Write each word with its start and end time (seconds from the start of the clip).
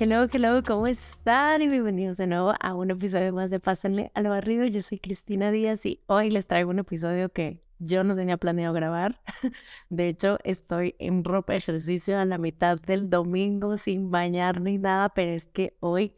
Hello, 0.00 0.28
hello, 0.30 0.62
¿cómo 0.62 0.86
están? 0.86 1.60
Y 1.60 1.66
bienvenidos 1.66 2.18
de 2.18 2.28
nuevo 2.28 2.54
a 2.60 2.72
un 2.72 2.92
episodio 2.92 3.32
más 3.32 3.50
de 3.50 3.58
Pásenle 3.58 4.12
al 4.14 4.28
Barrido. 4.28 4.64
Yo 4.64 4.80
soy 4.80 4.98
Cristina 4.98 5.50
Díaz 5.50 5.84
y 5.86 6.04
hoy 6.06 6.30
les 6.30 6.46
traigo 6.46 6.70
un 6.70 6.78
episodio 6.78 7.30
que 7.30 7.64
yo 7.80 8.04
no 8.04 8.14
tenía 8.14 8.36
planeado 8.36 8.72
grabar. 8.72 9.20
De 9.90 10.06
hecho, 10.06 10.38
estoy 10.44 10.94
en 11.00 11.24
ropa 11.24 11.54
de 11.54 11.58
ejercicio 11.58 12.16
a 12.16 12.24
la 12.26 12.38
mitad 12.38 12.76
del 12.78 13.10
domingo 13.10 13.76
sin 13.76 14.12
bañar 14.12 14.60
ni 14.60 14.78
nada, 14.78 15.08
pero 15.08 15.32
es 15.32 15.46
que 15.46 15.76
hoy 15.80 16.14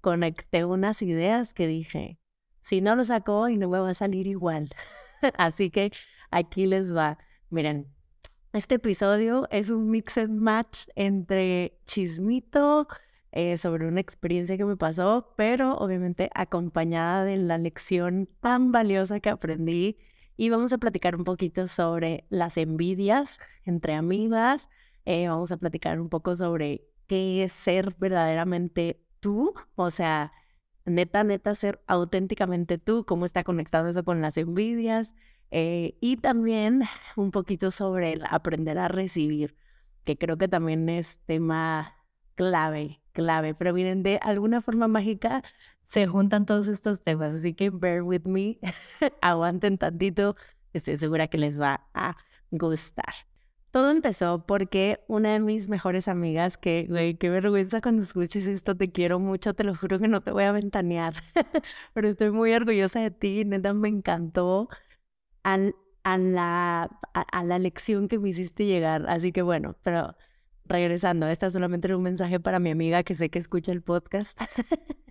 conecté 0.00 0.64
unas 0.64 1.02
ideas 1.02 1.54
que 1.54 1.66
dije, 1.66 2.20
si 2.62 2.80
no 2.80 2.94
lo 2.94 3.02
saco 3.02 3.36
hoy 3.40 3.56
no 3.56 3.68
me 3.68 3.80
va 3.80 3.90
a 3.90 3.94
salir 3.94 4.28
igual. 4.28 4.68
Así 5.36 5.70
que 5.70 5.90
aquí 6.30 6.66
les 6.66 6.96
va. 6.96 7.18
Miren, 7.50 7.88
este 8.52 8.76
episodio 8.76 9.48
es 9.50 9.70
un 9.70 9.90
mix 9.90 10.18
and 10.18 10.40
match 10.40 10.86
entre 10.94 11.80
chismito 11.84 12.86
eh, 13.36 13.56
sobre 13.56 13.88
una 13.88 13.98
experiencia 14.00 14.56
que 14.56 14.64
me 14.64 14.76
pasó, 14.76 15.34
pero 15.36 15.76
obviamente 15.78 16.30
acompañada 16.36 17.24
de 17.24 17.36
la 17.36 17.58
lección 17.58 18.28
tan 18.40 18.70
valiosa 18.70 19.18
que 19.18 19.28
aprendí. 19.28 19.98
Y 20.36 20.50
vamos 20.50 20.72
a 20.72 20.78
platicar 20.78 21.16
un 21.16 21.24
poquito 21.24 21.66
sobre 21.66 22.26
las 22.30 22.56
envidias 22.56 23.40
entre 23.64 23.94
amigas. 23.94 24.70
Eh, 25.04 25.26
vamos 25.28 25.50
a 25.50 25.56
platicar 25.56 26.00
un 26.00 26.08
poco 26.10 26.36
sobre 26.36 26.86
qué 27.08 27.42
es 27.42 27.52
ser 27.52 27.96
verdaderamente 27.98 29.02
tú, 29.18 29.52
o 29.74 29.90
sea, 29.90 30.32
neta, 30.84 31.24
neta, 31.24 31.56
ser 31.56 31.82
auténticamente 31.88 32.78
tú, 32.78 33.04
cómo 33.04 33.24
está 33.24 33.42
conectado 33.42 33.88
eso 33.88 34.04
con 34.04 34.20
las 34.20 34.36
envidias. 34.36 35.16
Eh, 35.50 35.96
y 36.00 36.18
también 36.18 36.82
un 37.16 37.32
poquito 37.32 37.72
sobre 37.72 38.12
el 38.12 38.22
aprender 38.30 38.78
a 38.78 38.86
recibir, 38.86 39.56
que 40.04 40.16
creo 40.16 40.38
que 40.38 40.46
también 40.46 40.88
es 40.88 41.18
tema 41.26 41.96
clave, 42.36 43.00
clave. 43.14 43.54
Pero 43.54 43.72
miren, 43.72 44.02
de 44.02 44.18
alguna 44.22 44.60
forma 44.60 44.88
mágica 44.88 45.42
se 45.84 46.06
juntan 46.06 46.44
todos 46.46 46.68
estos 46.68 47.02
temas, 47.02 47.34
así 47.34 47.54
que 47.54 47.70
bear 47.70 48.02
with 48.02 48.26
me, 48.26 48.58
aguanten 49.22 49.78
tantito, 49.78 50.36
estoy 50.74 50.96
segura 50.98 51.28
que 51.28 51.38
les 51.38 51.60
va 51.60 51.88
a 51.94 52.16
gustar. 52.50 53.14
Todo 53.70 53.90
empezó 53.90 54.46
porque 54.46 55.00
una 55.08 55.32
de 55.32 55.40
mis 55.40 55.68
mejores 55.68 56.06
amigas, 56.06 56.56
que, 56.58 56.86
güey, 56.88 57.16
qué 57.16 57.28
vergüenza 57.28 57.80
cuando 57.80 58.02
escuches 58.02 58.46
esto, 58.46 58.76
te 58.76 58.92
quiero 58.92 59.18
mucho, 59.18 59.54
te 59.54 59.64
lo 59.64 59.74
juro 59.74 59.98
que 59.98 60.06
no 60.08 60.20
te 60.20 60.30
voy 60.30 60.44
a 60.44 60.52
ventanear, 60.52 61.14
pero 61.94 62.08
estoy 62.08 62.30
muy 62.30 62.52
orgullosa 62.54 63.00
de 63.00 63.10
ti, 63.10 63.44
neta, 63.44 63.74
me 63.74 63.88
encantó 63.88 64.68
a, 65.42 65.58
la, 66.18 66.90
a, 67.14 67.44
la 67.44 67.58
lección 67.58 68.08
que 68.08 68.18
me 68.18 68.28
hiciste 68.30 68.66
llegar. 68.66 69.06
Así 69.08 69.32
que 69.32 69.42
bueno, 69.42 69.76
pero 69.82 70.16
regresando, 70.64 71.26
esta 71.28 71.50
solamente 71.50 71.88
era 71.88 71.96
un 71.96 72.02
mensaje 72.02 72.40
para 72.40 72.58
mi 72.58 72.70
amiga 72.70 73.02
que 73.02 73.14
sé 73.14 73.30
que 73.30 73.38
escucha 73.38 73.72
el 73.72 73.82
podcast. 73.82 74.40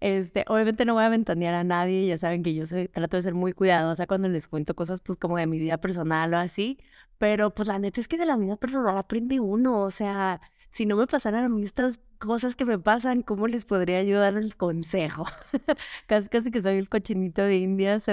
Este, 0.00 0.44
obviamente 0.48 0.84
no 0.84 0.94
voy 0.94 1.04
a 1.04 1.08
ventanear 1.08 1.54
a 1.54 1.64
nadie, 1.64 2.06
ya 2.06 2.18
saben 2.18 2.42
que 2.42 2.52
yo 2.52 2.66
soy, 2.66 2.88
trato 2.88 3.16
de 3.16 3.22
ser 3.22 3.32
muy 3.32 3.54
cuidadosa 3.54 4.06
cuando 4.06 4.28
les 4.28 4.46
cuento 4.48 4.74
cosas 4.74 5.00
pues 5.00 5.16
como 5.18 5.38
de 5.38 5.46
mi 5.46 5.58
vida 5.58 5.78
personal 5.78 6.34
o 6.34 6.36
así, 6.36 6.78
pero 7.16 7.54
pues 7.54 7.68
la 7.68 7.78
neta 7.78 8.00
es 8.00 8.08
que 8.08 8.18
de 8.18 8.26
la 8.26 8.36
vida 8.36 8.56
personal 8.56 8.98
aprende 8.98 9.40
uno, 9.40 9.80
o 9.80 9.90
sea, 9.90 10.42
si 10.70 10.84
no 10.86 10.96
me 10.96 11.06
pasaran 11.06 11.44
a 11.44 11.48
mí 11.48 11.62
estas 11.62 12.00
cosas 12.18 12.56
que 12.56 12.64
me 12.64 12.78
pasan, 12.78 13.22
¿cómo 13.22 13.46
les 13.46 13.64
podría 13.64 13.98
ayudar 13.98 14.36
el 14.36 14.56
consejo? 14.56 15.24
casi, 16.06 16.28
casi 16.28 16.50
que 16.50 16.60
soy 16.62 16.78
el 16.78 16.88
cochinito 16.88 17.42
de 17.42 17.56
Indias 17.58 18.06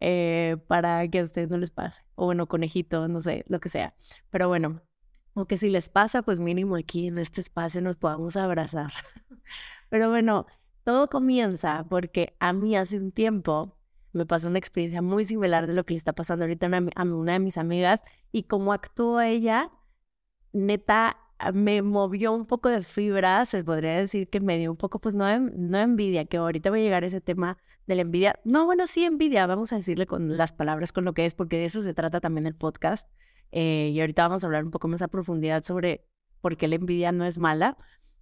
eh, 0.00 0.56
para 0.68 1.06
que 1.08 1.20
a 1.20 1.22
ustedes 1.22 1.50
no 1.50 1.58
les 1.58 1.70
pase. 1.70 2.02
O 2.14 2.26
bueno, 2.26 2.48
conejito, 2.48 3.08
no 3.08 3.20
sé, 3.20 3.44
lo 3.48 3.60
que 3.60 3.68
sea. 3.68 3.94
Pero 4.30 4.48
bueno, 4.48 4.80
o 5.34 5.46
que 5.46 5.56
si 5.56 5.70
les 5.70 5.88
pasa, 5.88 6.22
pues 6.22 6.40
mínimo 6.40 6.76
aquí 6.76 7.08
en 7.08 7.18
este 7.18 7.40
espacio 7.40 7.80
nos 7.80 7.96
podamos 7.96 8.36
abrazar. 8.36 8.92
Pero 9.88 10.10
bueno, 10.10 10.46
todo 10.84 11.08
comienza 11.08 11.86
porque 11.88 12.36
a 12.40 12.52
mí 12.52 12.76
hace 12.76 12.98
un 12.98 13.12
tiempo 13.12 13.76
me 14.12 14.26
pasó 14.26 14.48
una 14.48 14.58
experiencia 14.58 15.02
muy 15.02 15.24
similar 15.24 15.66
de 15.66 15.74
lo 15.74 15.84
que 15.84 15.94
le 15.94 15.98
está 15.98 16.12
pasando 16.12 16.44
ahorita 16.44 16.68
a 16.94 17.02
una 17.02 17.32
de 17.34 17.38
mis 17.40 17.58
amigas 17.58 18.02
y 18.32 18.44
cómo 18.44 18.72
actuó 18.72 19.20
ella, 19.20 19.70
neta, 20.52 21.16
Ah, 21.40 21.52
me 21.52 21.82
movió 21.82 22.32
un 22.32 22.46
poco 22.46 22.68
de 22.68 22.82
fibra, 22.82 23.44
se 23.44 23.62
podría 23.62 23.92
decir 23.96 24.28
que 24.28 24.40
me 24.40 24.58
dio 24.58 24.72
un 24.72 24.76
poco, 24.76 24.98
pues 25.00 25.14
no, 25.14 25.24
no 25.38 25.78
envidia, 25.78 26.24
que 26.24 26.36
ahorita 26.38 26.68
voy 26.70 26.80
a 26.80 26.82
llegar 26.82 27.04
a 27.04 27.06
ese 27.06 27.20
tema 27.20 27.58
de 27.86 27.94
la 27.94 28.02
envidia. 28.02 28.40
No, 28.44 28.66
bueno, 28.66 28.88
sí 28.88 29.04
envidia, 29.04 29.46
vamos 29.46 29.72
a 29.72 29.76
decirle 29.76 30.06
con 30.06 30.36
las 30.36 30.52
palabras, 30.52 30.90
con 30.92 31.04
lo 31.04 31.14
que 31.14 31.26
es, 31.26 31.34
porque 31.34 31.58
de 31.58 31.66
eso 31.66 31.80
se 31.82 31.94
trata 31.94 32.20
también 32.20 32.46
el 32.48 32.56
podcast. 32.56 33.08
Eh, 33.52 33.90
y 33.94 34.00
ahorita 34.00 34.26
vamos 34.28 34.44
a 34.44 34.46
hablar 34.46 34.64
un 34.64 34.70
poco 34.70 34.88
más 34.88 35.02
a 35.02 35.08
profundidad 35.08 35.62
sobre 35.62 36.06
por 36.40 36.56
qué 36.56 36.68
la 36.68 36.76
envidia 36.76 37.12
no 37.12 37.24
es 37.24 37.38
mala, 37.38 37.76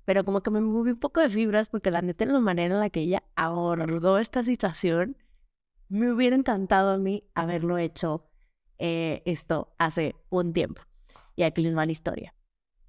pero 0.05 0.25
como 0.25 0.43
que 0.43 0.51
me 0.51 0.61
movió 0.61 0.95
un 0.95 1.01
poco 1.01 1.21
de 1.21 1.29
fibras, 1.29 1.69
porque 1.69 1.91
la 1.91 2.03
neta, 2.03 2.25
en 2.25 2.33
la 2.33 2.41
manera 2.41 2.75
en 2.75 2.81
la 2.81 2.91
que 2.91 3.01
ella 3.01 3.23
abordó 3.35 4.19
esta 4.19 4.45
situación, 4.45 5.17
me 5.89 6.13
hubiera 6.13 6.37
encantado 6.37 6.91
a 6.91 6.99
mí 6.99 7.25
haberlo 7.35 7.79
hecho 7.79 8.29
eh, 8.79 9.23
esto 9.27 9.75
hace 9.79 10.15
un 10.31 10.53
tiempo. 10.53 10.83
Y 11.35 11.43
aquí 11.43 11.63
les 11.63 11.77
va 11.77 11.87
la 11.87 11.93
historia 11.93 12.37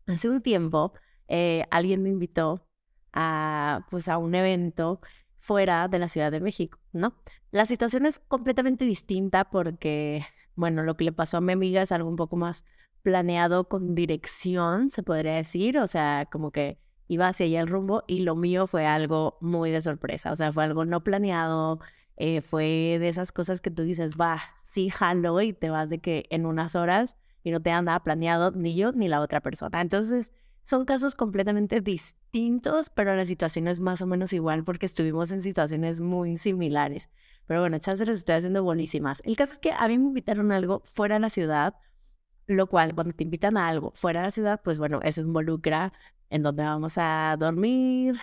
hace 0.08 0.30
un 0.30 0.42
tiempo 0.42 0.94
eh, 1.28 1.66
alguien 1.72 2.04
me 2.04 2.10
invitó 2.10 2.66
a, 3.14 3.86
pues, 3.90 4.08
a 4.08 4.18
un 4.18 4.34
evento 4.36 5.02
fuera 5.40 5.88
de 5.88 6.00
la 6.00 6.08
Ciudad 6.08 6.32
de 6.32 6.40
México, 6.40 6.80
¿no? 6.94 7.16
La 7.52 7.66
situación 7.66 8.06
es 8.06 8.20
completamente 8.20 8.86
distinta 8.86 9.50
porque, 9.50 10.26
bueno, 10.58 10.84
lo 10.84 10.98
que 10.98 11.06
le 11.06 11.14
pasó 11.14 11.38
a 11.38 11.42
mi 11.42 11.54
amiga 11.54 11.82
es 11.82 11.92
algo 11.94 12.10
un 12.10 12.18
poco 12.18 12.36
más 12.36 12.66
planeado 13.04 13.70
con 13.70 13.96
dirección, 13.96 14.90
se 14.90 15.04
podría 15.04 15.36
decir, 15.36 15.80
o 15.80 15.88
sea, 15.88 16.28
como 16.30 16.52
que 16.52 16.78
iba 17.08 17.30
hacia 17.30 17.46
allá 17.46 17.62
el 17.62 17.68
rumbo 17.68 18.04
y 18.08 18.22
lo 18.22 18.36
mío 18.36 18.68
fue 18.68 18.86
algo 18.86 19.38
muy 19.40 19.72
de 19.72 19.80
sorpresa, 19.80 20.32
o 20.32 20.36
sea, 20.36 20.52
fue 20.52 20.66
algo 20.66 20.84
no 20.84 21.04
planeado, 21.04 21.80
eh, 22.18 22.42
fue 22.42 22.98
de 23.00 23.08
esas 23.08 23.32
cosas 23.32 23.62
que 23.62 23.72
tú 23.72 23.84
dices, 23.84 24.16
va, 24.20 24.42
sí, 24.64 24.90
jalo 24.90 25.42
y 25.42 25.54
te 25.54 25.70
vas 25.70 25.90
de 25.90 26.00
que 26.00 26.26
en 26.32 26.46
unas 26.46 26.76
horas 26.76 27.16
y 27.44 27.52
no 27.52 27.62
te 27.62 27.70
nada 27.70 28.04
planeado 28.04 28.52
ni 28.52 28.76
yo 28.76 28.92
ni 28.92 29.08
la 29.08 29.22
otra 29.22 29.42
persona. 29.42 29.80
Entonces, 29.80 30.34
son 30.68 30.84
casos 30.84 31.16
completamente 31.16 31.80
distintos, 31.80 32.90
pero 32.90 33.16
la 33.16 33.26
situación 33.26 33.70
es 33.70 33.80
más 33.80 34.02
o 34.02 34.06
menos 34.06 34.34
igual 34.34 34.66
porque 34.66 34.86
estuvimos 34.86 35.32
en 35.32 35.42
situaciones 35.42 36.02
muy 36.02 36.36
similares. 36.36 37.10
Pero 37.46 37.62
bueno, 37.62 37.80
chances 37.80 38.06
las 38.10 38.18
estoy 38.18 38.36
haciendo 38.36 38.66
buenísimas. 38.66 39.22
El 39.24 39.38
caso 39.38 39.54
es 39.54 39.60
que 39.60 39.72
a 39.72 39.88
mí 39.88 39.98
me 39.98 40.08
invitaron 40.08 40.52
a 40.52 40.58
algo 40.58 40.82
fuera 40.84 41.16
de 41.16 41.22
la 41.22 41.30
ciudad, 41.30 41.76
lo 42.48 42.68
cual 42.68 42.94
cuando 42.96 43.16
te 43.16 43.24
invitan 43.24 43.56
a 43.56 43.70
algo 43.70 43.94
fuera 43.96 44.20
de 44.20 44.28
la 44.28 44.32
ciudad, 44.32 44.62
pues 44.62 44.78
bueno, 44.78 45.00
eso 45.04 45.22
involucra 45.22 45.94
en 46.30 46.44
dónde 46.44 46.64
vamos 46.64 46.98
a 46.98 47.38
dormir, 47.40 48.20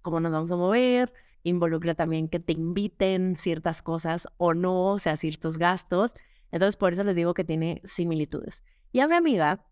cómo 0.00 0.20
nos 0.20 0.30
vamos 0.30 0.52
a 0.52 0.56
mover, 0.56 1.12
involucra 1.42 1.96
también 1.96 2.28
que 2.28 2.38
te 2.38 2.52
inviten 2.52 3.34
ciertas 3.36 3.82
cosas 3.82 4.28
o 4.36 4.54
no, 4.54 4.92
o 4.92 4.98
sea, 5.00 5.16
ciertos 5.16 5.58
gastos. 5.58 6.14
Entonces, 6.52 6.76
por 6.76 6.92
eso 6.92 7.02
les 7.02 7.16
digo 7.16 7.34
que 7.34 7.42
tiene 7.42 7.80
similitudes. 7.82 8.62
Y 8.92 9.00
a 9.00 9.08
mi 9.08 9.16
amiga, 9.16 9.66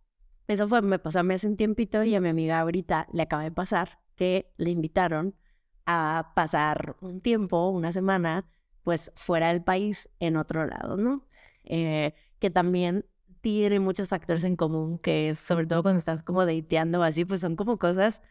eso 0.49 0.69
fue, 0.69 0.83
me 0.83 0.99
pasó 0.99 1.21
a 1.21 1.23
mí 1.23 1.35
hace 1.35 1.47
un 1.47 1.57
tiempito 1.57 2.03
y 2.05 2.15
a 2.15 2.21
mi 2.21 2.29
amiga 2.29 2.61
ahorita 2.61 3.07
le 3.13 3.23
acaba 3.23 3.45
de 3.45 3.53
pasar 3.53 4.01
que 4.17 4.53
le 4.57 4.71
invitaron 4.71 5.35
a 5.87 6.33
pasar 6.35 6.97
un 7.01 7.21
tiempo, 7.21 7.69
una 7.71 7.93
semana, 7.93 8.47
pues 8.83 9.13
fuera 9.15 9.49
del 9.49 9.63
país, 9.63 10.09
en 10.21 10.37
otro 10.37 10.67
lado, 10.67 10.97
¿no? 10.97 11.25
Eh, 11.65 12.15
que 12.39 12.51
también 12.51 13.07
tiene 13.41 13.81
muchos 13.81 14.09
factores 14.09 14.45
en 14.45 14.57
común, 14.57 14.99
que 14.99 15.31
es, 15.31 15.39
sobre 15.39 15.67
todo 15.67 15.83
cuando 15.83 15.99
estás 15.99 16.23
como 16.23 16.45
dateando 16.45 17.01
o 17.01 17.03
así, 17.03 17.25
pues 17.25 17.41
son 17.41 17.57
como 17.57 17.79
cosas 17.79 18.23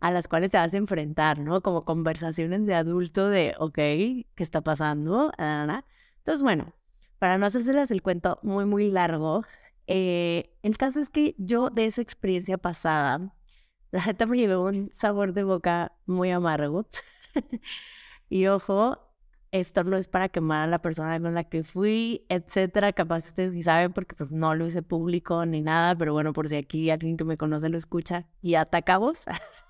a 0.00 0.10
las 0.10 0.28
cuales 0.28 0.50
te 0.50 0.58
vas 0.58 0.74
a 0.74 0.76
enfrentar, 0.76 1.38
¿no? 1.38 1.62
Como 1.62 1.82
conversaciones 1.82 2.66
de 2.66 2.74
adulto 2.74 3.28
de, 3.28 3.54
ok, 3.58 3.74
¿qué 3.74 4.26
está 4.36 4.60
pasando? 4.62 5.32
Entonces, 5.38 6.42
bueno, 6.42 6.72
para 7.18 7.38
no 7.38 7.46
hacérselas 7.46 7.90
el 7.90 8.02
cuento 8.02 8.38
muy, 8.42 8.64
muy 8.64 8.90
largo, 8.90 9.44
eh, 9.86 10.56
el 10.62 10.76
caso 10.76 11.00
es 11.00 11.10
que 11.10 11.34
yo 11.38 11.70
de 11.70 11.86
esa 11.86 12.02
experiencia 12.02 12.58
pasada, 12.58 13.34
la 13.90 14.02
gente 14.02 14.26
me 14.26 14.38
llevó 14.38 14.64
un 14.64 14.90
sabor 14.92 15.32
de 15.32 15.44
boca 15.44 15.92
muy 16.06 16.30
amargo. 16.30 16.86
y 18.28 18.46
ojo, 18.46 18.98
esto 19.52 19.84
no 19.84 19.96
es 19.96 20.08
para 20.08 20.28
quemar 20.28 20.62
a 20.62 20.66
la 20.66 20.80
persona 20.80 21.20
con 21.20 21.34
la 21.34 21.44
que 21.44 21.62
fui, 21.62 22.26
etcétera. 22.28 22.92
Capaz 22.92 23.26
ustedes 23.26 23.52
ni 23.52 23.62
saben 23.62 23.92
porque 23.92 24.16
pues 24.16 24.32
no 24.32 24.54
lo 24.54 24.66
hice 24.66 24.82
público 24.82 25.46
ni 25.46 25.60
nada, 25.60 25.96
pero 25.96 26.12
bueno, 26.12 26.32
por 26.32 26.48
si 26.48 26.56
aquí 26.56 26.90
alguien 26.90 27.16
que 27.16 27.24
me 27.24 27.36
conoce 27.36 27.68
lo 27.68 27.78
escucha 27.78 28.26
y 28.42 28.54
atacamos. 28.54 29.24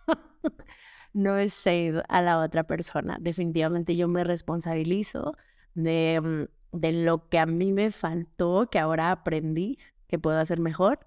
no 1.13 1.37
es 1.37 1.55
shade 1.63 2.03
a 2.09 2.23
la 2.23 2.39
otra 2.39 2.65
persona. 2.65 3.19
Definitivamente 3.21 3.97
yo 3.97 4.09
me 4.09 4.25
responsabilizo 4.25 5.37
de 5.75 6.21
mm, 6.23 6.65
de 6.75 6.93
lo 6.93 7.29
que 7.29 7.39
a 7.39 7.47
mí 7.47 7.73
me 7.73 7.91
faltó, 7.91 8.69
que 8.71 8.79
ahora 8.79 9.13
aprendí 9.13 9.79
que 10.15 10.19
puedo 10.21 10.39
hacer 10.39 10.61
mejor. 10.61 11.01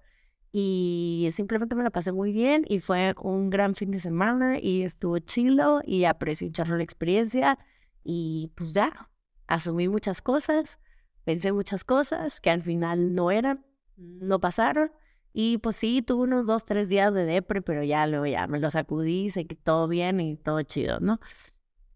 Y 0.52 1.28
simplemente 1.32 1.74
me 1.74 1.82
la 1.82 1.90
pasé 1.90 2.12
muy 2.12 2.32
bien 2.32 2.64
y 2.68 2.80
fue 2.80 3.14
un 3.22 3.50
gran 3.50 3.74
fin 3.74 3.90
de 3.90 4.00
semana 4.00 4.58
y 4.58 4.82
estuvo 4.82 5.18
chilo 5.18 5.80
y 5.84 6.04
aprecié 6.04 6.48
mucho 6.48 6.64
la 6.64 6.82
experiencia 6.82 7.58
y 8.02 8.52
pues 8.54 8.72
ya, 8.72 9.10
asumí 9.46 9.88
muchas 9.88 10.22
cosas, 10.22 10.78
pensé 11.24 11.52
muchas 11.52 11.84
cosas 11.84 12.40
que 12.40 12.50
al 12.50 12.62
final 12.62 13.14
no 13.14 13.30
eran, 13.30 13.66
no 13.96 14.40
pasaron 14.40 14.90
Y 15.34 15.58
pues 15.58 15.76
sí, 15.76 16.02
tuve 16.02 16.24
unos 16.24 16.46
dos, 16.46 16.64
tres 16.64 16.88
días 16.88 17.12
de 17.12 17.24
depre, 17.24 17.60
pero 17.62 17.82
ya 17.84 18.06
luego 18.06 18.26
ya 18.26 18.46
me 18.46 18.58
lo 18.60 18.70
sacudí, 18.70 19.30
sé 19.30 19.46
que 19.46 19.56
todo 19.56 19.88
bien 19.88 20.20
y 20.20 20.36
todo 20.36 20.62
chido, 20.62 21.00
¿no? 21.00 21.20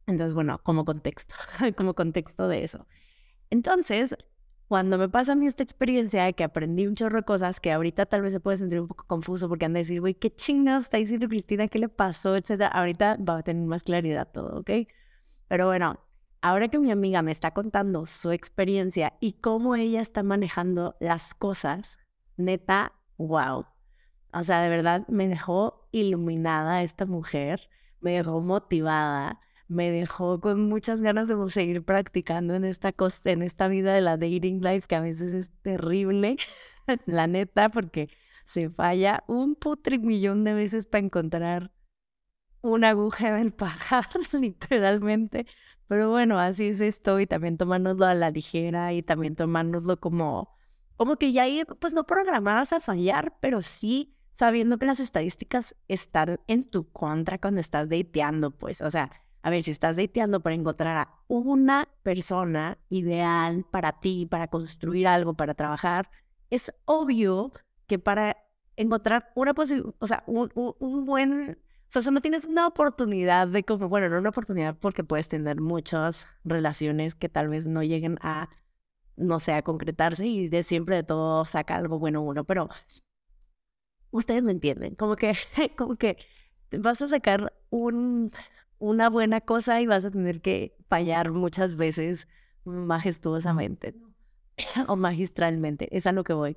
Entonces, 0.06 0.34
bueno, 0.34 0.60
como 0.62 0.84
contexto, 0.84 1.34
como 1.76 1.94
contexto 1.94 2.48
de 2.48 2.64
eso. 2.64 2.86
Entonces, 3.50 4.16
cuando 4.68 4.96
me 4.98 5.08
pasa 5.08 5.32
a 5.32 5.34
mí 5.34 5.46
esta 5.46 5.62
experiencia 5.62 6.24
de 6.24 6.32
que 6.32 6.44
aprendí 6.44 6.86
un 6.86 6.94
chorro 6.94 7.18
de 7.18 7.24
cosas 7.24 7.60
que 7.60 7.72
ahorita 7.72 8.06
tal 8.06 8.22
vez 8.22 8.32
se 8.32 8.40
puede 8.40 8.56
sentir 8.56 8.80
un 8.80 8.88
poco 8.88 9.06
confuso 9.06 9.48
porque 9.48 9.66
han 9.66 9.74
de 9.74 9.80
decir, 9.80 10.00
güey, 10.00 10.14
¿qué 10.14 10.34
chingados 10.34 10.84
está 10.84 10.96
diciendo 10.96 11.28
Cristina? 11.28 11.68
¿Qué 11.68 11.78
le 11.78 11.88
pasó? 11.88 12.36
Etcétera. 12.36 12.68
Ahorita 12.68 13.18
va 13.18 13.38
a 13.38 13.42
tener 13.42 13.66
más 13.66 13.82
claridad 13.82 14.28
todo, 14.32 14.60
¿ok? 14.60 14.70
Pero 15.48 15.66
bueno, 15.66 16.00
ahora 16.40 16.68
que 16.68 16.78
mi 16.78 16.90
amiga 16.90 17.22
me 17.22 17.32
está 17.32 17.52
contando 17.52 18.06
su 18.06 18.30
experiencia 18.30 19.12
y 19.20 19.34
cómo 19.34 19.76
ella 19.76 20.00
está 20.00 20.22
manejando 20.22 20.96
las 21.00 21.34
cosas, 21.34 21.98
neta, 22.36 22.92
wow. 23.18 23.66
O 24.32 24.42
sea, 24.42 24.62
de 24.62 24.70
verdad 24.70 25.06
me 25.08 25.28
dejó 25.28 25.88
iluminada 25.92 26.82
esta 26.82 27.04
mujer, 27.04 27.68
me 28.00 28.12
dejó 28.12 28.40
motivada 28.40 29.40
me 29.72 29.90
dejó 29.90 30.40
con 30.40 30.66
muchas 30.66 31.02
ganas 31.02 31.28
de 31.28 31.36
seguir 31.50 31.84
practicando 31.84 32.54
en 32.54 32.64
esta 32.64 32.92
cosa, 32.92 33.30
en 33.30 33.42
esta 33.42 33.68
vida 33.68 33.92
de 33.94 34.00
la 34.00 34.16
dating 34.16 34.60
life 34.62 34.86
que 34.86 34.94
a 34.94 35.00
veces 35.00 35.32
es 35.32 35.50
terrible, 35.62 36.36
la 37.06 37.26
neta, 37.26 37.68
porque 37.68 38.08
se 38.44 38.70
falla 38.70 39.24
un 39.26 39.54
putrimillón 39.54 40.44
de 40.44 40.54
veces 40.54 40.86
para 40.86 41.04
encontrar 41.04 41.72
una 42.60 42.90
aguja 42.90 43.36
del 43.36 43.52
pajar, 43.52 44.06
literalmente. 44.32 45.46
Pero 45.88 46.10
bueno, 46.10 46.38
así 46.38 46.68
es 46.68 46.80
esto 46.80 47.20
y 47.20 47.26
también 47.26 47.58
tomárnoslo 47.58 48.06
a 48.06 48.14
la 48.14 48.30
ligera 48.30 48.92
y 48.92 49.02
también 49.02 49.36
tomárnoslo 49.36 50.00
como, 50.00 50.56
como 50.96 51.16
que 51.16 51.32
ya 51.32 51.48
ir, 51.48 51.66
pues 51.80 51.92
no 51.92 52.04
programadas 52.06 52.72
a 52.72 52.80
fallar, 52.80 53.36
pero 53.40 53.60
sí 53.60 54.16
sabiendo 54.32 54.78
que 54.78 54.86
las 54.86 55.00
estadísticas 55.00 55.76
están 55.88 56.40
en 56.46 56.68
tu 56.68 56.90
contra 56.90 57.38
cuando 57.38 57.60
estás 57.60 57.88
dateando, 57.88 58.50
pues, 58.50 58.80
o 58.80 58.90
sea, 58.90 59.10
a 59.42 59.50
ver, 59.50 59.64
si 59.64 59.72
estás 59.72 59.96
dateando 59.96 60.40
para 60.40 60.54
encontrar 60.54 60.96
a 60.96 61.24
una 61.26 61.88
persona 62.02 62.78
ideal 62.88 63.64
para 63.70 63.98
ti, 63.98 64.26
para 64.26 64.48
construir 64.48 65.08
algo, 65.08 65.34
para 65.34 65.54
trabajar, 65.54 66.08
es 66.50 66.72
obvio 66.84 67.52
que 67.86 67.98
para 67.98 68.36
encontrar 68.76 69.32
una 69.34 69.52
posibilidad, 69.52 69.94
o 69.98 70.06
sea, 70.06 70.22
un, 70.26 70.50
un, 70.54 71.04
buen, 71.04 71.58
o 71.94 72.00
sea, 72.00 72.12
no 72.12 72.20
tienes 72.20 72.44
una 72.44 72.68
oportunidad 72.68 73.48
de 73.48 73.64
como, 73.64 73.88
bueno, 73.88 74.08
no 74.08 74.18
una 74.18 74.30
oportunidad 74.30 74.76
porque 74.78 75.02
puedes 75.02 75.28
tener 75.28 75.60
muchas 75.60 76.28
relaciones 76.44 77.14
que 77.16 77.28
tal 77.28 77.48
vez 77.48 77.66
no 77.66 77.82
lleguen 77.82 78.18
a, 78.22 78.48
no 79.16 79.40
sé, 79.40 79.52
a 79.54 79.62
concretarse 79.62 80.26
y 80.26 80.48
de 80.48 80.62
siempre 80.62 80.96
de 80.96 81.02
todo 81.02 81.44
saca 81.44 81.74
algo 81.74 81.98
bueno 81.98 82.22
uno, 82.22 82.44
pero 82.44 82.68
ustedes 84.10 84.42
me 84.44 84.52
entienden, 84.52 84.94
como 84.94 85.16
que, 85.16 85.32
como 85.76 85.96
que 85.96 86.16
vas 86.78 87.02
a 87.02 87.08
sacar 87.08 87.52
un, 87.70 88.30
una 88.82 89.08
buena 89.08 89.40
cosa 89.40 89.80
y 89.80 89.86
vas 89.86 90.04
a 90.04 90.10
tener 90.10 90.40
que 90.40 90.76
fallar 90.88 91.30
muchas 91.30 91.76
veces 91.76 92.26
majestuosamente 92.64 93.94
o 94.88 94.96
magistralmente. 94.96 95.96
Es 95.96 96.08
a 96.08 96.12
lo 96.12 96.24
que 96.24 96.32
voy. 96.32 96.56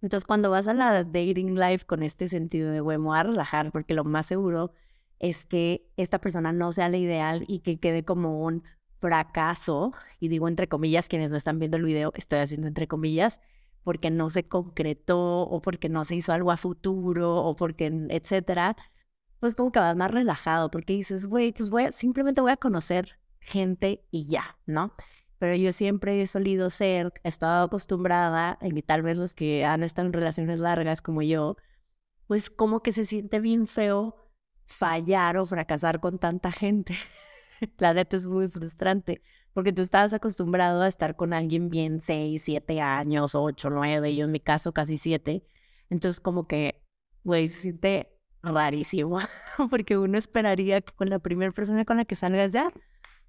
Entonces, 0.00 0.26
cuando 0.26 0.50
vas 0.50 0.68
a 0.68 0.72
la 0.72 1.04
dating 1.04 1.60
life 1.60 1.84
con 1.84 2.02
este 2.02 2.28
sentido 2.28 2.70
de, 2.70 2.80
güey, 2.80 2.96
me 2.96 3.04
voy 3.04 3.18
a 3.18 3.24
relajar, 3.24 3.72
porque 3.72 3.92
lo 3.92 4.04
más 4.04 4.24
seguro 4.24 4.72
es 5.18 5.44
que 5.44 5.86
esta 5.98 6.18
persona 6.18 6.50
no 6.54 6.72
sea 6.72 6.88
la 6.88 6.96
ideal 6.96 7.44
y 7.46 7.58
que 7.58 7.78
quede 7.78 8.06
como 8.06 8.42
un 8.42 8.64
fracaso, 8.98 9.92
y 10.18 10.28
digo 10.28 10.48
entre 10.48 10.66
comillas, 10.66 11.08
quienes 11.08 11.30
no 11.30 11.36
están 11.36 11.58
viendo 11.58 11.76
el 11.76 11.84
video, 11.84 12.12
estoy 12.14 12.38
haciendo 12.38 12.68
entre 12.68 12.88
comillas, 12.88 13.42
porque 13.84 14.08
no 14.08 14.30
se 14.30 14.44
concretó 14.44 15.42
o 15.42 15.60
porque 15.60 15.90
no 15.90 16.06
se 16.06 16.16
hizo 16.16 16.32
algo 16.32 16.52
a 16.52 16.56
futuro 16.56 17.36
o 17.36 17.54
porque, 17.54 17.92
etcétera, 18.08 18.76
pues 19.40 19.54
como 19.54 19.72
que 19.72 19.80
vas 19.80 19.96
más 19.96 20.10
relajado 20.10 20.70
porque 20.70 20.92
dices, 20.92 21.26
güey, 21.26 21.52
pues 21.52 21.70
voy 21.70 21.90
simplemente 21.92 22.40
voy 22.40 22.52
a 22.52 22.56
conocer 22.56 23.18
gente 23.40 24.04
y 24.10 24.26
ya, 24.26 24.58
¿no? 24.66 24.94
Pero 25.38 25.54
yo 25.56 25.72
siempre 25.72 26.20
he 26.20 26.26
solido 26.26 26.70
ser, 26.70 27.12
he 27.24 27.28
estado 27.28 27.64
acostumbrada, 27.64 28.58
y 28.62 28.82
tal 28.82 29.02
vez 29.02 29.16
los 29.16 29.34
que 29.34 29.64
han 29.64 29.82
estado 29.82 30.06
en 30.06 30.12
relaciones 30.12 30.60
largas 30.60 31.00
como 31.02 31.22
yo, 31.22 31.56
pues 32.26 32.50
como 32.50 32.82
que 32.82 32.92
se 32.92 33.06
siente 33.06 33.40
bien 33.40 33.66
feo 33.66 34.14
fallar 34.66 35.38
o 35.38 35.46
fracasar 35.46 36.00
con 36.00 36.18
tanta 36.18 36.52
gente. 36.52 36.94
La 37.78 37.94
neta 37.94 38.16
es 38.16 38.26
muy 38.26 38.48
frustrante, 38.48 39.22
porque 39.54 39.72
tú 39.72 39.82
estabas 39.82 40.12
acostumbrado 40.14 40.82
a 40.82 40.88
estar 40.88 41.16
con 41.16 41.32
alguien 41.32 41.70
bien 41.70 42.00
seis, 42.00 42.42
siete 42.44 42.80
años, 42.80 43.34
ocho, 43.34 43.70
nueve, 43.70 44.14
yo 44.14 44.26
en 44.26 44.32
mi 44.32 44.40
caso 44.40 44.72
casi 44.72 44.98
siete. 44.98 45.44
Entonces 45.88 46.20
como 46.20 46.46
que, 46.46 46.82
güey, 47.24 47.48
se 47.48 47.62
siente 47.62 48.19
rarísimo, 48.42 49.18
porque 49.70 49.98
uno 49.98 50.18
esperaría 50.18 50.80
que 50.80 50.92
con 50.92 51.10
la 51.10 51.18
primera 51.18 51.52
persona 51.52 51.84
con 51.84 51.96
la 51.96 52.04
que 52.04 52.16
salgas 52.16 52.52
ya, 52.52 52.68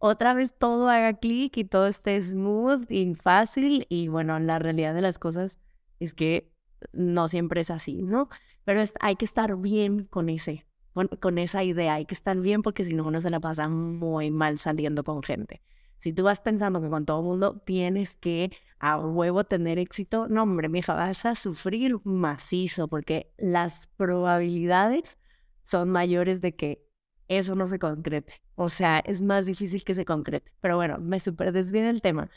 otra 0.03 0.33
vez 0.33 0.57
todo 0.57 0.89
haga 0.89 1.13
clic 1.13 1.57
y 1.57 1.63
todo 1.63 1.85
esté 1.85 2.19
smooth 2.19 2.89
y 2.89 3.13
fácil. 3.13 3.85
Y 3.87 4.07
bueno, 4.07 4.39
la 4.39 4.57
realidad 4.57 4.95
de 4.95 5.01
las 5.01 5.19
cosas 5.19 5.59
es 5.99 6.15
que 6.15 6.51
no 6.91 7.27
siempre 7.27 7.61
es 7.61 7.69
así, 7.69 8.01
¿no? 8.01 8.27
Pero 8.65 8.83
hay 8.99 9.15
que 9.15 9.25
estar 9.25 9.55
bien 9.57 10.05
con 10.05 10.29
ese, 10.29 10.65
con, 10.93 11.07
con 11.07 11.37
esa 11.37 11.63
idea, 11.63 11.93
hay 11.93 12.05
que 12.05 12.15
estar 12.15 12.35
bien 12.39 12.63
porque 12.63 12.83
si 12.83 12.95
no 12.95 13.05
uno 13.05 13.21
se 13.21 13.29
la 13.29 13.39
pasa 13.39 13.69
muy 13.69 14.31
mal 14.31 14.57
saliendo 14.57 15.03
con 15.03 15.21
gente. 15.21 15.61
Si 16.01 16.13
tú 16.13 16.23
vas 16.23 16.39
pensando 16.39 16.81
que 16.81 16.89
con 16.89 17.05
todo 17.05 17.19
el 17.19 17.25
mundo 17.25 17.61
tienes 17.63 18.15
que 18.15 18.51
a 18.79 18.97
huevo 18.97 19.43
tener 19.43 19.77
éxito, 19.77 20.27
no, 20.27 20.41
hombre, 20.41 20.67
mija, 20.67 20.95
vas 20.95 21.27
a 21.27 21.35
sufrir 21.35 21.99
macizo 22.03 22.87
porque 22.87 23.31
las 23.37 23.85
probabilidades 23.85 25.19
son 25.61 25.91
mayores 25.91 26.41
de 26.41 26.55
que 26.55 26.83
eso 27.27 27.53
no 27.53 27.67
se 27.67 27.77
concrete. 27.77 28.41
O 28.55 28.69
sea, 28.69 28.97
es 29.05 29.21
más 29.21 29.45
difícil 29.45 29.83
que 29.83 29.93
se 29.93 30.03
concrete. 30.03 30.51
Pero 30.59 30.75
bueno, 30.75 30.97
me 30.97 31.19
super 31.19 31.51
desviene 31.51 31.91
el 31.91 32.01
tema. 32.01 32.31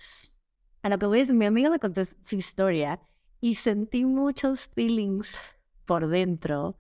A 0.82 0.90
lo 0.90 0.99
que 0.99 1.06
voy 1.06 1.20
decir, 1.20 1.34
mi 1.34 1.46
amiga 1.46 1.70
me 1.70 1.78
contó 1.78 2.02
su 2.05 2.37
historia 2.37 3.00
y 3.40 3.55
sentí 3.55 4.05
muchos 4.05 4.69
feelings 4.69 5.38
por 5.87 6.08
dentro 6.08 6.76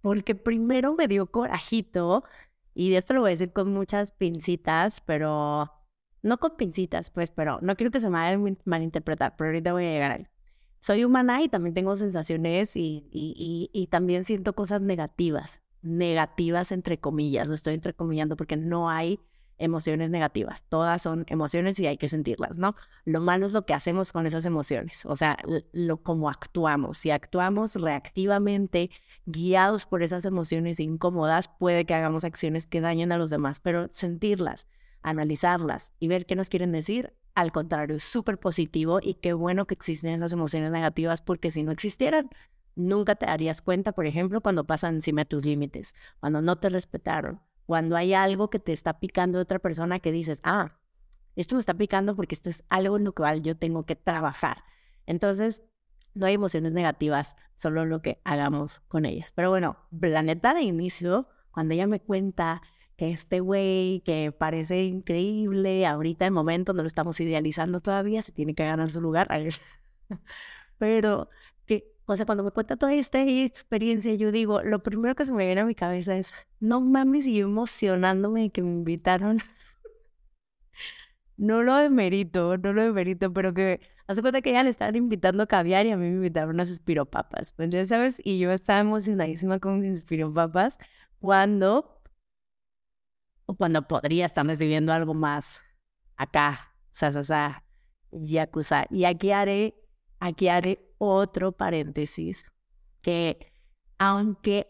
porque 0.00 0.34
primero 0.34 0.94
me 0.94 1.08
dio 1.08 1.26
corajito 1.26 2.24
y 2.74 2.94
esto 2.94 3.14
lo 3.14 3.20
voy 3.20 3.30
a 3.30 3.30
decir 3.30 3.52
con 3.52 3.72
muchas 3.72 4.10
pincitas, 4.10 5.00
pero 5.00 5.70
no 6.22 6.38
con 6.38 6.56
pincitas, 6.56 7.10
pues, 7.10 7.30
pero 7.30 7.58
no 7.62 7.76
quiero 7.76 7.90
que 7.90 8.00
se 8.00 8.08
me 8.08 8.18
vaya 8.18 8.36
a 8.36 8.56
malinterpretar, 8.64 9.36
pero 9.36 9.48
ahorita 9.48 9.72
voy 9.72 9.86
a 9.86 9.90
llegar 9.90 10.10
ahí. 10.12 10.26
Soy 10.80 11.04
humana 11.04 11.42
y 11.42 11.48
también 11.48 11.74
tengo 11.74 11.96
sensaciones 11.96 12.76
y, 12.76 13.08
y, 13.10 13.70
y, 13.72 13.86
también 13.86 14.24
siento 14.24 14.54
cosas 14.54 14.82
negativas, 14.82 15.62
negativas 15.80 16.72
entre 16.72 16.98
comillas, 16.98 17.48
lo 17.48 17.54
estoy 17.54 17.74
entrecomillando 17.74 18.36
porque 18.36 18.56
no 18.56 18.90
hay 18.90 19.18
emociones 19.58 20.10
negativas, 20.10 20.64
todas 20.68 21.02
son 21.02 21.24
emociones 21.28 21.78
y 21.78 21.86
hay 21.86 21.96
que 21.96 22.08
sentirlas, 22.08 22.56
¿no? 22.56 22.74
Lo 23.04 23.20
malo 23.20 23.46
es 23.46 23.52
lo 23.52 23.66
que 23.66 23.74
hacemos 23.74 24.12
con 24.12 24.26
esas 24.26 24.46
emociones, 24.46 25.04
o 25.06 25.16
sea, 25.16 25.36
lo 25.72 26.02
como 26.02 26.28
actuamos. 26.28 26.98
Si 26.98 27.10
actuamos 27.10 27.76
reactivamente, 27.76 28.90
guiados 29.26 29.86
por 29.86 30.02
esas 30.02 30.24
emociones 30.24 30.80
incómodas, 30.80 31.48
puede 31.48 31.84
que 31.84 31.94
hagamos 31.94 32.24
acciones 32.24 32.66
que 32.66 32.80
dañen 32.80 33.12
a 33.12 33.18
los 33.18 33.30
demás, 33.30 33.60
pero 33.60 33.88
sentirlas, 33.92 34.66
analizarlas 35.02 35.92
y 36.00 36.08
ver 36.08 36.26
qué 36.26 36.36
nos 36.36 36.48
quieren 36.48 36.72
decir, 36.72 37.12
al 37.34 37.52
contrario, 37.52 37.96
es 37.96 38.04
súper 38.04 38.38
positivo 38.38 39.00
y 39.02 39.14
qué 39.14 39.32
bueno 39.32 39.66
que 39.66 39.74
existen 39.74 40.14
esas 40.14 40.32
emociones 40.32 40.70
negativas 40.70 41.20
porque 41.20 41.50
si 41.50 41.62
no 41.62 41.72
existieran, 41.72 42.30
nunca 42.76 43.14
te 43.14 43.26
darías 43.26 43.60
cuenta, 43.62 43.92
por 43.92 44.06
ejemplo, 44.06 44.40
cuando 44.40 44.64
pasan 44.64 44.96
encima 44.96 45.22
de 45.22 45.26
tus 45.26 45.44
límites, 45.44 45.94
cuando 46.20 46.42
no 46.42 46.56
te 46.56 46.68
respetaron, 46.68 47.40
cuando 47.66 47.96
hay 47.96 48.14
algo 48.14 48.50
que 48.50 48.58
te 48.58 48.72
está 48.72 48.98
picando 49.00 49.38
de 49.38 49.42
otra 49.42 49.58
persona 49.58 50.00
que 50.00 50.12
dices, 50.12 50.40
ah, 50.44 50.78
esto 51.36 51.56
me 51.56 51.60
está 51.60 51.74
picando 51.74 52.14
porque 52.14 52.34
esto 52.34 52.50
es 52.50 52.64
algo 52.68 52.96
en 52.96 53.04
lo 53.04 53.14
cual 53.14 53.42
yo 53.42 53.56
tengo 53.56 53.84
que 53.84 53.96
trabajar. 53.96 54.58
Entonces, 55.06 55.62
no 56.14 56.26
hay 56.26 56.34
emociones 56.34 56.72
negativas, 56.72 57.36
solo 57.56 57.84
lo 57.84 58.00
que 58.00 58.20
hagamos 58.24 58.80
con 58.80 59.04
ellas. 59.04 59.32
Pero 59.32 59.50
bueno, 59.50 59.76
la 60.00 60.22
neta 60.22 60.54
de 60.54 60.62
inicio, 60.62 61.28
cuando 61.50 61.74
ella 61.74 61.86
me 61.86 62.00
cuenta 62.00 62.62
que 62.96 63.10
este 63.10 63.40
güey 63.40 64.02
que 64.04 64.30
parece 64.30 64.84
increíble, 64.84 65.86
ahorita 65.86 66.26
en 66.26 66.32
momento 66.32 66.72
no 66.72 66.82
lo 66.82 66.86
estamos 66.86 67.18
idealizando 67.20 67.80
todavía, 67.80 68.22
se 68.22 68.32
tiene 68.32 68.54
que 68.54 68.64
ganar 68.64 68.90
su 68.90 69.00
lugar. 69.00 69.26
Pero 70.78 71.28
o 72.06 72.16
sea, 72.16 72.26
cuando 72.26 72.44
me 72.44 72.50
cuenta 72.50 72.76
toda 72.76 72.92
esta 72.94 73.22
experiencia, 73.22 74.14
yo 74.14 74.30
digo, 74.30 74.62
lo 74.62 74.82
primero 74.82 75.14
que 75.14 75.24
se 75.24 75.32
me 75.32 75.46
viene 75.46 75.62
a 75.62 75.64
mi 75.64 75.74
cabeza 75.74 76.16
es, 76.16 76.34
no 76.60 76.80
mames, 76.80 77.26
y 77.26 77.40
emocionándome 77.40 78.50
que 78.50 78.62
me 78.62 78.70
invitaron. 78.70 79.38
no 81.36 81.62
lo 81.62 81.76
demerito, 81.76 82.58
no 82.58 82.72
lo 82.72 82.82
demerito, 82.82 83.32
pero 83.32 83.54
que 83.54 83.80
hace 84.06 84.20
cuenta 84.20 84.42
que 84.42 84.52
ya 84.52 84.62
le 84.62 84.70
estaban 84.70 84.96
invitando 84.96 85.42
a 85.42 85.46
caviar 85.46 85.86
y 85.86 85.92
a 85.92 85.96
mí 85.96 86.08
me 86.08 86.16
invitaron 86.16 86.60
a 86.60 86.66
sus 86.66 86.80
piropapas. 86.80 87.54
Ya 87.58 87.84
sabes, 87.86 88.20
y 88.22 88.38
yo 88.38 88.52
estaba 88.52 88.80
emocionadísima 88.80 89.58
con 89.58 89.80
mis 89.80 90.02
piropapas 90.02 90.78
cuando 91.20 92.02
o 93.46 93.54
cuando 93.56 93.86
podría 93.86 94.26
estar 94.26 94.46
recibiendo 94.46 94.92
algo 94.92 95.14
más 95.14 95.60
acá, 96.16 96.74
sa, 96.90 97.12
sa, 97.12 97.22
sa, 97.22 97.64
yakuza. 98.10 98.86
Y 98.90 99.04
aquí 99.04 99.32
haré, 99.32 99.74
aquí 100.18 100.48
haré 100.48 100.93
otro 101.06 101.52
paréntesis, 101.52 102.46
que 103.00 103.52
aunque 103.98 104.68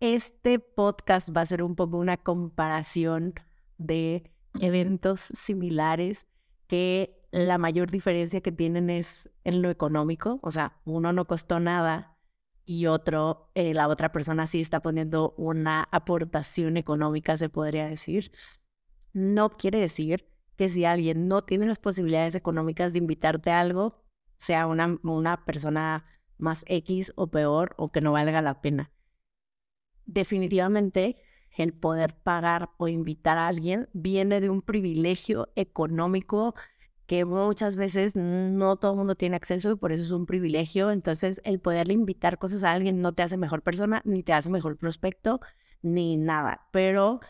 este 0.00 0.58
podcast 0.58 1.36
va 1.36 1.40
a 1.40 1.46
ser 1.46 1.62
un 1.62 1.74
poco 1.74 1.96
una 1.98 2.16
comparación 2.16 3.34
de 3.78 4.30
eventos 4.60 5.20
similares 5.20 6.26
que 6.66 7.26
la 7.30 7.58
mayor 7.58 7.90
diferencia 7.90 8.40
que 8.40 8.52
tienen 8.52 8.90
es 8.90 9.30
en 9.44 9.62
lo 9.62 9.70
económico, 9.70 10.38
o 10.42 10.50
sea, 10.50 10.80
uno 10.84 11.12
no 11.12 11.26
costó 11.26 11.60
nada 11.60 12.16
y 12.64 12.86
otro, 12.86 13.50
eh, 13.54 13.72
la 13.72 13.88
otra 13.88 14.12
persona 14.12 14.46
sí 14.46 14.60
está 14.60 14.80
poniendo 14.80 15.34
una 15.38 15.88
aportación 15.90 16.76
económica, 16.76 17.36
se 17.36 17.48
podría 17.48 17.86
decir. 17.86 18.30
No 19.14 19.50
quiere 19.50 19.80
decir 19.80 20.28
que 20.56 20.68
si 20.68 20.84
alguien 20.84 21.28
no 21.28 21.42
tiene 21.42 21.66
las 21.66 21.78
posibilidades 21.78 22.34
económicas 22.34 22.92
de 22.92 22.98
invitarte 22.98 23.50
a 23.50 23.60
algo, 23.60 24.04
sea 24.38 24.66
una, 24.66 24.98
una 25.02 25.44
persona 25.44 26.06
más 26.38 26.64
X 26.68 27.12
o 27.16 27.26
peor 27.26 27.74
o 27.76 27.92
que 27.92 28.00
no 28.00 28.12
valga 28.12 28.40
la 28.42 28.60
pena. 28.60 28.90
Definitivamente 30.06 31.16
el 31.56 31.74
poder 31.74 32.14
pagar 32.14 32.70
o 32.78 32.88
invitar 32.88 33.36
a 33.38 33.48
alguien 33.48 33.88
viene 33.92 34.40
de 34.40 34.48
un 34.48 34.62
privilegio 34.62 35.48
económico 35.56 36.54
que 37.06 37.24
muchas 37.24 37.76
veces 37.76 38.14
no 38.16 38.76
todo 38.76 38.92
el 38.92 38.98
mundo 38.98 39.14
tiene 39.14 39.36
acceso 39.36 39.70
y 39.70 39.76
por 39.76 39.92
eso 39.92 40.04
es 40.04 40.10
un 40.10 40.26
privilegio. 40.26 40.90
Entonces, 40.90 41.40
el 41.44 41.58
poderle 41.58 41.94
invitar 41.94 42.38
cosas 42.38 42.64
a 42.64 42.72
alguien 42.72 43.00
no 43.00 43.14
te 43.14 43.22
hace 43.22 43.38
mejor 43.38 43.62
persona, 43.62 44.02
ni 44.04 44.22
te 44.22 44.34
hace 44.34 44.50
mejor 44.50 44.76
prospecto, 44.76 45.40
ni 45.80 46.18
nada. 46.18 46.68
Pero 46.70 47.20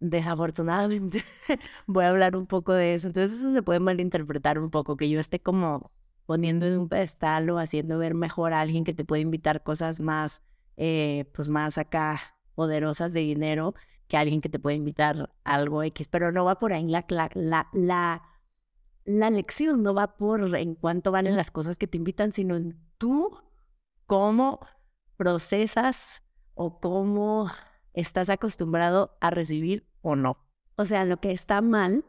desafortunadamente 0.00 1.24
voy 1.86 2.04
a 2.04 2.10
hablar 2.10 2.36
un 2.36 2.46
poco 2.46 2.72
de 2.74 2.94
eso. 2.94 3.08
Entonces, 3.08 3.40
eso 3.40 3.52
se 3.52 3.62
puede 3.62 3.80
malinterpretar 3.80 4.60
un 4.60 4.70
poco, 4.70 4.96
que 4.96 5.10
yo 5.10 5.18
esté 5.18 5.40
como 5.40 5.90
poniendo 6.28 6.66
en 6.66 6.78
un 6.78 6.90
pedestal 6.90 7.48
o 7.48 7.58
haciendo 7.58 7.96
ver 7.96 8.12
mejor 8.12 8.52
a 8.52 8.60
alguien 8.60 8.84
que 8.84 8.92
te 8.92 9.02
puede 9.02 9.22
invitar 9.22 9.62
cosas 9.62 9.98
más, 9.98 10.42
eh, 10.76 11.24
pues 11.32 11.48
más 11.48 11.78
acá 11.78 12.20
poderosas 12.54 13.14
de 13.14 13.20
dinero 13.20 13.74
que 14.08 14.18
alguien 14.18 14.42
que 14.42 14.50
te 14.50 14.58
puede 14.58 14.76
invitar 14.76 15.32
algo 15.42 15.82
X, 15.82 16.06
pero 16.08 16.30
no 16.30 16.44
va 16.44 16.58
por 16.58 16.74
ahí 16.74 16.86
la, 16.86 17.06
la, 17.08 17.30
la, 17.72 18.22
la, 19.06 19.30
lección, 19.30 19.82
no 19.82 19.94
va 19.94 20.18
por 20.18 20.54
en 20.54 20.74
cuánto 20.74 21.12
valen 21.12 21.34
las 21.34 21.50
cosas 21.50 21.78
que 21.78 21.86
te 21.86 21.96
invitan, 21.96 22.30
sino 22.30 22.56
en 22.56 22.78
tú 22.98 23.30
cómo 24.04 24.60
procesas 25.16 26.22
o 26.52 26.78
cómo 26.78 27.50
estás 27.94 28.28
acostumbrado 28.28 29.16
a 29.22 29.30
recibir 29.30 29.88
o 30.02 30.14
no. 30.14 30.36
O 30.76 30.84
sea, 30.84 31.06
lo 31.06 31.20
que 31.20 31.32
está 31.32 31.62
mal 31.62 32.04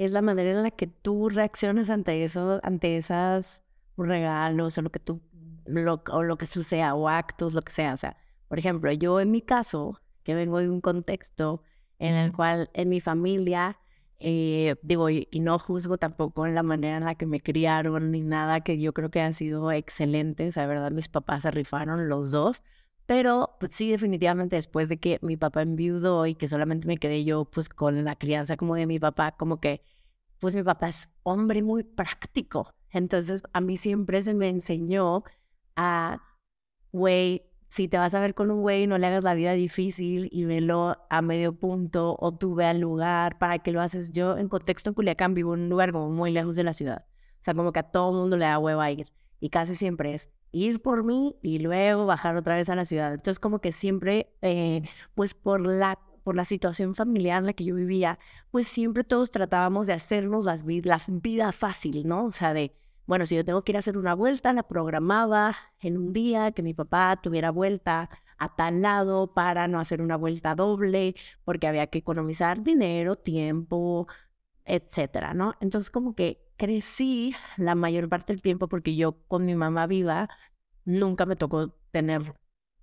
es 0.00 0.12
la 0.12 0.22
manera 0.22 0.50
en 0.50 0.62
la 0.62 0.70
que 0.70 0.86
tú 0.86 1.28
reaccionas 1.28 1.90
ante 1.90 2.24
eso, 2.24 2.58
ante 2.62 2.96
esas 2.96 3.64
regalos 3.98 4.78
o 4.78 4.82
lo 4.82 4.90
que 4.90 4.98
tú, 4.98 5.20
lo, 5.66 6.02
o 6.10 6.22
lo 6.22 6.38
que 6.38 6.46
suceda, 6.46 6.94
o 6.94 7.06
actos, 7.06 7.52
lo 7.52 7.60
que 7.60 7.72
sea. 7.72 7.92
O 7.92 7.96
sea, 7.98 8.16
por 8.48 8.58
ejemplo, 8.58 8.90
yo 8.92 9.20
en 9.20 9.30
mi 9.30 9.42
caso, 9.42 10.00
que 10.22 10.34
vengo 10.34 10.58
de 10.58 10.70
un 10.70 10.80
contexto 10.80 11.62
en 11.98 12.14
el 12.14 12.32
cual 12.32 12.70
en 12.72 12.88
mi 12.88 13.00
familia, 13.00 13.78
eh, 14.20 14.76
digo, 14.80 15.10
y, 15.10 15.28
no 15.34 15.58
juzgo 15.58 15.98
tampoco 15.98 16.46
en 16.46 16.54
la 16.54 16.62
manera 16.62 16.96
en 16.96 17.04
la 17.04 17.14
que 17.14 17.26
me 17.26 17.42
criaron 17.42 18.10
ni 18.10 18.22
nada, 18.22 18.60
que 18.60 18.78
yo 18.80 18.94
creo 18.94 19.10
que 19.10 19.20
han 19.20 19.34
sido 19.34 19.70
excelentes, 19.70 20.56
o 20.56 20.66
verdad, 20.66 20.92
mis 20.92 21.08
papás 21.08 21.42
se 21.42 21.50
rifaron 21.50 22.08
los 22.08 22.30
dos, 22.30 22.64
pero 23.10 23.56
pues, 23.58 23.74
sí, 23.74 23.90
definitivamente 23.90 24.54
después 24.54 24.88
de 24.88 24.98
que 25.00 25.18
mi 25.20 25.36
papá 25.36 25.62
enviudó 25.62 26.26
y 26.26 26.36
que 26.36 26.46
solamente 26.46 26.86
me 26.86 26.96
quedé 26.96 27.24
yo 27.24 27.44
pues 27.44 27.68
con 27.68 28.04
la 28.04 28.14
crianza 28.14 28.56
como 28.56 28.76
de 28.76 28.86
mi 28.86 29.00
papá, 29.00 29.32
como 29.32 29.58
que 29.60 29.82
pues 30.38 30.54
mi 30.54 30.62
papá 30.62 30.90
es 30.90 31.10
hombre 31.24 31.60
muy 31.60 31.82
práctico. 31.82 32.70
Entonces 32.90 33.42
a 33.52 33.60
mí 33.60 33.76
siempre 33.76 34.22
se 34.22 34.32
me 34.32 34.48
enseñó 34.48 35.24
a, 35.74 36.22
güey, 36.92 37.42
si 37.68 37.88
te 37.88 37.98
vas 37.98 38.14
a 38.14 38.20
ver 38.20 38.34
con 38.36 38.52
un 38.52 38.62
güey, 38.62 38.86
no 38.86 38.96
le 38.96 39.08
hagas 39.08 39.24
la 39.24 39.34
vida 39.34 39.54
difícil 39.54 40.28
y 40.30 40.44
velo 40.44 40.96
a 41.10 41.20
medio 41.20 41.58
punto 41.58 42.16
o 42.20 42.38
tú 42.38 42.54
ve 42.54 42.66
al 42.66 42.78
lugar, 42.78 43.38
¿para 43.40 43.58
que 43.58 43.72
lo 43.72 43.80
haces? 43.80 44.12
Yo 44.12 44.38
en 44.38 44.48
contexto 44.48 44.90
en 44.90 44.94
Culiacán 44.94 45.34
vivo 45.34 45.54
en 45.54 45.62
un 45.62 45.68
lugar 45.68 45.90
como 45.90 46.10
muy 46.10 46.30
lejos 46.30 46.54
de 46.54 46.62
la 46.62 46.74
ciudad. 46.74 47.06
O 47.40 47.42
sea, 47.42 47.54
como 47.54 47.72
que 47.72 47.80
a 47.80 47.90
todo 47.90 48.12
mundo 48.12 48.36
le 48.36 48.44
da 48.44 48.60
hueva 48.60 48.88
ir. 48.92 49.08
Y 49.40 49.48
casi 49.48 49.74
siempre 49.74 50.14
es 50.14 50.30
ir 50.52 50.82
por 50.82 51.04
mí 51.04 51.36
y 51.42 51.58
luego 51.58 52.06
bajar 52.06 52.36
otra 52.36 52.56
vez 52.56 52.68
a 52.68 52.76
la 52.76 52.84
ciudad. 52.84 53.14
Entonces 53.14 53.40
como 53.40 53.60
que 53.60 53.72
siempre, 53.72 54.32
eh, 54.42 54.82
pues 55.14 55.34
por 55.34 55.60
la 55.60 55.98
por 56.22 56.36
la 56.36 56.44
situación 56.44 56.94
familiar 56.94 57.38
en 57.38 57.46
la 57.46 57.54
que 57.54 57.64
yo 57.64 57.74
vivía, 57.74 58.18
pues 58.50 58.68
siempre 58.68 59.04
todos 59.04 59.30
tratábamos 59.30 59.86
de 59.86 59.94
hacernos 59.94 60.44
las, 60.44 60.64
las 60.84 61.22
vida 61.22 61.50
fácil, 61.50 62.06
¿no? 62.06 62.26
O 62.26 62.32
sea, 62.32 62.52
de 62.52 62.76
bueno, 63.10 63.26
si 63.26 63.34
yo 63.34 63.44
tengo 63.44 63.64
que 63.64 63.72
ir 63.72 63.76
a 63.76 63.80
hacer 63.80 63.98
una 63.98 64.14
vuelta, 64.14 64.52
la 64.52 64.62
programaba 64.62 65.56
en 65.80 65.98
un 65.98 66.12
día, 66.12 66.52
que 66.52 66.62
mi 66.62 66.74
papá 66.74 67.18
tuviera 67.20 67.50
vuelta 67.50 68.08
a 68.38 68.54
tal 68.54 68.82
lado 68.82 69.34
para 69.34 69.66
no 69.66 69.80
hacer 69.80 70.00
una 70.00 70.14
vuelta 70.14 70.54
doble, 70.54 71.16
porque 71.44 71.66
había 71.66 71.88
que 71.88 71.98
economizar 71.98 72.62
dinero, 72.62 73.16
tiempo, 73.16 74.06
etcétera, 74.64 75.34
¿no? 75.34 75.54
Entonces, 75.60 75.90
como 75.90 76.14
que 76.14 76.46
crecí 76.56 77.34
la 77.56 77.74
mayor 77.74 78.08
parte 78.08 78.32
del 78.32 78.42
tiempo 78.42 78.68
porque 78.68 78.94
yo 78.96 79.26
con 79.28 79.46
mi 79.46 79.54
mamá 79.54 79.86
viva 79.86 80.28
nunca 80.84 81.26
me 81.26 81.36
tocó 81.36 81.74
tener 81.90 82.34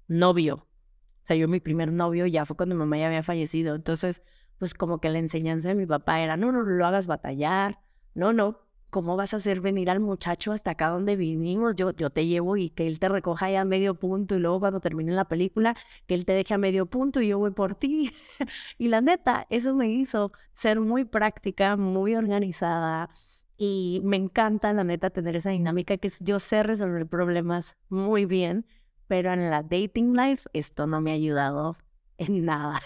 novio. 0.08 0.56
O 0.56 1.26
sea, 1.28 1.36
yo 1.36 1.48
mi 1.48 1.60
primer 1.60 1.92
novio 1.92 2.26
ya 2.26 2.46
fue 2.46 2.58
cuando 2.58 2.76
mi 2.76 2.80
mamá 2.80 2.98
ya 2.98 3.08
había 3.08 3.24
fallecido. 3.24 3.76
Entonces, 3.76 4.22
pues 4.58 4.74
como 4.74 5.00
que 5.00 5.10
la 5.10 5.20
enseñanza 5.20 5.70
de 5.70 5.76
mi 5.76 5.86
papá 5.86 6.22
era, 6.22 6.38
no, 6.38 6.52
no, 6.52 6.64
no 6.64 6.72
lo 6.72 6.86
hagas 6.86 7.08
batallar, 7.08 7.80
no, 8.14 8.34
no, 8.34 8.67
¿cómo 8.90 9.16
vas 9.16 9.34
a 9.34 9.38
hacer 9.38 9.62
venir 9.62 9.90
al 9.90 10.00
muchacho 10.00 10.52
hasta 10.52 10.72
acá 10.72 10.90
donde 10.90 11.16
vinimos? 11.16 11.76
Yo, 11.76 11.92
yo 11.92 12.10
te 12.10 12.26
llevo 12.26 12.58
y 12.58 12.70
que 12.70 12.88
él 12.88 13.00
te 13.00 13.10
recoja 13.10 13.50
ya 13.52 13.62
a 13.62 13.66
medio 13.66 13.96
punto 13.96 14.36
y 14.36 14.40
luego 14.40 14.60
cuando 14.60 14.80
termine 14.80 15.12
la 15.14 15.26
película, 15.26 15.76
que 16.08 16.14
él 16.16 16.26
te 16.26 16.34
deje 16.34 16.54
a 16.54 16.58
medio 16.58 16.86
punto 16.86 17.22
y 17.22 17.30
yo 17.30 17.40
voy 17.40 17.52
por 17.52 17.76
ti. 17.76 18.12
y 18.78 18.88
la 18.88 19.02
neta, 19.02 19.48
eso 19.50 19.76
me 19.76 19.90
hizo 19.90 20.32
ser 20.54 20.80
muy 20.80 21.06
práctica, 21.06 21.78
muy 21.78 22.16
organizada 22.16 23.10
y 23.58 24.02
me 24.04 24.18
encanta, 24.18 24.72
la 24.72 24.84
neta, 24.84 25.10
tener 25.10 25.36
esa 25.36 25.50
dinámica 25.50 25.98
que 25.98 26.12
yo 26.20 26.40
sé 26.40 26.64
resolver 26.64 27.08
problemas 27.08 27.76
muy 27.90 28.26
bien, 28.26 28.66
pero 29.08 29.34
en 29.34 29.50
la 29.50 29.64
dating 29.64 30.16
life 30.16 30.48
esto 30.54 30.86
no 30.86 31.02
me 31.02 31.12
ha 31.12 31.16
ayudado 31.16 31.76
en 32.18 32.46
nada. 32.46 32.80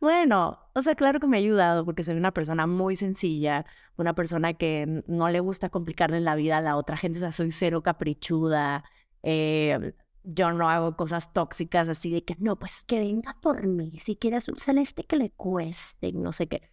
Bueno, 0.00 0.58
o 0.74 0.82
sea, 0.82 0.94
claro 0.94 1.20
que 1.20 1.26
me 1.26 1.36
ha 1.36 1.40
ayudado 1.40 1.84
porque 1.84 2.02
soy 2.02 2.16
una 2.16 2.32
persona 2.32 2.66
muy 2.66 2.96
sencilla, 2.96 3.64
una 3.96 4.14
persona 4.14 4.54
que 4.54 5.02
no 5.06 5.28
le 5.28 5.40
gusta 5.40 5.70
complicarle 5.70 6.20
la 6.20 6.34
vida 6.34 6.58
a 6.58 6.60
la 6.60 6.76
otra 6.76 6.96
gente, 6.96 7.18
o 7.18 7.20
sea, 7.20 7.32
soy 7.32 7.50
cero 7.50 7.82
caprichuda, 7.82 8.84
eh, 9.22 9.94
yo 10.24 10.52
no 10.52 10.70
hago 10.70 10.96
cosas 10.96 11.32
tóxicas 11.32 11.88
así 11.88 12.10
de 12.10 12.24
que 12.24 12.36
no, 12.38 12.58
pues 12.58 12.84
que 12.84 12.98
venga 12.98 13.36
por 13.40 13.66
mí, 13.66 13.98
si 13.98 14.16
quieres 14.16 14.48
un 14.48 14.58
celeste 14.58 15.04
que 15.04 15.16
le 15.16 15.30
cueste, 15.30 16.12
no 16.12 16.32
sé 16.32 16.48
qué. 16.48 16.70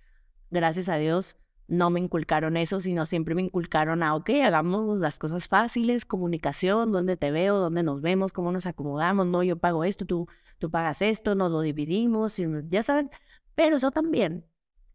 Gracias 0.50 0.90
a 0.90 0.96
Dios 0.96 1.38
no 1.72 1.90
me 1.90 2.02
inculcaron 2.02 2.58
eso, 2.58 2.82
sino 2.82 3.06
siempre 3.06 3.34
me 3.34 3.44
inculcaron 3.44 4.04
a, 4.04 4.14
ok, 4.16 4.30
hagamos 4.44 5.00
las 5.00 5.18
cosas 5.18 5.48
fáciles, 5.48 6.04
comunicación, 6.04 6.92
dónde 6.92 7.16
te 7.16 7.32
veo, 7.32 7.60
dónde 7.60 7.82
nos 7.82 8.02
vemos, 8.02 8.34
cómo 8.34 8.52
nos 8.52 8.66
acomodamos, 8.66 9.26
no, 9.26 9.42
yo 9.42 9.56
pago 9.58 9.86
esto, 9.86 10.06
tú, 10.06 10.28
tú 10.60 10.70
pagas 10.70 11.02
esto, 11.02 11.34
nos 11.34 11.50
lo 11.50 11.62
dividimos, 11.62 12.36
ya 12.68 12.84
saben, 12.84 13.10
pero 13.56 13.78
eso 13.78 13.90
también, 13.90 14.46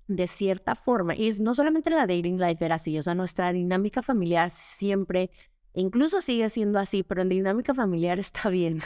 de 0.07 0.27
cierta 0.27 0.75
forma, 0.75 1.15
y 1.17 1.31
no 1.41 1.55
solamente 1.55 1.89
la 1.89 2.07
dating 2.07 2.39
life 2.39 2.63
era 2.63 2.75
así, 2.75 2.99
o 2.99 3.03
sea, 3.03 3.15
nuestra 3.15 3.55
dinámica 3.55 4.03
familiar 4.03 4.51
siempre, 4.51 5.31
incluso 5.73 6.21
sigue 6.21 6.51
siendo 6.51 6.79
así, 6.79 7.03
pero 7.03 7.23
en 7.23 7.31
dinámica 7.31 7.73
familiar 7.73 8.19
está 8.19 8.51
bien. 8.51 8.83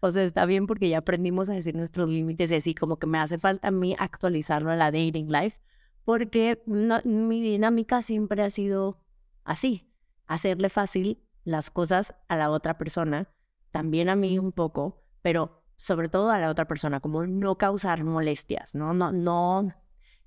o 0.00 0.12
sea, 0.12 0.22
está 0.22 0.46
bien 0.46 0.68
porque 0.68 0.88
ya 0.88 0.98
aprendimos 0.98 1.50
a 1.50 1.54
decir 1.54 1.74
nuestros 1.74 2.08
límites 2.08 2.52
y 2.52 2.54
así 2.54 2.72
como 2.72 3.00
que 3.00 3.08
me 3.08 3.18
hace 3.18 3.36
falta 3.36 3.66
a 3.68 3.70
mí 3.72 3.96
actualizarlo 3.98 4.70
a 4.70 4.76
la 4.76 4.92
dating 4.92 5.28
life 5.28 5.60
porque 6.04 6.62
mi 6.66 7.40
dinámica 7.40 8.02
siempre 8.02 8.42
ha 8.42 8.50
sido 8.50 9.00
así, 9.44 9.90
hacerle 10.26 10.68
fácil 10.68 11.22
las 11.44 11.70
cosas 11.70 12.14
a 12.28 12.36
la 12.36 12.50
otra 12.50 12.78
persona, 12.78 13.28
también 13.70 14.08
a 14.08 14.16
mí 14.16 14.38
un 14.38 14.52
poco, 14.52 15.04
pero 15.22 15.62
sobre 15.76 16.08
todo 16.08 16.30
a 16.30 16.38
la 16.38 16.50
otra 16.50 16.66
persona, 16.66 17.00
como 17.00 17.26
no 17.26 17.58
causar 17.58 18.04
molestias, 18.04 18.74
¿no? 18.74 18.94
No, 18.94 19.12
no, 19.12 19.74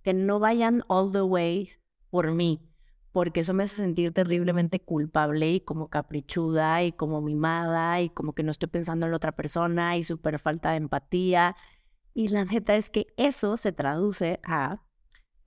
que 0.03 0.13
no 0.13 0.39
vayan 0.39 0.83
all 0.87 1.11
the 1.11 1.21
way 1.21 1.69
por 2.09 2.31
mí, 2.31 2.67
porque 3.11 3.39
eso 3.39 3.53
me 3.53 3.63
hace 3.63 3.77
sentir 3.77 4.13
terriblemente 4.13 4.79
culpable 4.79 5.53
y 5.53 5.59
como 5.61 5.89
caprichuda 5.89 6.83
y 6.83 6.91
como 6.91 7.21
mimada 7.21 8.01
y 8.01 8.09
como 8.09 8.33
que 8.33 8.43
no 8.43 8.51
estoy 8.51 8.69
pensando 8.69 9.05
en 9.05 9.11
la 9.11 9.17
otra 9.17 9.35
persona 9.35 9.97
y 9.97 10.03
súper 10.03 10.39
falta 10.39 10.71
de 10.71 10.77
empatía. 10.77 11.55
Y 12.13 12.27
la 12.27 12.45
neta 12.45 12.75
es 12.75 12.89
que 12.89 13.07
eso 13.17 13.57
se 13.57 13.71
traduce 13.71 14.39
a 14.43 14.83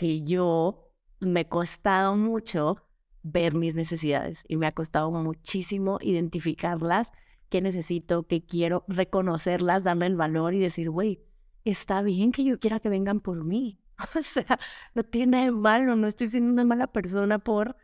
que 0.01 0.23
yo 0.23 0.91
me 1.21 1.41
ha 1.41 1.49
costado 1.51 2.17
mucho 2.17 2.79
ver 3.23 3.55
mis 3.55 3.75
necesidades 3.75 4.45
y 4.49 4.57
me 4.57 4.67
ha 4.67 4.73
costado 4.73 5.11
muchísimo 5.11 5.99
identificarlas, 6.01 7.13
qué 7.51 7.61
necesito, 7.61 8.27
qué 8.27 8.43
quiero, 8.43 8.83
reconocerlas, 8.89 9.85
darle 9.85 10.07
el 10.07 10.17
valor 10.17 10.55
y 10.55 10.59
decir, 10.59 10.89
güey, 10.89 11.21
está 11.67 12.01
bien 12.01 12.33
que 12.33 12.45
yo 12.45 12.59
quiera 12.59 12.81
que 12.81 12.89
vengan 12.89 13.21
por 13.21 13.45
mí. 13.45 13.79
O 14.19 14.23
sea, 14.23 14.59
no 14.95 15.03
tiene 15.03 15.51
malo, 15.51 15.95
no 15.97 16.07
estoy 16.07 16.29
siendo 16.29 16.51
una 16.51 16.65
mala 16.65 16.87
persona 16.87 17.39
por 17.39 17.77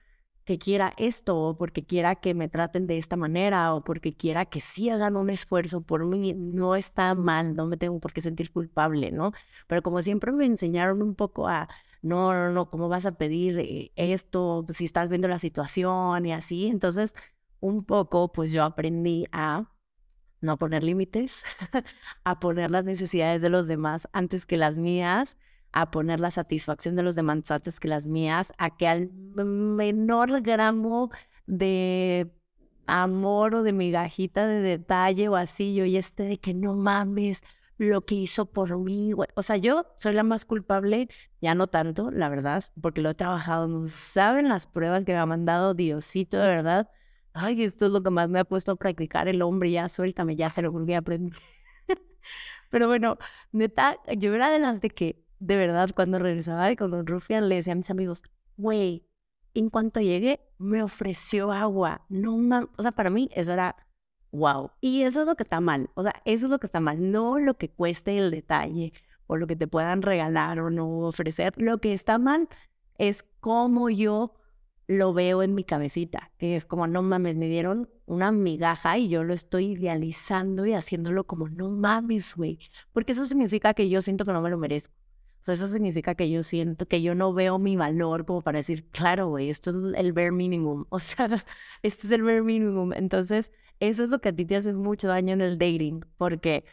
que 0.46 0.58
quiera 0.58 0.94
esto, 0.96 1.36
o 1.36 1.56
porque 1.58 1.84
quiera 1.84 2.14
que 2.14 2.32
me 2.32 2.48
traten 2.48 2.86
de 2.86 2.98
esta 2.98 3.16
manera, 3.16 3.74
o 3.74 3.82
porque 3.84 4.14
quiera 4.16 4.46
que 4.46 4.60
sí 4.60 4.88
hagan 4.90 5.16
un 5.16 5.28
esfuerzo 5.28 5.82
por 5.82 6.06
mí, 6.06 6.34
no 6.34 6.76
está 6.76 7.14
mal, 7.16 7.56
no 7.56 7.66
me 7.66 7.76
tengo 7.76 7.98
por 8.00 8.12
qué 8.12 8.20
sentir 8.20 8.52
culpable, 8.52 9.10
¿no? 9.10 9.32
Pero 9.66 9.82
como 9.82 10.00
siempre 10.02 10.32
me 10.32 10.46
enseñaron 10.46 11.02
un 11.02 11.16
poco 11.16 11.48
a, 11.48 11.68
no, 12.00 12.32
no, 12.32 12.52
no, 12.52 12.70
¿cómo 12.70 12.88
vas 12.88 13.06
a 13.06 13.18
pedir 13.18 13.58
eh, 13.58 13.92
esto 13.96 14.64
si 14.72 14.84
estás 14.84 15.08
viendo 15.08 15.28
la 15.28 15.40
situación 15.40 16.24
y 16.26 16.32
así? 16.32 16.68
Entonces, 16.68 17.14
un 17.60 17.84
poco, 17.84 18.30
pues 18.32 18.52
yo 18.52 18.62
aprendí 18.64 19.26
a 19.32 19.72
no 20.40 20.58
poner 20.58 20.84
límites, 20.84 21.44
a 22.24 22.38
poner 22.38 22.70
las 22.70 22.84
necesidades 22.84 23.42
de 23.42 23.50
los 23.50 23.66
demás 23.66 24.08
antes 24.12 24.46
que 24.46 24.56
las 24.56 24.78
mías, 24.78 25.38
a 25.76 25.90
poner 25.90 26.20
la 26.20 26.30
satisfacción 26.30 26.96
de 26.96 27.02
los 27.02 27.14
demás 27.14 27.50
antes 27.50 27.80
que 27.80 27.88
las 27.88 28.06
mías, 28.06 28.52
a 28.58 28.76
que 28.76 28.88
al 28.88 29.10
menor 29.12 30.40
gramo 30.40 31.10
de 31.46 32.32
amor 32.86 33.54
o 33.54 33.62
de 33.62 33.72
migajita 33.72 34.46
de 34.46 34.60
detalle 34.60 35.28
o 35.28 35.36
así, 35.36 35.74
yo 35.74 35.84
ya 35.84 35.98
esté 35.98 36.22
de 36.24 36.38
que 36.38 36.54
no 36.54 36.74
mames 36.74 37.42
lo 37.78 38.06
que 38.06 38.14
hizo 38.14 38.46
por 38.46 38.78
mí. 38.78 39.12
O 39.34 39.42
sea, 39.42 39.56
yo 39.56 39.86
soy 39.98 40.14
la 40.14 40.22
más 40.22 40.46
culpable, 40.46 41.08
ya 41.42 41.54
no 41.54 41.66
tanto, 41.66 42.10
la 42.10 42.28
verdad, 42.30 42.64
porque 42.80 43.02
lo 43.02 43.10
he 43.10 43.14
trabajado, 43.14 43.68
no 43.68 43.86
saben 43.86 44.48
las 44.48 44.66
pruebas 44.66 45.04
que 45.04 45.12
me 45.12 45.18
ha 45.18 45.26
mandado 45.26 45.74
Diosito, 45.74 46.38
de 46.38 46.46
verdad 46.48 46.88
ay, 47.36 47.62
esto 47.62 47.86
es 47.86 47.92
lo 47.92 48.02
que 48.02 48.10
más 48.10 48.28
me 48.28 48.40
ha 48.40 48.44
puesto 48.44 48.72
a 48.72 48.76
practicar 48.76 49.28
el 49.28 49.42
hombre, 49.42 49.70
ya 49.70 49.88
suéltame, 49.88 50.36
ya 50.36 50.50
te 50.50 50.62
lo 50.62 50.72
volví 50.72 50.94
a 50.94 50.98
aprender. 50.98 51.38
Pero 52.70 52.88
bueno, 52.88 53.18
neta, 53.52 53.98
yo 54.16 54.34
era 54.34 54.50
de 54.50 54.58
las 54.58 54.80
de 54.80 54.90
que, 54.90 55.25
de 55.38 55.56
verdad, 55.56 55.90
cuando 55.94 56.18
regresaba 56.18 56.66
de 56.66 56.76
con 56.76 56.90
Don 56.90 57.06
Rufián, 57.06 57.48
le 57.48 57.56
decía 57.56 57.72
a 57.72 57.76
mis 57.76 57.90
amigos, 57.90 58.22
güey, 58.56 59.06
en 59.54 59.70
cuanto 59.70 60.00
llegué, 60.00 60.40
me 60.58 60.82
ofreció 60.82 61.52
agua. 61.52 62.04
No, 62.08 62.36
man, 62.36 62.68
o 62.76 62.82
sea, 62.82 62.92
para 62.92 63.10
mí 63.10 63.28
eso 63.32 63.52
era 63.52 63.76
wow. 64.32 64.70
Y 64.80 65.02
eso 65.02 65.22
es 65.22 65.26
lo 65.26 65.36
que 65.36 65.42
está 65.42 65.60
mal. 65.60 65.90
O 65.94 66.02
sea, 66.02 66.22
eso 66.24 66.46
es 66.46 66.50
lo 66.50 66.58
que 66.58 66.66
está 66.66 66.80
mal. 66.80 67.10
No 67.10 67.38
lo 67.38 67.56
que 67.56 67.70
cueste 67.70 68.18
el 68.18 68.30
detalle 68.30 68.92
o 69.26 69.36
lo 69.36 69.46
que 69.46 69.56
te 69.56 69.66
puedan 69.66 70.02
regalar 70.02 70.60
o 70.60 70.70
no 70.70 71.00
ofrecer. 71.00 71.52
Lo 71.56 71.78
que 71.78 71.92
está 71.94 72.18
mal 72.18 72.48
es 72.98 73.24
cómo 73.40 73.90
yo 73.90 74.34
lo 74.88 75.12
veo 75.12 75.42
en 75.42 75.54
mi 75.54 75.64
cabecita, 75.64 76.30
que 76.38 76.54
es 76.54 76.64
como, 76.64 76.86
no 76.86 77.02
mames, 77.02 77.36
me 77.36 77.48
dieron 77.48 77.90
una 78.06 78.30
migaja 78.30 78.98
y 78.98 79.08
yo 79.08 79.24
lo 79.24 79.34
estoy 79.34 79.72
idealizando 79.72 80.64
y 80.64 80.74
haciéndolo 80.74 81.26
como, 81.26 81.48
no 81.48 81.70
mames, 81.70 82.36
güey, 82.36 82.60
porque 82.92 83.12
eso 83.12 83.26
significa 83.26 83.74
que 83.74 83.88
yo 83.88 84.00
siento 84.00 84.24
que 84.24 84.32
no 84.32 84.40
me 84.40 84.50
lo 84.50 84.58
merezco. 84.58 84.94
O 85.40 85.44
sea, 85.46 85.54
eso 85.54 85.68
significa 85.68 86.14
que 86.14 86.28
yo 86.30 86.42
siento 86.42 86.86
que 86.88 87.02
yo 87.02 87.14
no 87.14 87.32
veo 87.32 87.58
mi 87.58 87.76
valor 87.76 88.24
como 88.26 88.42
para 88.42 88.58
decir, 88.58 88.88
claro, 88.90 89.28
güey, 89.28 89.48
esto 89.48 89.70
es 89.70 89.98
el 89.98 90.12
bare 90.12 90.32
minimum. 90.32 90.84
O 90.90 90.98
sea, 90.98 91.28
esto 91.82 92.06
es 92.06 92.12
el 92.12 92.22
bare 92.22 92.42
minimum. 92.42 92.92
Entonces, 92.92 93.52
eso 93.80 94.04
es 94.04 94.10
lo 94.10 94.20
que 94.20 94.30
a 94.30 94.32
ti 94.36 94.44
te 94.46 94.56
hace 94.56 94.72
mucho 94.72 95.08
daño 95.08 95.34
en 95.34 95.40
el 95.40 95.58
dating, 95.58 96.04
porque 96.16 96.64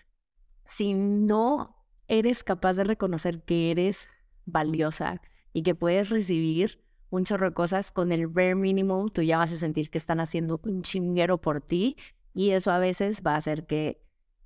si 0.66 0.94
no 0.94 1.76
eres 2.08 2.44
capaz 2.44 2.74
de 2.76 2.84
reconocer 2.84 3.44
que 3.44 3.72
eres 3.72 4.10
valiosa 4.46 5.22
y 5.54 5.64
que 5.64 5.76
puedes 5.76 6.10
recibir 6.10 6.82
un 7.10 7.26
chorro 7.26 7.50
de 7.50 7.54
cosas, 7.54 7.92
con 7.92 8.12
el 8.12 8.28
bare 8.28 8.56
minimum 8.56 9.10
tú 9.10 9.22
ya 9.22 9.38
vas 9.38 9.52
a 9.52 9.58
sentir 9.58 9.90
que 9.92 9.98
están 10.00 10.20
haciendo 10.20 10.60
un 10.64 10.82
chinguero 10.82 11.40
por 11.40 11.62
ti 11.62 11.96
y 12.34 12.52
eso 12.52 12.72
a 12.72 12.80
veces 12.80 13.22
va 13.26 13.36
a 13.36 13.38
hacer 13.38 13.68
que 13.68 14.02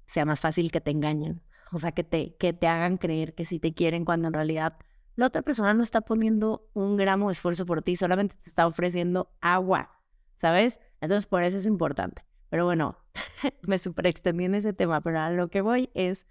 sea 0.05 0.25
más 0.25 0.41
fácil 0.41 0.71
que 0.71 0.81
te 0.81 0.91
engañen. 0.91 1.41
O 1.71 1.77
sea, 1.77 1.91
que 1.91 2.03
te, 2.03 2.35
que 2.35 2.53
te 2.53 2.67
hagan 2.67 2.97
creer 2.97 3.33
que 3.35 3.45
sí 3.45 3.59
te 3.59 3.73
quieren 3.73 4.05
cuando 4.05 4.27
en 4.27 4.33
realidad 4.33 4.77
la 5.15 5.25
otra 5.25 5.41
persona 5.41 5.73
no 5.73 5.83
está 5.83 6.01
poniendo 6.01 6.69
un 6.73 6.95
gramo 6.95 7.27
de 7.27 7.33
esfuerzo 7.33 7.65
por 7.65 7.81
ti, 7.81 7.95
solamente 7.95 8.35
te 8.35 8.49
está 8.49 8.67
ofreciendo 8.67 9.31
agua, 9.41 9.91
¿sabes? 10.37 10.79
Entonces 11.01 11.25
por 11.25 11.43
eso 11.43 11.57
es 11.57 11.65
importante. 11.65 12.23
Pero 12.49 12.65
bueno, 12.65 12.97
me 13.67 13.77
super 13.79 14.07
extendí 14.07 14.45
en 14.45 14.55
ese 14.55 14.73
tema, 14.73 15.01
pero 15.01 15.19
a 15.19 15.31
lo 15.31 15.49
que 15.49 15.61
voy 15.61 15.89
es 15.93 16.27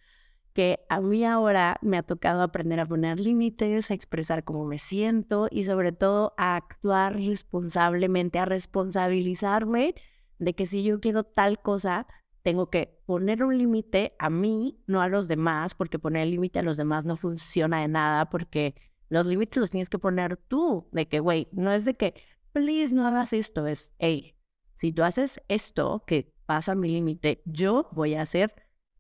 que 0.56 0.86
a 0.88 1.00
mí 1.00 1.22
ahora 1.24 1.76
me 1.82 1.98
ha 1.98 2.02
tocado 2.02 2.40
aprender 2.42 2.80
a 2.80 2.86
poner 2.86 3.20
límites, 3.20 3.90
a 3.90 3.94
expresar 3.94 4.42
cómo 4.42 4.64
me 4.64 4.78
siento 4.78 5.48
y 5.50 5.64
sobre 5.64 5.92
todo 5.92 6.32
a 6.38 6.56
actuar 6.56 7.14
responsablemente, 7.16 8.38
a 8.38 8.46
responsabilizarme 8.46 9.94
de 10.38 10.54
que 10.54 10.64
si 10.64 10.82
yo 10.82 11.00
quiero 11.00 11.24
tal 11.24 11.60
cosa, 11.60 12.06
tengo 12.46 12.70
que 12.70 13.02
poner 13.06 13.42
un 13.42 13.58
límite 13.58 14.14
a 14.20 14.30
mí, 14.30 14.80
no 14.86 15.02
a 15.02 15.08
los 15.08 15.26
demás, 15.26 15.74
porque 15.74 15.98
poner 15.98 16.22
el 16.22 16.30
límite 16.30 16.60
a 16.60 16.62
los 16.62 16.76
demás 16.76 17.04
no 17.04 17.16
funciona 17.16 17.80
de 17.80 17.88
nada, 17.88 18.30
porque 18.30 18.76
los 19.08 19.26
límites 19.26 19.56
los 19.60 19.72
tienes 19.72 19.90
que 19.90 19.98
poner 19.98 20.36
tú, 20.36 20.88
de 20.92 21.08
que, 21.08 21.18
güey, 21.18 21.48
no 21.50 21.72
es 21.72 21.84
de 21.84 21.94
que, 21.94 22.14
please, 22.52 22.94
no 22.94 23.04
hagas 23.04 23.32
esto, 23.32 23.66
es, 23.66 23.96
hey, 23.98 24.36
si 24.74 24.92
tú 24.92 25.02
haces 25.02 25.42
esto, 25.48 26.04
que 26.06 26.32
pasa 26.46 26.76
mi 26.76 26.88
límite, 26.88 27.42
yo 27.46 27.88
voy 27.90 28.14
a 28.14 28.22
hacer 28.22 28.54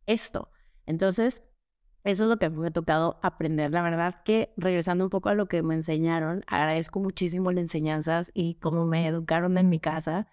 esto. 0.06 0.50
Entonces, 0.84 1.44
eso 2.02 2.24
es 2.24 2.28
lo 2.28 2.38
que 2.38 2.50
me 2.50 2.66
ha 2.66 2.72
tocado 2.72 3.20
aprender. 3.22 3.70
La 3.70 3.82
verdad 3.82 4.24
que 4.24 4.54
regresando 4.56 5.04
un 5.04 5.10
poco 5.10 5.28
a 5.28 5.34
lo 5.34 5.46
que 5.46 5.62
me 5.62 5.74
enseñaron, 5.74 6.42
agradezco 6.48 6.98
muchísimo 6.98 7.52
las 7.52 7.62
enseñanzas 7.62 8.32
y 8.34 8.56
cómo 8.56 8.86
me 8.86 9.06
educaron 9.06 9.56
en 9.56 9.68
mi 9.68 9.78
casa, 9.78 10.26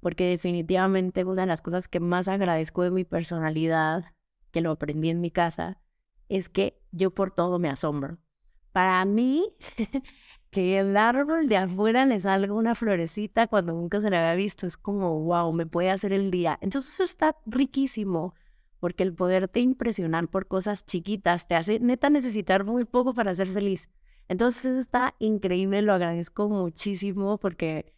porque 0.00 0.28
definitivamente 0.28 1.24
una 1.24 1.42
de 1.42 1.46
las 1.46 1.62
cosas 1.62 1.88
que 1.88 2.00
más 2.00 2.28
agradezco 2.28 2.82
de 2.82 2.90
mi 2.90 3.04
personalidad, 3.04 4.12
que 4.50 4.60
lo 4.60 4.72
aprendí 4.72 5.10
en 5.10 5.20
mi 5.20 5.30
casa, 5.30 5.78
es 6.28 6.48
que 6.48 6.80
yo 6.90 7.10
por 7.12 7.30
todo 7.30 7.58
me 7.58 7.68
asombro. 7.68 8.18
Para 8.72 9.04
mí, 9.04 9.44
que 10.50 10.78
el 10.78 10.96
árbol 10.96 11.48
de 11.48 11.56
afuera 11.56 12.06
le 12.06 12.18
salga 12.20 12.52
una 12.52 12.74
florecita 12.74 13.46
cuando 13.46 13.74
nunca 13.74 14.00
se 14.00 14.10
le 14.10 14.16
había 14.16 14.34
visto, 14.34 14.66
es 14.66 14.76
como, 14.76 15.20
wow, 15.20 15.52
me 15.52 15.66
puede 15.66 15.90
hacer 15.90 16.12
el 16.12 16.30
día. 16.30 16.58
Entonces 16.60 16.94
eso 16.94 17.04
está 17.04 17.36
riquísimo 17.46 18.34
porque 18.78 19.02
el 19.02 19.14
poderte 19.14 19.60
impresionar 19.60 20.28
por 20.28 20.48
cosas 20.48 20.86
chiquitas 20.86 21.46
te 21.46 21.54
hace 21.54 21.78
neta 21.80 22.10
necesitar 22.10 22.64
muy 22.64 22.84
poco 22.84 23.12
para 23.12 23.34
ser 23.34 23.48
feliz. 23.48 23.90
Entonces 24.28 24.64
eso 24.64 24.80
está 24.80 25.14
increíble, 25.18 25.82
lo 25.82 25.92
agradezco 25.92 26.48
muchísimo 26.48 27.38
porque 27.38 27.92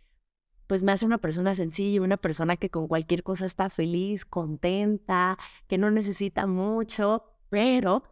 pues 0.67 0.83
me 0.83 0.93
hace 0.93 1.07
una 1.07 1.19
persona 1.19 1.55
sencilla, 1.55 2.03
una 2.03 2.17
persona 2.17 2.57
que 2.57 2.71
con 2.71 2.89
cualquier 2.89 3.23
cosa 3.23 3.47
está 3.47 3.69
feliz, 3.71 4.25
contenta, 4.25 5.39
que 5.69 5.79
no 5.79 5.91
necesita 5.91 6.47
mucho, 6.47 7.25
pero 7.49 8.03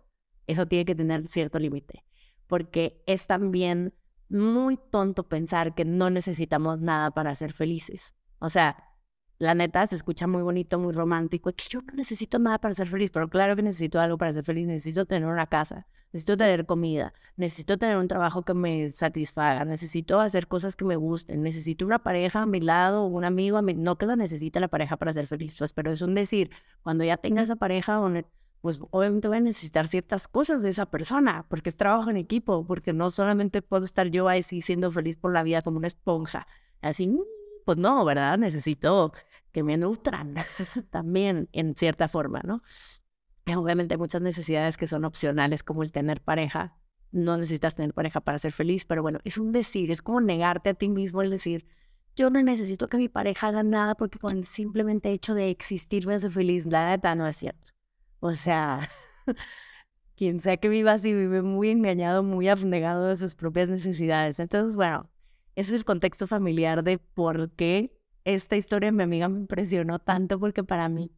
eso 0.46 0.66
tiene 0.66 0.84
que 0.84 0.94
tener 0.94 1.26
cierto 1.26 1.58
límite, 1.58 2.04
porque 2.46 3.02
es 3.06 3.26
también 3.26 3.94
muy 4.28 4.78
tonto 4.90 5.28
pensar 5.28 5.74
que 5.74 5.84
no 5.84 6.10
necesitamos 6.10 6.80
nada 6.80 7.10
para 7.10 7.34
ser 7.34 7.52
felices. 7.52 8.14
O 8.38 8.48
sea, 8.48 8.89
la 9.40 9.54
neta 9.54 9.86
se 9.86 9.94
escucha 9.96 10.26
muy 10.26 10.42
bonito, 10.42 10.78
muy 10.78 10.92
romántico, 10.92 11.50
que 11.52 11.64
yo 11.66 11.80
no 11.80 11.94
necesito 11.94 12.38
nada 12.38 12.58
para 12.58 12.74
ser 12.74 12.88
feliz, 12.88 13.10
pero 13.10 13.26
claro 13.30 13.56
que 13.56 13.62
necesito 13.62 13.98
algo 13.98 14.18
para 14.18 14.34
ser 14.34 14.44
feliz, 14.44 14.66
necesito 14.66 15.06
tener 15.06 15.26
una 15.26 15.46
casa, 15.46 15.86
necesito 16.12 16.36
tener 16.36 16.66
comida, 16.66 17.14
necesito 17.36 17.78
tener 17.78 17.96
un 17.96 18.06
trabajo 18.06 18.42
que 18.42 18.52
me 18.52 18.90
satisfaga, 18.90 19.64
necesito 19.64 20.20
hacer 20.20 20.46
cosas 20.46 20.76
que 20.76 20.84
me 20.84 20.96
gusten, 20.96 21.42
necesito 21.42 21.86
una 21.86 22.00
pareja 22.00 22.42
a 22.42 22.46
mi 22.46 22.60
lado, 22.60 23.06
un 23.06 23.24
amigo 23.24 23.56
a 23.56 23.62
mi, 23.62 23.72
no 23.72 23.96
que 23.96 24.04
la 24.04 24.14
necesite 24.14 24.60
la 24.60 24.68
pareja 24.68 24.98
para 24.98 25.14
ser 25.14 25.26
feliz, 25.26 25.56
pues, 25.56 25.72
pero 25.72 25.90
es 25.90 26.02
un 26.02 26.14
decir, 26.14 26.50
cuando 26.82 27.02
ya 27.02 27.16
tenga 27.16 27.40
esa 27.40 27.56
pareja, 27.56 27.98
pues 28.60 28.78
obviamente 28.90 29.26
voy 29.26 29.38
a 29.38 29.40
necesitar 29.40 29.88
ciertas 29.88 30.28
cosas 30.28 30.60
de 30.60 30.68
esa 30.68 30.84
persona, 30.84 31.46
porque 31.48 31.70
es 31.70 31.78
trabajo 31.78 32.10
en 32.10 32.18
equipo, 32.18 32.66
porque 32.66 32.92
no 32.92 33.08
solamente 33.08 33.62
puedo 33.62 33.86
estar 33.86 34.08
yo 34.08 34.28
ahí 34.28 34.42
siendo 34.42 34.90
feliz 34.90 35.16
por 35.16 35.32
la 35.32 35.42
vida 35.42 35.62
como 35.62 35.78
una 35.78 35.86
esponja, 35.86 36.46
así 36.82 37.16
pues 37.64 37.78
no, 37.78 38.04
¿verdad? 38.04 38.38
Necesito 38.38 39.12
que 39.52 39.62
me 39.62 39.76
nutran 39.76 40.34
también 40.90 41.48
en 41.52 41.74
cierta 41.74 42.08
forma, 42.08 42.40
¿no? 42.44 42.62
obviamente 43.56 43.94
hay 43.94 43.98
muchas 43.98 44.22
necesidades 44.22 44.76
que 44.76 44.86
son 44.86 45.04
opcionales, 45.04 45.62
como 45.62 45.82
el 45.82 45.90
tener 45.92 46.20
pareja. 46.20 46.76
No 47.10 47.36
necesitas 47.36 47.74
tener 47.74 47.92
pareja 47.92 48.20
para 48.20 48.38
ser 48.38 48.52
feliz, 48.52 48.84
pero 48.84 49.02
bueno, 49.02 49.18
es 49.24 49.38
un 49.38 49.50
decir, 49.50 49.90
es 49.90 50.02
como 50.02 50.20
negarte 50.20 50.70
a 50.70 50.74
ti 50.74 50.88
mismo 50.88 51.22
el 51.22 51.30
decir, 51.30 51.66
yo 52.14 52.30
no 52.30 52.42
necesito 52.42 52.86
que 52.86 52.96
mi 52.96 53.08
pareja 53.08 53.48
haga 53.48 53.62
nada 53.62 53.94
porque 53.94 54.18
con 54.18 54.36
el 54.36 54.44
simplemente 54.44 55.10
hecho 55.10 55.34
de 55.34 55.48
existir 55.48 56.06
me 56.06 56.14
hace 56.14 56.30
feliz. 56.30 56.66
La 56.66 56.90
neta 56.90 57.14
no 57.14 57.26
es 57.26 57.36
cierto. 57.36 57.68
O 58.20 58.32
sea, 58.32 58.80
quien 60.16 60.40
sea 60.40 60.56
que 60.58 60.68
viva 60.68 60.92
así 60.92 61.12
vive 61.12 61.42
muy 61.42 61.70
engañado, 61.70 62.22
muy 62.22 62.48
abnegado 62.48 63.06
de 63.06 63.16
sus 63.16 63.34
propias 63.34 63.68
necesidades. 63.68 64.38
Entonces, 64.38 64.76
bueno, 64.76 65.10
ese 65.56 65.74
es 65.74 65.80
el 65.80 65.84
contexto 65.84 66.26
familiar 66.26 66.84
de 66.84 66.98
por 66.98 67.50
qué 67.52 67.99
esta 68.34 68.56
historia 68.56 68.88
de 68.88 68.96
mi 68.96 69.02
amiga 69.02 69.28
me 69.28 69.40
impresionó 69.40 69.98
tanto, 69.98 70.38
porque 70.38 70.64
para 70.64 70.88
mí 70.88 71.10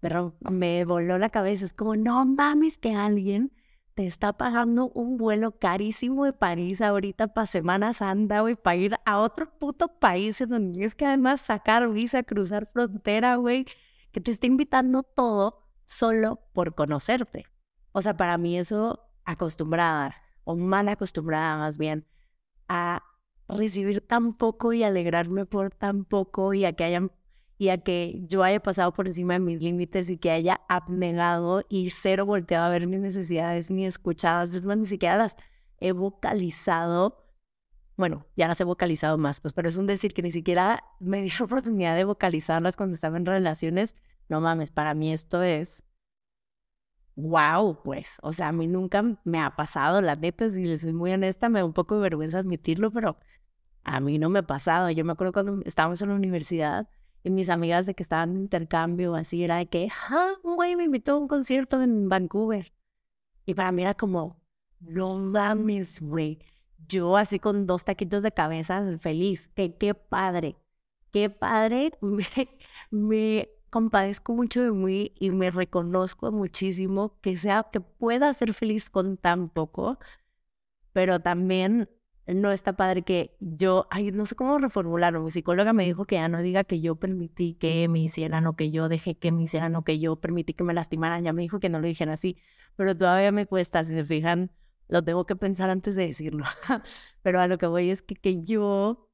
pero 0.00 0.36
me 0.40 0.84
voló 0.84 1.18
la 1.18 1.28
cabeza. 1.28 1.64
Es 1.64 1.72
como, 1.72 1.96
no 1.96 2.24
mames 2.24 2.78
que 2.78 2.94
alguien 2.94 3.52
te 3.94 4.06
está 4.06 4.34
pagando 4.34 4.90
un 4.90 5.16
vuelo 5.16 5.58
carísimo 5.58 6.26
de 6.26 6.32
París 6.32 6.80
ahorita 6.82 7.28
para 7.28 7.46
Semana 7.46 7.92
Santa, 7.92 8.40
güey, 8.40 8.54
para 8.54 8.76
ir 8.76 8.96
a 9.06 9.20
otro 9.20 9.50
puto 9.58 9.88
país 9.88 10.40
en 10.40 10.50
donde 10.50 10.72
tienes 10.74 10.94
que 10.94 11.06
además 11.06 11.40
sacar 11.40 11.88
visa, 11.90 12.22
cruzar 12.22 12.66
frontera, 12.66 13.36
güey, 13.36 13.66
que 14.12 14.20
te 14.20 14.30
está 14.30 14.46
invitando 14.46 15.02
todo 15.02 15.66
solo 15.86 16.40
por 16.52 16.74
conocerte. 16.74 17.46
O 17.92 18.02
sea, 18.02 18.16
para 18.16 18.36
mí 18.36 18.58
eso 18.58 19.00
acostumbrada, 19.24 20.14
o 20.44 20.56
mal 20.56 20.88
acostumbrada 20.88 21.56
más 21.56 21.78
bien, 21.78 22.06
a 22.68 23.02
recibir 23.48 24.00
tan 24.00 24.34
poco 24.34 24.72
y 24.72 24.82
alegrarme 24.82 25.46
por 25.46 25.70
tan 25.70 26.04
poco 26.04 26.54
y 26.54 26.64
a 26.64 26.72
que 26.72 26.84
hayan 26.84 27.10
y 27.58 27.70
a 27.70 27.78
que 27.78 28.22
yo 28.28 28.42
haya 28.42 28.60
pasado 28.60 28.92
por 28.92 29.06
encima 29.06 29.34
de 29.34 29.40
mis 29.40 29.62
límites 29.62 30.10
y 30.10 30.18
que 30.18 30.30
haya 30.30 30.60
abnegado 30.68 31.64
y 31.68 31.90
cero 31.90 32.26
volteado 32.26 32.66
a 32.66 32.68
ver 32.68 32.86
mis 32.86 33.00
necesidades 33.00 33.70
ni 33.70 33.86
escuchadas, 33.86 34.54
es 34.54 34.66
más, 34.66 34.76
ni 34.76 34.86
siquiera 34.86 35.16
las 35.16 35.36
he 35.78 35.92
vocalizado. 35.92 37.24
Bueno, 37.96 38.26
ya 38.36 38.46
las 38.46 38.60
he 38.60 38.64
vocalizado 38.64 39.16
más, 39.16 39.40
pues, 39.40 39.54
pero 39.54 39.70
es 39.70 39.78
un 39.78 39.86
decir 39.86 40.12
que 40.12 40.20
ni 40.20 40.30
siquiera 40.30 40.84
me 41.00 41.22
dio 41.22 41.32
oportunidad 41.44 41.96
de 41.96 42.04
vocalizarlas 42.04 42.76
cuando 42.76 42.94
estaba 42.94 43.16
en 43.16 43.24
relaciones. 43.24 43.96
No 44.28 44.40
mames, 44.40 44.70
para 44.70 44.92
mí 44.92 45.12
esto 45.12 45.42
es 45.42 45.84
wow, 47.16 47.82
pues, 47.82 48.18
o 48.22 48.32
sea, 48.32 48.48
a 48.48 48.52
mí 48.52 48.66
nunca 48.66 49.02
me 49.24 49.40
ha 49.40 49.56
pasado, 49.56 50.00
la 50.02 50.16
neta, 50.16 50.48
si 50.50 50.64
les 50.64 50.82
soy 50.82 50.92
muy 50.92 51.12
honesta, 51.12 51.48
me 51.48 51.60
da 51.60 51.64
un 51.64 51.72
poco 51.72 51.96
de 51.96 52.02
vergüenza 52.02 52.38
admitirlo, 52.38 52.90
pero 52.90 53.16
a 53.84 54.00
mí 54.00 54.18
no 54.18 54.28
me 54.30 54.40
ha 54.40 54.46
pasado. 54.46 54.90
Yo 54.90 55.04
me 55.04 55.12
acuerdo 55.12 55.32
cuando 55.32 55.60
estábamos 55.64 56.02
en 56.02 56.10
la 56.10 56.14
universidad 56.16 56.88
y 57.24 57.30
mis 57.30 57.48
amigas 57.50 57.86
de 57.86 57.94
que 57.94 58.02
estaban 58.02 58.30
en 58.30 58.38
intercambio, 58.42 59.14
así 59.14 59.42
era 59.44 59.56
de 59.56 59.66
que, 59.66 59.88
ah, 60.10 60.34
güey 60.42 60.76
me 60.76 60.84
invitó 60.84 61.12
a 61.12 61.18
un 61.18 61.28
concierto 61.28 61.82
en 61.82 62.08
Vancouver. 62.08 62.72
Y 63.46 63.54
para 63.54 63.72
mí 63.72 63.82
era 63.82 63.94
como, 63.94 64.40
no 64.80 65.16
mames, 65.18 66.00
güey. 66.00 66.38
Yo 66.88 67.16
así 67.16 67.38
con 67.38 67.66
dos 67.66 67.84
taquitos 67.84 68.22
de 68.22 68.32
cabeza, 68.32 68.84
feliz. 68.98 69.48
Que 69.54 69.74
qué 69.76 69.94
padre. 69.94 70.56
Qué 71.12 71.30
padre. 71.30 71.92
me 72.90 73.48
compadezco 73.76 74.32
mucho 74.32 74.62
de 74.62 74.70
mí 74.70 75.12
y 75.20 75.32
me 75.32 75.50
reconozco 75.50 76.32
muchísimo 76.32 77.20
que 77.20 77.36
sea 77.36 77.66
que 77.70 77.82
pueda 77.82 78.32
ser 78.32 78.54
feliz 78.54 78.88
con 78.88 79.18
tan 79.18 79.50
poco, 79.50 79.98
pero 80.94 81.20
también 81.20 81.90
no 82.26 82.52
está 82.52 82.74
padre 82.74 83.02
que 83.02 83.36
yo, 83.38 83.86
ay, 83.90 84.12
no 84.12 84.24
sé 84.24 84.34
cómo 84.34 84.56
reformularlo. 84.56 85.20
Mi 85.22 85.28
psicóloga 85.28 85.74
me 85.74 85.84
dijo 85.84 86.06
que 86.06 86.14
ya 86.14 86.26
no 86.30 86.40
diga 86.40 86.64
que 86.64 86.80
yo 86.80 86.96
permití 86.96 87.52
que 87.52 87.86
me 87.88 87.98
hicieran 87.98 88.46
o 88.46 88.56
que 88.56 88.70
yo 88.70 88.88
dejé 88.88 89.18
que 89.18 89.30
me 89.30 89.42
hicieran 89.42 89.76
o 89.76 89.84
que 89.84 89.98
yo 90.00 90.16
permití 90.16 90.54
que 90.54 90.64
me 90.64 90.72
lastimaran. 90.72 91.22
Ya 91.22 91.34
me 91.34 91.42
dijo 91.42 91.60
que 91.60 91.68
no 91.68 91.78
lo 91.78 91.86
dijera 91.86 92.14
así, 92.14 92.34
pero 92.76 92.96
todavía 92.96 93.30
me 93.30 93.44
cuesta. 93.44 93.84
Si 93.84 93.92
se 93.92 94.04
fijan, 94.04 94.52
lo 94.88 95.04
tengo 95.04 95.26
que 95.26 95.36
pensar 95.36 95.68
antes 95.68 95.96
de 95.96 96.06
decirlo. 96.06 96.46
pero 97.22 97.40
a 97.40 97.46
lo 97.46 97.58
que 97.58 97.66
voy 97.66 97.90
es 97.90 98.00
que, 98.00 98.14
que 98.14 98.42
yo 98.42 99.05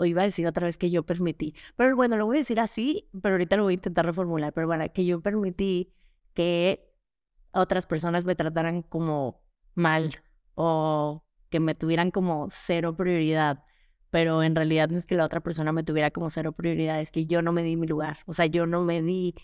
o 0.00 0.06
iba 0.06 0.22
a 0.22 0.24
decir 0.24 0.46
otra 0.46 0.64
vez 0.64 0.78
que 0.78 0.90
yo 0.90 1.04
permití. 1.04 1.54
Pero 1.76 1.94
bueno, 1.94 2.16
lo 2.16 2.24
voy 2.24 2.38
a 2.38 2.40
decir 2.40 2.58
así, 2.58 3.06
pero 3.22 3.34
ahorita 3.34 3.56
lo 3.58 3.64
voy 3.64 3.74
a 3.74 3.74
intentar 3.74 4.06
reformular. 4.06 4.52
Pero 4.54 4.66
bueno, 4.66 4.86
que 4.94 5.04
yo 5.04 5.20
permití 5.20 5.92
que 6.32 6.90
otras 7.52 7.86
personas 7.86 8.24
me 8.24 8.34
trataran 8.34 8.80
como 8.82 9.42
mal 9.74 10.22
o 10.54 11.22
que 11.50 11.60
me 11.60 11.74
tuvieran 11.74 12.10
como 12.10 12.46
cero 12.50 12.96
prioridad. 12.96 13.62
Pero 14.08 14.42
en 14.42 14.54
realidad 14.56 14.88
no 14.88 14.96
es 14.96 15.04
que 15.04 15.16
la 15.16 15.26
otra 15.26 15.40
persona 15.40 15.70
me 15.72 15.84
tuviera 15.84 16.10
como 16.10 16.30
cero 16.30 16.52
prioridad, 16.52 16.98
es 17.00 17.10
que 17.10 17.26
yo 17.26 17.42
no 17.42 17.52
me 17.52 17.62
di 17.62 17.76
mi 17.76 17.86
lugar. 17.86 18.18
O 18.24 18.32
sea, 18.32 18.46
yo 18.46 18.66
no 18.66 18.82
me 18.82 19.02
di 19.02 19.34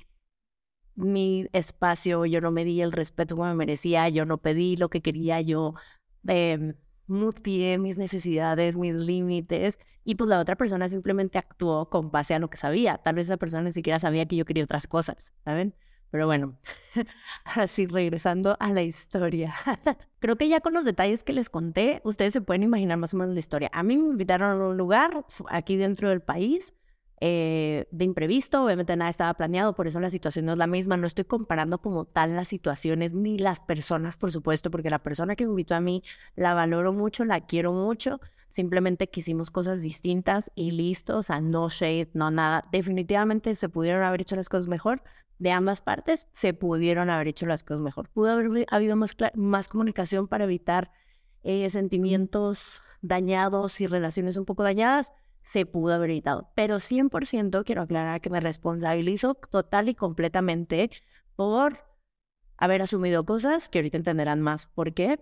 mi 0.95 1.47
espacio, 1.53 2.25
yo 2.25 2.41
no 2.41 2.51
me 2.51 2.65
di 2.65 2.81
el 2.81 2.93
respeto 2.93 3.37
que 3.37 3.43
me 3.43 3.55
merecía, 3.55 4.09
yo 4.09 4.25
no 4.25 4.39
pedí 4.39 4.77
lo 4.77 4.89
que 4.89 5.03
quería, 5.03 5.43
yo 5.43 5.75
eh, 6.29 6.75
mutié 7.07 7.79
mis 7.79 7.99
necesidades, 7.99 8.77
mis 8.77 8.95
límites, 8.95 9.79
y 10.05 10.15
pues 10.17 10.29
la 10.29 10.41
otra 10.41 10.57
persona 10.57 10.89
simplemente 10.89 11.39
actuó 11.39 11.89
con 11.91 12.11
base 12.11 12.35
a 12.35 12.39
lo 12.39 12.51
que 12.51 12.57
sabía. 12.57 12.99
Tal 12.99 13.15
vez 13.15 13.27
esa 13.27 13.37
persona 13.37 13.65
ni 13.65 13.73
siquiera 13.73 13.99
sabía 13.99 14.27
que 14.27 14.37
yo 14.37 14.45
quería 14.45 14.65
otras 14.65 14.87
cosas, 14.87 15.33
¿saben? 15.45 15.75
Pero 16.11 16.27
bueno, 16.27 16.57
ahora 17.45 17.67
sí, 17.67 17.87
regresando 17.87 18.57
a 18.61 18.73
la 18.73 18.83
historia. 18.83 19.55
Creo 20.21 20.37
que 20.37 20.49
ya 20.49 20.61
con 20.61 20.73
los 20.73 20.85
detalles 20.85 21.23
que 21.23 21.33
les 21.33 21.51
conté, 21.51 22.01
ustedes 22.05 22.33
se 22.33 22.41
pueden 22.41 22.63
imaginar 22.63 22.99
más 22.99 23.13
o 23.15 23.17
menos 23.17 23.35
la 23.35 23.41
historia. 23.41 23.71
A 23.73 23.83
mí 23.83 23.97
me 23.97 24.09
invitaron 24.11 24.61
a 24.61 24.69
un 24.69 24.77
lugar 24.77 25.25
aquí 25.51 25.77
dentro 25.77 26.09
del 26.09 26.23
país 26.23 26.75
eh, 27.21 27.87
de 27.91 28.05
imprevisto, 28.05 28.63
obviamente 28.63 28.95
nada 28.95 29.09
estaba 29.09 29.33
planeado, 29.35 29.75
por 29.75 29.87
eso 29.87 30.01
la 30.01 30.11
situación 30.11 30.45
no 30.45 30.53
es 30.53 30.59
la 30.59 30.67
misma, 30.67 30.99
no 30.99 31.07
estoy 31.07 31.25
comparando 31.25 31.79
como 31.79 32.05
tal 32.05 32.37
las 32.37 32.49
situaciones 32.49 33.15
ni 33.15 33.39
las 33.39 33.59
personas, 33.61 34.17
por 34.17 34.33
supuesto, 34.33 34.71
porque 34.71 34.91
la 34.91 35.03
persona 35.03 35.35
que 35.35 35.45
me 35.45 35.51
invitó 35.51 35.75
a 35.75 35.81
mí 35.81 36.03
la 36.35 36.53
valoro 36.53 36.93
mucho, 36.93 37.25
la 37.25 37.41
quiero 37.41 37.73
mucho, 37.73 38.21
simplemente 38.51 39.09
quisimos 39.09 39.51
cosas 39.51 39.81
distintas 39.81 40.51
y 40.55 40.73
listo, 40.73 41.19
o 41.19 41.23
sea, 41.23 41.41
no 41.41 41.69
shade, 41.71 42.11
no 42.13 42.31
nada, 42.31 42.63
definitivamente 42.71 43.55
se 43.55 43.71
pudieron 43.71 44.03
haber 44.03 44.21
hecho 44.21 44.37
las 44.37 44.51
cosas 44.51 44.69
mejor, 44.69 45.03
de 45.39 45.53
ambas 45.53 45.81
partes 45.81 46.29
se 46.33 46.53
pudieron 46.53 47.09
haber 47.09 47.29
hecho 47.29 47.47
las 47.47 47.63
cosas 47.63 47.81
mejor, 47.81 48.11
pudo 48.11 48.33
haber 48.33 48.67
habido 48.71 48.95
más, 48.97 49.17
más 49.35 49.69
comunicación 49.69 50.29
para 50.29 50.45
evitar 50.45 50.91
eh, 51.43 51.71
sentimientos 51.71 52.83
dañados 53.01 53.81
y 53.81 53.87
relaciones 53.87 54.37
un 54.37 54.45
poco 54.45 54.63
dañadas, 54.65 55.13
se 55.47 55.65
pudo 55.65 55.95
haber 55.95 56.11
evitado. 56.11 56.51
Pero 56.57 56.81
100% 56.81 57.65
quiero 57.65 57.83
aclarar 57.83 58.21
que 58.21 58.31
me 58.31 58.41
responsabilizo 58.41 59.35
total 59.35 59.89
y 59.89 59.95
completamente 59.95 60.91
por 61.37 61.85
haber 62.57 62.83
asumido 62.83 63.25
cosas 63.25 63.69
que 63.69 63.79
ahorita 63.79 63.97
entenderán 63.97 64.43
más. 64.43 64.67
¿Por 64.67 64.93
qué? 64.93 65.21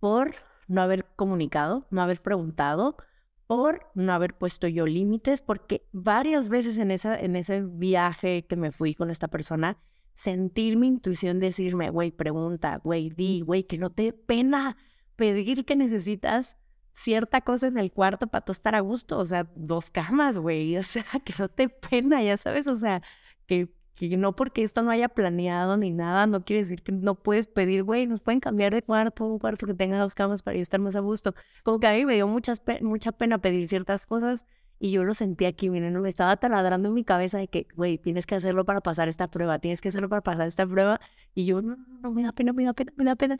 Por 0.00 0.34
no 0.66 0.82
haber 0.82 1.06
comunicado, 1.16 1.86
no 1.90 2.02
haber 2.02 2.20
preguntado, 2.20 2.98
por 3.46 3.86
no 3.94 4.12
haber 4.12 4.36
puesto 4.36 4.68
yo 4.68 4.84
límites, 4.84 5.40
porque 5.40 5.88
varias 5.92 6.50
veces 6.50 6.76
en, 6.76 6.90
en 6.90 7.36
ese 7.36 7.62
viaje 7.62 8.44
que 8.44 8.56
me 8.56 8.70
fui 8.70 8.92
con 8.92 9.08
esta 9.08 9.28
persona, 9.28 9.78
sentir 10.12 10.76
mi 10.76 10.88
intuición 10.88 11.38
decirme, 11.38 11.88
güey, 11.88 12.10
pregunta, 12.10 12.82
güey, 12.84 13.08
di, 13.08 13.40
güey, 13.40 13.64
que 13.64 13.78
no 13.78 13.88
te 13.88 14.12
pena 14.12 14.76
pedir 15.16 15.64
que 15.64 15.74
necesitas 15.74 16.58
cierta 16.98 17.40
cosa 17.42 17.68
en 17.68 17.78
el 17.78 17.92
cuarto 17.92 18.26
para 18.26 18.44
tú 18.44 18.52
estar 18.52 18.74
a 18.74 18.80
gusto, 18.80 19.18
o 19.18 19.24
sea, 19.24 19.46
dos 19.54 19.88
camas, 19.88 20.38
güey, 20.38 20.76
o 20.76 20.82
sea, 20.82 21.04
que 21.24 21.32
no 21.38 21.48
te 21.48 21.68
pena, 21.68 22.22
ya 22.22 22.36
sabes, 22.36 22.66
o 22.66 22.74
sea, 22.74 23.00
que, 23.46 23.68
que 23.94 24.16
no 24.16 24.34
porque 24.34 24.64
esto 24.64 24.82
no 24.82 24.90
haya 24.90 25.08
planeado 25.08 25.76
ni 25.76 25.92
nada, 25.92 26.26
no 26.26 26.44
quiere 26.44 26.62
decir 26.62 26.82
que 26.82 26.90
no 26.92 27.14
puedes 27.14 27.46
pedir, 27.46 27.84
güey, 27.84 28.06
nos 28.06 28.20
pueden 28.20 28.40
cambiar 28.40 28.74
de 28.74 28.82
cuarto, 28.82 29.24
un 29.26 29.38
cuarto 29.38 29.66
que 29.66 29.74
tenga 29.74 29.98
dos 29.98 30.14
camas 30.14 30.42
para 30.42 30.56
yo 30.56 30.62
estar 30.62 30.80
más 30.80 30.96
a 30.96 31.00
gusto. 31.00 31.34
Como 31.62 31.78
que 31.78 31.86
a 31.86 31.92
mí 31.94 32.04
me 32.04 32.14
dio 32.14 32.26
muchas 32.26 32.62
mucha 32.82 33.12
pena 33.12 33.38
pedir 33.38 33.68
ciertas 33.68 34.06
cosas 34.06 34.44
y 34.80 34.90
yo 34.90 35.04
lo 35.04 35.14
sentí 35.14 35.44
aquí, 35.44 35.70
miren, 35.70 36.00
me 36.00 36.08
estaba 36.08 36.36
taladrando 36.36 36.88
en 36.88 36.94
mi 36.94 37.04
cabeza 37.04 37.38
de 37.38 37.48
que, 37.48 37.66
güey, 37.76 37.98
tienes 37.98 38.26
que 38.26 38.34
hacerlo 38.34 38.64
para 38.64 38.80
pasar 38.80 39.08
esta 39.08 39.28
prueba, 39.28 39.58
tienes 39.58 39.80
que 39.80 39.88
hacerlo 39.88 40.08
para 40.08 40.22
pasar 40.22 40.46
esta 40.46 40.66
prueba. 40.66 41.00
Y 41.34 41.46
yo, 41.46 41.62
no, 41.62 41.76
no, 41.76 42.00
no, 42.00 42.10
me 42.12 42.22
da 42.22 42.32
pena, 42.32 42.52
me 42.52 42.64
da 42.64 42.72
pena, 42.74 42.92
me 42.96 43.04
da 43.04 43.16
pena. 43.16 43.38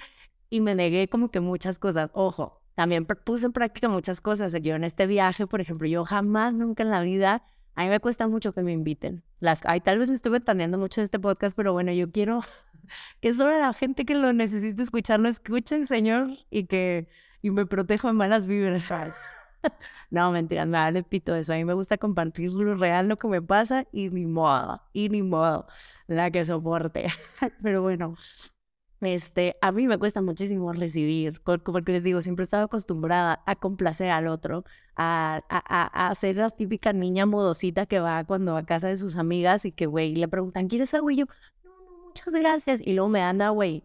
Y 0.51 0.61
me 0.61 0.75
negué 0.75 1.09
como 1.09 1.31
que 1.31 1.41
muchas 1.41 1.79
cosas. 1.79 2.11
Ojo, 2.13 2.61
también 2.79 3.07
puse 3.07 3.45
en 3.45 3.53
práctica 3.53 3.89
muchas 3.89 4.21
cosas. 4.21 4.53
Yo 4.63 4.77
en 4.77 4.85
este 4.85 5.09
viaje, 5.09 5.49
por 5.49 5.61
ejemplo, 5.61 5.89
yo 5.89 6.05
jamás, 6.05 6.55
nunca 6.55 6.85
en 6.85 6.91
la 6.93 7.01
vida, 7.01 7.43
a 7.75 7.83
mí 7.83 7.89
me 7.89 7.99
cuesta 7.99 8.29
mucho 8.29 8.53
que 8.53 8.63
me 8.63 8.71
inviten. 8.71 9.25
Las, 9.41 9.67
ay, 9.67 9.81
tal 9.81 9.99
vez 9.99 10.09
me 10.09 10.15
estuve 10.15 10.39
taneando 10.39 10.79
mucho 10.79 11.01
de 11.01 11.07
este 11.07 11.19
podcast, 11.19 11.57
pero 11.57 11.73
bueno, 11.73 11.91
yo 11.91 12.13
quiero 12.13 12.39
que 13.21 13.35
solo 13.35 13.59
la 13.59 13.73
gente 13.73 14.05
que 14.05 14.15
lo 14.15 14.33
necesite 14.33 14.81
escuchar 14.81 15.19
lo 15.19 15.29
escuchen, 15.29 15.89
Señor, 15.89 16.29
y 16.51 16.67
que 16.67 17.09
y 17.43 17.51
me 17.51 17.67
protejo 17.67 18.07
de 18.07 18.13
malas 18.13 18.47
vibras. 18.47 18.93
no, 20.11 20.31
mentira, 20.31 20.65
me 20.65 20.93
le 20.93 21.03
pito 21.03 21.35
eso. 21.35 21.55
A 21.55 21.57
mí 21.57 21.65
me 21.65 21.75
gusta 21.75 21.99
compartir 21.99 22.53
lo 22.53 22.77
real, 22.77 23.09
lo 23.09 23.17
que 23.17 23.27
me 23.27 23.43
pasa, 23.43 23.89
y 23.91 24.11
ni 24.11 24.25
modo, 24.25 24.83
y 24.93 25.09
ni 25.09 25.25
modo, 25.25 25.67
la 26.07 26.31
que 26.31 26.45
soporte. 26.45 27.09
pero 27.61 27.83
bueno, 27.83 28.15
este, 29.01 29.57
a 29.61 29.71
mí 29.73 29.87
me 29.87 29.99
cuesta 29.99 30.23
muchísimo 30.23 30.73
recibir, 30.73 31.41
porque 31.43 31.93
les 31.93 32.03
digo, 32.03 32.21
siempre 32.21 32.43
he 32.43 32.47
estado 32.47 32.65
acostumbrada 32.65 33.43
a 33.47 33.57
complacer 33.57 34.11
al 34.11 34.27
otro, 34.27 34.65
a, 34.97 35.41
a, 35.49 36.09
a, 36.09 36.15
ser 36.15 36.37
la 36.37 36.51
típica 36.51 36.93
niña 36.93 37.27
modosita 37.27 37.87
que 37.87 38.01
va 38.01 38.25
cuando 38.25 38.57
a 38.57 38.65
casa 38.65 38.89
de 38.89 38.97
sus 38.97 39.17
amigas 39.17 39.65
y 39.65 39.73
que, 39.73 39.87
güey, 39.87 40.15
le 40.17 40.27
preguntan, 40.29 40.69
¿quieres 40.69 40.95
agua? 40.95 41.13
Y 41.13 41.17
yo, 41.17 41.27
no, 41.65 41.71
no, 41.71 42.07
muchas 42.07 42.35
gracias. 42.35 42.81
Y 42.85 42.95
luego 42.95 43.09
me 43.09 43.23
anda, 43.23 43.51
güey, 43.51 43.85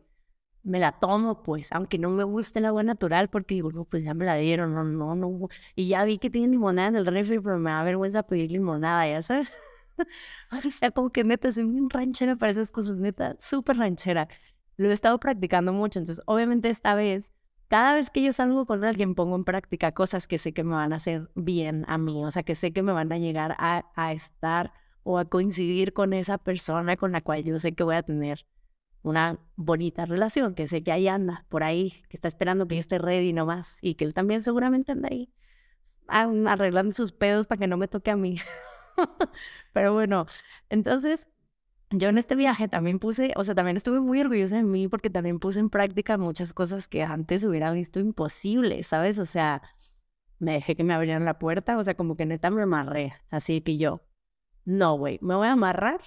me 0.63 0.79
la 0.79 0.93
tomo, 0.93 1.43
pues, 1.43 1.71
aunque 1.73 1.99
no 1.99 2.09
me 2.09 2.23
guste 2.23 2.59
el 2.59 2.65
agua 2.65 2.83
natural, 2.83 3.29
porque 3.29 3.55
digo, 3.55 3.71
no, 3.71 3.85
pues 3.85 4.03
ya 4.03 4.13
me 4.13 4.25
la 4.25 4.35
dieron, 4.35 4.73
no, 4.73 4.83
no, 4.83 5.15
no. 5.15 5.47
Y 5.75 5.87
ya 5.89 6.03
vi 6.05 6.17
que 6.17 6.29
tiene 6.29 6.47
limonada 6.47 6.87
en 6.87 6.95
el 6.95 7.05
refri, 7.05 7.39
pero 7.39 7.59
me 7.59 7.69
da 7.71 7.83
vergüenza 7.83 8.23
pedir 8.23 8.51
limonada, 8.51 9.07
ya 9.07 9.21
sabes. 9.21 9.59
o 10.51 10.69
sea, 10.71 10.91
como 10.91 11.11
que 11.11 11.23
neta, 11.23 11.51
soy 11.51 11.65
muy 11.65 11.87
ranchera 11.89 12.35
para 12.35 12.51
esas 12.51 12.71
cosas, 12.71 12.97
neta, 12.97 13.35
súper 13.39 13.77
ranchera 13.77 14.27
lo 14.77 14.89
he 14.89 14.93
estado 14.93 15.19
practicando 15.19 15.73
mucho. 15.73 15.99
Entonces, 15.99 16.23
obviamente 16.27 16.69
esta 16.69 16.95
vez, 16.95 17.31
cada 17.67 17.95
vez 17.95 18.09
que 18.09 18.21
yo 18.21 18.33
salgo 18.33 18.65
con 18.65 18.83
alguien, 18.83 19.15
pongo 19.15 19.35
en 19.35 19.43
práctica 19.43 19.93
cosas 19.93 20.27
que 20.27 20.37
sé 20.37 20.53
que 20.53 20.63
me 20.63 20.75
van 20.75 20.93
a 20.93 20.97
hacer 20.97 21.29
bien 21.35 21.85
a 21.87 21.97
mí, 21.97 22.23
o 22.23 22.31
sea, 22.31 22.43
que 22.43 22.55
sé 22.55 22.73
que 22.73 22.83
me 22.83 22.91
van 22.91 23.11
a 23.11 23.17
llegar 23.17 23.55
a, 23.57 23.85
a 23.95 24.13
estar 24.13 24.73
o 25.03 25.17
a 25.17 25.25
coincidir 25.25 25.93
con 25.93 26.13
esa 26.13 26.37
persona 26.37 26.95
con 26.97 27.11
la 27.11 27.21
cual 27.21 27.43
yo 27.43 27.59
sé 27.59 27.73
que 27.73 27.83
voy 27.83 27.95
a 27.95 28.03
tener 28.03 28.45
una 29.01 29.39
bonita 29.55 30.05
relación, 30.05 30.55
que 30.55 30.65
sé 30.67 30.81
que 30.81 30.91
ahí 30.91 31.07
anda, 31.07 31.45
por 31.49 31.63
ahí, 31.63 31.91
que 32.09 32.15
está 32.15 32.27
esperando 32.27 32.67
que 32.67 32.75
yo 32.75 32.79
esté 32.79 32.99
ready 32.99 33.33
nomás 33.33 33.79
y 33.81 33.95
que 33.95 34.05
él 34.05 34.13
también 34.13 34.41
seguramente 34.41 34.93
anda 34.93 35.09
ahí 35.11 35.29
arreglando 36.07 36.91
sus 36.91 37.11
pedos 37.11 37.47
para 37.47 37.59
que 37.59 37.67
no 37.67 37.77
me 37.77 37.87
toque 37.87 38.11
a 38.11 38.15
mí. 38.15 38.35
Pero 39.73 39.93
bueno, 39.93 40.25
entonces 40.69 41.27
yo 41.93 42.09
en 42.09 42.17
este 42.17 42.35
viaje 42.35 42.67
también 42.67 42.99
puse, 42.99 43.33
o 43.35 43.43
sea, 43.43 43.55
también 43.55 43.77
estuve 43.77 43.99
muy 43.99 44.21
orgullosa 44.21 44.57
de 44.57 44.63
mí 44.63 44.87
porque 44.87 45.09
también 45.09 45.39
puse 45.39 45.59
en 45.59 45.69
práctica 45.69 46.17
muchas 46.17 46.53
cosas 46.53 46.87
que 46.87 47.03
antes 47.03 47.43
hubiera 47.43 47.71
visto 47.71 47.99
imposibles, 47.99 48.87
¿sabes? 48.87 49.19
O 49.19 49.25
sea, 49.25 49.61
me 50.39 50.53
dejé 50.53 50.75
que 50.75 50.83
me 50.83 50.93
abrieran 50.93 51.25
la 51.25 51.39
puerta, 51.39 51.77
o 51.77 51.83
sea, 51.83 51.95
como 51.95 52.15
que 52.17 52.25
neta 52.25 52.49
me 52.49 52.63
amarré, 52.63 53.13
así 53.29 53.61
que 53.61 53.77
yo, 53.77 54.01
no, 54.65 54.97
güey, 54.97 55.19
me 55.21 55.35
voy 55.35 55.47
a 55.47 55.53
amarrar 55.53 56.01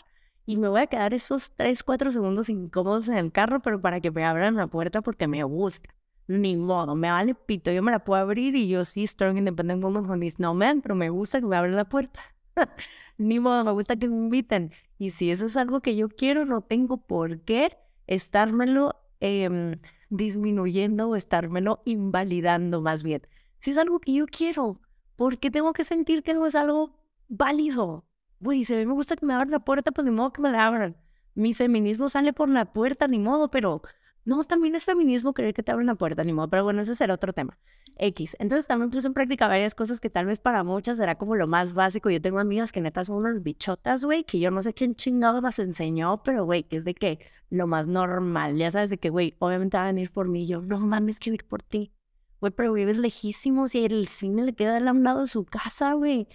y 0.47 0.57
me 0.57 0.69
voy 0.69 0.83
a 0.83 0.87
quedar 0.87 1.15
esos 1.15 1.55
3, 1.57 1.83
4 1.83 2.11
segundos 2.11 2.49
incómodos 2.49 3.09
en 3.09 3.19
el 3.19 3.33
carro, 3.33 3.61
pero 3.63 3.81
para 3.81 4.01
que 4.01 4.11
me 4.11 4.25
abran 4.25 4.57
la 4.57 4.69
puerta 4.69 5.03
porque 5.03 5.27
me 5.29 5.43
gusta. 5.45 5.91
Ni 6.29 6.57
modo, 6.57 6.97
me 6.97 7.11
vale 7.11 7.35
pito, 7.35 7.71
yo 7.71 7.83
me 7.83 7.93
la 7.93 8.03
puedo 8.05 8.21
abrir 8.21 8.57
y 8.57 8.69
yo 8.69 8.85
sí, 8.85 9.07
strong 9.07 9.39
independent 9.39 9.83
woman 9.83 10.05
con 10.05 10.21
no 10.39 10.55
man, 10.55 10.81
pero 10.83 10.95
me 10.97 11.11
gusta 11.11 11.41
que 11.41 11.47
me 11.47 11.57
abran 11.57 11.77
la 11.77 11.89
puerta. 11.89 12.21
Ni 13.19 13.39
modo, 13.39 13.65
me 13.65 13.73
gusta 13.73 13.97
que 13.97 14.09
me 14.09 14.17
inviten. 14.17 14.71
Y 14.99 15.11
si 15.11 15.31
eso 15.31 15.47
es 15.47 15.57
algo 15.57 15.81
que 15.81 15.97
yo 15.97 16.09
quiero, 16.09 16.45
no 16.45 16.63
tengo 16.63 16.97
por 17.07 17.41
qué 17.41 17.77
estármelo 18.07 18.95
em, 19.21 19.79
disminuyendo 20.09 21.09
o 21.09 21.17
estármelo 21.17 21.83
invalidando 21.85 22.81
más 22.81 23.03
bien. 23.03 23.23
Si 23.59 23.73
es 23.73 23.79
algo 23.79 24.01
que 24.01 24.13
yo 24.13 24.27
quiero, 24.27 24.81
¿por 25.17 25.39
qué 25.39 25.51
tengo 25.51 25.73
que 25.73 25.85
sentir 25.85 26.23
que 26.23 26.35
no 26.35 26.47
es 26.47 26.55
algo 26.55 26.97
válido? 27.29 28.07
Güey, 28.41 28.65
si 28.65 28.75
a 28.75 28.79
mí 28.79 28.87
me 28.87 28.93
gusta 28.93 29.17
que 29.17 29.27
me 29.27 29.35
abran 29.35 29.51
la 29.51 29.61
puerta, 29.61 29.93
pues 29.93 30.05
ni 30.05 30.11
modo 30.11 30.33
que 30.33 30.43
me 30.43 30.51
la 30.51 30.67
abran. 30.67 30.97
Mi 31.35 31.55
feminismo 31.55 32.09
sale 32.09 32.33
por 32.33 32.49
la 32.49 32.73
puerta, 32.73 33.09
ni 33.09 33.19
modo, 33.19 33.51
pero 33.51 33.83
no, 34.27 34.43
también 34.45 34.75
es 34.75 34.85
feminismo 34.85 35.33
querer 35.33 35.55
que 35.55 35.63
te 35.63 35.71
abran 35.73 35.87
la 35.87 35.95
puerta, 35.95 36.25
ni 36.25 36.33
modo. 36.33 36.49
Pero 36.49 36.65
bueno, 36.65 36.83
ese 36.83 36.97
será 36.97 37.15
otro 37.15 37.33
tema. 37.33 37.59
X. 37.99 38.37
Entonces 38.41 38.67
también 38.67 38.91
puse 38.91 39.07
en 39.07 39.15
práctica 39.15 39.47
varias 39.49 39.75
cosas 39.75 40.01
que 40.01 40.11
tal 40.11 40.27
vez 40.27 40.39
para 40.41 40.65
muchas 40.65 40.99
será 40.99 41.17
como 41.17 41.37
lo 41.37 41.47
más 41.47 41.75
básico. 41.75 42.11
Yo 42.11 42.21
tengo 42.21 42.41
amigas 42.41 42.73
que 42.73 42.81
neta 42.81 43.05
son 43.05 43.19
unas 43.19 43.43
bichotas, 43.43 44.05
güey, 44.05 44.25
que 44.25 44.39
yo 44.39 44.51
no 44.51 44.61
sé 44.63 44.75
quién 44.75 44.97
chingado 44.97 45.41
las 45.41 45.61
enseñó, 45.61 46.23
pero 46.25 46.45
güey, 46.45 46.65
que 46.65 46.77
es 46.77 46.85
de 46.85 46.95
que 46.95 47.21
lo 47.51 47.67
más 47.69 47.87
normal. 47.87 48.57
Ya 48.57 48.71
sabes 48.71 48.91
de 48.91 48.99
que, 48.99 49.11
güey, 49.11 49.35
obviamente 49.39 49.77
va 49.77 49.85
a 49.85 49.87
venir 49.87 50.11
por 50.11 50.29
mí. 50.29 50.47
yo, 50.47 50.61
no 50.61 50.79
mames, 50.79 51.21
que 51.21 51.31
ir 51.31 51.47
por 51.47 51.63
ti. 51.63 51.93
Güey, 52.41 52.53
pero 52.53 52.73
vives 52.73 52.99
lejísimos 52.99 53.75
y 53.77 53.85
el 53.85 54.09
cine 54.09 54.45
le 54.45 54.55
queda 54.55 54.77
al 54.77 54.85
lado 55.03 55.21
de 55.21 55.27
su 55.27 55.45
casa, 55.45 55.95
güey. 55.95 56.29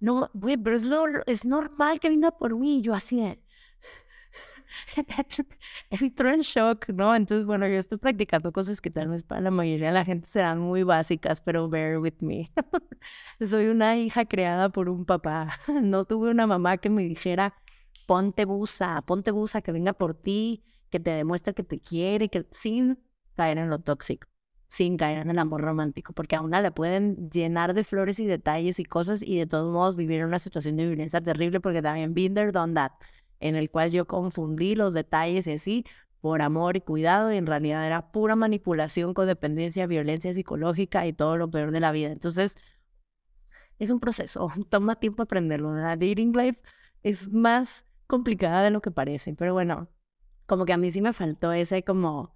No, 0.00 0.30
güey, 0.34 0.56
pero 0.56 0.76
es, 1.26 1.46
normal 1.46 1.98
que 1.98 2.10
venga 2.10 2.30
por 2.30 2.56
mí. 2.56 2.78
Y 2.78 2.82
yo 2.82 2.94
así. 2.94 3.20
entró 5.90 6.30
en 6.30 6.40
shock, 6.40 6.88
¿no? 6.90 7.14
Entonces, 7.14 7.46
bueno, 7.46 7.66
yo 7.66 7.74
estoy 7.74 7.98
practicando 7.98 8.52
cosas 8.52 8.80
que 8.80 8.90
tal 8.90 9.08
vez 9.08 9.24
para 9.24 9.40
la 9.40 9.50
mayoría 9.50 9.88
de 9.88 9.94
la 9.94 10.04
gente 10.04 10.26
serán 10.26 10.58
muy 10.60 10.82
básicas, 10.82 11.40
pero 11.40 11.68
bear 11.68 11.98
with 11.98 12.20
me. 12.20 12.50
Soy 13.46 13.66
una 13.66 13.96
hija 13.96 14.24
creada 14.26 14.70
por 14.70 14.88
un 14.88 15.04
papá. 15.04 15.48
No 15.82 16.04
tuve 16.04 16.30
una 16.30 16.46
mamá 16.46 16.78
que 16.78 16.90
me 16.90 17.02
dijera, 17.02 17.54
ponte 18.06 18.44
busa, 18.44 19.02
ponte 19.02 19.30
busa, 19.30 19.62
que 19.62 19.72
venga 19.72 19.92
por 19.92 20.14
ti, 20.14 20.64
que 20.90 21.00
te 21.00 21.10
demuestre 21.10 21.54
que 21.54 21.64
te 21.64 21.78
quiere, 21.80 22.28
que 22.28 22.46
sin 22.50 22.98
caer 23.36 23.58
en 23.58 23.70
lo 23.70 23.78
tóxico 23.80 24.28
sin 24.68 24.98
caer 24.98 25.18
en 25.18 25.30
el 25.30 25.38
amor 25.38 25.62
romántico, 25.62 26.12
porque 26.12 26.36
a 26.36 26.42
una 26.42 26.60
le 26.60 26.70
pueden 26.70 27.30
llenar 27.30 27.74
de 27.74 27.84
flores 27.84 28.20
y 28.20 28.26
detalles 28.26 28.78
y 28.78 28.84
cosas 28.84 29.22
y 29.22 29.38
de 29.38 29.46
todos 29.46 29.72
modos 29.72 29.96
vivir 29.96 30.24
una 30.24 30.38
situación 30.38 30.76
de 30.76 30.86
violencia 30.86 31.20
terrible 31.20 31.60
porque 31.60 31.82
también 31.82 32.14
been 32.14 32.34
there, 32.34 32.52
done 32.52 32.74
that, 32.74 32.92
en 33.40 33.56
el 33.56 33.70
cual 33.70 33.90
yo 33.90 34.06
confundí 34.06 34.74
los 34.74 34.94
detalles 34.94 35.46
y 35.46 35.52
así 35.52 35.84
por 36.20 36.42
amor 36.42 36.76
y 36.76 36.80
cuidado 36.80 37.32
y 37.32 37.36
en 37.36 37.46
realidad 37.46 37.86
era 37.86 38.10
pura 38.10 38.34
manipulación, 38.36 39.14
codependencia, 39.14 39.86
violencia 39.86 40.34
psicológica 40.34 41.06
y 41.06 41.12
todo 41.12 41.36
lo 41.36 41.50
peor 41.50 41.70
de 41.70 41.80
la 41.80 41.92
vida. 41.92 42.10
Entonces, 42.10 42.56
es 43.78 43.90
un 43.90 44.00
proceso, 44.00 44.48
toma 44.68 44.96
tiempo 44.96 45.22
aprenderlo. 45.22 45.74
La 45.74 45.96
dating 45.96 46.32
life 46.32 46.62
es 47.02 47.30
más 47.32 47.86
complicada 48.06 48.62
de 48.62 48.70
lo 48.70 48.80
que 48.80 48.90
parece, 48.90 49.34
pero 49.34 49.52
bueno, 49.52 49.88
como 50.46 50.64
que 50.64 50.72
a 50.72 50.78
mí 50.78 50.90
sí 50.90 51.00
me 51.00 51.12
faltó 51.12 51.52
ese 51.52 51.84
como 51.84 52.32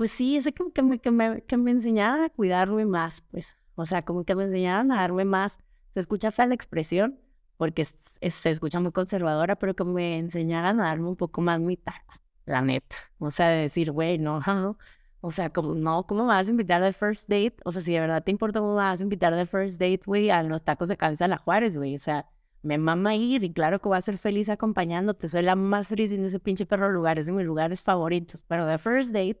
pues 0.00 0.12
sí, 0.12 0.38
ese 0.38 0.54
que, 0.54 0.64
que, 0.72 0.82
me, 0.82 0.98
que, 0.98 1.10
me, 1.10 1.42
que 1.42 1.58
me 1.58 1.72
enseñaran 1.72 2.24
a 2.24 2.30
cuidarme 2.30 2.86
más, 2.86 3.20
pues, 3.20 3.58
o 3.74 3.84
sea, 3.84 4.02
como 4.02 4.24
que 4.24 4.34
me 4.34 4.44
enseñaran 4.44 4.90
a 4.92 4.96
darme 4.96 5.26
más, 5.26 5.58
se 5.92 6.00
escucha 6.00 6.30
fea 6.30 6.46
la 6.46 6.54
expresión, 6.54 7.20
porque 7.60 7.84
se 7.84 8.48
escucha 8.48 8.80
muy 8.80 8.90
conservadora, 8.90 9.54
pero 9.54 9.76
que 9.76 9.84
me 9.84 10.16
enseñaran 10.16 10.80
a 10.80 10.84
darme 10.84 11.08
un 11.08 11.16
poco 11.16 11.42
más 11.42 11.60
mi 11.60 11.76
taco, 11.76 12.14
la 12.46 12.62
neta, 12.62 12.96
o 13.18 13.30
sea, 13.30 13.48
de 13.50 13.60
decir, 13.60 13.92
güey, 13.92 14.16
no, 14.16 14.40
no, 14.46 14.78
o 15.20 15.30
sea, 15.30 15.50
como, 15.50 15.74
no, 15.74 16.06
¿cómo 16.06 16.22
me 16.22 16.28
vas 16.28 16.48
a 16.48 16.52
invitar 16.52 16.82
al 16.82 16.94
first 16.94 17.28
date? 17.28 17.56
O 17.66 17.70
sea, 17.70 17.82
si 17.82 17.92
de 17.92 18.00
verdad 18.00 18.24
te 18.24 18.30
importa 18.30 18.60
cómo 18.60 18.70
me 18.70 18.76
vas 18.76 19.00
a 19.00 19.02
invitar 19.02 19.34
al 19.34 19.46
first 19.46 19.78
date, 19.78 20.00
güey, 20.06 20.30
a 20.30 20.42
los 20.42 20.64
tacos 20.64 20.88
de 20.88 20.96
cabeza 20.96 21.24
de 21.24 21.28
la 21.28 21.36
Juárez, 21.36 21.76
güey, 21.76 21.94
o 21.96 21.98
sea, 21.98 22.30
me 22.62 22.78
mama 22.78 23.14
ir 23.14 23.44
y 23.44 23.52
claro 23.52 23.78
que 23.78 23.90
voy 23.90 23.98
a 23.98 24.00
ser 24.00 24.16
feliz 24.16 24.48
acompañándote, 24.48 25.28
soy 25.28 25.42
la 25.42 25.54
más 25.54 25.86
feliz 25.86 26.12
en 26.12 26.24
ese 26.24 26.40
pinche 26.40 26.64
perro 26.64 26.90
lugar, 26.90 27.18
es 27.18 27.26
de 27.26 27.32
mis 27.32 27.44
lugares 27.44 27.82
favoritos, 27.82 28.42
pero 28.48 28.64
de 28.64 28.78
first 28.78 29.12
date, 29.12 29.38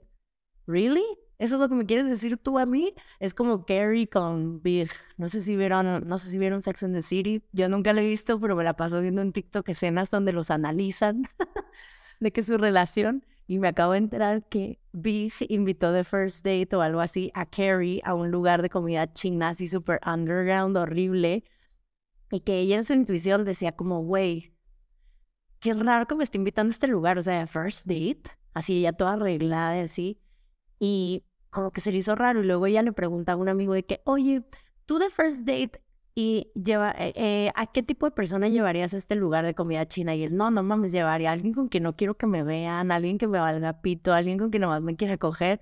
¿really? 0.66 1.06
¿Eso 1.40 1.54
es 1.54 1.60
lo 1.62 1.70
que 1.70 1.74
me 1.74 1.86
quieres 1.86 2.06
decir 2.06 2.36
tú 2.36 2.58
a 2.58 2.66
mí? 2.66 2.92
Es 3.18 3.32
como 3.32 3.64
Carrie 3.64 4.06
con 4.06 4.60
Big. 4.60 4.90
No 5.16 5.26
sé 5.26 5.40
si 5.40 5.56
vieron, 5.56 6.06
no 6.06 6.18
sé 6.18 6.28
si 6.28 6.38
vieron 6.38 6.60
Sex 6.60 6.82
and 6.82 6.94
the 6.94 7.00
City. 7.00 7.42
Yo 7.52 7.66
nunca 7.70 7.94
la 7.94 8.02
he 8.02 8.06
visto, 8.06 8.38
pero 8.38 8.54
me 8.54 8.62
la 8.62 8.76
paso 8.76 9.00
viendo 9.00 9.22
en 9.22 9.32
TikTok 9.32 9.66
escenas 9.70 10.10
donde 10.10 10.34
los 10.34 10.50
analizan 10.50 11.22
de 12.20 12.30
que 12.30 12.42
su 12.42 12.58
relación. 12.58 13.24
Y 13.46 13.58
me 13.58 13.68
acabo 13.68 13.92
de 13.92 13.98
enterar 13.98 14.46
que 14.50 14.80
Big 14.92 15.32
invitó 15.48 15.92
de 15.92 16.04
first 16.04 16.44
date 16.44 16.76
o 16.76 16.82
algo 16.82 17.00
así 17.00 17.32
a 17.32 17.46
Carrie 17.46 18.02
a 18.04 18.12
un 18.12 18.30
lugar 18.30 18.60
de 18.60 18.68
comida 18.68 19.10
china 19.10 19.48
así 19.48 19.66
súper 19.66 19.98
underground, 20.06 20.76
horrible. 20.76 21.44
Y 22.30 22.40
que 22.40 22.58
ella 22.58 22.76
en 22.76 22.84
su 22.84 22.92
intuición 22.92 23.46
decía 23.46 23.72
como, 23.72 24.02
güey, 24.02 24.52
qué 25.58 25.72
raro 25.72 26.06
que 26.06 26.16
me 26.16 26.22
esté 26.22 26.36
invitando 26.36 26.68
a 26.68 26.72
este 26.72 26.86
lugar. 26.86 27.16
O 27.16 27.22
sea, 27.22 27.46
first 27.46 27.86
date. 27.86 28.24
Así 28.52 28.80
ella 28.80 28.92
toda 28.92 29.14
arreglada 29.14 29.78
y 29.78 29.80
así. 29.80 30.20
Y 30.78 31.24
como 31.50 31.70
que 31.72 31.80
se 31.80 31.92
le 31.92 31.98
hizo 31.98 32.14
raro 32.14 32.40
y 32.40 32.46
luego 32.46 32.66
ella 32.66 32.82
le 32.82 32.92
pregunta 32.92 33.32
a 33.32 33.36
un 33.36 33.48
amigo 33.48 33.74
de 33.74 33.84
que, 33.84 34.00
oye, 34.04 34.44
tú 34.86 34.98
de 34.98 35.10
first 35.10 35.40
date 35.40 35.82
y 36.14 36.50
lleva, 36.54 36.92
eh, 36.98 37.12
eh, 37.16 37.52
¿a 37.54 37.66
qué 37.66 37.82
tipo 37.82 38.06
de 38.06 38.12
persona 38.12 38.48
llevarías 38.48 38.94
a 38.94 38.96
este 38.96 39.14
lugar 39.14 39.44
de 39.44 39.54
comida 39.54 39.86
china? 39.86 40.14
Y 40.14 40.24
él, 40.24 40.36
no, 40.36 40.50
no 40.50 40.62
mames, 40.62 40.92
llevaría 40.92 41.30
a 41.30 41.32
alguien 41.32 41.54
con 41.54 41.68
quien 41.68 41.84
no 41.84 41.96
quiero 41.96 42.16
que 42.16 42.26
me 42.26 42.42
vean, 42.42 42.92
alguien 42.92 43.18
que 43.18 43.28
me 43.28 43.38
valga 43.38 43.80
pito, 43.80 44.12
alguien 44.12 44.38
con 44.38 44.50
quien 44.50 44.62
nomás 44.62 44.82
me 44.82 44.96
quiera 44.96 45.18
coger. 45.18 45.60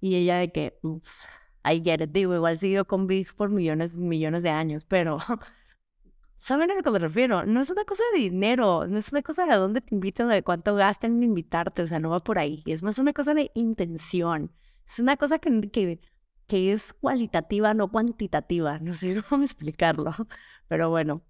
Y 0.00 0.16
ella 0.16 0.36
de 0.38 0.52
que, 0.52 0.78
ups, 0.82 1.28
I 1.64 1.82
get 1.84 2.00
it, 2.02 2.10
digo, 2.10 2.34
igual 2.34 2.58
siguió 2.58 2.86
con 2.86 3.06
Big 3.06 3.34
por 3.34 3.50
millones, 3.50 3.96
millones 3.96 4.42
de 4.42 4.50
años, 4.50 4.84
pero 4.86 5.18
¿saben 6.36 6.70
a 6.70 6.74
lo 6.74 6.82
que 6.82 6.90
me 6.90 6.98
refiero? 6.98 7.44
No 7.46 7.60
es 7.60 7.70
una 7.70 7.84
cosa 7.84 8.04
de 8.14 8.20
dinero, 8.20 8.86
no 8.86 8.98
es 8.98 9.12
una 9.12 9.22
cosa 9.22 9.46
de 9.46 9.54
dónde 9.56 9.80
te 9.80 9.94
invitan, 9.94 10.28
de 10.28 10.42
cuánto 10.42 10.74
gastan 10.74 11.16
en 11.16 11.24
invitarte, 11.24 11.82
o 11.82 11.86
sea, 11.86 11.98
no 11.98 12.10
va 12.10 12.20
por 12.20 12.38
ahí, 12.38 12.62
es 12.66 12.82
más 12.82 12.98
una 12.98 13.12
cosa 13.12 13.34
de 13.34 13.50
intención. 13.54 14.52
Es 14.88 14.98
una 14.98 15.16
cosa 15.16 15.38
que, 15.38 15.70
que, 15.70 16.00
que 16.46 16.72
es 16.72 16.94
cualitativa, 16.94 17.74
no 17.74 17.90
cuantitativa. 17.90 18.78
No 18.78 18.94
sé 18.94 19.22
cómo 19.28 19.44
explicarlo. 19.44 20.12
Pero 20.66 20.90
bueno, 20.90 21.22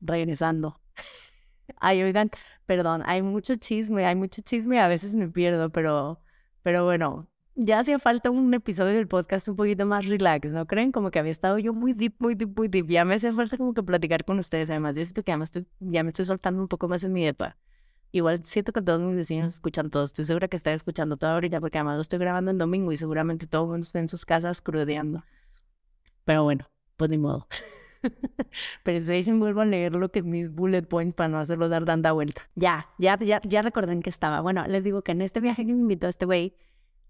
regresando. 0.00 0.80
Ay, 1.80 2.02
oigan, 2.02 2.30
perdón, 2.66 3.02
hay 3.06 3.22
mucho 3.22 3.56
chisme, 3.56 4.04
hay 4.06 4.16
mucho 4.16 4.42
chisme, 4.42 4.80
a 4.80 4.88
veces 4.88 5.14
me 5.14 5.28
pierdo, 5.28 5.70
pero, 5.70 6.20
pero 6.62 6.84
bueno, 6.84 7.28
ya 7.54 7.78
hacía 7.78 7.98
falta 8.00 8.30
un 8.30 8.52
episodio 8.54 8.94
del 8.94 9.06
podcast 9.06 9.46
un 9.48 9.56
poquito 9.56 9.86
más 9.86 10.06
relax, 10.06 10.52
¿no 10.52 10.66
creen? 10.66 10.92
Como 10.92 11.10
que 11.10 11.18
había 11.20 11.30
estado 11.32 11.58
yo 11.58 11.72
muy 11.72 11.92
deep, 11.92 12.14
muy 12.18 12.34
deep, 12.34 12.56
muy 12.56 12.68
deep. 12.68 12.86
Ya 12.88 13.04
me 13.04 13.14
hacía 13.14 13.32
falta 13.32 13.56
como 13.56 13.74
que 13.74 13.82
platicar 13.82 14.24
con 14.24 14.38
ustedes. 14.38 14.70
Además, 14.70 14.96
ya 14.96 15.04
siento 15.04 15.22
que 15.22 15.36
me 15.36 15.44
estoy, 15.44 15.66
ya 15.80 16.02
me 16.02 16.08
estoy 16.08 16.24
soltando 16.24 16.60
un 16.60 16.68
poco 16.68 16.88
más 16.88 17.04
en 17.04 17.12
mi 17.12 17.24
depa. 17.24 17.56
Igual 18.12 18.44
siento 18.44 18.72
que 18.72 18.82
todos 18.82 19.00
mis 19.00 19.16
vecinos 19.16 19.54
escuchan 19.54 19.90
todo. 19.90 20.04
Estoy 20.04 20.24
segura 20.24 20.48
que 20.48 20.56
están 20.56 20.74
escuchando 20.74 21.16
todo 21.16 21.30
ahorita 21.30 21.60
porque 21.60 21.78
además 21.78 21.96
lo 21.96 22.00
estoy 22.00 22.18
grabando 22.18 22.50
en 22.50 22.58
domingo 22.58 22.90
y 22.90 22.96
seguramente 22.96 23.46
todo 23.46 23.62
el 23.62 23.68
mundo 23.68 23.84
está 23.84 24.00
en 24.00 24.08
sus 24.08 24.24
casas 24.24 24.60
crudeando. 24.60 25.24
Pero 26.24 26.42
bueno, 26.44 26.68
pues 26.96 27.10
ni 27.10 27.18
modo. 27.18 27.46
Pero 28.82 29.04
si 29.04 29.32
vuelvo 29.32 29.60
a 29.60 29.64
leer 29.64 29.94
lo 29.94 30.10
que 30.10 30.22
mis 30.22 30.50
bullet 30.50 30.82
points 30.82 31.14
para 31.14 31.28
no 31.28 31.38
hacerlo 31.38 31.68
dar 31.68 31.84
tanta 31.84 32.12
vuelta. 32.12 32.42
Ya, 32.54 32.88
ya, 32.98 33.18
ya, 33.18 33.40
ya 33.44 33.62
recordé 33.62 33.92
en 33.92 34.02
qué 34.02 34.10
estaba. 34.10 34.40
Bueno, 34.40 34.66
les 34.66 34.82
digo 34.82 35.02
que 35.02 35.12
en 35.12 35.22
este 35.22 35.40
viaje 35.40 35.64
que 35.64 35.72
me 35.72 35.80
invitó 35.80 36.08
este 36.08 36.26
güey, 36.26 36.56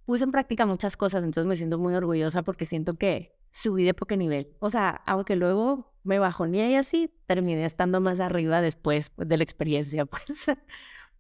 puse 0.05 0.25
en 0.25 0.33
práctica 0.33 0.67
muchas 0.67 0.97
cosas, 0.97 1.25
entonces 1.25 1.49
me 1.49 1.57
siento 1.57 1.79
muy 1.79 1.95
orgullosa 1.95 2.43
porque 2.43 2.67
siento 2.67 2.95
que 2.95 3.40
subí 3.53 3.85
de 3.85 3.95
poco 3.95 4.17
nivel. 4.17 4.55
O 4.61 4.71
sea, 4.71 5.03
aunque 5.07 5.37
luego 5.37 5.93
me 6.03 6.19
bajoné 6.19 6.71
y 6.71 6.77
así, 6.77 7.13
terminé 7.27 7.65
estando 7.65 8.01
más 8.01 8.21
arriba 8.21 8.61
después 8.61 9.13
de 9.17 9.37
la 9.37 9.43
experiencia, 9.43 10.07
pues. 10.07 10.47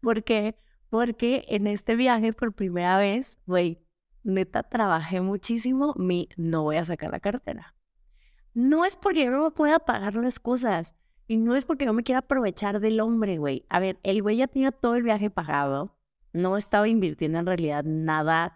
porque, 0.01 0.57
porque 0.89 1.45
en 1.49 1.67
este 1.67 1.97
viaje 1.97 2.33
por 2.33 2.53
primera 2.55 2.99
vez, 2.99 3.39
güey, 3.47 3.83
neta, 4.23 4.63
trabajé 4.63 5.21
muchísimo 5.21 5.95
mi 5.97 6.29
no 6.37 6.63
voy 6.63 6.77
a 6.77 6.85
sacar 6.85 7.11
la 7.11 7.21
cartera. 7.21 7.75
No 8.53 8.85
es 8.85 8.97
porque 8.97 9.25
yo 9.25 9.31
no 9.31 9.55
pueda 9.55 9.79
pagar 9.79 10.17
las 10.17 10.41
cosas. 10.41 10.97
Y 11.29 11.37
no 11.37 11.55
es 11.55 11.65
porque 11.65 11.87
no 11.87 11.93
me 11.93 12.03
quiera 12.03 12.19
aprovechar 12.19 12.81
del 12.81 13.01
hombre, 13.01 13.39
güey. 13.39 13.65
A 13.69 13.79
ver, 13.79 14.01
el 14.03 14.21
güey 14.21 14.39
ya 14.39 14.49
tenía 14.49 14.73
todo 14.73 14.97
el 14.97 15.05
viaje 15.05 15.31
pagado. 15.31 15.97
No 16.33 16.57
estaba 16.57 16.89
invirtiendo 16.89 17.39
en 17.39 17.47
realidad 17.47 17.85
nada 17.85 18.53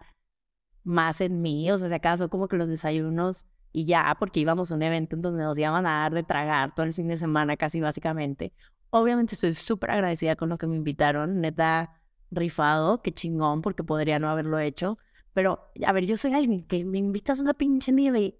más 0.83 1.21
en 1.21 1.41
mí. 1.41 1.71
O 1.71 1.77
sea, 1.77 1.87
si 1.87 1.95
acaso 1.95 2.29
como 2.29 2.49
que 2.49 2.57
los 2.57 2.67
desayunos 2.67 3.45
y 3.71 3.85
ya, 3.85 4.15
porque 4.19 4.39
íbamos 4.39 4.71
a 4.71 4.75
un 4.75 4.83
evento 4.83 5.15
en 5.15 5.21
donde 5.21 5.43
nos 5.43 5.57
iban 5.57 5.85
a 5.85 6.01
dar 6.01 6.13
de 6.13 6.23
tragar 6.23 6.73
todo 6.73 6.85
el 6.85 6.93
fin 6.93 7.07
de 7.07 7.17
semana, 7.17 7.57
casi 7.57 7.81
básicamente. 7.81 8.53
Obviamente 8.89 9.35
estoy 9.35 9.53
súper 9.53 9.91
agradecida 9.91 10.35
con 10.35 10.49
lo 10.49 10.57
que 10.57 10.67
me 10.67 10.77
invitaron, 10.77 11.41
neta, 11.41 12.01
rifado, 12.31 13.01
qué 13.01 13.11
chingón, 13.11 13.61
porque 13.61 13.83
podría 13.83 14.19
no 14.19 14.29
haberlo 14.29 14.59
hecho. 14.59 14.97
Pero, 15.33 15.71
a 15.85 15.91
ver, 15.91 16.05
yo 16.05 16.15
soy 16.15 16.33
alguien 16.33 16.65
que 16.65 16.85
me 16.85 16.97
invitas 16.97 17.39
a 17.39 17.43
una 17.43 17.53
pinche 17.53 17.91
nieve 17.91 18.21
y 18.21 18.39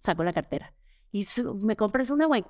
saco 0.00 0.24
la 0.24 0.32
cartera. 0.32 0.74
y 1.12 1.26
me 1.62 1.76
compras 1.76 2.10
una, 2.10 2.26
güey, 2.26 2.44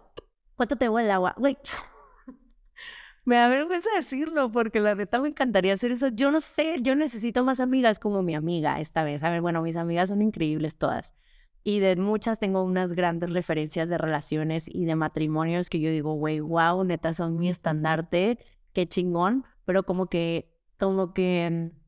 ¿cuánto 0.54 0.76
te 0.76 0.88
voy 0.88 1.04
el 1.04 1.10
agua? 1.10 1.34
Güey, 1.36 1.58
me 3.24 3.36
da 3.36 3.48
vergüenza 3.48 3.90
decirlo 3.94 4.50
porque 4.50 4.80
la 4.80 4.94
neta 4.94 5.20
me 5.20 5.28
encantaría 5.28 5.74
hacer 5.74 5.92
eso. 5.92 6.08
Yo 6.08 6.30
no 6.30 6.40
sé, 6.40 6.76
yo 6.80 6.94
necesito 6.94 7.44
más 7.44 7.60
amigas 7.60 7.98
como 7.98 8.22
mi 8.22 8.34
amiga 8.34 8.80
esta 8.80 9.04
vez. 9.04 9.22
A 9.22 9.30
ver, 9.30 9.40
bueno, 9.42 9.62
mis 9.62 9.76
amigas 9.76 10.08
son 10.08 10.22
increíbles 10.22 10.76
todas. 10.76 11.14
Y 11.64 11.80
de 11.80 11.96
muchas 11.96 12.38
tengo 12.38 12.62
unas 12.64 12.92
grandes 12.94 13.30
referencias 13.30 13.88
de 13.88 13.98
relaciones 13.98 14.68
y 14.68 14.84
de 14.84 14.96
matrimonios 14.96 15.70
que 15.70 15.80
yo 15.80 15.90
digo, 15.90 16.14
güey, 16.14 16.40
wow, 16.40 16.82
neta, 16.84 17.12
son 17.12 17.38
mi 17.38 17.48
estandarte, 17.48 18.38
qué 18.72 18.88
chingón. 18.88 19.44
Pero 19.64 19.84
como 19.84 20.06
que, 20.06 20.52
como 20.78 21.14
que 21.14 21.70
mm, 21.72 21.78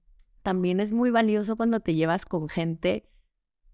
también 0.42 0.80
es 0.80 0.92
muy 0.92 1.10
valioso 1.10 1.56
cuando 1.56 1.80
te 1.80 1.94
llevas 1.94 2.24
con 2.24 2.48
gente 2.48 3.08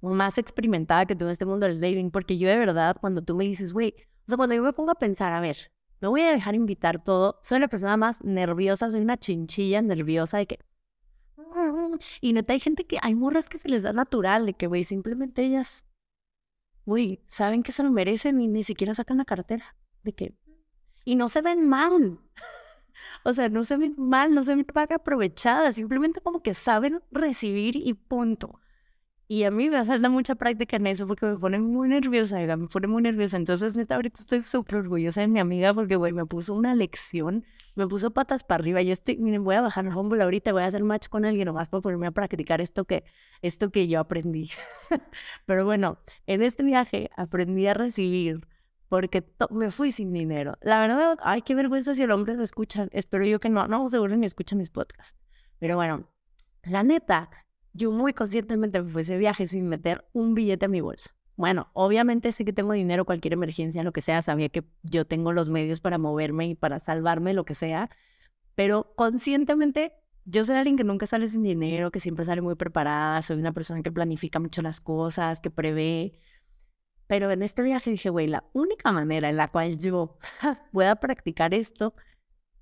más 0.00 0.38
experimentada 0.38 1.06
que 1.06 1.14
tú 1.14 1.26
en 1.26 1.32
este 1.32 1.44
mundo 1.44 1.66
del 1.66 1.80
dating, 1.80 2.10
porque 2.10 2.38
yo 2.38 2.48
de 2.48 2.56
verdad, 2.56 2.96
cuando 3.00 3.22
tú 3.22 3.34
me 3.36 3.44
dices, 3.44 3.72
güey, 3.72 3.94
o 3.98 4.28
sea, 4.28 4.36
cuando 4.36 4.54
yo 4.54 4.62
me 4.62 4.72
pongo 4.72 4.92
a 4.92 4.94
pensar, 4.94 5.32
a 5.32 5.40
ver, 5.40 5.70
me 6.00 6.08
voy 6.08 6.22
a 6.22 6.32
dejar 6.32 6.54
invitar 6.54 7.04
todo, 7.04 7.38
soy 7.42 7.60
la 7.60 7.68
persona 7.68 7.96
más 7.96 8.22
nerviosa, 8.24 8.90
soy 8.90 9.00
una 9.02 9.18
chinchilla 9.18 9.82
nerviosa 9.82 10.38
de 10.38 10.46
que... 10.46 10.58
Y 12.20 12.32
neta, 12.32 12.52
hay 12.52 12.60
gente 12.60 12.86
que, 12.86 12.98
hay 13.02 13.14
morras 13.14 13.48
que 13.48 13.58
se 13.58 13.68
les 13.68 13.82
da 13.82 13.92
natural, 13.92 14.46
de 14.46 14.54
que, 14.54 14.66
güey, 14.66 14.84
simplemente 14.84 15.42
ellas, 15.42 15.86
güey, 16.84 17.22
saben 17.28 17.62
que 17.62 17.72
se 17.72 17.82
lo 17.82 17.90
merecen 17.90 18.40
y 18.40 18.48
ni 18.48 18.62
siquiera 18.62 18.94
sacan 18.94 19.18
la 19.18 19.24
cartera, 19.24 19.76
de 20.02 20.12
que... 20.12 20.34
Y 21.04 21.16
no 21.16 21.28
se 21.28 21.42
ven 21.42 21.68
mal. 21.68 22.20
O 23.24 23.32
sea, 23.32 23.48
no 23.48 23.64
se 23.64 23.78
ven 23.78 23.94
mal, 23.96 24.34
no 24.34 24.44
se 24.44 24.54
ven 24.54 24.64
paga 24.64 24.96
aprovechadas, 24.96 25.76
simplemente 25.76 26.20
como 26.20 26.42
que 26.42 26.52
saben 26.52 27.00
recibir 27.10 27.76
y 27.76 27.94
punto. 27.94 28.59
Y 29.32 29.44
a 29.44 29.52
mí 29.52 29.70
me 29.70 29.84
falta 29.84 30.08
mucha 30.08 30.34
práctica 30.34 30.74
en 30.74 30.88
eso 30.88 31.06
porque 31.06 31.24
me 31.24 31.36
pone 31.36 31.60
muy 31.60 31.88
nerviosa, 31.88 32.40
me 32.56 32.66
pone 32.66 32.88
muy 32.88 33.00
nerviosa. 33.00 33.36
Entonces, 33.36 33.76
neta, 33.76 33.94
ahorita 33.94 34.18
estoy 34.18 34.40
súper 34.40 34.80
orgullosa 34.80 35.20
de 35.20 35.28
mi 35.28 35.38
amiga 35.38 35.72
porque, 35.72 35.94
güey, 35.94 36.12
me 36.12 36.26
puso 36.26 36.52
una 36.52 36.74
lección, 36.74 37.44
me 37.76 37.86
puso 37.86 38.10
patas 38.10 38.42
para 38.42 38.60
arriba. 38.60 38.82
Yo 38.82 38.92
estoy, 38.92 39.18
miren, 39.18 39.44
voy 39.44 39.54
a 39.54 39.60
bajar 39.60 39.86
el 39.86 39.96
Humble 39.96 40.20
ahorita, 40.24 40.50
voy 40.50 40.64
a 40.64 40.66
hacer 40.66 40.82
match 40.82 41.06
con 41.06 41.24
alguien 41.24 41.46
nomás 41.46 41.68
para 41.68 41.80
ponerme 41.80 42.08
a 42.08 42.10
practicar 42.10 42.60
esto 42.60 42.86
que, 42.86 43.04
esto 43.40 43.70
que 43.70 43.86
yo 43.86 44.00
aprendí. 44.00 44.50
Pero 45.46 45.64
bueno, 45.64 45.98
en 46.26 46.42
este 46.42 46.64
viaje 46.64 47.08
aprendí 47.16 47.68
a 47.68 47.74
recibir 47.74 48.48
porque 48.88 49.22
me 49.50 49.70
fui 49.70 49.92
sin 49.92 50.12
dinero. 50.12 50.58
La 50.60 50.80
verdad, 50.80 51.18
ay, 51.22 51.42
qué 51.42 51.54
vergüenza 51.54 51.94
si 51.94 52.02
el 52.02 52.10
hombre 52.10 52.34
lo 52.34 52.42
escucha. 52.42 52.88
Espero 52.90 53.24
yo 53.24 53.38
que 53.38 53.48
no, 53.48 53.68
no, 53.68 53.88
seguro 53.88 54.16
ni 54.16 54.26
escuchan 54.26 54.58
mis 54.58 54.70
podcasts. 54.70 55.16
Pero 55.60 55.76
bueno, 55.76 56.08
la 56.64 56.82
neta, 56.82 57.30
yo 57.72 57.92
muy 57.92 58.12
conscientemente 58.12 58.82
me 58.82 58.90
fui 58.90 59.02
ese 59.02 59.18
viaje 59.18 59.46
sin 59.46 59.68
meter 59.68 60.04
un 60.12 60.34
billete 60.34 60.66
a 60.66 60.68
mi 60.68 60.80
bolsa. 60.80 61.10
Bueno, 61.36 61.70
obviamente 61.72 62.32
sé 62.32 62.44
que 62.44 62.52
tengo 62.52 62.72
dinero, 62.72 63.04
cualquier 63.04 63.32
emergencia, 63.32 63.82
lo 63.82 63.92
que 63.92 64.02
sea, 64.02 64.20
sabía 64.20 64.50
que 64.50 64.64
yo 64.82 65.06
tengo 65.06 65.32
los 65.32 65.48
medios 65.48 65.80
para 65.80 65.96
moverme 65.96 66.48
y 66.48 66.54
para 66.54 66.78
salvarme, 66.78 67.32
lo 67.32 67.44
que 67.44 67.54
sea, 67.54 67.88
pero 68.54 68.92
conscientemente 68.94 69.92
yo 70.26 70.44
soy 70.44 70.56
alguien 70.56 70.76
que 70.76 70.84
nunca 70.84 71.06
sale 71.06 71.26
sin 71.28 71.42
dinero, 71.42 71.90
que 71.90 72.00
siempre 72.00 72.24
sale 72.24 72.42
muy 72.42 72.54
preparada, 72.56 73.22
soy 73.22 73.38
una 73.38 73.52
persona 73.52 73.82
que 73.82 73.90
planifica 73.90 74.38
mucho 74.38 74.62
las 74.62 74.80
cosas, 74.80 75.40
que 75.40 75.50
prevé. 75.50 76.20
Pero 77.06 77.30
en 77.30 77.42
este 77.42 77.62
viaje 77.62 77.90
dije, 77.90 78.10
güey, 78.10 78.28
la 78.28 78.44
única 78.52 78.92
manera 78.92 79.30
en 79.30 79.36
la 79.36 79.48
cual 79.48 79.78
yo 79.78 80.18
pueda 80.72 80.96
practicar 80.96 81.54
esto 81.54 81.94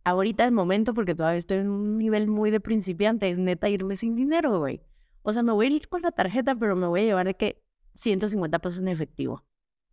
ahorita 0.05 0.45
el 0.45 0.53
momento, 0.53 0.95
porque 0.95 1.15
todavía 1.15 1.39
estoy 1.39 1.59
en 1.59 1.71
un 1.71 1.99
nivel 1.99 2.29
muy 2.29 2.51
de 2.51 2.61
principiante, 2.61 3.29
es 3.29 3.39
neta 3.39 3.69
irme 3.69 3.97
sin 3.97 4.15
dinero, 4.17 4.59
güey. 4.59 4.81
O 5.29 5.33
sea, 5.35 5.43
me 5.43 5.53
voy 5.53 5.67
a 5.67 5.71
ir 5.77 5.89
con 5.91 6.01
la 6.01 6.11
tarjeta, 6.11 6.55
pero 6.55 6.75
me 6.75 6.87
voy 6.87 7.01
a 7.01 7.05
llevar 7.05 7.27
de 7.27 7.35
que 7.35 7.63
150 7.97 8.61
pesos 8.61 8.79
en 8.79 8.89
efectivo. 8.89 9.45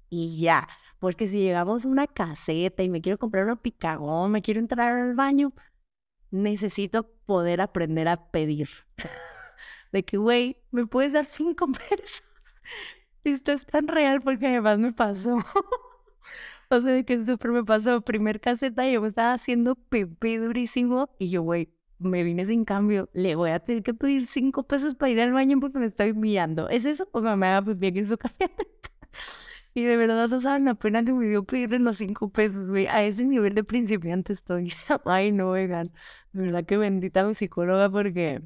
Y 0.09 0.39
ya, 0.39 0.65
porque 0.97 1.27
si 1.27 1.39
llegamos 1.39 1.85
a 1.85 1.89
una 1.89 2.07
caseta 2.07 2.83
y 2.83 2.89
me 2.89 3.01
quiero 3.01 3.17
comprar 3.17 3.45
un 3.49 3.57
picagón, 3.57 4.31
me 4.31 4.41
quiero 4.41 4.61
entrar 4.61 4.93
al 4.93 5.13
baño, 5.13 5.51
necesito 6.31 7.11
poder 7.25 7.59
aprender 7.59 8.07
a 8.07 8.31
pedir. 8.31 8.69
de 9.91 10.05
que, 10.05 10.15
güey, 10.15 10.63
¿me 10.71 10.87
puedes 10.87 11.11
dar 11.11 11.25
cinco 11.25 11.67
pesos? 11.89 12.23
Esto 13.25 13.51
es 13.51 13.65
tan 13.65 13.89
real 13.89 14.21
porque 14.21 14.47
además 14.47 14.79
me 14.79 14.93
pasó. 14.93 15.35
o 16.69 16.81
sea, 16.81 16.91
de 16.93 17.03
que 17.03 17.25
súper 17.25 17.51
me 17.51 17.65
pasó. 17.65 17.99
Primer 17.99 18.39
caseta, 18.39 18.87
y 18.87 18.93
yo 18.93 19.01
me 19.01 19.09
estaba 19.09 19.33
haciendo 19.33 19.75
pipí 19.75 20.37
durísimo 20.37 21.09
y 21.19 21.29
yo, 21.29 21.41
güey, 21.41 21.74
me 21.99 22.23
vine 22.23 22.45
sin 22.45 22.65
cambio, 22.65 23.09
le 23.13 23.35
voy 23.35 23.51
a 23.51 23.59
tener 23.59 23.83
que 23.83 23.93
pedir 23.93 24.27
cinco 24.27 24.63
pesos 24.63 24.95
para 24.95 25.11
ir 25.11 25.21
al 25.21 25.33
baño 25.33 25.59
porque 25.59 25.79
me 25.79 25.85
estoy 25.85 26.13
mirando. 26.13 26.69
¿Es 26.69 26.85
eso? 26.85 27.07
O 27.11 27.21
me 27.21 27.47
haga 27.47 27.63
pipí 27.63 27.99
en 27.99 28.07
su 28.07 28.17
camioneta. 28.17 28.65
Y 29.73 29.83
de 29.83 29.97
verdad 29.97 30.29
no 30.29 30.39
saben 30.39 30.65
la 30.65 30.75
pena 30.75 31.03
que 31.03 31.11
me 31.13 31.27
dio 31.27 31.43
pedirle 31.43 31.79
los 31.79 31.97
cinco 31.97 32.29
pesos, 32.29 32.69
güey. 32.69 32.87
A 32.87 33.03
ese 33.03 33.25
nivel 33.25 33.53
de 33.55 33.63
principiante 33.63 34.31
estoy. 34.31 34.71
Ay, 35.05 35.31
no, 35.33 35.49
oigan. 35.49 35.91
De 36.31 36.43
verdad 36.43 36.65
que 36.65 36.77
bendita 36.77 37.25
mi 37.25 37.33
psicóloga 37.33 37.89
porque 37.89 38.41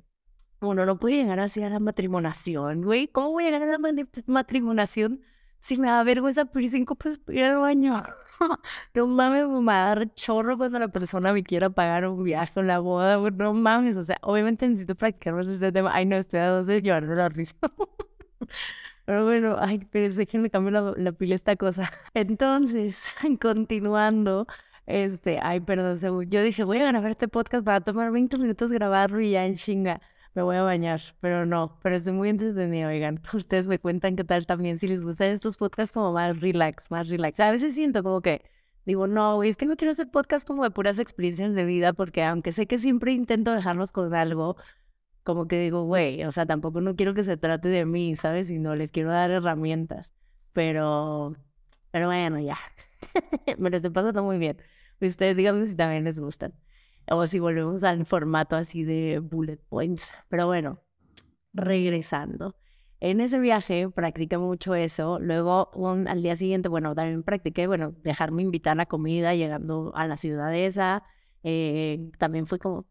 uno 0.62 0.86
no 0.86 1.00
puede 1.00 1.18
llegar 1.18 1.40
así 1.40 1.62
a 1.62 1.70
la 1.70 1.80
matrimonación, 1.80 2.82
güey. 2.82 3.08
¿Cómo 3.10 3.32
voy 3.32 3.44
a 3.44 3.52
llegar 3.52 3.64
a 3.64 3.78
la 3.78 4.08
matrimonación 4.26 5.22
si 5.60 5.78
me 5.78 5.88
da 5.88 6.04
vergüenza 6.04 6.46
pedir 6.46 6.70
cinco 6.70 6.96
pesos 6.96 7.20
para 7.20 7.38
ir 7.38 7.46
al 7.46 7.58
baño? 7.60 8.04
no 8.94 9.08
mames, 9.08 9.48
me 9.48 9.66
va 9.66 9.84
a 9.84 9.96
dar 9.96 10.14
chorro 10.16 10.58
cuando 10.58 10.80
la 10.80 10.88
persona 10.88 11.34
me 11.34 11.44
quiera 11.44 11.70
pagar 11.70 12.08
un 12.08 12.24
viaje 12.24 12.60
o 12.60 12.64
la 12.64 12.80
boda, 12.80 13.18
no 13.32 13.54
mames, 13.54 13.98
o 13.98 14.04
sea, 14.04 14.18
obviamente 14.22 14.68
necesito 14.68 14.96
practicar 14.96 15.40
este 15.42 15.72
tema. 15.72 15.92
Ay, 15.94 16.06
no, 16.06 16.16
estoy 16.16 16.40
a 16.40 16.50
dos 16.50 16.68
de 16.68 16.82
llorar 16.82 17.04
la 17.04 17.30
risa. 17.30 17.56
Pero 19.06 19.26
bueno, 19.26 19.56
ay, 19.58 19.80
pero 19.90 20.06
es 20.06 20.20
que 20.28 20.38
me 20.38 20.52
cambio 20.52 20.70
la, 20.70 20.94
la 20.96 21.12
pila 21.12 21.34
esta 21.34 21.56
cosa. 21.56 21.90
Entonces, 22.14 23.04
continuando, 23.42 24.46
este, 24.86 25.40
ay, 25.42 25.62
perdón, 25.62 25.98
según 25.98 26.30
yo 26.30 26.44
dije, 26.44 26.64
voy 26.64 26.78
a 26.78 26.86
grabar 26.86 27.10
este 27.10 27.28
podcast 27.28 27.66
para 27.66 27.82
tomar 27.82 28.12
20 28.12 28.38
minutos 28.38 28.72
grabarlo 28.72 29.20
y 29.20 29.32
ya 29.32 29.48
en 29.48 29.56
chinga 29.56 30.00
me 30.40 30.44
voy 30.44 30.56
a 30.56 30.62
bañar, 30.62 31.02
pero 31.20 31.46
no, 31.46 31.78
pero 31.84 31.96
estoy 31.96 32.14
muy 32.14 32.30
entretenido, 32.30 32.88
oigan. 32.88 33.22
Ustedes 33.34 33.68
me 33.68 33.78
cuentan 33.78 34.16
qué 34.16 34.24
tal 34.24 34.46
también, 34.46 34.78
si 34.78 34.88
les 34.88 35.04
gustan 35.04 35.32
estos 35.32 35.58
podcasts 35.58 35.92
como 35.92 36.14
más 36.14 36.40
relax, 36.40 36.90
más 36.92 37.10
relax. 37.10 37.42
A 37.42 37.52
veces 37.52 37.76
siento 37.76 38.04
como 38.04 38.22
que 38.22 38.42
digo, 38.86 39.06
no, 39.06 39.36
güey, 39.36 39.50
es 39.50 39.58
que 39.58 39.66
no 39.66 39.76
quiero 39.76 39.92
hacer 39.92 40.10
podcast 40.10 40.48
como 40.48 40.64
de 40.64 40.72
puras 40.72 40.98
experiencias 40.98 41.54
de 41.56 41.66
vida, 41.66 41.92
porque 41.92 42.24
aunque 42.24 42.54
sé 42.54 42.68
que 42.68 42.78
siempre 42.78 43.12
intento 43.12 43.52
dejarnos 43.54 43.92
con 43.92 44.14
algo, 44.14 44.56
como 45.24 45.48
que 45.48 45.60
digo, 45.60 45.84
güey, 45.84 46.24
o 46.24 46.32
sea, 46.32 46.46
tampoco 46.46 46.80
no 46.80 46.96
quiero 46.96 47.14
que 47.14 47.26
se 47.26 47.36
trate 47.36 47.68
de 47.68 47.86
mí, 47.86 48.16
¿sabes? 48.16 48.48
Sino 48.48 48.76
les 48.76 48.92
quiero 48.92 49.12
dar 49.12 49.32
herramientas. 49.32 50.14
Pero, 50.54 51.36
pero 51.92 52.08
bueno, 52.08 52.40
ya. 52.40 52.58
me 53.58 53.70
lo 53.70 53.76
estoy 53.76 53.92
pasando 53.92 54.24
muy 54.24 54.38
bien. 54.38 54.58
Ustedes 55.02 55.36
díganme 55.36 55.66
si 55.66 55.76
también 55.76 56.06
les 56.06 56.20
gustan 56.20 56.54
o 57.12 57.26
si 57.28 57.40
volvemos 57.40 57.84
al 57.84 58.06
formato 58.06 58.56
así 58.56 58.84
de 58.84 59.20
bullet 59.20 59.60
points. 59.70 60.14
Pero 60.30 60.48
bueno, 60.48 60.82
regresando. 61.54 62.56
En 63.02 63.22
ese 63.22 63.40
viaje 63.40 63.90
practiqué 63.90 64.38
mucho 64.38 64.76
eso. 64.76 65.20
Luego, 65.20 65.72
al 66.08 66.22
día 66.22 66.36
siguiente, 66.36 66.68
bueno, 66.70 66.94
también 66.96 67.24
practiqué, 67.24 67.68
bueno, 67.68 67.94
dejarme 68.04 68.42
invitar 68.42 68.80
a 68.80 68.86
comida 68.86 69.36
llegando 69.36 69.94
a 69.96 70.06
la 70.06 70.18
ciudad 70.18 70.54
esa. 70.54 71.04
Eh, 71.44 72.12
también 72.18 72.46
fue 72.46 72.60
como, 72.60 72.88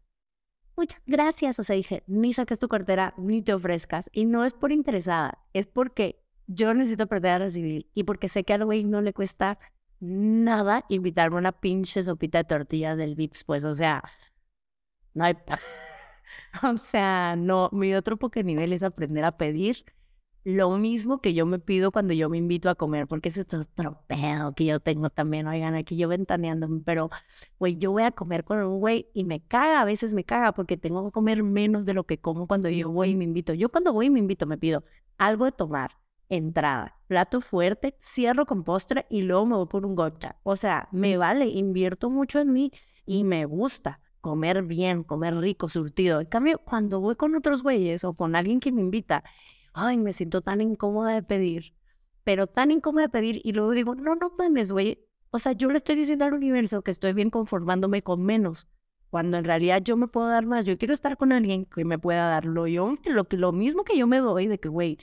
muchas 0.75 1.01
gracias. 1.05 1.59
O 1.59 1.63
sea, 1.63 1.75
dije, 1.75 2.03
ni 2.07 2.33
saques 2.33 2.57
tu 2.59 2.67
cartera, 2.67 3.13
ni 3.17 3.41
te 3.43 3.53
ofrezcas. 3.53 4.09
Y 4.11 4.25
no 4.25 4.45
es 4.45 4.53
por 4.53 4.71
interesada, 4.71 5.45
es 5.53 5.67
porque 5.67 6.23
yo 6.47 6.73
necesito 6.73 7.03
aprender 7.03 7.33
a 7.33 7.37
recibir 7.39 7.91
y 7.93 8.03
porque 8.05 8.27
sé 8.27 8.43
que 8.43 8.53
al 8.53 8.65
güey 8.65 8.83
no 8.83 9.01
le 9.01 9.13
cuesta 9.13 9.59
nada 9.99 10.85
invitarme 10.89 11.37
a 11.37 11.39
una 11.39 11.51
pinche 11.51 12.03
sopita 12.03 12.39
de 12.39 12.43
tortillas 12.45 12.97
del 12.97 13.15
Vips, 13.15 13.43
pues, 13.43 13.65
o 13.65 13.75
sea, 13.75 14.03
no 15.13 15.25
hay... 15.25 15.35
o 16.63 16.77
sea, 16.77 17.35
no, 17.37 17.69
mi 17.71 17.93
otro 17.95 18.17
nivel 18.43 18.73
es 18.73 18.83
aprender 18.83 19.25
a 19.25 19.37
pedir 19.37 19.85
lo 20.43 20.77
mismo 20.77 21.21
que 21.21 21.33
yo 21.33 21.45
me 21.45 21.59
pido 21.59 21.91
cuando 21.91 22.13
yo 22.13 22.29
me 22.29 22.37
invito 22.37 22.69
a 22.69 22.75
comer, 22.75 23.07
porque 23.07 23.29
ese 23.29 23.41
es 23.41 23.53
otro 23.53 24.03
pedo 24.07 24.53
que 24.53 24.65
yo 24.65 24.79
tengo 24.79 25.09
también, 25.09 25.47
oigan, 25.47 25.75
aquí 25.75 25.97
yo 25.97 26.07
ventaneándome, 26.07 26.81
pero, 26.85 27.09
güey, 27.59 27.77
yo 27.77 27.91
voy 27.91 28.03
a 28.03 28.11
comer 28.11 28.43
con 28.43 28.59
un 28.59 28.79
güey 28.79 29.09
y 29.13 29.25
me 29.25 29.41
caga, 29.41 29.81
a 29.81 29.85
veces 29.85 30.13
me 30.13 30.23
caga 30.23 30.53
porque 30.53 30.77
tengo 30.77 31.05
que 31.05 31.11
comer 31.11 31.43
menos 31.43 31.85
de 31.85 31.93
lo 31.93 32.05
que 32.05 32.19
como 32.19 32.47
cuando 32.47 32.69
yo 32.69 32.89
voy 32.89 33.11
y 33.11 33.15
me 33.15 33.25
invito. 33.25 33.53
Yo 33.53 33.69
cuando 33.69 33.93
voy 33.93 34.07
y 34.07 34.09
me 34.09 34.19
invito 34.19 34.45
me 34.45 34.57
pido 34.57 34.83
algo 35.17 35.45
de 35.45 35.51
tomar, 35.51 35.91
entrada, 36.29 36.98
plato 37.09 37.41
fuerte, 37.41 37.95
cierro 37.99 38.45
con 38.45 38.63
postre 38.63 39.07
y 39.09 39.23
luego 39.23 39.47
me 39.47 39.55
voy 39.55 39.65
por 39.65 39.83
un 39.83 39.95
gotcha. 39.95 40.37
O 40.43 40.55
sea, 40.55 40.87
me 40.91 41.17
vale, 41.17 41.47
invierto 41.47 42.11
mucho 42.11 42.39
en 42.39 42.53
mí 42.53 42.71
y 43.03 43.23
me 43.23 43.45
gusta 43.45 43.99
comer 44.21 44.61
bien, 44.61 45.03
comer 45.03 45.35
rico, 45.35 45.67
surtido. 45.67 46.21
En 46.21 46.27
cambio, 46.27 46.59
cuando 46.59 46.99
voy 46.99 47.15
con 47.15 47.33
otros 47.35 47.63
güeyes 47.63 48.03
o 48.03 48.13
con 48.13 48.35
alguien 48.35 48.59
que 48.59 48.71
me 48.71 48.81
invita, 48.81 49.23
ay, 49.73 49.97
me 49.97 50.13
siento 50.13 50.41
tan 50.41 50.61
incómoda 50.61 51.13
de 51.13 51.23
pedir, 51.23 51.73
pero 52.23 52.45
tan 52.45 52.69
incómoda 52.69 53.07
de 53.07 53.09
pedir 53.09 53.41
y 53.43 53.53
luego 53.53 53.71
digo, 53.71 53.95
no, 53.95 54.13
no 54.13 54.31
mames, 54.37 54.71
güey. 54.71 55.03
O 55.31 55.39
sea, 55.39 55.53
yo 55.53 55.71
le 55.71 55.77
estoy 55.77 55.95
diciendo 55.95 56.25
al 56.25 56.33
universo 56.35 56.83
que 56.83 56.91
estoy 56.91 57.13
bien 57.13 57.31
conformándome 57.31 58.03
con 58.03 58.21
menos, 58.21 58.67
cuando 59.09 59.37
en 59.37 59.45
realidad 59.45 59.81
yo 59.83 59.97
me 59.97 60.07
puedo 60.07 60.27
dar 60.27 60.45
más. 60.45 60.65
Yo 60.65 60.77
quiero 60.77 60.93
estar 60.93 61.17
con 61.17 61.31
alguien 61.31 61.65
que 61.65 61.85
me 61.85 61.97
pueda 61.97 62.29
dar 62.29 62.45
lo, 62.45 62.67
yo, 62.67 62.93
lo, 63.05 63.25
lo 63.31 63.51
mismo 63.51 63.83
que 63.83 63.97
yo 63.97 64.05
me 64.05 64.19
doy, 64.19 64.45
de 64.45 64.59
que, 64.59 64.69
güey, 64.69 64.99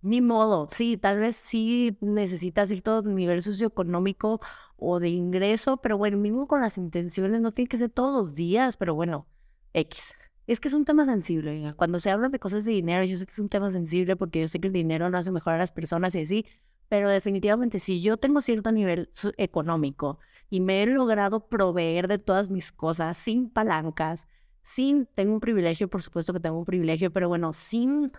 Ni 0.00 0.20
modo, 0.20 0.68
sí, 0.70 0.96
tal 0.96 1.18
vez 1.18 1.34
sí 1.34 1.98
necesitas 2.00 2.68
cierto 2.68 3.02
nivel 3.02 3.42
socioeconómico 3.42 4.40
o 4.76 5.00
de 5.00 5.08
ingreso, 5.08 5.78
pero 5.78 5.98
bueno, 5.98 6.16
mismo 6.18 6.46
con 6.46 6.60
las 6.60 6.78
intenciones 6.78 7.40
no 7.40 7.52
tiene 7.52 7.68
que 7.68 7.78
ser 7.78 7.90
todos 7.90 8.14
los 8.14 8.34
días, 8.34 8.76
pero 8.76 8.94
bueno, 8.94 9.26
X. 9.72 10.14
Es 10.46 10.60
que 10.60 10.68
es 10.68 10.74
un 10.74 10.84
tema 10.84 11.04
sensible, 11.04 11.74
cuando 11.76 11.98
se 11.98 12.10
habla 12.10 12.28
de 12.28 12.38
cosas 12.38 12.64
de 12.64 12.72
dinero, 12.72 13.04
yo 13.04 13.16
sé 13.16 13.26
que 13.26 13.32
es 13.32 13.38
un 13.38 13.48
tema 13.48 13.70
sensible 13.70 14.16
porque 14.16 14.40
yo 14.40 14.48
sé 14.48 14.60
que 14.60 14.68
el 14.68 14.72
dinero 14.72 15.10
no 15.10 15.18
hace 15.18 15.32
mejor 15.32 15.54
a 15.54 15.58
las 15.58 15.72
personas 15.72 16.14
y 16.14 16.20
así, 16.20 16.46
pero 16.88 17.10
definitivamente 17.10 17.78
si 17.78 18.00
yo 18.00 18.16
tengo 18.16 18.40
cierto 18.40 18.72
nivel 18.72 19.10
económico 19.36 20.20
y 20.48 20.60
me 20.60 20.82
he 20.82 20.86
logrado 20.86 21.48
proveer 21.48 22.08
de 22.08 22.18
todas 22.18 22.50
mis 22.50 22.72
cosas 22.72 23.18
sin 23.18 23.50
palancas, 23.50 24.28
sin, 24.62 25.06
tengo 25.06 25.34
un 25.34 25.40
privilegio, 25.40 25.88
por 25.88 26.02
supuesto 26.02 26.32
que 26.32 26.40
tengo 26.40 26.58
un 26.58 26.64
privilegio, 26.64 27.12
pero 27.12 27.28
bueno, 27.28 27.52
sin 27.52 28.12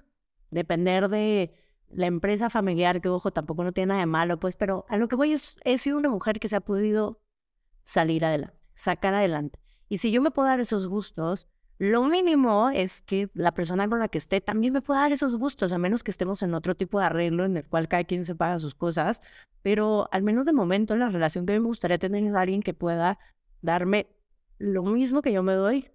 depender 0.51 1.09
de 1.09 1.53
la 1.91 2.05
empresa 2.07 2.49
familiar, 2.49 3.01
que 3.01 3.09
ojo, 3.09 3.31
tampoco 3.31 3.63
no 3.63 3.71
tiene 3.71 3.89
nada 3.89 3.99
de 4.01 4.05
malo, 4.05 4.39
pues, 4.39 4.55
pero 4.55 4.85
a 4.89 4.97
lo 4.97 5.07
que 5.07 5.15
voy 5.15 5.33
es, 5.33 5.57
he 5.63 5.77
sido 5.77 5.97
una 5.97 6.09
mujer 6.09 6.39
que 6.39 6.47
se 6.47 6.55
ha 6.55 6.61
podido 6.61 7.21
salir 7.83 8.25
adelante, 8.25 8.57
sacar 8.75 9.13
adelante. 9.13 9.59
Y 9.87 9.97
si 9.97 10.11
yo 10.11 10.21
me 10.21 10.31
puedo 10.31 10.47
dar 10.47 10.59
esos 10.59 10.87
gustos, 10.87 11.47
lo 11.79 12.03
mínimo 12.03 12.69
es 12.69 13.01
que 13.01 13.29
la 13.33 13.53
persona 13.53 13.87
con 13.87 13.99
la 13.99 14.09
que 14.09 14.17
esté 14.17 14.41
también 14.41 14.73
me 14.73 14.81
pueda 14.81 14.99
dar 14.99 15.13
esos 15.13 15.37
gustos, 15.37 15.71
a 15.71 15.77
menos 15.77 16.03
que 16.03 16.11
estemos 16.11 16.43
en 16.43 16.53
otro 16.53 16.75
tipo 16.75 16.99
de 16.99 17.05
arreglo 17.05 17.45
en 17.45 17.55
el 17.55 17.65
cual 17.65 17.87
cada 17.87 18.03
quien 18.03 18.25
se 18.25 18.35
paga 18.35 18.59
sus 18.59 18.75
cosas, 18.75 19.21
pero 19.61 20.09
al 20.11 20.21
menos 20.21 20.45
de 20.45 20.53
momento 20.53 20.95
la 20.97 21.09
relación 21.09 21.45
que 21.45 21.53
me 21.53 21.65
gustaría 21.65 21.97
tener 21.97 22.23
es 22.23 22.35
alguien 22.35 22.61
que 22.61 22.73
pueda 22.73 23.17
darme 23.61 24.07
lo 24.57 24.83
mismo 24.83 25.21
que 25.21 25.31
yo 25.31 25.41
me 25.41 25.53
doy 25.53 25.89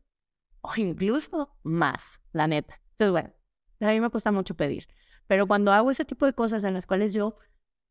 o 0.62 0.72
incluso 0.76 1.54
más, 1.62 2.20
la 2.32 2.46
neta. 2.46 2.80
Entonces, 2.92 3.10
bueno, 3.10 3.34
a 3.80 3.92
mí 3.92 4.00
me 4.00 4.08
cuesta 4.08 4.32
mucho 4.32 4.54
pedir. 4.56 4.88
Pero 5.26 5.46
cuando 5.46 5.72
hago 5.72 5.90
ese 5.90 6.04
tipo 6.04 6.26
de 6.26 6.32
cosas 6.32 6.64
en 6.64 6.74
las 6.74 6.86
cuales 6.86 7.14
yo 7.14 7.36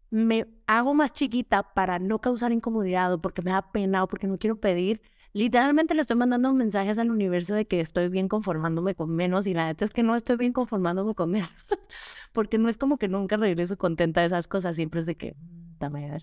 me 0.10 0.46
hago 0.68 0.94
más 0.94 1.12
chiquita 1.14 1.74
para 1.74 1.98
no 1.98 2.20
causar 2.20 2.52
incomodidad 2.52 3.14
o 3.14 3.22
porque 3.22 3.42
me 3.42 3.52
da 3.52 3.72
pena 3.72 4.04
o 4.04 4.08
porque 4.08 4.28
no 4.28 4.38
quiero 4.38 4.60
pedir, 4.60 5.02
literalmente 5.34 5.96
le 5.96 6.02
estoy 6.02 6.18
mandando 6.18 6.54
mensajes 6.54 7.00
al 7.00 7.10
universo 7.10 7.56
de 7.56 7.66
que 7.66 7.80
estoy 7.80 8.10
bien 8.10 8.28
conformándome 8.28 8.94
con 8.94 9.10
menos 9.10 9.48
y 9.48 9.54
la 9.54 9.66
neta 9.66 9.86
es 9.86 9.92
que 9.92 10.04
no 10.04 10.16
estoy 10.16 10.38
bien 10.38 10.54
conformándome 10.54 11.16
con 11.16 11.32
menos, 11.32 11.50
porque 12.32 12.60
no 12.60 12.70
es 12.70 12.78
como 12.78 12.98
que 12.98 13.08
nunca 13.08 13.38
regreso 13.38 13.78
contenta 13.78 14.22
de 14.22 14.28
esas 14.28 14.48
cosas, 14.48 14.76
siempre 14.76 15.00
es 15.00 15.08
de 15.08 15.16
que, 15.16 15.36
dame 15.80 16.16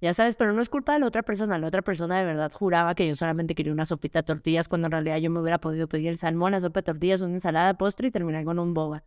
ya 0.00 0.12
sabes, 0.12 0.36
pero 0.36 0.52
no 0.52 0.60
es 0.60 0.68
culpa 0.68 0.92
de 0.92 1.00
la 1.00 1.06
otra 1.06 1.22
persona, 1.22 1.58
la 1.58 1.66
otra 1.66 1.82
persona 1.82 2.18
de 2.18 2.24
verdad 2.24 2.52
juraba 2.52 2.94
que 2.94 3.08
yo 3.08 3.16
solamente 3.16 3.54
quería 3.54 3.72
una 3.72 3.86
sopita 3.86 4.20
de 4.20 4.24
tortillas 4.24 4.68
cuando 4.68 4.86
en 4.86 4.92
realidad 4.92 5.16
yo 5.16 5.30
me 5.30 5.40
hubiera 5.40 5.58
podido 5.58 5.88
pedir 5.88 6.08
el 6.08 6.18
salmón, 6.18 6.52
la 6.52 6.60
sopa 6.60 6.80
de 6.80 6.84
tortillas, 6.84 7.22
una 7.22 7.32
ensalada, 7.32 7.78
postre 7.78 8.08
y 8.08 8.10
terminar 8.10 8.44
con 8.44 8.58
un 8.58 8.74
boba. 8.74 9.04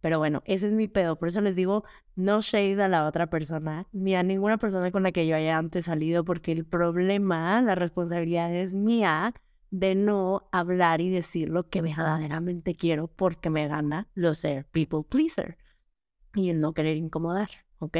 Pero 0.00 0.18
bueno, 0.18 0.42
ese 0.46 0.66
es 0.66 0.72
mi 0.72 0.88
pedo. 0.88 1.16
Por 1.16 1.28
eso 1.28 1.40
les 1.40 1.56
digo, 1.56 1.84
no 2.16 2.40
shade 2.40 2.82
a 2.82 2.88
la 2.88 3.06
otra 3.06 3.28
persona, 3.28 3.86
ni 3.92 4.14
a 4.14 4.22
ninguna 4.22 4.58
persona 4.58 4.90
con 4.90 5.02
la 5.02 5.12
que 5.12 5.26
yo 5.26 5.36
haya 5.36 5.58
antes 5.58 5.86
salido, 5.86 6.24
porque 6.24 6.52
el 6.52 6.64
problema, 6.64 7.60
la 7.62 7.74
responsabilidad 7.74 8.54
es 8.54 8.74
mía 8.74 9.34
de 9.70 9.94
no 9.94 10.48
hablar 10.50 11.00
y 11.00 11.10
decir 11.10 11.48
lo 11.48 11.68
que 11.68 11.82
verdaderamente 11.82 12.74
quiero 12.74 13.06
porque 13.06 13.50
me 13.50 13.68
gana 13.68 14.08
lo 14.14 14.34
ser 14.34 14.64
people 14.66 15.02
pleaser 15.08 15.58
y 16.34 16.50
el 16.50 16.60
no 16.60 16.72
querer 16.72 16.96
incomodar, 16.96 17.50
¿ok? 17.78 17.98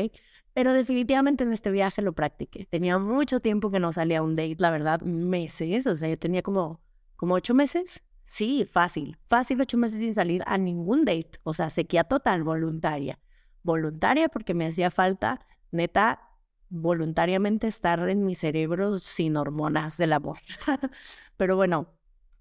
Pero 0.53 0.73
definitivamente 0.73 1.45
en 1.45 1.53
este 1.53 1.71
viaje 1.71 2.03
lo 2.03 2.13
practiqué. 2.13 2.67
Tenía 2.67 2.99
mucho 2.99 3.39
tiempo 3.41 3.71
que 3.71 3.79
no 3.79 3.93
salía 3.93 4.19
a 4.19 4.23
un 4.23 4.35
date, 4.35 4.57
la 4.59 4.71
verdad, 4.71 5.01
meses, 5.03 5.87
o 5.87 5.97
sea, 5.97 6.09
yo 6.09 6.17
tenía 6.17 6.43
como, 6.43 6.81
como 7.17 7.35
ocho 7.35 7.55
meses 7.55 8.03
Sí, 8.31 8.65
fácil, 8.65 9.19
fácil 9.27 9.61
ocho 9.61 9.77
meses 9.77 9.99
sin 9.99 10.15
salir 10.15 10.45
a 10.47 10.57
ningún 10.57 11.05
date, 11.05 11.33
o 11.43 11.53
sea, 11.53 11.69
sequía 11.69 12.05
total, 12.05 12.45
voluntaria. 12.45 13.19
Voluntaria 13.65 14.29
porque 14.29 14.55
me 14.55 14.67
hacía 14.67 14.93
falta, 14.93 15.45
neta, 15.73 16.21
voluntariamente 16.69 17.67
estar 17.67 18.09
en 18.09 18.25
mi 18.25 18.37
cerebro 18.37 18.99
sin 18.99 19.37
hormonas 19.37 19.97
del 19.97 20.13
amor. 20.13 20.39
Pero 21.37 21.57
bueno, 21.57 21.89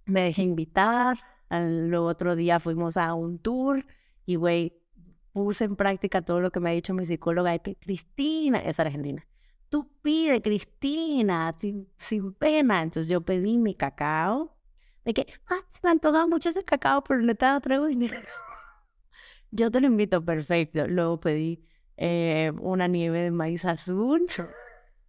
me 0.06 0.22
dejé 0.22 0.44
invitar, 0.44 1.18
luego 1.50 2.06
otro 2.06 2.36
día 2.36 2.60
fuimos 2.60 2.96
a 2.96 3.16
un 3.16 3.40
tour 3.40 3.84
y, 4.28 4.36
güey, 4.36 4.80
puse 5.34 5.64
en 5.64 5.76
práctica 5.76 6.22
todo 6.22 6.40
lo 6.40 6.52
que 6.52 6.60
me 6.60 6.70
ha 6.70 6.74
dicho 6.74 6.94
mi 6.94 7.06
psicóloga, 7.06 7.58
que 7.58 7.78
Cristina, 7.78 8.60
es 8.60 8.80
argentina, 8.80 9.26
tú 9.70 9.92
pide, 10.04 10.44
Cristina, 10.44 11.56
sin, 11.60 11.90
sin 11.98 12.32
pena. 12.34 12.84
Entonces 12.84 13.10
yo 13.10 13.22
pedí 13.22 13.58
mi 13.58 13.74
cacao, 13.74 14.59
de 15.06 15.14
que, 15.14 15.28
ah, 15.50 15.60
se 15.70 15.80
me 15.84 15.90
antoja 15.92 16.28
mucho 16.28 16.50
ese 16.50 16.64
cacao, 16.64 17.04
pero 17.04 17.22
neta 17.22 17.54
no 17.54 17.62
traigo 17.62 17.86
dinero. 17.88 18.16
Yo 19.52 19.72
te 19.72 19.82
lo 19.82 19.88
invito, 19.88 20.24
perfecto. 20.24 20.88
Luego 20.88 21.20
pedí 21.20 21.66
eh, 21.98 22.52
una 22.62 22.88
nieve 22.88 23.22
de 23.22 23.32
maíz 23.32 23.66
azul. 23.66 24.28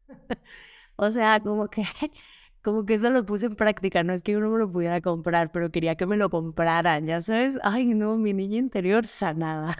o 0.96 1.10
sea, 1.10 1.40
como 1.40 1.68
que, 1.68 1.84
como 2.62 2.84
que 2.86 2.94
eso 2.94 3.10
lo 3.10 3.26
puse 3.26 3.46
en 3.46 3.56
práctica. 3.56 4.02
No 4.02 4.12
es 4.12 4.22
que 4.22 4.36
uno 4.36 4.50
me 4.50 4.58
lo 4.58 4.70
pudiera 4.70 5.00
comprar, 5.00 5.52
pero 5.52 5.70
quería 5.70 5.96
que 5.96 6.06
me 6.06 6.16
lo 6.16 6.30
compraran, 6.30 7.06
ya 7.06 7.20
sabes. 7.20 7.58
Ay, 7.62 7.94
no, 7.94 8.16
mi 8.16 8.32
niña 8.32 8.58
interior 8.58 9.06
sanada. 9.06 9.76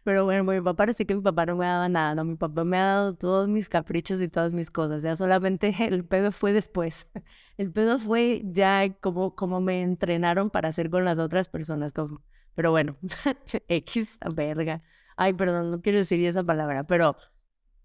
Pero 0.04 0.26
bueno, 0.26 0.44
mi 0.44 0.58
papá 0.62 0.76
parece 0.76 1.06
que 1.06 1.16
mi 1.16 1.22
papá 1.22 1.46
no 1.46 1.56
me 1.56 1.66
ha 1.66 1.74
dado 1.74 1.90
nada, 1.90 2.16
no, 2.16 2.24
mi 2.24 2.36
papá 2.36 2.64
me 2.64 2.78
ha 2.78 2.86
dado 2.86 3.16
todos 3.16 3.50
mis 3.50 3.70
caprichos 3.70 4.22
y 4.22 4.30
todas 4.30 4.54
mis 4.54 4.70
cosas, 4.70 5.04
ya 5.04 5.16
solamente 5.16 5.74
el 5.88 6.06
pedo 6.06 6.32
fue 6.32 6.54
después. 6.54 7.10
El 7.58 7.72
pedo 7.72 7.98
fue 8.00 8.42
ya 8.46 8.94
como, 9.02 9.36
como 9.36 9.62
me 9.62 9.82
entrenaron 9.82 10.50
para 10.50 10.70
hacer 10.70 10.90
con 10.90 11.06
las 11.06 11.20
otras 11.20 11.50
personas. 11.50 11.94
Como... 11.94 12.22
Pero 12.56 12.72
bueno, 12.72 12.98
X, 13.68 14.20
verga. 14.36 14.84
Ay, 15.18 15.34
perdón, 15.34 15.72
no 15.72 15.82
quiero 15.82 15.98
decir 16.00 16.24
esa 16.26 16.44
palabra, 16.44 16.86
pero 16.86 17.18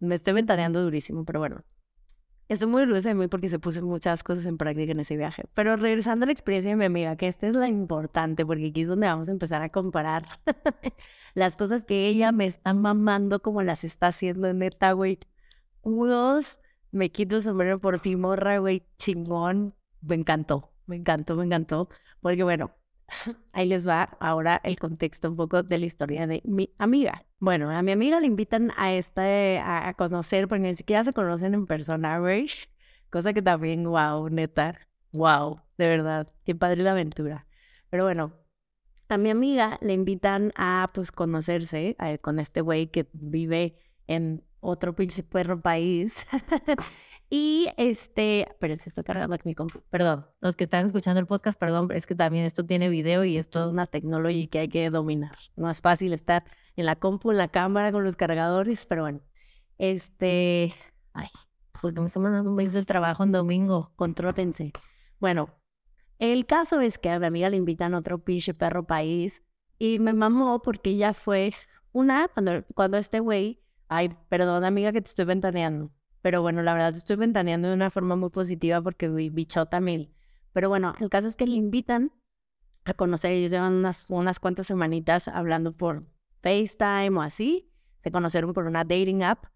me 0.01 0.15
estoy 0.17 0.35
ventaneando 0.35 0.83
durísimo, 0.83 1.25
pero 1.25 1.41
bueno. 1.41 1.65
Estoy 2.53 2.69
muy 2.69 2.83
orgullosa 2.83 3.09
de 3.09 3.15
mí 3.15 3.29
porque 3.29 3.49
se 3.49 3.59
puse 3.59 3.81
muchas 3.81 4.23
cosas 4.23 4.45
en 4.45 4.59
práctica 4.59 4.93
en 4.93 5.01
ese 5.01 5.17
viaje. 5.17 5.45
Pero 5.55 5.75
regresando 5.77 6.25
a 6.25 6.27
la 6.27 6.33
experiencia 6.33 6.71
de 6.73 6.77
mi 6.77 6.85
amiga, 6.85 7.17
que 7.17 7.27
esta 7.27 7.47
es 7.47 7.55
la 7.55 7.67
importante, 7.67 8.45
porque 8.45 8.67
aquí 8.67 8.83
es 8.83 8.89
donde 8.89 9.07
vamos 9.07 9.31
a 9.31 9.33
empezar 9.33 9.63
a 9.63 9.71
comparar 9.71 10.27
las 11.35 11.57
cosas 11.57 11.83
que 11.83 12.09
ella 12.09 12.31
me 12.31 12.45
está 12.45 12.75
mamando 12.75 13.41
como 13.41 13.63
las 13.63 13.85
está 13.85 14.09
haciendo 14.09 14.53
neta, 14.53 14.93
güey. 14.93 15.19
Me 16.91 17.11
quito 17.11 17.37
el 17.37 17.43
sombrero 17.43 17.81
por 17.81 18.01
ti, 18.01 18.17
morra, 18.17 18.59
güey, 18.59 18.87
chingón. 18.99 19.75
Me 20.03 20.15
encantó, 20.15 20.75
me 20.85 20.97
encantó, 20.97 21.37
me 21.37 21.47
encantó. 21.47 21.89
Porque 22.21 22.43
bueno, 22.43 22.75
Ahí 23.53 23.69
les 23.69 23.87
va 23.87 24.17
ahora 24.21 24.61
el 24.65 24.79
contexto 24.79 25.31
un 25.31 25.37
poco 25.37 25.63
de 25.63 25.79
la 25.79 25.87
historia 25.87 26.27
de 26.27 26.43
mi 26.45 26.71
amiga. 26.79 27.25
Bueno, 27.39 27.71
a 27.71 27.83
mi 27.83 27.93
amiga 27.93 28.21
le 28.21 28.27
invitan 28.27 28.73
a 28.77 28.93
este, 28.95 29.59
a 29.59 29.95
conocer, 29.95 30.49
porque 30.49 30.63
ni 30.63 30.75
siquiera 30.75 31.05
se 31.05 31.13
conocen 31.13 31.55
en 31.55 31.67
persona, 31.67 32.19
güey. 32.19 32.49
Cosa 33.11 33.33
que 33.33 33.43
también, 33.43 33.85
wow, 33.85 34.29
neta, 34.31 34.79
wow, 35.13 35.61
de 35.77 35.87
verdad, 35.87 36.29
qué 36.45 36.55
padre 36.55 36.83
la 36.83 36.93
aventura. 36.93 37.47
Pero 37.91 38.05
bueno, 38.05 38.33
a 39.09 39.19
mi 39.19 39.29
amiga 39.29 39.79
le 39.83 39.93
invitan 39.93 40.53
a, 40.57 40.91
pues, 40.95 41.13
conocerse 41.13 41.97
eh, 41.99 42.19
con 42.21 42.39
este 42.39 42.63
güey 42.63 42.87
que 42.87 43.09
vive 43.13 43.77
en 44.07 44.45
otro 44.61 44.95
pinche 44.95 45.23
perro 45.23 45.61
país. 45.61 46.25
Y 47.35 47.69
este, 47.79 48.47
pero 48.61 48.77
se 48.77 48.91
está 48.91 49.03
cargando 49.03 49.35
aquí 49.35 49.49
mi 49.49 49.55
compu. 49.55 49.81
Perdón, 49.89 50.27
los 50.43 50.55
que 50.55 50.65
están 50.65 50.85
escuchando 50.85 51.19
el 51.19 51.27
podcast, 51.27 51.59
perdón, 51.59 51.89
es 51.91 52.07
que 52.07 52.15
también 52.15 52.45
esto 52.45 52.67
tiene 52.67 52.91
video 52.91 53.25
y 53.25 53.39
es 53.39 53.49
toda 53.49 53.71
una 53.71 53.87
tecnología 53.87 54.47
que 54.49 54.59
hay 54.59 54.69
que 54.69 54.91
dominar. 54.91 55.35
No 55.57 55.71
es 55.71 55.81
fácil 55.81 56.13
estar 56.13 56.45
en 56.77 56.85
la 56.85 56.97
compu, 56.97 57.31
en 57.31 57.39
la 57.39 57.49
cámara 57.49 57.91
con 57.91 58.05
los 58.05 58.17
cargadores, 58.17 58.85
pero 58.85 59.05
bueno. 59.05 59.23
Este, 59.79 60.75
ay, 61.15 61.29
porque 61.81 62.03
me 62.03 62.09
están 62.09 62.25
mandando 62.25 62.51
un 62.51 62.57
mes 62.57 62.75
del 62.75 62.85
trabajo 62.85 63.25
en 63.25 63.33
domingo, 63.33 63.95
contrópense. 63.97 64.73
Bueno, 65.19 65.49
el 66.19 66.45
caso 66.45 66.83
es 66.83 66.99
que 66.99 67.09
a 67.09 67.19
mi 67.19 67.25
amiga 67.25 67.49
le 67.49 67.57
invitan 67.57 67.95
a 67.95 68.01
otro 68.01 68.23
pinche 68.23 68.53
perro 68.53 68.87
país 68.87 69.43
y 69.79 70.01
me 70.01 70.13
mamó 70.13 70.61
porque 70.61 70.99
ya 70.99 71.15
fue 71.15 71.55
una, 71.93 72.29
cuando, 72.29 72.63
cuando 72.75 72.99
este 72.99 73.21
güey, 73.21 73.63
ay, 73.89 74.15
perdón 74.29 74.65
amiga 74.65 74.93
que 74.93 75.01
te 75.01 75.09
estoy 75.09 75.25
ventaneando 75.25 75.93
pero 76.23 76.41
bueno, 76.41 76.63
la 76.63 76.73
verdad 76.73 76.97
estoy 76.97 77.17
ventaneando 77.17 77.69
de 77.69 77.75
una 77.75 77.91
forma 77.91 78.17
muy 78.17 78.31
positiva 78.31 78.81
porque 78.81 79.09
bichota 79.09 79.81
mil. 79.81 80.15
Pero 80.53 80.69
bueno, 80.69 80.95
el 81.01 81.11
caso 81.11 81.27
es 81.27 81.37
que 81.37 81.47
le 81.47 81.57
invitan 81.57 82.13
a 82.85 82.95
conocer. 82.95 83.33
Ellos 83.33 83.51
llevan 83.51 83.75
unas, 83.75 84.07
unas 84.09 84.39
cuantas 84.39 84.69
semanitas 84.69 85.27
hablando 85.29 85.77
por 85.77 86.07
FaceTime 86.43 87.19
o 87.19 87.23
así. 87.23 87.69
Se 87.99 88.13
conocieron 88.13 88.53
por 88.53 88.67
una 88.67 88.85
dating 88.85 89.25
app. 89.25 89.47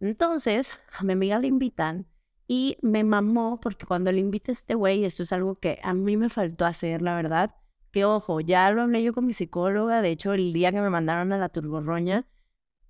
Entonces, 0.00 0.80
a 0.98 1.04
mi 1.04 1.12
amiga 1.12 1.38
le 1.38 1.46
invitan 1.46 2.06
y 2.48 2.76
me 2.82 3.04
mamó 3.04 3.60
porque 3.60 3.86
cuando 3.86 4.12
le 4.12 4.20
invita 4.20 4.50
a 4.50 4.54
este 4.54 4.74
güey, 4.74 5.04
esto 5.04 5.22
es 5.22 5.32
algo 5.32 5.56
que 5.56 5.78
a 5.82 5.94
mí 5.94 6.16
me 6.16 6.28
faltó 6.28 6.64
hacer, 6.66 7.02
la 7.02 7.14
verdad. 7.14 7.54
Que 7.92 8.04
ojo, 8.04 8.40
ya 8.40 8.70
lo 8.72 8.82
hablé 8.82 9.02
yo 9.02 9.14
con 9.14 9.26
mi 9.26 9.32
psicóloga. 9.32 10.02
De 10.02 10.10
hecho, 10.10 10.32
el 10.32 10.52
día 10.52 10.72
que 10.72 10.80
me 10.80 10.90
mandaron 10.90 11.32
a 11.32 11.38
la 11.38 11.48
turborroña, 11.48 12.26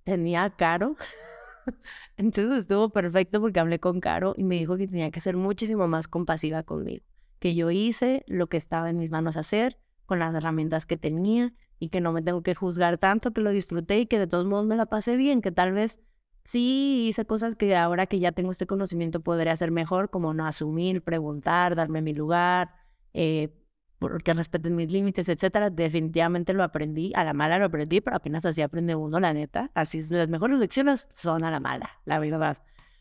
tenía 0.03 0.49
caro. 0.49 0.95
Entonces 2.17 2.59
estuvo 2.59 2.89
perfecto 2.89 3.41
porque 3.41 3.59
hablé 3.59 3.79
con 3.79 3.99
Caro 3.99 4.33
y 4.37 4.43
me 4.43 4.55
dijo 4.55 4.77
que 4.77 4.87
tenía 4.87 5.11
que 5.11 5.19
ser 5.19 5.37
muchísimo 5.37 5.87
más 5.87 6.07
compasiva 6.07 6.63
conmigo, 6.63 7.05
que 7.39 7.55
yo 7.55 7.71
hice 7.71 8.23
lo 8.27 8.47
que 8.47 8.57
estaba 8.57 8.89
en 8.89 8.97
mis 8.97 9.11
manos 9.11 9.37
hacer 9.37 9.79
con 10.05 10.19
las 10.19 10.33
herramientas 10.33 10.85
que 10.85 10.97
tenía, 10.97 11.53
y 11.79 11.89
que 11.89 12.01
no 12.01 12.11
me 12.11 12.21
tengo 12.21 12.41
que 12.41 12.55
juzgar 12.55 12.97
tanto, 12.97 13.31
que 13.31 13.41
lo 13.41 13.51
disfruté 13.51 13.99
y 13.99 14.05
que 14.07 14.19
de 14.19 14.27
todos 14.27 14.45
modos 14.45 14.65
me 14.65 14.75
la 14.75 14.87
pasé 14.87 15.15
bien, 15.15 15.41
que 15.41 15.51
tal 15.51 15.73
vez 15.73 16.01
sí 16.43 17.07
hice 17.07 17.25
cosas 17.25 17.55
que 17.55 17.75
ahora 17.75 18.07
que 18.07 18.19
ya 18.19 18.31
tengo 18.31 18.51
este 18.51 18.67
conocimiento 18.67 19.21
podría 19.21 19.51
hacer 19.51 19.71
mejor, 19.71 20.09
como 20.09 20.33
no 20.33 20.45
asumir, 20.47 21.03
preguntar, 21.03 21.75
darme 21.75 22.01
mi 22.01 22.13
lugar, 22.13 22.73
eh, 23.13 23.53
porque 23.99 24.33
respeten 24.33 24.75
mis 24.75 24.91
límites, 24.91 25.29
etcétera. 25.29 25.69
Definitivamente 25.69 26.53
lo 26.53 26.63
aprendí, 26.63 27.11
a 27.15 27.23
la 27.23 27.33
mala 27.33 27.57
lo 27.57 27.65
aprendí, 27.65 28.01
pero 28.01 28.17
apenas 28.17 28.45
así 28.45 28.61
aprende 28.61 28.95
uno, 28.95 29.19
la 29.19 29.33
neta. 29.33 29.71
Así 29.73 30.01
las 30.09 30.29
mejores 30.29 30.59
lecciones 30.59 31.07
son 31.13 31.43
a 31.43 31.51
la 31.51 31.59
mala, 31.59 31.89
la 32.05 32.19
verdad. 32.19 32.57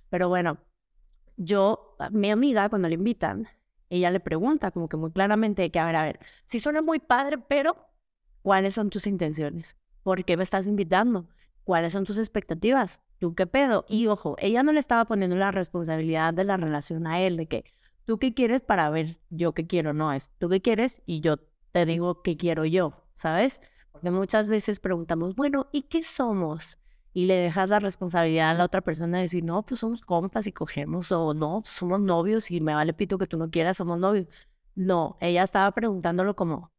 Pero 0.08 0.28
bueno, 0.28 0.58
yo, 1.36 1.96
mi 2.10 2.30
amiga, 2.30 2.68
cuando 2.68 2.88
le 2.88 2.94
invitan, 2.94 3.48
ella 3.90 4.10
le 4.10 4.20
pregunta 4.20 4.70
como 4.70 4.88
que 4.88 4.96
muy 4.96 5.12
claramente 5.12 5.70
que, 5.70 5.78
a 5.78 5.86
ver, 5.86 5.96
a 5.96 6.02
ver, 6.02 6.18
si 6.46 6.58
suena 6.58 6.82
muy 6.82 6.98
padre, 6.98 7.38
pero 7.38 7.76
¿cuáles 8.42 8.74
son 8.74 8.90
tus 8.90 9.06
intenciones? 9.06 9.76
¿Por 10.02 10.24
qué 10.24 10.36
me 10.36 10.42
estás 10.42 10.66
invitando? 10.66 11.28
¿Cuáles 11.64 11.92
son 11.92 12.04
tus 12.04 12.18
expectativas? 12.18 13.00
¿Tú 13.18 13.34
qué 13.34 13.46
pedo? 13.46 13.84
Y 13.88 14.06
ojo, 14.06 14.36
ella 14.38 14.62
no 14.62 14.72
le 14.72 14.78
estaba 14.78 15.04
poniendo 15.04 15.36
la 15.36 15.50
responsabilidad 15.50 16.32
de 16.32 16.44
la 16.44 16.56
relación 16.56 17.06
a 17.06 17.20
él, 17.20 17.36
de 17.36 17.46
que 17.46 17.64
tú 18.06 18.18
qué 18.18 18.32
quieres 18.32 18.62
para 18.62 18.88
ver 18.88 19.18
yo 19.28 19.52
qué 19.52 19.66
quiero, 19.66 19.92
no 19.92 20.12
es 20.12 20.30
tú 20.38 20.48
qué 20.48 20.62
quieres 20.62 21.02
y 21.04 21.20
yo 21.20 21.36
te 21.72 21.84
digo 21.84 22.22
qué 22.22 22.36
quiero 22.36 22.64
yo, 22.64 23.04
¿sabes? 23.14 23.60
Porque 23.92 24.10
muchas 24.10 24.48
veces 24.48 24.80
preguntamos, 24.80 25.34
bueno, 25.34 25.68
¿y 25.72 25.82
qué 25.82 26.02
somos? 26.02 26.78
Y 27.12 27.26
le 27.26 27.34
dejas 27.34 27.70
la 27.70 27.80
responsabilidad 27.80 28.50
a 28.50 28.54
la 28.54 28.64
otra 28.64 28.82
persona 28.82 29.18
de 29.18 29.22
decir, 29.22 29.44
no, 29.44 29.64
pues 29.64 29.80
somos 29.80 30.02
compas 30.02 30.46
y 30.46 30.52
cogemos, 30.52 31.10
o 31.12 31.34
no, 31.34 31.62
pues 31.62 31.74
somos 31.74 32.00
novios 32.00 32.50
y 32.50 32.60
me 32.60 32.74
vale 32.74 32.92
pito 32.94 33.18
que 33.18 33.26
tú 33.26 33.38
no 33.38 33.50
quieras, 33.50 33.78
somos 33.78 33.98
novios. 33.98 34.48
No, 34.74 35.16
ella 35.20 35.42
estaba 35.42 35.70
preguntándolo 35.72 36.36
como, 36.36 36.72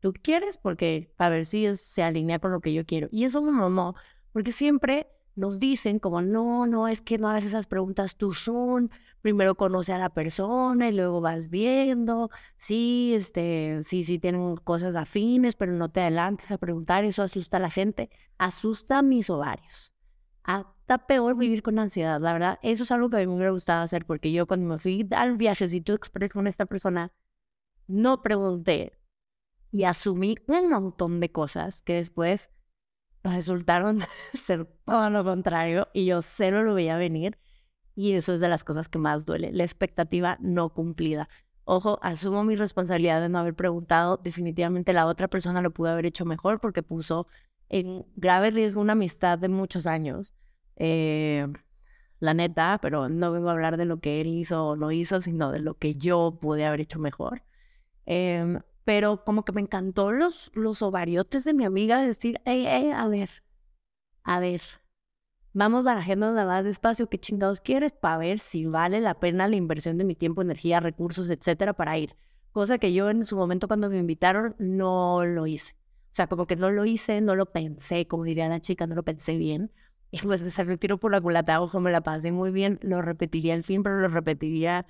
¿tú 0.00 0.12
quieres? 0.12 0.56
Porque 0.56 1.12
a 1.18 1.28
ver 1.28 1.46
si 1.46 1.74
se 1.74 2.02
alinea 2.02 2.38
con 2.38 2.52
lo 2.52 2.60
que 2.60 2.72
yo 2.72 2.86
quiero. 2.86 3.08
Y 3.10 3.24
eso 3.24 3.40
no, 3.40 3.68
no, 3.70 3.94
porque 4.32 4.52
siempre 4.52 5.08
nos 5.34 5.58
dicen 5.58 5.98
como, 5.98 6.22
no, 6.22 6.66
no, 6.66 6.88
es 6.88 7.00
que 7.00 7.18
no 7.18 7.28
hagas 7.28 7.44
esas 7.44 7.66
preguntas 7.66 8.16
tú 8.16 8.32
son, 8.32 8.90
primero 9.20 9.54
conoce 9.54 9.92
a 9.92 9.98
la 9.98 10.10
persona 10.10 10.88
y 10.88 10.92
luego 10.92 11.20
vas 11.20 11.48
viendo, 11.48 12.30
sí, 12.56 13.12
este, 13.14 13.82
sí, 13.82 14.02
sí 14.02 14.18
tienen 14.18 14.56
cosas 14.56 14.94
afines, 14.94 15.56
pero 15.56 15.72
no 15.72 15.90
te 15.90 16.00
adelantes 16.00 16.50
a 16.52 16.58
preguntar, 16.58 17.04
eso 17.04 17.22
asusta 17.22 17.56
a 17.56 17.60
la 17.60 17.70
gente, 17.70 18.10
asusta 18.38 18.98
a 18.98 19.02
mis 19.02 19.30
ovarios. 19.30 19.94
Hasta 20.44 21.06
peor 21.06 21.36
vivir 21.36 21.62
con 21.62 21.78
ansiedad, 21.78 22.20
la 22.20 22.32
verdad, 22.32 22.58
eso 22.62 22.82
es 22.82 22.90
algo 22.90 23.08
que 23.08 23.16
a 23.16 23.20
mí 23.20 23.26
me 23.26 23.34
hubiera 23.34 23.52
gustado 23.52 23.82
hacer, 23.82 24.04
porque 24.04 24.32
yo 24.32 24.46
cuando 24.46 24.66
me 24.66 24.78
fui 24.78 25.08
al 25.12 25.36
viajecito 25.36 25.94
express 25.94 26.32
con 26.32 26.46
esta 26.46 26.66
persona, 26.66 27.12
no 27.86 28.22
pregunté 28.22 28.98
y 29.70 29.84
asumí 29.84 30.34
un 30.46 30.68
montón 30.68 31.20
de 31.20 31.32
cosas 31.32 31.82
que 31.82 31.94
después 31.94 32.50
resultaron 33.22 34.00
ser 34.34 34.66
todo 34.84 35.10
lo 35.10 35.24
contrario 35.24 35.88
y 35.92 36.06
yo 36.06 36.22
cero 36.22 36.62
lo 36.62 36.74
veía 36.74 36.96
venir 36.96 37.38
y 37.94 38.12
eso 38.12 38.34
es 38.34 38.40
de 38.40 38.48
las 38.48 38.64
cosas 38.64 38.88
que 38.88 38.98
más 38.98 39.26
duele, 39.26 39.52
la 39.52 39.64
expectativa 39.64 40.38
no 40.40 40.70
cumplida. 40.70 41.28
Ojo, 41.64 41.98
asumo 42.02 42.42
mi 42.42 42.56
responsabilidad 42.56 43.20
de 43.20 43.28
no 43.28 43.38
haber 43.38 43.54
preguntado, 43.54 44.16
definitivamente 44.22 44.92
la 44.92 45.06
otra 45.06 45.28
persona 45.28 45.60
lo 45.60 45.72
pudo 45.72 45.90
haber 45.90 46.06
hecho 46.06 46.24
mejor 46.24 46.60
porque 46.60 46.82
puso 46.82 47.26
en 47.68 48.04
grave 48.16 48.50
riesgo 48.50 48.80
una 48.80 48.92
amistad 48.92 49.38
de 49.38 49.48
muchos 49.48 49.86
años. 49.86 50.34
Eh, 50.76 51.46
la 52.18 52.34
neta, 52.34 52.78
pero 52.80 53.08
no 53.08 53.32
vengo 53.32 53.48
a 53.48 53.52
hablar 53.52 53.76
de 53.76 53.84
lo 53.84 54.00
que 54.00 54.20
él 54.20 54.28
hizo 54.28 54.66
o 54.68 54.76
no 54.76 54.92
hizo, 54.92 55.20
sino 55.20 55.50
de 55.52 55.60
lo 55.60 55.74
que 55.74 55.94
yo 55.94 56.38
pude 56.40 56.64
haber 56.64 56.80
hecho 56.80 56.98
mejor. 56.98 57.42
Eh, 58.06 58.58
pero 58.84 59.24
como 59.24 59.44
que 59.44 59.52
me 59.52 59.60
encantó 59.60 60.12
los, 60.12 60.50
los 60.54 60.82
ovariotes 60.82 61.44
de 61.44 61.54
mi 61.54 61.64
amiga 61.64 62.00
de 62.00 62.08
decir, 62.08 62.40
hey, 62.44 62.64
hey, 62.66 62.90
a 62.94 63.06
ver, 63.08 63.30
a 64.24 64.40
ver, 64.40 64.60
vamos 65.52 65.84
barajando 65.84 66.26
nada 66.26 66.46
más 66.46 66.64
despacio, 66.64 67.08
¿qué 67.08 67.18
chingados 67.18 67.60
quieres? 67.60 67.92
Para 67.92 68.18
ver 68.18 68.38
si 68.38 68.66
vale 68.66 69.00
la 69.00 69.20
pena 69.20 69.48
la 69.48 69.56
inversión 69.56 69.98
de 69.98 70.04
mi 70.04 70.14
tiempo, 70.14 70.42
energía, 70.42 70.80
recursos, 70.80 71.30
etcétera, 71.30 71.74
para 71.74 71.98
ir. 71.98 72.16
Cosa 72.52 72.78
que 72.78 72.92
yo 72.92 73.08
en 73.10 73.24
su 73.24 73.36
momento 73.36 73.68
cuando 73.68 73.88
me 73.88 73.98
invitaron 73.98 74.54
no 74.58 75.24
lo 75.24 75.46
hice. 75.46 75.74
O 76.12 76.14
sea, 76.14 76.26
como 76.26 76.46
que 76.46 76.56
no 76.56 76.70
lo 76.70 76.84
hice, 76.84 77.20
no 77.22 77.34
lo 77.36 77.46
pensé, 77.46 78.06
como 78.06 78.24
diría 78.24 78.48
la 78.48 78.60
chica, 78.60 78.86
no 78.86 78.94
lo 78.94 79.02
pensé 79.02 79.36
bien. 79.36 79.72
Y 80.10 80.18
pues 80.20 80.40
se 80.40 80.64
retiro 80.64 80.98
por 80.98 81.10
la 81.10 81.22
culata, 81.22 81.60
ojo, 81.62 81.80
me 81.80 81.90
la 81.90 82.02
pasé 82.02 82.32
muy 82.32 82.50
bien, 82.50 82.78
lo 82.82 83.00
repetiría 83.00 83.54
el 83.54 83.62
siempre, 83.62 83.98
lo 83.98 84.08
repetiría 84.08 84.86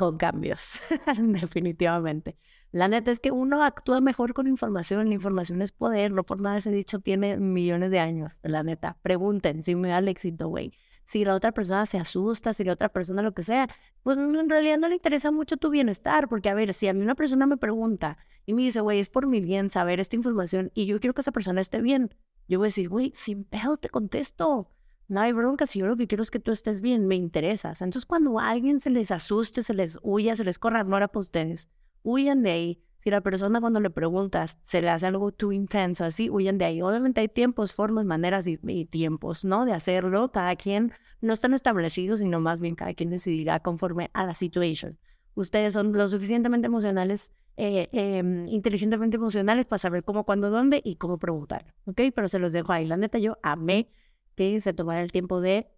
con 0.00 0.16
cambios, 0.16 0.80
definitivamente. 1.18 2.38
La 2.72 2.88
neta 2.88 3.10
es 3.10 3.20
que 3.20 3.32
uno 3.32 3.62
actúa 3.62 4.00
mejor 4.00 4.32
con 4.32 4.46
información, 4.46 5.06
la 5.06 5.14
información 5.14 5.60
es 5.60 5.72
poder, 5.72 6.10
no 6.10 6.24
por 6.24 6.40
nada 6.40 6.56
ese 6.56 6.70
dicho 6.70 7.00
tiene 7.00 7.36
millones 7.36 7.90
de 7.90 7.98
años, 7.98 8.40
la 8.42 8.62
neta. 8.62 8.96
Pregunten 9.02 9.62
si 9.62 9.74
me 9.74 9.88
da 9.88 9.98
el 9.98 10.08
éxito, 10.08 10.48
güey. 10.48 10.72
Si 11.04 11.22
la 11.22 11.34
otra 11.34 11.52
persona 11.52 11.84
se 11.84 11.98
asusta, 11.98 12.54
si 12.54 12.64
la 12.64 12.72
otra 12.72 12.88
persona 12.88 13.20
lo 13.20 13.34
que 13.34 13.42
sea, 13.42 13.68
pues 14.02 14.16
en 14.16 14.48
realidad 14.48 14.78
no 14.78 14.88
le 14.88 14.94
interesa 14.94 15.30
mucho 15.30 15.58
tu 15.58 15.68
bienestar, 15.68 16.28
porque 16.28 16.48
a 16.48 16.54
ver, 16.54 16.72
si 16.72 16.88
a 16.88 16.94
mí 16.94 17.02
una 17.02 17.14
persona 17.14 17.44
me 17.44 17.58
pregunta 17.58 18.16
y 18.46 18.54
me 18.54 18.62
dice, 18.62 18.80
güey, 18.80 19.00
es 19.00 19.10
por 19.10 19.26
mi 19.26 19.42
bien 19.42 19.68
saber 19.68 20.00
esta 20.00 20.16
información 20.16 20.70
y 20.72 20.86
yo 20.86 20.98
quiero 20.98 21.12
que 21.12 21.20
esa 21.20 21.32
persona 21.32 21.60
esté 21.60 21.82
bien, 21.82 22.14
yo 22.48 22.58
voy 22.58 22.66
a 22.66 22.68
decir, 22.68 22.88
güey, 22.88 23.12
sin 23.14 23.44
pedo 23.44 23.76
te 23.76 23.90
contesto 23.90 24.70
no 25.10 25.20
hay 25.20 25.32
bronca, 25.32 25.66
si 25.66 25.80
yo 25.80 25.88
lo 25.88 25.96
que 25.96 26.06
quiero 26.06 26.22
es 26.22 26.30
que 26.30 26.38
tú 26.38 26.52
estés 26.52 26.80
bien, 26.80 27.08
me 27.08 27.16
interesas. 27.16 27.82
Entonces, 27.82 28.06
cuando 28.06 28.38
alguien 28.38 28.78
se 28.78 28.90
les 28.90 29.10
asuste, 29.10 29.64
se 29.64 29.74
les 29.74 29.98
huya, 30.02 30.36
se 30.36 30.44
les 30.44 30.60
corra, 30.60 30.84
no 30.84 30.96
era 30.96 31.08
para 31.08 31.18
ustedes. 31.18 31.68
Huyan 32.04 32.44
de 32.44 32.50
ahí. 32.52 32.82
Si 32.98 33.10
la 33.10 33.20
persona 33.20 33.60
cuando 33.60 33.80
le 33.80 33.90
preguntas 33.90 34.60
se 34.62 34.80
le 34.80 34.88
hace 34.88 35.06
algo 35.06 35.32
too 35.32 35.50
intenso, 35.50 36.04
así, 36.04 36.30
huyan 36.30 36.58
de 36.58 36.66
ahí. 36.66 36.80
Obviamente 36.80 37.20
hay 37.20 37.28
tiempos, 37.28 37.72
formas, 37.72 38.04
maneras 38.04 38.46
y, 38.46 38.56
tiempos, 38.84 39.44
¿no? 39.44 39.64
De 39.64 39.72
hacerlo. 39.72 40.30
Cada 40.30 40.54
quien 40.54 40.92
no 41.20 41.32
están 41.32 41.54
establecidos, 41.54 42.20
sino 42.20 42.38
más 42.38 42.60
bien 42.60 42.76
cada 42.76 42.94
quien 42.94 43.10
decidirá 43.10 43.58
conforme 43.58 44.10
a 44.12 44.24
la 44.24 44.34
situación. 44.34 44.96
Ustedes 45.34 45.72
son 45.72 45.92
lo 45.92 46.08
suficientemente 46.08 46.66
emocionales, 46.66 47.32
eh, 47.56 47.88
em, 47.90 48.46
inteligentemente 48.46 49.16
emocionales 49.16 49.66
para 49.66 49.78
saber 49.78 50.04
cómo, 50.04 50.24
cuándo, 50.24 50.50
dónde 50.50 50.80
y 50.84 50.96
cómo 50.96 51.18
preguntar, 51.18 51.74
¿ok? 51.86 52.00
Pero 52.14 52.28
se 52.28 52.38
los 52.38 52.52
dejo 52.52 52.72
ahí. 52.72 52.84
La 52.84 52.96
neta, 52.96 53.18
yo 53.18 53.38
amé 53.42 53.90
que 54.34 54.60
se 54.60 54.72
tomara 54.72 55.02
el 55.02 55.12
tiempo 55.12 55.40
de 55.40 55.70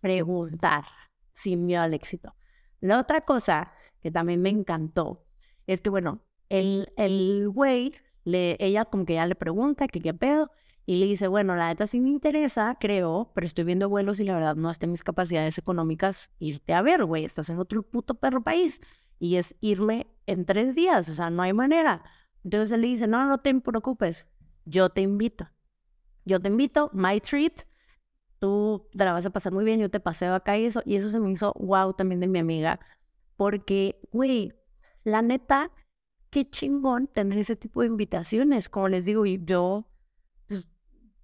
preguntar 0.00 0.84
sin 1.32 1.66
miedo 1.66 1.82
al 1.82 1.94
éxito. 1.94 2.34
La 2.80 2.98
otra 2.98 3.22
cosa 3.22 3.72
que 4.00 4.10
también 4.10 4.40
me 4.42 4.48
encantó 4.48 5.24
es 5.66 5.80
que, 5.80 5.90
bueno, 5.90 6.22
el, 6.48 6.92
el 6.96 7.48
güey, 7.48 7.94
le, 8.24 8.56
ella 8.58 8.84
como 8.84 9.04
que 9.04 9.14
ya 9.14 9.26
le 9.26 9.34
pregunta 9.34 9.86
que 9.88 10.00
qué 10.00 10.14
pedo, 10.14 10.50
y 10.90 10.96
le 10.96 11.06
dice, 11.06 11.28
bueno, 11.28 11.54
la 11.54 11.68
neta 11.68 11.86
sí 11.86 12.00
me 12.00 12.08
interesa, 12.08 12.76
creo, 12.80 13.30
pero 13.32 13.46
estoy 13.46 13.62
viendo 13.62 13.88
vuelos 13.88 14.18
y 14.18 14.24
la 14.24 14.34
verdad 14.34 14.56
no 14.56 14.72
en 14.80 14.90
mis 14.90 15.04
capacidades 15.04 15.56
económicas 15.56 16.32
irte 16.40 16.72
a 16.72 16.82
ver, 16.82 17.04
güey, 17.04 17.24
estás 17.24 17.48
en 17.50 17.60
otro 17.60 17.82
puto 17.82 18.14
perro 18.14 18.42
país. 18.42 18.80
Y 19.20 19.36
es 19.36 19.54
irme 19.60 20.08
en 20.26 20.46
tres 20.46 20.74
días, 20.74 21.08
o 21.08 21.12
sea, 21.12 21.30
no 21.30 21.42
hay 21.42 21.52
manera. 21.52 22.02
Entonces 22.42 22.72
él 22.72 22.80
le 22.80 22.88
dice, 22.88 23.06
no, 23.06 23.24
no 23.26 23.38
te 23.38 23.54
preocupes, 23.60 24.26
yo 24.64 24.88
te 24.88 25.02
invito. 25.02 25.48
Yo 26.24 26.40
te 26.40 26.48
invito, 26.48 26.90
my 26.92 27.20
treat, 27.20 27.62
tú 28.40 28.88
te 28.96 29.04
la 29.04 29.12
vas 29.12 29.26
a 29.26 29.30
pasar 29.30 29.52
muy 29.52 29.64
bien, 29.64 29.78
yo 29.78 29.90
te 29.90 30.00
paseo 30.00 30.34
acá 30.34 30.58
y 30.58 30.64
eso, 30.64 30.82
y 30.84 30.96
eso 30.96 31.10
se 31.10 31.20
me 31.20 31.30
hizo 31.30 31.54
wow 31.58 31.92
también 31.92 32.20
de 32.20 32.26
mi 32.26 32.40
amiga, 32.40 32.80
porque, 33.36 34.00
güey, 34.12 34.52
la 35.04 35.22
neta, 35.22 35.70
qué 36.30 36.48
chingón 36.50 37.06
tener 37.06 37.38
ese 37.38 37.54
tipo 37.54 37.82
de 37.82 37.88
invitaciones, 37.88 38.68
como 38.68 38.88
les 38.88 39.04
digo, 39.04 39.26
y 39.26 39.40
yo, 39.44 39.86
pues, 40.48 40.66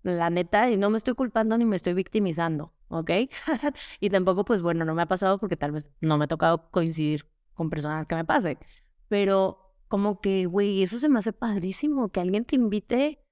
la 0.03 0.31
neta, 0.31 0.71
y 0.71 0.77
no 0.77 0.91
me 0.91 0.99
estoy 0.99 1.14
culpando 1.14 1.59
ni 1.59 1.64
me 1.64 1.77
estoy 1.77 1.95
victimizando, 1.95 2.75
¿ok? 2.89 3.11
y 4.01 4.11
tampoco, 4.11 4.45
pues 4.45 4.62
bueno, 4.62 4.85
no 4.85 4.95
me 4.95 5.03
ha 5.03 5.07
pasado 5.07 5.39
porque 5.39 5.57
tal 5.57 5.73
vez 5.73 5.89
no 6.01 6.19
me 6.19 6.27
ha 6.27 6.29
tocado 6.29 6.71
coincidir 6.71 7.27
con 7.55 7.71
personas 7.71 8.07
que 8.07 8.14
me 8.14 8.25
pase, 8.25 8.59
pero 9.09 9.75
como 9.89 10.21
que, 10.21 10.47
güey, 10.47 10.83
eso 10.83 10.99
se 10.99 11.09
me 11.09 11.19
hace 11.19 11.33
padrísimo, 11.33 12.11
que 12.11 12.21
alguien 12.21 12.45
te 12.45 12.57
invite 12.57 13.26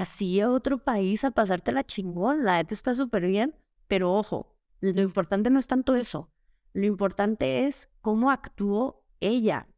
así 0.00 0.40
a 0.40 0.50
otro 0.50 0.78
país 0.78 1.24
a 1.24 1.30
pasarte 1.30 1.72
la 1.72 1.84
chingón. 1.84 2.44
La 2.44 2.56
neta 2.56 2.74
está 2.74 2.94
súper 2.94 3.26
bien, 3.26 3.54
pero 3.86 4.12
ojo, 4.12 4.56
lo 4.80 5.02
importante 5.02 5.50
no 5.50 5.58
es 5.58 5.66
tanto 5.66 5.94
eso. 5.94 6.30
Lo 6.72 6.86
importante 6.86 7.66
es 7.66 7.88
cómo 8.00 8.30
actuó 8.30 9.04
ella. 9.20 9.68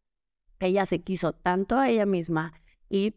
Ella 0.58 0.84
se 0.86 1.02
quiso 1.02 1.32
tanto 1.32 1.78
a 1.78 1.88
ella 1.88 2.06
misma 2.06 2.52
y, 2.90 3.14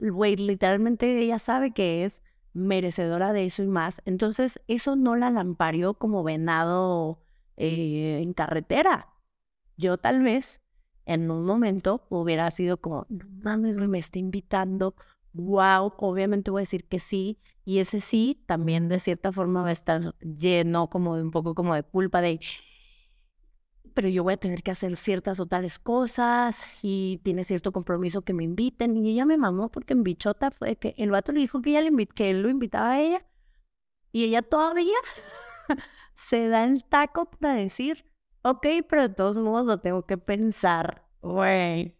güey, 0.00 0.36
literalmente 0.36 1.20
ella 1.20 1.38
sabe 1.38 1.72
que 1.72 2.04
es 2.04 2.22
merecedora 2.52 3.32
de 3.32 3.44
eso 3.44 3.62
y 3.62 3.66
más. 3.66 4.00
Entonces, 4.06 4.60
eso 4.66 4.96
no 4.96 5.16
la 5.16 5.30
lamparió 5.30 5.94
como 5.94 6.22
venado 6.22 7.22
eh, 7.56 8.20
en 8.22 8.32
carretera. 8.32 9.08
Yo 9.76 9.98
tal 9.98 10.22
vez 10.22 10.62
en 11.04 11.30
un 11.30 11.44
momento 11.44 12.06
hubiera 12.08 12.50
sido 12.50 12.76
como, 12.76 13.06
no 13.08 13.26
mames, 13.42 13.76
me 13.76 13.98
está 13.98 14.18
invitando 14.18 14.94
wow, 15.32 15.92
obviamente 15.98 16.50
voy 16.50 16.60
a 16.60 16.62
decir 16.62 16.86
que 16.86 16.98
sí, 16.98 17.38
y 17.64 17.78
ese 17.78 18.00
sí 18.00 18.42
también 18.46 18.88
de 18.88 18.98
cierta 18.98 19.32
forma 19.32 19.62
va 19.62 19.68
a 19.68 19.72
estar 19.72 20.14
lleno 20.20 20.90
como 20.90 21.16
de 21.16 21.22
un 21.22 21.30
poco 21.30 21.54
como 21.54 21.74
de 21.74 21.82
culpa 21.82 22.20
de, 22.20 22.40
pero 23.94 24.08
yo 24.08 24.22
voy 24.22 24.34
a 24.34 24.36
tener 24.36 24.62
que 24.62 24.70
hacer 24.70 24.96
ciertas 24.96 25.40
o 25.40 25.46
tales 25.46 25.78
cosas 25.78 26.62
y 26.82 27.20
tiene 27.22 27.44
cierto 27.44 27.72
compromiso 27.72 28.22
que 28.22 28.32
me 28.32 28.44
inviten. 28.44 28.96
Y 28.96 29.10
ella 29.10 29.26
me 29.26 29.36
mamó 29.36 29.70
porque 29.70 29.92
en 29.92 30.02
bichota 30.02 30.50
fue 30.50 30.76
que 30.76 30.94
el 30.96 31.10
vato 31.10 31.32
le 31.32 31.40
dijo 31.40 31.60
que, 31.60 31.70
ella 31.70 31.82
le 31.82 32.06
que 32.06 32.30
él 32.30 32.42
lo 32.42 32.48
invitaba 32.48 32.92
a 32.92 33.00
ella 33.00 33.26
y 34.12 34.24
ella 34.24 34.42
todavía 34.42 34.96
se 36.14 36.48
da 36.48 36.64
el 36.64 36.84
taco 36.84 37.30
para 37.30 37.54
decir, 37.54 38.04
ok, 38.42 38.66
pero 38.88 39.02
de 39.08 39.14
todos 39.14 39.36
modos 39.36 39.66
lo 39.66 39.80
tengo 39.80 40.06
que 40.06 40.18
pensar. 40.18 41.06
Güey. 41.22 41.99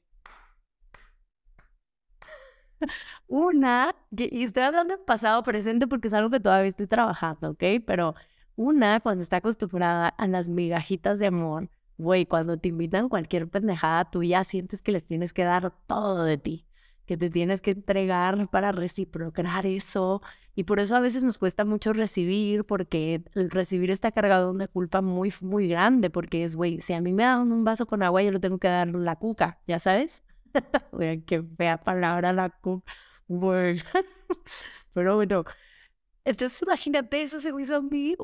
Una, 3.29 3.95
y 4.11 4.43
estoy 4.45 4.63
hablando 4.65 4.95
en 4.95 5.05
pasado 5.05 5.43
presente 5.43 5.87
porque 5.87 6.09
es 6.09 6.15
algo 6.15 6.31
que 6.31 6.41
todavía 6.41 6.69
estoy 6.69 6.87
trabajando, 6.87 7.51
¿ok? 7.51 7.65
Pero 7.87 8.15
una, 8.57 9.01
cuando 9.01 9.23
está 9.23 9.37
acostumbrada 9.39 10.09
a 10.09 10.27
las 10.27 10.49
migajitas 10.49 11.19
de 11.19 11.27
amor, 11.27 11.71
güey, 11.99 12.27
cuando 12.27 12.59
te 12.59 12.69
invitan 12.69 13.09
cualquier 13.09 13.49
pendejada, 13.49 14.11
tú 14.11 14.23
ya 14.23 14.45
sientes 14.45 14.83
que 14.83 14.93
les 14.93 15.05
tienes 15.05 15.33
que 15.33 15.45
dar 15.45 15.73
todo 15.87 16.25
de 16.25 16.39
ti, 16.39 16.67
que 17.07 17.17
te 17.17 17.31
tienes 17.31 17.61
que 17.61 17.73
entregar 17.73 18.49
para 18.51 18.73
reciprocar 18.73 19.67
eso. 19.67 20.23
Y 20.55 20.65
por 20.65 20.81
eso 20.81 20.97
a 20.97 21.01
veces 21.01 21.23
nos 21.25 21.39
cuesta 21.39 21.65
mucho 21.65 21.93
recibir, 21.93 22.65
porque 22.65 23.23
el 23.35 23.51
recibir 23.51 23.91
está 23.91 24.13
cargado 24.13 24.47
de 24.47 24.55
una 24.55 24.69
culpa 24.69 25.01
muy, 25.03 25.33
muy 25.41 25.69
grande, 25.69 26.11
porque 26.11 26.45
es, 26.45 26.55
güey, 26.57 26.81
si 26.81 26.93
a 26.93 27.01
mí 27.01 27.13
me 27.13 27.23
dan 27.25 27.53
un 27.53 27.65
vaso 27.65 27.87
con 27.87 28.03
agua, 28.03 28.23
yo 28.23 28.33
le 28.33 28.41
tengo 28.41 28.59
que 28.59 28.69
dar 28.69 28.89
la 28.95 29.17
cuca, 29.17 29.61
¿ya 29.67 29.79
sabes? 29.79 30.25
Güey, 30.93 31.23
qué 31.25 31.43
fea 31.43 31.79
palabra 31.79 32.33
la. 32.33 32.53
Güey. 33.29 33.77
Pero 34.93 35.17
bueno, 35.17 35.45
entonces 36.25 36.63
imagínate, 36.63 37.23
eso 37.23 37.41
se 37.41 37.53
hizo 37.59 37.77
a 37.77 37.83
mí. 37.83 38.17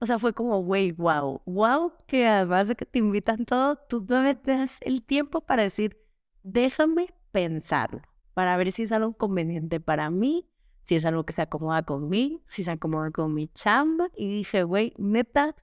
O 0.00 0.06
sea, 0.06 0.18
fue 0.18 0.32
como, 0.32 0.62
güey, 0.62 0.92
wow, 0.92 1.42
wow, 1.46 1.92
que 2.06 2.26
además 2.26 2.68
de 2.68 2.76
que 2.76 2.86
te 2.86 3.00
invitan 3.00 3.44
todo, 3.44 3.76
tú 3.88 4.06
no 4.08 4.36
te 4.36 4.56
das 4.56 4.78
el 4.82 5.04
tiempo 5.04 5.40
para 5.40 5.64
decir, 5.64 5.98
déjame 6.42 7.12
pensarlo, 7.32 8.02
para 8.34 8.56
ver 8.56 8.70
si 8.70 8.84
es 8.84 8.92
algo 8.92 9.14
conveniente 9.16 9.80
para 9.80 10.10
mí, 10.10 10.48
si 10.84 10.94
es 10.94 11.04
algo 11.04 11.24
que 11.24 11.32
se 11.32 11.42
acomoda 11.42 11.82
con 11.82 12.08
mí, 12.08 12.42
si 12.46 12.62
se 12.62 12.70
acomoda 12.70 13.10
con 13.10 13.34
mi 13.34 13.48
chamba. 13.48 14.08
Y 14.16 14.28
dije, 14.28 14.62
güey, 14.62 14.94
neta, 14.98 15.56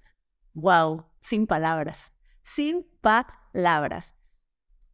wow, 0.54 1.06
sin 1.22 1.48
palabras, 1.48 2.12
sin 2.44 2.86
palabras. 3.02 4.15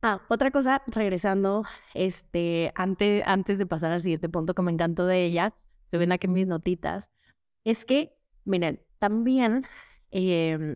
Ah, 0.04 0.22
otra 0.30 0.50
cosa, 0.50 0.82
regresando, 0.88 1.64
este, 1.94 2.72
antes, 2.76 3.24
antes 3.28 3.60
de 3.60 3.68
pasar 3.68 3.92
al 3.92 4.02
siguiente 4.02 4.30
punto 4.30 4.56
que 4.56 4.62
me 4.64 4.72
encantó 4.72 5.06
de 5.06 5.26
ella, 5.26 5.54
se 5.88 5.98
ven 6.00 6.12
aquí 6.12 6.28
mis 6.28 6.48
notitas, 6.48 7.12
es 7.64 7.86
que, 7.86 8.18
miren, 8.44 8.82
también 8.98 9.66
em, 10.10 10.76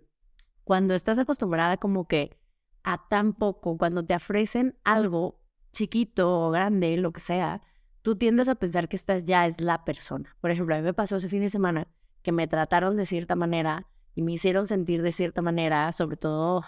cuando 0.63 0.93
estás 0.93 1.17
acostumbrada 1.17 1.77
como 1.77 2.07
que 2.07 2.37
a 2.83 3.07
tan 3.07 3.33
poco, 3.33 3.77
cuando 3.77 4.05
te 4.05 4.15
ofrecen 4.15 4.77
algo 4.83 5.41
chiquito 5.71 6.47
o 6.47 6.51
grande, 6.51 6.95
lo 6.97 7.11
que 7.11 7.19
sea, 7.19 7.63
tú 8.03 8.15
tiendes 8.15 8.47
a 8.47 8.55
pensar 8.55 8.87
que 8.87 8.95
esta 8.95 9.17
ya 9.17 9.47
es 9.47 9.59
la 9.59 9.85
persona. 9.85 10.37
Por 10.39 10.51
ejemplo, 10.51 10.75
a 10.75 10.77
mí 10.77 10.83
me 10.83 10.93
pasó 10.93 11.15
ese 11.15 11.29
fin 11.29 11.41
de 11.41 11.49
semana 11.49 11.87
que 12.21 12.31
me 12.31 12.47
trataron 12.47 12.95
de 12.95 13.05
cierta 13.07 13.35
manera 13.35 13.87
y 14.13 14.21
me 14.21 14.33
hicieron 14.33 14.67
sentir 14.67 15.01
de 15.01 15.11
cierta 15.11 15.41
manera, 15.41 15.91
sobre 15.91 16.17
todo 16.17 16.63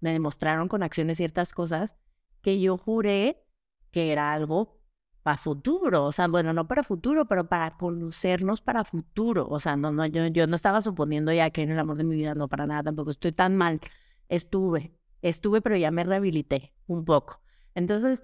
me 0.00 0.12
demostraron 0.12 0.68
con 0.68 0.82
acciones 0.82 1.16
ciertas 1.18 1.52
cosas 1.52 1.96
que 2.42 2.60
yo 2.60 2.76
juré 2.76 3.44
que 3.90 4.12
era 4.12 4.32
algo 4.32 4.80
para 5.22 5.36
futuro, 5.36 6.06
o 6.06 6.12
sea, 6.12 6.28
bueno, 6.28 6.52
no 6.52 6.66
para 6.66 6.82
futuro, 6.82 7.26
pero 7.26 7.46
para 7.48 7.76
conocernos 7.76 8.62
para 8.62 8.84
futuro, 8.84 9.46
o 9.48 9.60
sea, 9.60 9.76
no, 9.76 9.92
no, 9.92 10.06
yo, 10.06 10.26
yo 10.28 10.46
no 10.46 10.56
estaba 10.56 10.80
suponiendo 10.80 11.32
ya 11.32 11.50
que 11.50 11.62
en 11.62 11.70
el 11.70 11.78
amor 11.78 11.98
de 11.98 12.04
mi 12.04 12.16
vida, 12.16 12.34
no, 12.34 12.48
para 12.48 12.66
nada, 12.66 12.84
tampoco 12.84 13.10
estoy 13.10 13.32
tan 13.32 13.56
mal, 13.56 13.80
estuve, 14.28 14.94
estuve, 15.22 15.60
pero 15.60 15.76
ya 15.76 15.90
me 15.90 16.04
rehabilité 16.04 16.72
un 16.86 17.04
poco. 17.04 17.40
Entonces, 17.74 18.22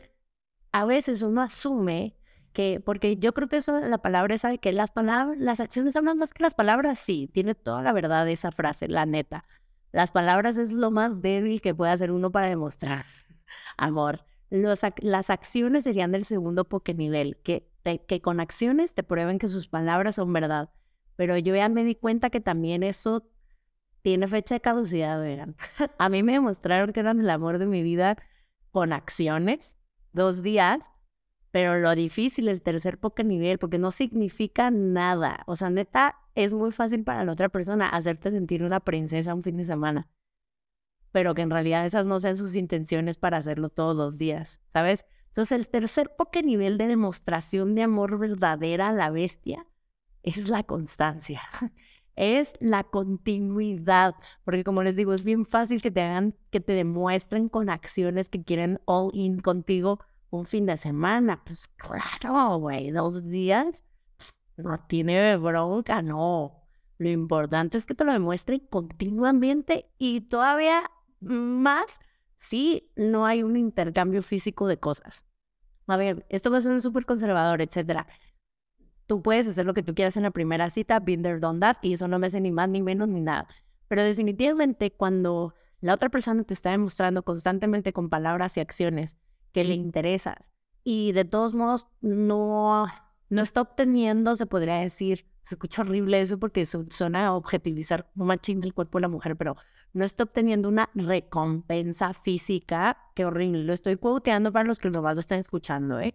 a 0.72 0.84
veces 0.86 1.22
uno 1.22 1.42
asume 1.42 2.16
que, 2.52 2.80
porque 2.80 3.18
yo 3.18 3.34
creo 3.34 3.48
que 3.48 3.58
eso, 3.58 3.78
la 3.80 3.98
palabra 3.98 4.34
esa 4.34 4.48
de 4.48 4.58
que 4.58 4.72
las 4.72 4.90
palabras, 4.90 5.36
las 5.38 5.60
acciones 5.60 5.96
hablan 5.96 6.18
más 6.18 6.32
que 6.32 6.42
las 6.42 6.54
palabras, 6.54 6.98
sí, 6.98 7.28
tiene 7.32 7.54
toda 7.54 7.82
la 7.82 7.92
verdad 7.92 8.28
esa 8.28 8.52
frase, 8.52 8.88
la 8.88 9.04
neta. 9.06 9.44
Las 9.96 10.12
palabras 10.12 10.58
es 10.58 10.72
lo 10.72 10.90
más 10.90 11.22
débil 11.22 11.60
que 11.60 11.74
puede 11.74 11.90
hacer 11.90 12.12
uno 12.12 12.30
para 12.30 12.48
demostrar 12.48 13.04
amor 13.76 14.20
las 14.50 15.30
acciones 15.30 15.84
serían 15.84 16.12
del 16.12 16.24
segundo 16.24 16.66
nivel, 16.94 17.36
que, 17.42 17.68
que 18.06 18.20
con 18.20 18.40
acciones 18.40 18.94
te 18.94 19.02
prueben 19.02 19.38
que 19.38 19.48
sus 19.48 19.68
palabras 19.68 20.16
son 20.16 20.32
verdad. 20.32 20.70
Pero 21.16 21.36
yo 21.38 21.54
ya 21.54 21.68
me 21.68 21.84
di 21.84 21.94
cuenta 21.94 22.30
que 22.30 22.40
también 22.40 22.82
eso 22.82 23.28
tiene 24.02 24.28
fecha 24.28 24.54
de 24.54 24.60
caducidad. 24.60 25.20
A 25.98 26.08
mí 26.08 26.22
me 26.22 26.32
demostraron 26.32 26.92
que 26.92 27.00
eran 27.00 27.20
el 27.20 27.30
amor 27.30 27.58
de 27.58 27.66
mi 27.66 27.82
vida 27.82 28.16
con 28.70 28.92
acciones, 28.92 29.78
dos 30.12 30.42
días, 30.42 30.90
pero 31.50 31.78
lo 31.78 31.94
difícil, 31.94 32.48
el 32.48 32.62
tercer 32.62 32.98
nivel, 33.24 33.58
porque 33.58 33.78
no 33.78 33.90
significa 33.90 34.70
nada. 34.70 35.42
O 35.46 35.56
sea, 35.56 35.70
neta, 35.70 36.16
es 36.36 36.52
muy 36.52 36.70
fácil 36.70 37.02
para 37.02 37.24
la 37.24 37.32
otra 37.32 37.48
persona 37.48 37.88
hacerte 37.88 38.30
sentir 38.30 38.62
una 38.62 38.80
princesa 38.80 39.34
un 39.34 39.42
fin 39.42 39.56
de 39.56 39.64
semana 39.64 40.08
pero 41.16 41.34
que 41.34 41.40
en 41.40 41.48
realidad 41.48 41.86
esas 41.86 42.06
no 42.06 42.20
sean 42.20 42.36
sus 42.36 42.54
intenciones 42.56 43.16
para 43.16 43.38
hacerlo 43.38 43.70
todos 43.70 43.96
los 43.96 44.18
días, 44.18 44.60
¿sabes? 44.66 45.06
Entonces 45.28 45.58
el 45.58 45.66
tercer 45.66 46.14
poke 46.14 46.42
nivel 46.42 46.76
de 46.76 46.88
demostración 46.88 47.74
de 47.74 47.84
amor 47.84 48.18
verdadera 48.18 48.88
a 48.88 48.92
la 48.92 49.08
bestia 49.08 49.66
es 50.22 50.50
la 50.50 50.62
constancia, 50.62 51.40
es 52.16 52.52
la 52.60 52.84
continuidad, 52.84 54.14
porque 54.44 54.62
como 54.62 54.82
les 54.82 54.94
digo, 54.94 55.14
es 55.14 55.24
bien 55.24 55.46
fácil 55.46 55.80
que 55.80 55.90
te 55.90 56.02
hagan, 56.02 56.34
que 56.50 56.60
te 56.60 56.74
demuestren 56.74 57.48
con 57.48 57.70
acciones 57.70 58.28
que 58.28 58.44
quieren 58.44 58.78
all 58.84 59.08
in 59.14 59.40
contigo 59.40 60.00
un 60.28 60.44
fin 60.44 60.66
de 60.66 60.76
semana. 60.76 61.42
Pues 61.46 61.68
claro, 61.68 62.58
güey, 62.58 62.90
dos 62.90 63.24
días 63.24 63.84
no 64.56 64.78
tiene 64.86 65.36
bronca, 65.36 66.02
no. 66.02 66.62
Lo 66.98 67.10
importante 67.10 67.76
es 67.76 67.86
que 67.86 67.94
te 67.94 68.04
lo 68.04 68.12
demuestren 68.12 68.60
continuamente 68.70 69.90
y 69.98 70.22
todavía 70.22 70.90
más 71.20 72.00
si 72.36 72.90
no 72.96 73.26
hay 73.26 73.42
un 73.42 73.56
intercambio 73.56 74.22
físico 74.22 74.66
de 74.66 74.78
cosas. 74.78 75.26
A 75.86 75.96
ver, 75.96 76.26
esto 76.28 76.50
va 76.50 76.58
a 76.58 76.62
ser 76.62 76.80
súper 76.80 77.04
conservador, 77.04 77.60
etcétera. 77.62 78.06
Tú 79.06 79.22
puedes 79.22 79.46
hacer 79.46 79.66
lo 79.66 79.74
que 79.74 79.82
tú 79.82 79.94
quieras 79.94 80.16
en 80.16 80.24
la 80.24 80.30
primera 80.30 80.68
cita, 80.70 81.00
there, 81.04 81.38
done 81.38 81.60
that, 81.60 81.76
y 81.82 81.92
eso 81.92 82.08
no 82.08 82.18
me 82.18 82.26
hace 82.26 82.40
ni 82.40 82.50
más, 82.50 82.68
ni 82.68 82.82
menos, 82.82 83.08
ni 83.08 83.20
nada. 83.20 83.46
Pero 83.88 84.02
definitivamente 84.02 84.90
cuando 84.90 85.54
la 85.80 85.94
otra 85.94 86.08
persona 86.08 86.42
te 86.42 86.54
está 86.54 86.70
demostrando 86.70 87.22
constantemente 87.22 87.92
con 87.92 88.08
palabras 88.08 88.56
y 88.56 88.60
acciones 88.60 89.16
que 89.52 89.64
le 89.64 89.74
interesas 89.74 90.52
y 90.82 91.12
de 91.12 91.24
todos 91.24 91.54
modos 91.54 91.86
no, 92.00 92.86
no 93.28 93.42
está 93.42 93.60
obteniendo, 93.60 94.36
se 94.36 94.46
podría 94.46 94.76
decir, 94.76 95.26
se 95.42 95.54
escucha 95.54 95.82
horrible 95.82 96.20
eso 96.20 96.38
porque 96.38 96.66
suena 96.66 97.26
a 97.26 97.32
objetivizar 97.34 98.10
un 98.16 98.26
machín 98.26 98.60
del 98.60 98.74
cuerpo 98.74 98.98
de 98.98 99.02
la 99.02 99.08
mujer, 99.08 99.36
pero 99.36 99.56
no 99.92 100.04
está 100.04 100.24
obteniendo 100.24 100.68
una 100.68 100.90
recompensa 100.94 102.12
física. 102.14 102.98
Qué 103.14 103.24
horrible. 103.24 103.62
Lo 103.62 103.72
estoy 103.72 103.96
quoteando 103.96 104.52
para 104.52 104.64
los 104.64 104.78
que 104.78 104.90
nomás 104.90 105.14
lo 105.14 105.20
están 105.20 105.38
escuchando, 105.38 106.00
¿eh? 106.00 106.14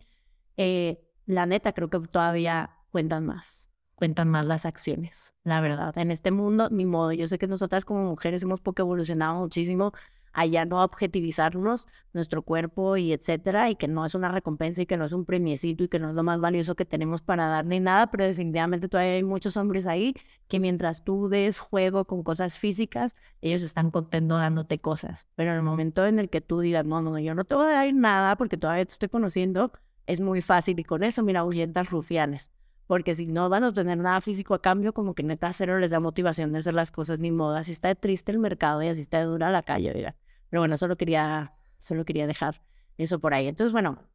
¿eh? 0.58 1.02
La 1.26 1.46
neta, 1.46 1.72
creo 1.72 1.90
que 1.90 2.00
todavía 2.00 2.72
cuentan 2.92 3.26
más. 3.26 3.70
Cuentan 3.96 4.30
más 4.30 4.46
las 4.46 4.66
acciones, 4.66 5.34
la 5.44 5.62
verdad. 5.62 5.98
En 5.98 6.12
este 6.12 6.32
mundo, 6.32 6.70
ni 6.70 6.86
modo. 6.86 7.14
Yo 7.14 7.28
sé 7.28 7.38
que 7.38 7.48
nosotras 7.48 7.86
como 7.86 8.04
mujeres 8.04 8.44
hemos 8.44 8.60
poco 8.60 8.82
evolucionado 8.82 9.36
muchísimo 9.36 9.94
allá 10.34 10.66
no 10.66 10.84
objetivizarnos 10.84 11.88
nuestro 12.14 12.42
cuerpo 12.42 12.98
y 12.98 13.14
etcétera, 13.14 13.70
y 13.70 13.76
que 13.76 13.88
no 13.88 14.06
es 14.06 14.16
una 14.16 14.32
recompensa 14.32 14.82
y 14.82 14.86
que 14.86 14.98
no 14.98 15.06
es 15.06 15.12
un 15.12 15.26
premiecito 15.26 15.84
y 15.84 15.88
que 15.88 16.00
no 16.00 16.10
es 16.10 16.16
lo 16.16 16.24
más 16.24 16.42
valioso 16.42 16.76
que 16.76 16.86
tenemos 16.86 17.22
para 17.22 17.48
dar 17.48 17.66
ni 17.66 17.80
nada, 17.80 18.12
pero 18.12 18.26
definitivamente 18.26 18.88
todavía 18.88 19.14
hay 19.14 19.24
muchos 19.24 19.58
hombres 19.58 19.88
ahí 19.88 20.14
que 20.48 20.60
mientras 20.60 21.04
tú 21.04 21.30
des 21.30 21.60
juego 21.60 22.06
con 22.06 22.24
cosas 22.24 22.60
físicas, 22.60 23.16
ellos 23.42 23.62
están 23.62 23.92
contento 23.92 24.38
dándote 24.38 24.80
cosas, 24.80 25.28
pero 25.36 25.52
en 25.52 25.58
el 25.58 25.64
momento 25.64 26.06
en 26.06 26.20
el 26.20 26.30
que 26.30 26.42
tú 26.42 26.60
digas, 26.60 26.86
no, 26.86 27.02
no, 27.02 27.18
yo 27.20 27.36
no 27.36 27.46
te 27.46 27.56
voy 27.56 27.66
a 27.66 27.76
dar 27.76 27.94
nada 27.94 28.36
porque 28.36 28.58
todavía 28.58 28.86
te 28.86 28.94
estoy 28.94 29.10
conociendo, 29.10 29.72
es 30.08 30.22
muy 30.22 30.42
fácil 30.42 30.80
y 30.80 30.84
con 30.84 31.04
eso, 31.04 31.24
mira, 31.24 31.42
ahuyentas 31.42 31.90
rufianes 31.90 32.52
porque 32.92 33.16
si 33.16 33.26
no 33.26 33.48
van 33.48 33.64
a 33.64 33.70
obtener 33.70 33.98
nada 33.98 34.20
físico 34.20 34.54
a 34.54 34.62
cambio, 34.62 34.92
como 34.92 35.16
que 35.16 35.24
neta 35.24 35.54
cero 35.54 35.80
les 35.80 35.92
da 35.92 36.02
motivación 36.02 36.52
de 36.52 36.60
hacer 36.60 36.74
las 36.74 36.92
cosas 36.92 37.22
ni 37.22 37.32
modo. 37.32 37.56
Así 37.56 37.72
está 37.72 37.96
triste 37.96 38.34
el 38.34 38.38
mercado 38.38 38.84
y 38.84 38.90
así 38.90 39.00
está 39.00 39.24
dura 39.24 39.50
la 39.50 39.64
calle, 39.64 39.94
oiga. 39.96 40.18
Pero 40.50 40.60
bueno, 40.60 40.76
solo 40.76 40.98
quería, 40.98 41.54
solo 41.78 42.04
quería 42.04 42.28
dejar 42.28 42.62
eso 42.98 43.18
por 43.20 43.34
ahí. 43.34 43.48
Entonces, 43.48 43.72
bueno, 43.72 44.10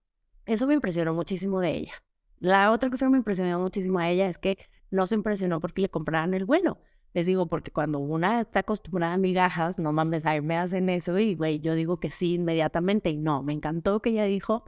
eso 0.44 0.66
me 0.66 0.74
impresionó 0.74 1.14
muchísimo 1.14 1.60
de 1.60 1.70
ella. 1.70 1.92
La 2.38 2.70
otra 2.70 2.90
cosa 2.90 3.06
que 3.06 3.12
me 3.12 3.16
impresionó 3.16 3.58
muchísimo 3.60 3.98
a 3.98 4.10
ella 4.10 4.28
es 4.28 4.36
que 4.36 4.58
no 4.90 5.06
se 5.06 5.14
impresionó 5.14 5.58
porque 5.58 5.80
le 5.80 5.88
compraran 5.88 6.34
el 6.34 6.44
vuelo. 6.44 6.78
Les 7.14 7.24
digo, 7.24 7.46
porque 7.46 7.70
cuando 7.70 7.98
una 7.98 8.42
está 8.42 8.58
acostumbrada 8.58 9.14
a 9.14 9.16
migajas, 9.16 9.78
no 9.78 9.90
mames, 9.92 10.26
a 10.26 10.38
me 10.42 10.58
hacen 10.58 10.90
eso 10.90 11.18
y, 11.18 11.34
güey, 11.34 11.60
yo 11.60 11.74
digo 11.76 11.98
que 11.98 12.10
sí 12.10 12.34
inmediatamente. 12.34 13.08
Y 13.08 13.16
no, 13.16 13.42
me 13.42 13.54
encantó 13.54 14.02
que 14.02 14.10
ella 14.10 14.24
dijo, 14.24 14.64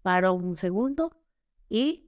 paró 0.00 0.32
un 0.32 0.56
segundo 0.56 1.14
y 1.68 2.07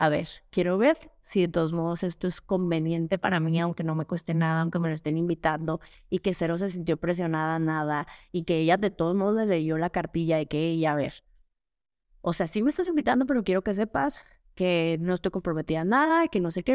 a 0.00 0.08
ver, 0.08 0.28
quiero 0.48 0.78
ver 0.78 0.96
si 1.20 1.42
de 1.42 1.48
todos 1.48 1.74
modos 1.74 2.04
esto 2.04 2.26
es 2.26 2.40
conveniente 2.40 3.18
para 3.18 3.38
mí, 3.38 3.60
aunque 3.60 3.84
no 3.84 3.94
me 3.94 4.06
cueste 4.06 4.32
nada, 4.32 4.62
aunque 4.62 4.78
me 4.78 4.88
lo 4.88 4.94
estén 4.94 5.18
invitando, 5.18 5.78
y 6.08 6.20
que 6.20 6.32
cero 6.32 6.56
se 6.56 6.70
sintió 6.70 6.96
presionada, 6.96 7.58
nada, 7.58 8.06
y 8.32 8.44
que 8.44 8.60
ella 8.60 8.78
de 8.78 8.90
todos 8.90 9.14
modos 9.14 9.36
le 9.36 9.44
leyó 9.44 9.76
la 9.76 9.90
cartilla 9.90 10.38
de 10.38 10.46
que 10.46 10.70
ella, 10.70 10.92
a 10.92 10.94
ver, 10.94 11.22
o 12.22 12.32
sea, 12.32 12.46
sí 12.46 12.62
me 12.62 12.70
estás 12.70 12.88
invitando, 12.88 13.26
pero 13.26 13.44
quiero 13.44 13.62
que 13.62 13.74
sepas 13.74 14.24
que 14.54 14.96
no 15.02 15.12
estoy 15.12 15.32
comprometida 15.32 15.82
a 15.82 15.84
nada, 15.84 16.28
que 16.28 16.40
no 16.40 16.50
sé 16.50 16.62
qué, 16.62 16.72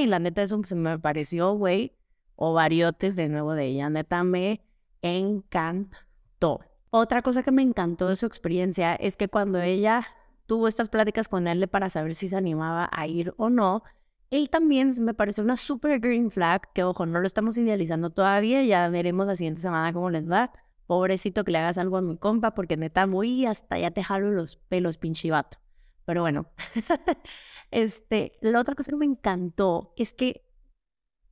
y 0.00 0.06
la 0.06 0.18
neta 0.18 0.40
eso 0.40 0.58
se 0.64 0.76
me 0.76 0.98
pareció, 0.98 1.52
güey, 1.52 1.92
o 2.36 2.54
variotes 2.54 3.16
de 3.16 3.28
nuevo 3.28 3.52
de 3.52 3.66
ella, 3.66 3.90
neta 3.90 4.24
me 4.24 4.62
encantó. 5.02 6.60
Otra 6.88 7.20
cosa 7.20 7.42
que 7.42 7.52
me 7.52 7.60
encantó 7.60 8.08
de 8.08 8.16
su 8.16 8.24
experiencia 8.24 8.94
es 8.94 9.18
que 9.18 9.28
cuando 9.28 9.60
ella 9.60 10.06
tuvo 10.46 10.68
estas 10.68 10.88
pláticas 10.88 11.28
con 11.28 11.46
él 11.46 11.68
para 11.68 11.90
saber 11.90 12.14
si 12.14 12.28
se 12.28 12.36
animaba 12.36 12.88
a 12.92 13.06
ir 13.06 13.34
o 13.36 13.50
no, 13.50 13.82
él 14.30 14.50
también 14.50 14.94
me 15.00 15.14
pareció 15.14 15.44
una 15.44 15.56
super 15.56 16.00
green 16.00 16.30
flag, 16.30 16.72
que 16.72 16.82
ojo, 16.82 17.06
no 17.06 17.20
lo 17.20 17.26
estamos 17.26 17.56
idealizando 17.56 18.10
todavía, 18.10 18.64
ya 18.64 18.88
veremos 18.88 19.26
la 19.26 19.36
siguiente 19.36 19.60
semana 19.62 19.92
cómo 19.92 20.10
les 20.10 20.28
va. 20.30 20.52
Pobrecito 20.86 21.44
que 21.44 21.52
le 21.52 21.58
hagas 21.58 21.78
algo 21.78 21.96
a 21.96 22.02
mi 22.02 22.16
compa, 22.18 22.52
porque 22.52 22.76
neta, 22.76 23.06
muy 23.06 23.46
hasta 23.46 23.78
ya 23.78 23.90
te 23.90 24.02
jalo 24.02 24.30
los 24.32 24.56
pelos, 24.56 24.98
pinche 24.98 25.30
vato. 25.30 25.58
Pero 26.04 26.22
bueno, 26.22 26.46
este, 27.70 28.36
la 28.40 28.60
otra 28.60 28.74
cosa 28.74 28.90
que 28.90 28.96
me 28.96 29.06
encantó 29.06 29.94
es 29.96 30.12
que 30.12 30.44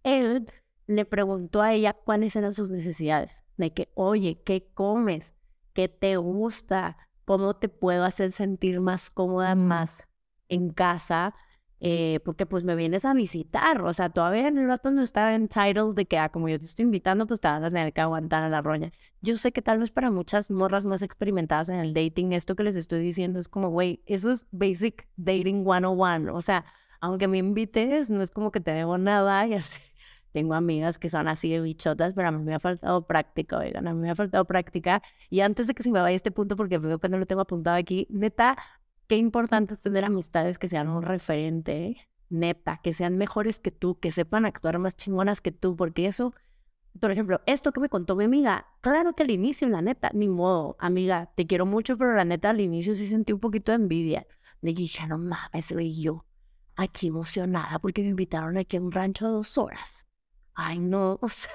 él 0.04 0.46
le 0.86 1.04
preguntó 1.04 1.60
a 1.60 1.72
ella 1.72 1.94
cuáles 1.94 2.36
eran 2.36 2.52
sus 2.52 2.70
necesidades, 2.70 3.44
de 3.56 3.72
que, 3.72 3.90
oye, 3.94 4.42
¿qué 4.44 4.70
comes? 4.74 5.34
¿Qué 5.74 5.88
te 5.88 6.16
gusta? 6.16 6.96
¿Cómo 7.25 7.55
te 7.55 7.68
puedo 7.68 8.05
hacer 8.05 8.33
sentir 8.33 8.81
más 8.81 9.11
cómoda, 9.11 9.55
más 9.55 10.09
en 10.49 10.70
casa? 10.70 11.35
Eh, 11.85 12.20
porque 12.25 12.47
pues 12.47 12.62
me 12.62 12.77
vienes 12.77 13.05
a 13.05 13.12
visitar, 13.12 13.83
o 13.83 13.93
sea, 13.93 14.09
todavía 14.09 14.47
en 14.47 14.57
el 14.57 14.68
rato 14.68 14.93
no 14.93 15.03
estaba 15.03 15.35
entitled 15.35 15.95
de 15.97 16.07
que, 16.07 16.16
ah, 16.16 16.29
como 16.29 16.49
yo 16.49 16.61
te 16.61 16.66
estoy 16.66 16.85
invitando, 16.85 17.27
pues 17.27 17.41
te 17.41 17.49
vas 17.49 17.61
a 17.61 17.70
tener 17.70 17.93
que 17.93 18.01
aguantar 18.01 18.45
a 18.45 18.49
la 18.49 18.62
roña. 18.62 18.93
Yo 19.20 19.37
sé 19.37 19.51
que 19.51 19.62
tal 19.62 19.81
vez 19.81 19.91
para 19.91 20.12
muchas 20.12 20.49
morras 20.49 20.87
más 20.87 21.03
experimentadas 21.03 21.70
en 21.70 21.81
el 21.81 21.93
dating, 21.93 22.35
esto 22.35 22.55
que 22.55 22.62
les 22.62 22.77
estoy 22.77 23.01
diciendo 23.03 23.41
es 23.41 23.49
como, 23.49 23.68
güey, 23.68 24.01
eso 24.07 24.31
es 24.31 24.47
basic 24.53 25.09
dating 25.16 25.64
101, 25.64 26.33
o 26.33 26.41
sea, 26.41 26.64
aunque 27.01 27.27
me 27.27 27.39
invites, 27.39 28.11
no 28.11 28.23
es 28.23 28.31
como 28.31 28.53
que 28.53 28.61
te 28.61 28.70
debo 28.70 28.97
nada 28.97 29.45
y 29.49 29.55
así. 29.55 29.81
Tengo 30.33 30.55
amigas 30.55 30.99
que 30.99 31.09
son 31.09 31.28
así 31.28 31.51
de 31.51 31.61
bichotas, 31.61 32.14
pero 32.14 32.28
a 32.28 32.30
mí 32.33 32.43
me 32.43 32.55
ha 32.55 32.59
faltado 32.59 33.07
práctica, 33.07 33.59
oigan, 33.59 33.87
a 33.87 33.95
mí 33.95 34.01
me 34.01 34.11
ha 34.11 34.14
faltado 34.14 34.45
práctica. 34.47 35.03
Y 35.30 35.41
antes 35.41 35.66
de 35.66 35.74
que 35.74 35.83
se 35.83 35.91
me 35.91 36.01
vaya 36.01 36.16
este 36.16 36.30
punto, 36.30 36.57
porque 36.57 36.78
veo 36.78 36.99
que 36.99 37.09
no 37.09 37.18
lo 37.18 37.26
tengo 37.26 37.43
apuntado 37.43 37.76
aquí, 37.76 38.07
neta, 38.11 38.57
qué 39.07 39.16
importante 39.16 39.74
es 39.74 39.80
tener 39.80 40.05
amistades 40.05 40.59
que 40.59 40.68
sean 40.68 40.89
un 40.89 41.03
referente, 41.03 41.97
neta, 42.30 42.80
que 42.83 42.93
sean 42.93 43.18
mejores 43.18 43.61
que 43.61 43.70
tú, 43.70 43.99
que 43.99 44.11
sepan 44.11 44.47
actuar 44.47 44.78
más 44.78 44.97
chingonas 44.97 45.41
que 45.43 45.53
tú, 45.53 45.76
porque 45.76 46.07
eso, 46.07 46.35
por 46.99 47.11
ejemplo, 47.11 47.41
esto 47.47 47.72
que 47.72 47.80
me 47.80 47.91
contó 47.91 48.16
mi 48.16 48.24
amiga, 48.24 48.66
claro 48.80 49.14
que 49.14 49.24
al 49.24 49.30
inicio, 49.30 49.68
la 49.68 49.83
neta, 49.83 50.11
ni 50.14 50.28
modo, 50.28 50.76
amiga, 50.78 51.30
te 51.35 51.47
quiero 51.47 51.66
mucho, 51.66 51.99
pero 51.99 52.14
la 52.14 52.24
neta 52.24 52.51
al 52.51 52.61
inicio 52.61 52.95
sí 52.95 53.07
sentí 53.07 53.35
un 53.35 53.41
poquito 53.41 53.72
de 53.72 53.76
envidia. 53.76 54.26
Le 54.62 54.72
dije, 54.72 55.07
no 55.07 55.18
mames, 55.18 55.72
y 55.72 56.03
yo 56.03 56.24
aquí 56.76 57.09
emocionada 57.09 57.78
porque 57.78 58.03
me 58.03 58.09
invitaron 58.09 58.57
aquí 58.57 58.76
a 58.76 58.80
un 58.80 58.93
rancho 58.93 59.26
de 59.26 59.33
dos 59.33 59.59
horas. 59.59 60.07
Ay, 60.55 60.78
no, 60.78 61.18
o 61.22 61.28
sea, 61.28 61.50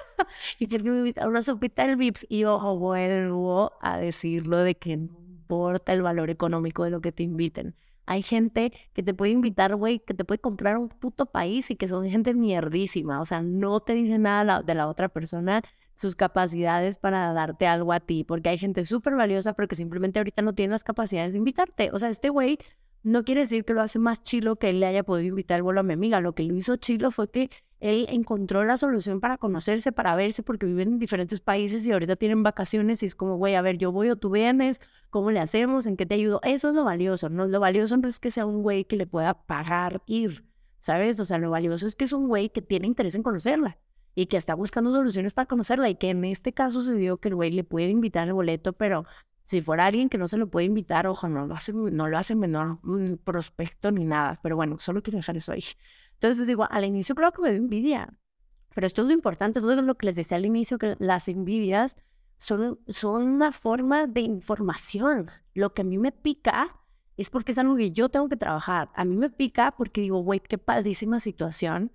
y 0.58 0.66
porque 0.66 0.90
me 0.90 0.98
invitaron 0.98 1.28
a 1.28 1.30
una 1.30 1.42
sopita 1.42 1.86
del 1.86 1.96
Vips 1.96 2.26
y 2.28 2.44
ojo, 2.44 2.78
vuelvo 2.78 3.72
a 3.80 3.98
decirlo 3.98 4.58
de 4.58 4.74
que 4.76 4.90
importa 4.90 5.92
el 5.92 6.02
valor 6.02 6.30
económico 6.30 6.84
de 6.84 6.90
lo 6.90 7.00
que 7.00 7.12
te 7.12 7.22
inviten. 7.22 7.74
Hay 8.06 8.22
gente 8.22 8.72
que 8.94 9.02
te 9.02 9.12
puede 9.12 9.32
invitar, 9.32 9.76
güey, 9.76 9.98
que 10.00 10.14
te 10.14 10.24
puede 10.24 10.38
comprar 10.38 10.78
un 10.78 10.88
puto 10.88 11.26
país 11.26 11.70
y 11.70 11.76
que 11.76 11.88
son 11.88 12.08
gente 12.08 12.32
mierdísima. 12.32 13.20
O 13.20 13.26
sea, 13.26 13.42
no 13.42 13.80
te 13.80 13.92
dice 13.92 14.18
nada 14.18 14.62
de 14.62 14.74
la 14.74 14.88
otra 14.88 15.10
persona, 15.10 15.62
sus 15.94 16.16
capacidades 16.16 16.96
para 16.96 17.32
darte 17.34 17.66
algo 17.66 17.92
a 17.92 18.00
ti, 18.00 18.24
porque 18.24 18.48
hay 18.48 18.56
gente 18.56 18.84
súper 18.86 19.14
valiosa, 19.14 19.52
pero 19.52 19.68
que 19.68 19.76
simplemente 19.76 20.18
ahorita 20.20 20.40
no 20.40 20.54
tiene 20.54 20.70
las 20.70 20.84
capacidades 20.84 21.32
de 21.32 21.38
invitarte. 21.38 21.90
O 21.92 21.98
sea, 21.98 22.08
este 22.08 22.30
güey 22.30 22.58
no 23.02 23.24
quiere 23.24 23.42
decir 23.42 23.64
que 23.64 23.74
lo 23.74 23.82
hace 23.82 23.98
más 23.98 24.22
chilo 24.22 24.56
que 24.56 24.70
él 24.70 24.80
le 24.80 24.86
haya 24.86 25.02
podido 25.02 25.28
invitar 25.28 25.56
al 25.56 25.62
vuelo 25.62 25.80
a 25.80 25.82
mi 25.82 25.92
amiga. 25.92 26.20
Lo 26.20 26.34
que 26.34 26.44
lo 26.44 26.54
hizo 26.54 26.76
chilo 26.76 27.10
fue 27.10 27.30
que 27.30 27.50
él 27.80 28.06
encontró 28.10 28.64
la 28.64 28.76
solución 28.76 29.20
para 29.20 29.38
conocerse, 29.38 29.92
para 29.92 30.14
verse, 30.16 30.42
porque 30.42 30.66
viven 30.66 30.88
en 30.88 30.98
diferentes 30.98 31.40
países 31.40 31.86
y 31.86 31.92
ahorita 31.92 32.16
tienen 32.16 32.42
vacaciones 32.42 33.02
y 33.02 33.06
es 33.06 33.14
como, 33.14 33.36
güey, 33.36 33.54
a 33.54 33.62
ver, 33.62 33.78
yo 33.78 33.92
voy 33.92 34.10
o 34.10 34.16
tú 34.16 34.30
vienes, 34.30 34.80
¿cómo 35.10 35.30
le 35.30 35.40
hacemos? 35.40 35.86
¿En 35.86 35.96
qué 35.96 36.06
te 36.06 36.16
ayudo? 36.16 36.40
Eso 36.42 36.68
es 36.70 36.74
lo 36.74 36.84
valioso, 36.84 37.28
¿no? 37.28 37.46
Lo 37.46 37.60
valioso 37.60 37.96
no 37.96 38.08
es 38.08 38.18
que 38.18 38.30
sea 38.30 38.46
un 38.46 38.62
güey 38.62 38.84
que 38.84 38.96
le 38.96 39.06
pueda 39.06 39.34
pagar 39.34 40.02
ir, 40.06 40.44
¿sabes? 40.80 41.20
O 41.20 41.24
sea, 41.24 41.38
lo 41.38 41.50
valioso 41.50 41.86
es 41.86 41.94
que 41.94 42.04
es 42.04 42.12
un 42.12 42.28
güey 42.28 42.50
que 42.50 42.62
tiene 42.62 42.86
interés 42.86 43.14
en 43.14 43.22
conocerla 43.22 43.78
y 44.14 44.26
que 44.26 44.36
está 44.36 44.54
buscando 44.54 44.90
soluciones 44.90 45.32
para 45.32 45.46
conocerla 45.46 45.88
y 45.88 45.94
que 45.94 46.10
en 46.10 46.24
este 46.24 46.52
caso 46.52 46.82
se 46.82 46.94
dio 46.94 47.18
que 47.18 47.28
el 47.28 47.36
güey 47.36 47.52
le 47.52 47.62
puede 47.62 47.88
invitar 47.90 48.26
el 48.26 48.34
boleto, 48.34 48.72
pero 48.72 49.04
si 49.44 49.62
fuera 49.62 49.86
alguien 49.86 50.08
que 50.08 50.18
no 50.18 50.28
se 50.28 50.36
lo 50.36 50.50
puede 50.50 50.66
invitar, 50.66 51.06
ojo, 51.06 51.28
no 51.28 51.46
lo 51.46 51.54
hace, 51.54 51.72
no 51.72 52.08
lo 52.08 52.18
hace 52.18 52.34
menor 52.34 52.80
prospecto 53.24 53.90
ni 53.90 54.04
nada, 54.04 54.38
pero 54.42 54.56
bueno, 54.56 54.78
solo 54.78 55.02
quiero 55.02 55.18
dejar 55.18 55.36
eso 55.36 55.52
ahí. 55.52 55.62
Entonces 56.18 56.48
digo, 56.48 56.66
al 56.68 56.84
inicio 56.84 57.14
creo 57.14 57.30
que 57.30 57.42
me 57.42 57.50
dio 57.50 57.58
envidia, 57.58 58.12
pero 58.74 58.86
esto 58.88 59.02
es 59.02 59.08
lo 59.08 59.14
importante, 59.14 59.60
todo 59.60 59.80
lo 59.82 59.96
que 59.96 60.06
les 60.06 60.16
decía 60.16 60.36
al 60.36 60.46
inicio, 60.46 60.78
que 60.78 60.96
las 60.98 61.28
envidias 61.28 61.96
son, 62.38 62.80
son 62.88 63.22
una 63.22 63.52
forma 63.52 64.06
de 64.06 64.22
información. 64.22 65.30
Lo 65.54 65.74
que 65.74 65.82
a 65.82 65.84
mí 65.84 65.96
me 65.96 66.10
pica 66.10 66.76
es 67.16 67.30
porque 67.30 67.52
es 67.52 67.58
algo 67.58 67.76
que 67.76 67.92
yo 67.92 68.08
tengo 68.08 68.28
que 68.28 68.36
trabajar. 68.36 68.90
A 68.94 69.04
mí 69.04 69.16
me 69.16 69.30
pica 69.30 69.72
porque 69.76 70.00
digo, 70.00 70.20
güey, 70.20 70.40
qué 70.40 70.58
padrísima 70.58 71.20
situación. 71.20 71.92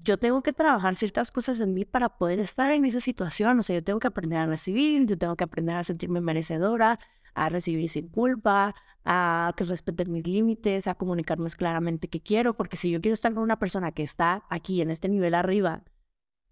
Yo 0.00 0.18
tengo 0.18 0.42
que 0.42 0.52
trabajar 0.52 0.94
ciertas 0.94 1.32
cosas 1.32 1.60
en 1.60 1.74
mí 1.74 1.84
para 1.84 2.16
poder 2.16 2.38
estar 2.38 2.70
en 2.70 2.84
esa 2.84 3.00
situación. 3.00 3.58
O 3.58 3.62
sea, 3.62 3.74
yo 3.74 3.84
tengo 3.84 3.98
que 3.98 4.06
aprender 4.06 4.38
a 4.38 4.46
recibir, 4.46 5.06
yo 5.06 5.18
tengo 5.18 5.34
que 5.36 5.42
aprender 5.42 5.74
a 5.74 5.82
sentirme 5.82 6.20
merecedora, 6.20 7.00
a 7.44 7.48
recibir 7.48 7.88
sin 7.88 8.08
culpa, 8.08 8.74
a 9.04 9.52
que 9.56 9.64
respeten 9.64 10.12
mis 10.12 10.26
límites, 10.26 10.86
a 10.86 10.94
comunicarme 10.94 11.48
claramente 11.50 12.08
qué 12.08 12.20
quiero, 12.20 12.56
porque 12.56 12.76
si 12.76 12.90
yo 12.90 13.00
quiero 13.00 13.14
estar 13.14 13.32
con 13.32 13.42
una 13.42 13.58
persona 13.58 13.92
que 13.92 14.02
está 14.02 14.44
aquí 14.50 14.80
en 14.80 14.90
este 14.90 15.08
nivel 15.08 15.34
arriba, 15.34 15.84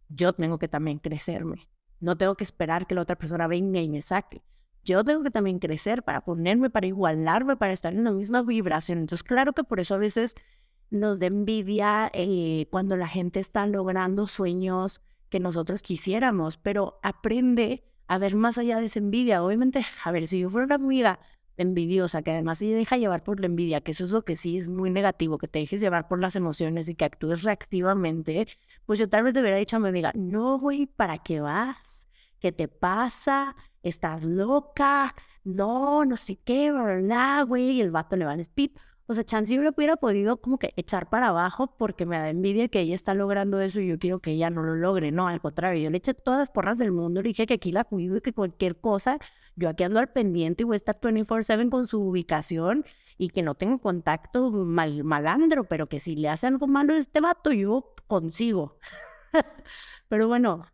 yo 0.08 0.32
tengo 0.32 0.58
que 0.58 0.68
también 0.68 0.98
crecerme. 0.98 1.68
No 2.00 2.16
tengo 2.16 2.34
que 2.36 2.44
esperar 2.44 2.86
que 2.86 2.94
la 2.94 3.02
otra 3.02 3.16
persona 3.16 3.46
venga 3.46 3.80
y 3.80 3.88
me 3.88 4.00
saque. 4.00 4.42
Yo 4.84 5.02
tengo 5.02 5.24
que 5.24 5.30
también 5.30 5.58
crecer 5.58 6.04
para 6.04 6.20
ponerme, 6.20 6.70
para 6.70 6.86
igualarme, 6.86 7.56
para 7.56 7.72
estar 7.72 7.92
en 7.92 8.04
la 8.04 8.12
misma 8.12 8.42
vibración. 8.42 8.98
Entonces, 8.98 9.24
claro 9.24 9.52
que 9.52 9.64
por 9.64 9.80
eso 9.80 9.94
a 9.94 9.98
veces 9.98 10.36
nos 10.90 11.18
da 11.18 11.26
envidia 11.26 12.10
eh, 12.14 12.68
cuando 12.70 12.96
la 12.96 13.08
gente 13.08 13.40
está 13.40 13.66
logrando 13.66 14.26
sueños 14.26 15.02
que 15.28 15.40
nosotros 15.40 15.82
quisiéramos, 15.82 16.56
pero 16.56 17.00
aprende 17.02 17.84
a 18.06 18.18
ver 18.18 18.36
más 18.36 18.58
allá 18.58 18.78
de 18.80 18.86
esa 18.86 18.98
envidia. 18.98 19.42
Obviamente, 19.42 19.80
a 20.04 20.10
ver, 20.12 20.26
si 20.26 20.40
yo 20.40 20.48
fuera 20.48 20.66
una 20.66 20.74
amiga 20.76 21.20
envidiosa, 21.56 22.22
que 22.22 22.32
además 22.32 22.58
se 22.58 22.66
deja 22.66 22.96
llevar 22.96 23.22
por 23.24 23.40
la 23.40 23.46
envidia, 23.46 23.80
que 23.80 23.92
eso 23.92 24.04
es 24.04 24.10
lo 24.10 24.24
que 24.24 24.36
sí 24.36 24.58
es 24.58 24.68
muy 24.68 24.90
negativo, 24.90 25.38
que 25.38 25.48
te 25.48 25.58
dejes 25.58 25.80
llevar 25.80 26.06
por 26.08 26.20
las 26.20 26.36
emociones 26.36 26.88
y 26.88 26.94
que 26.94 27.06
actúes 27.06 27.42
reactivamente, 27.42 28.46
pues 28.84 28.98
yo 28.98 29.08
tal 29.08 29.22
vez 29.22 29.34
debería 29.34 29.56
dicho 29.56 29.76
a 29.76 29.80
mi 29.80 29.88
amiga, 29.88 30.12
no, 30.14 30.58
güey, 30.58 30.86
¿para 30.86 31.18
qué 31.18 31.40
vas? 31.40 32.08
¿Qué 32.40 32.52
te 32.52 32.68
pasa? 32.68 33.56
¿Estás 33.82 34.24
loca? 34.24 35.14
No, 35.44 36.04
no 36.04 36.16
sé 36.16 36.36
qué, 36.44 36.72
¿verdad, 36.72 37.46
güey? 37.46 37.70
Y 37.70 37.80
el 37.80 37.90
vato 37.90 38.16
le 38.16 38.24
va 38.24 38.32
a 38.32 38.36
speed. 38.36 38.72
O 39.08 39.14
sea, 39.14 39.22
chance 39.22 39.54
yo 39.54 39.62
le 39.62 39.70
hubiera 39.70 39.96
podido 39.96 40.38
como 40.40 40.58
que 40.58 40.72
echar 40.76 41.08
para 41.08 41.28
abajo 41.28 41.68
porque 41.76 42.06
me 42.06 42.18
da 42.18 42.28
envidia 42.28 42.68
que 42.68 42.80
ella 42.80 42.94
está 42.94 43.14
logrando 43.14 43.60
eso 43.60 43.80
y 43.80 43.86
yo 43.86 43.98
quiero 43.98 44.18
que 44.18 44.32
ella 44.32 44.50
no 44.50 44.62
lo 44.62 44.74
logre. 44.74 45.12
No, 45.12 45.28
al 45.28 45.40
contrario, 45.40 45.80
yo 45.82 45.90
le 45.90 45.98
eché 45.98 46.12
todas 46.14 46.38
las 46.40 46.50
porras 46.50 46.78
del 46.78 46.90
mundo, 46.90 47.22
le 47.22 47.28
dije 47.28 47.46
que 47.46 47.54
aquí 47.54 47.70
la 47.70 47.84
cuido 47.84 48.16
y 48.16 48.20
que 48.20 48.32
cualquier 48.32 48.80
cosa, 48.80 49.18
yo 49.54 49.68
aquí 49.68 49.84
ando 49.84 50.00
al 50.00 50.08
pendiente 50.08 50.64
y 50.64 50.66
voy 50.66 50.74
a 50.74 50.76
estar 50.76 50.98
24/7 51.00 51.70
con 51.70 51.86
su 51.86 52.00
ubicación 52.00 52.84
y 53.16 53.28
que 53.28 53.42
no 53.42 53.54
tengo 53.54 53.78
contacto 53.78 54.50
mal, 54.50 55.04
malandro, 55.04 55.64
pero 55.64 55.88
que 55.88 56.00
si 56.00 56.16
le 56.16 56.28
hace 56.28 56.48
algo 56.48 56.66
malo 56.66 56.94
a 56.94 56.98
este 56.98 57.20
vato, 57.20 57.52
yo 57.52 57.94
consigo. 58.08 58.78
pero 60.08 60.28
bueno, 60.28 60.64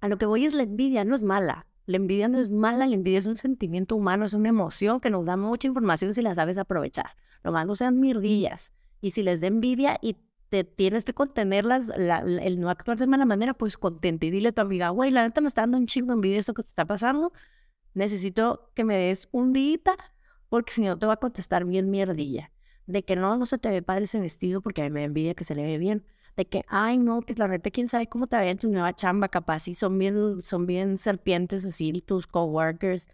a 0.00 0.08
lo 0.08 0.18
que 0.18 0.26
voy 0.26 0.44
es 0.44 0.54
la 0.54 0.64
envidia, 0.64 1.04
no 1.04 1.14
es 1.14 1.22
mala. 1.22 1.66
La 1.86 1.96
envidia 1.96 2.28
no 2.28 2.38
es 2.38 2.50
mala, 2.50 2.86
la 2.86 2.94
envidia 2.94 3.18
es 3.18 3.26
un 3.26 3.36
sentimiento 3.36 3.96
humano, 3.96 4.24
es 4.24 4.32
una 4.34 4.48
emoción 4.48 5.00
que 5.00 5.10
nos 5.10 5.26
da 5.26 5.36
mucha 5.36 5.66
información 5.66 6.14
si 6.14 6.22
la 6.22 6.34
sabes 6.34 6.58
aprovechar. 6.58 7.16
Lo 7.42 7.52
más 7.52 7.66
no 7.66 7.74
sean 7.74 7.98
mirdillas. 7.98 8.72
Y 9.00 9.10
si 9.10 9.22
les 9.22 9.40
da 9.40 9.48
envidia 9.48 9.98
y 10.00 10.16
te 10.48 10.64
tienes 10.64 11.04
que 11.04 11.14
contenerlas, 11.14 11.90
el 11.90 12.60
no 12.60 12.70
actuar 12.70 12.98
de 12.98 13.06
mala 13.06 13.24
manera, 13.24 13.54
pues 13.54 13.76
contente. 13.76 14.26
Y 14.26 14.30
dile 14.30 14.50
a 14.50 14.52
tu 14.52 14.60
amiga, 14.60 14.90
güey, 14.90 15.10
la 15.10 15.22
neta 15.22 15.40
me 15.40 15.48
está 15.48 15.62
dando 15.62 15.78
un 15.78 15.86
chingo 15.86 16.08
de 16.08 16.14
envidia 16.14 16.38
eso 16.38 16.54
que 16.54 16.62
te 16.62 16.68
está 16.68 16.84
pasando. 16.84 17.32
Necesito 17.94 18.70
que 18.74 18.84
me 18.84 18.96
des 18.96 19.28
un 19.32 19.52
día 19.52 19.78
porque 20.48 20.72
si 20.72 20.82
no 20.82 20.98
te 20.98 21.06
va 21.06 21.14
a 21.14 21.16
contestar 21.16 21.64
bien 21.64 21.90
mierdilla. 21.90 22.52
De 22.86 23.04
que 23.04 23.16
no, 23.16 23.36
no 23.36 23.46
se 23.46 23.58
te 23.58 23.70
ve 23.70 23.82
padre 23.82 24.04
ese 24.04 24.20
vestido 24.20 24.60
porque 24.60 24.82
a 24.82 24.84
mí 24.84 24.90
me 24.90 25.04
envidia 25.04 25.34
que 25.34 25.44
se 25.44 25.54
le 25.54 25.62
ve 25.62 25.78
bien 25.78 26.04
de 26.36 26.46
que, 26.46 26.64
ay, 26.68 26.98
no, 26.98 27.22
que 27.22 27.34
la 27.34 27.48
neta, 27.48 27.70
quién 27.70 27.88
sabe 27.88 28.06
cómo 28.06 28.26
te 28.26 28.36
va 28.36 28.46
en 28.46 28.58
tu 28.58 28.68
nueva 28.68 28.94
chamba, 28.94 29.28
capaz, 29.28 29.68
y 29.68 29.74
son 29.74 29.98
bien, 29.98 30.42
son 30.44 30.66
bien 30.66 30.98
serpientes 30.98 31.64
así 31.64 31.92
tus 32.00 32.26
coworkers, 32.26 33.08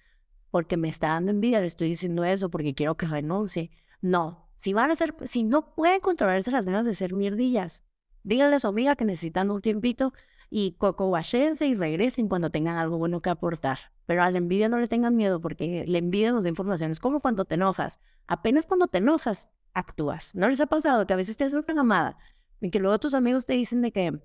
porque 0.51 0.77
me 0.77 0.89
está 0.89 1.09
dando 1.09 1.31
envidia, 1.31 1.61
le 1.61 1.67
estoy 1.67 1.89
diciendo 1.89 2.25
eso 2.25 2.51
porque 2.51 2.75
quiero 2.75 2.97
que 2.97 3.07
renuncie. 3.07 3.71
No, 4.01 4.49
Si 4.57 4.73
van 4.73 4.91
a 4.91 4.97
ser, 4.97 5.15
si 5.25 5.45
no 5.45 5.75
pueden 5.75 6.01
controlarse 6.01 6.51
las 6.51 6.67
ganas 6.67 6.87
de 6.87 6.95
ser 6.95 7.15
mierdillas, 7.15 7.85
díganle 8.23 8.57
a 8.57 8.59
su 8.61 8.67
amiga 8.69 8.97
que 8.97 9.05
necesitan 9.05 9.51
un 9.51 9.61
tiempito 9.61 10.13
y 10.51 10.73
cocoguachense 10.79 11.67
y 11.67 11.75
regresen 11.75 12.29
cuando 12.29 12.51
tengan 12.51 12.77
algo 12.77 12.99
bueno 12.99 13.21
que 13.21 13.31
aportar. 13.31 13.79
Pero 14.07 14.23
a 14.23 14.31
la 14.31 14.39
envidia 14.39 14.69
no 14.69 14.79
le 14.79 14.89
tengan 14.89 15.15
miedo 15.15 15.41
porque 15.41 15.85
la 15.87 15.99
envidia 15.99 16.33
nos 16.33 16.45
da 16.45 16.49
información. 16.49 16.91
Es 16.91 17.01
como 17.01 17.21
cuando 17.21 17.45
te 17.45 17.57
enojas. 17.57 18.01
Apenas 18.27 18.67
cuando 18.67 18.87
te 18.89 18.99
enojas, 18.99 19.51
actúas. 19.75 20.35
¿No 20.35 20.49
les 20.49 20.61
ha 20.61 20.67
pasado 20.67 21.07
que 21.07 21.13
a 21.13 21.17
veces 21.17 21.37
te 21.37 21.45
haces 21.45 21.63
una 21.63 21.75
mamada 21.75 22.17
y 22.61 22.71
que 22.71 22.79
luego 22.79 22.99
tus 22.99 23.15
amigos 23.15 23.47
te 23.47 23.55
dicen 23.55 23.83
de 23.83 23.93
que, 23.93 24.21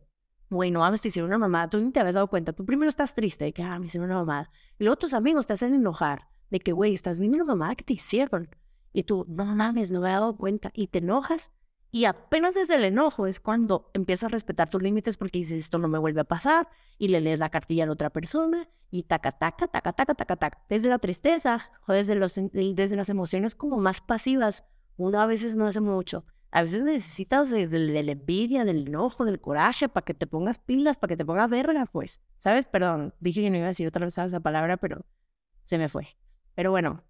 güey, 0.49 0.71
no 0.71 0.79
mames, 0.79 1.01
te 1.01 1.07
hicieron 1.09 1.29
una 1.29 1.37
mamada, 1.37 1.69
tú 1.69 1.79
ni 1.79 1.91
te 1.91 1.99
habías 1.99 2.15
dado 2.15 2.27
cuenta. 2.27 2.53
Tú 2.53 2.65
primero 2.65 2.89
estás 2.89 3.13
triste 3.13 3.45
de 3.45 3.53
que, 3.53 3.63
ah, 3.63 3.79
me 3.79 3.87
hicieron 3.87 4.09
una 4.09 4.19
mamada. 4.19 4.51
Y 4.79 4.83
luego 4.83 4.97
tus 4.97 5.13
amigos 5.13 5.45
te 5.45 5.53
hacen 5.53 5.73
enojar 5.73 6.27
de 6.49 6.59
que, 6.59 6.71
güey, 6.71 6.93
estás 6.93 7.19
viendo 7.19 7.37
una 7.37 7.45
mamada 7.45 7.75
que 7.75 7.83
te 7.83 7.93
hicieron. 7.93 8.49
Y 8.91 9.03
tú, 9.03 9.25
no 9.27 9.45
mames, 9.45 9.91
no 9.91 10.01
me 10.01 10.09
he 10.09 10.11
dado 10.11 10.35
cuenta. 10.37 10.71
Y 10.73 10.87
te 10.87 10.99
enojas 10.99 11.51
y 11.93 12.05
apenas 12.05 12.55
desde 12.55 12.73
el 12.73 12.85
enojo 12.85 13.27
es 13.27 13.39
cuando 13.39 13.91
empiezas 13.93 14.23
a 14.23 14.29
respetar 14.29 14.67
tus 14.67 14.81
límites 14.81 15.15
porque 15.15 15.37
dices, 15.37 15.59
esto 15.59 15.77
no 15.77 15.87
me 15.87 15.99
vuelve 15.99 16.21
a 16.21 16.23
pasar, 16.23 16.67
y 16.97 17.09
le 17.09 17.21
lees 17.21 17.37
la 17.37 17.51
cartilla 17.51 17.83
a 17.83 17.85
la 17.85 17.93
otra 17.93 18.09
persona, 18.09 18.67
y 18.89 19.03
taca, 19.03 19.31
taca, 19.31 19.67
taca, 19.67 19.93
taca, 19.93 20.15
taca, 20.15 20.35
taca. 20.35 20.63
Desde 20.67 20.89
la 20.89 20.97
tristeza 20.97 21.69
o 21.87 21.93
desde, 21.93 22.15
los, 22.15 22.33
desde 22.33 22.95
las 22.95 23.09
emociones 23.09 23.53
como 23.53 23.77
más 23.77 24.01
pasivas, 24.01 24.63
uno 24.97 25.21
a 25.21 25.27
veces 25.27 25.55
no 25.55 25.67
hace 25.67 25.81
mucho. 25.81 26.25
A 26.55 26.61
veces 26.61 26.83
necesitas 26.83 27.49
de, 27.49 27.65
la 27.67 28.11
envidia, 28.11 28.63
del 28.63 28.87
enojo, 28.87 29.25
del 29.25 29.41
coraje, 29.41 29.89
para 29.89 30.05
que 30.05 30.13
te 30.13 30.27
pongas 30.27 30.59
pilas, 30.59 30.97
para 30.97 31.09
que 31.09 31.17
te 31.17 31.25
pongas 31.25 31.49
verga, 31.49 31.87
pues. 31.87 32.21
¿Sabes? 32.37 32.67
Perdón, 32.67 33.11
dije 33.19 33.41
que 33.41 33.49
no 33.49 33.57
iba 33.57 33.65
a 33.65 33.69
decir 33.69 33.87
otra 33.87 34.05
vez 34.05 34.15
esa 34.19 34.39
palabra, 34.39 34.77
pero 34.77 35.03
se 35.63 35.79
me 35.79 35.89
fue. 35.89 36.09
Pero 36.53 36.69
bueno, 36.69 37.03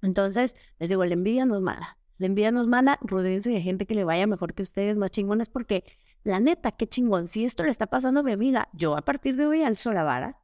entonces, 0.00 0.54
les 0.78 0.90
digo, 0.90 1.04
la 1.04 1.14
envidia 1.14 1.44
no 1.44 1.56
es 1.56 1.60
mala. 1.60 1.98
La 2.18 2.26
envidia 2.26 2.52
no 2.52 2.60
es 2.60 2.68
mala, 2.68 3.00
rodeense 3.02 3.50
de 3.50 3.60
gente 3.60 3.84
que 3.84 3.96
le 3.96 4.04
vaya 4.04 4.28
mejor 4.28 4.54
que 4.54 4.62
ustedes, 4.62 4.96
más 4.96 5.10
chingones, 5.10 5.48
porque 5.48 5.82
la 6.22 6.38
neta, 6.38 6.70
qué 6.70 6.86
chingón. 6.86 7.26
Si 7.26 7.44
esto 7.44 7.64
le 7.64 7.70
está 7.70 7.86
pasando 7.88 8.20
a 8.20 8.22
mi 8.22 8.30
amiga, 8.30 8.68
yo 8.74 8.96
a 8.96 9.02
partir 9.02 9.34
de 9.34 9.46
hoy 9.46 9.64
al 9.64 9.74
Solavara, 9.74 10.38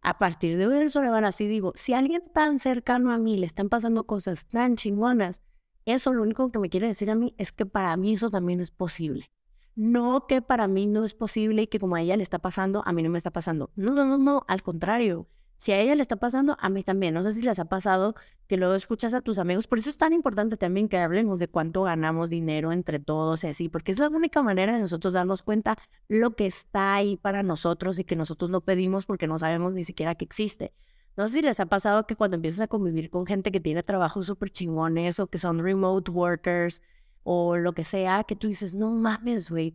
a 0.00 0.18
partir 0.18 0.56
de 0.58 0.68
hoy 0.68 0.78
al 0.78 0.90
Solavara, 0.92 1.26
así 1.26 1.48
digo, 1.48 1.72
si 1.74 1.92
a 1.92 1.98
alguien 1.98 2.22
tan 2.32 2.60
cercano 2.60 3.10
a 3.10 3.18
mí 3.18 3.36
le 3.36 3.46
están 3.46 3.68
pasando 3.68 4.06
cosas 4.06 4.46
tan 4.46 4.76
chingonas, 4.76 5.42
eso 5.86 6.12
lo 6.12 6.22
único 6.22 6.50
que 6.50 6.58
me 6.58 6.68
quiere 6.68 6.88
decir 6.88 7.10
a 7.10 7.14
mí 7.14 7.34
es 7.38 7.52
que 7.52 7.64
para 7.64 7.96
mí 7.96 8.12
eso 8.12 8.28
también 8.28 8.60
es 8.60 8.70
posible. 8.70 9.30
No 9.76 10.26
que 10.26 10.42
para 10.42 10.68
mí 10.68 10.86
no 10.86 11.04
es 11.04 11.14
posible 11.14 11.62
y 11.62 11.66
que 11.66 11.78
como 11.78 11.96
a 11.96 12.00
ella 12.00 12.16
le 12.16 12.22
está 12.22 12.38
pasando, 12.38 12.82
a 12.86 12.92
mí 12.92 13.02
no 13.02 13.10
me 13.10 13.18
está 13.18 13.30
pasando. 13.30 13.70
No, 13.76 13.92
no, 13.92 14.04
no, 14.04 14.18
no, 14.18 14.44
al 14.48 14.62
contrario. 14.62 15.28
Si 15.58 15.72
a 15.72 15.80
ella 15.80 15.94
le 15.94 16.02
está 16.02 16.16
pasando, 16.16 16.56
a 16.60 16.68
mí 16.68 16.82
también. 16.82 17.14
No 17.14 17.22
sé 17.22 17.32
si 17.32 17.42
les 17.42 17.58
ha 17.58 17.64
pasado 17.64 18.14
que 18.46 18.56
luego 18.56 18.74
escuchas 18.74 19.14
a 19.14 19.22
tus 19.22 19.38
amigos. 19.38 19.66
Por 19.66 19.78
eso 19.78 19.88
es 19.88 19.96
tan 19.96 20.12
importante 20.12 20.56
también 20.56 20.88
que 20.88 20.98
hablemos 20.98 21.38
de 21.38 21.48
cuánto 21.48 21.82
ganamos 21.84 22.30
dinero 22.30 22.72
entre 22.72 22.98
todos 22.98 23.44
y 23.44 23.48
así, 23.48 23.68
porque 23.68 23.92
es 23.92 23.98
la 23.98 24.08
única 24.08 24.42
manera 24.42 24.74
de 24.74 24.80
nosotros 24.80 25.14
darnos 25.14 25.42
cuenta 25.42 25.76
lo 26.08 26.34
que 26.36 26.46
está 26.46 26.94
ahí 26.94 27.16
para 27.16 27.42
nosotros 27.42 27.98
y 27.98 28.04
que 28.04 28.16
nosotros 28.16 28.50
no 28.50 28.60
pedimos 28.60 29.06
porque 29.06 29.26
no 29.26 29.38
sabemos 29.38 29.72
ni 29.72 29.84
siquiera 29.84 30.14
que 30.14 30.24
existe. 30.24 30.72
No 31.16 31.26
sé 31.26 31.34
si 31.34 31.42
les 31.42 31.60
ha 31.60 31.66
pasado 31.66 32.06
que 32.06 32.16
cuando 32.16 32.36
empiezas 32.36 32.60
a 32.60 32.68
convivir 32.68 33.10
con 33.10 33.26
gente 33.26 33.50
que 33.50 33.60
tiene 33.60 33.82
trabajos 33.82 34.26
súper 34.26 34.50
chingones 34.50 35.18
o 35.18 35.28
que 35.28 35.38
son 35.38 35.58
remote 35.60 36.10
workers 36.10 36.82
o 37.22 37.56
lo 37.56 37.72
que 37.72 37.84
sea, 37.84 38.24
que 38.24 38.36
tú 38.36 38.46
dices, 38.48 38.74
no 38.74 38.90
mames, 38.90 39.50
güey. 39.50 39.74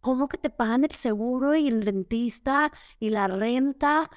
¿Cómo 0.00 0.28
que 0.28 0.38
te 0.38 0.50
pagan 0.50 0.84
el 0.84 0.92
seguro 0.92 1.54
y 1.56 1.66
el 1.68 1.84
dentista 1.84 2.72
y 2.98 3.08
la 3.10 3.26
renta 3.26 4.10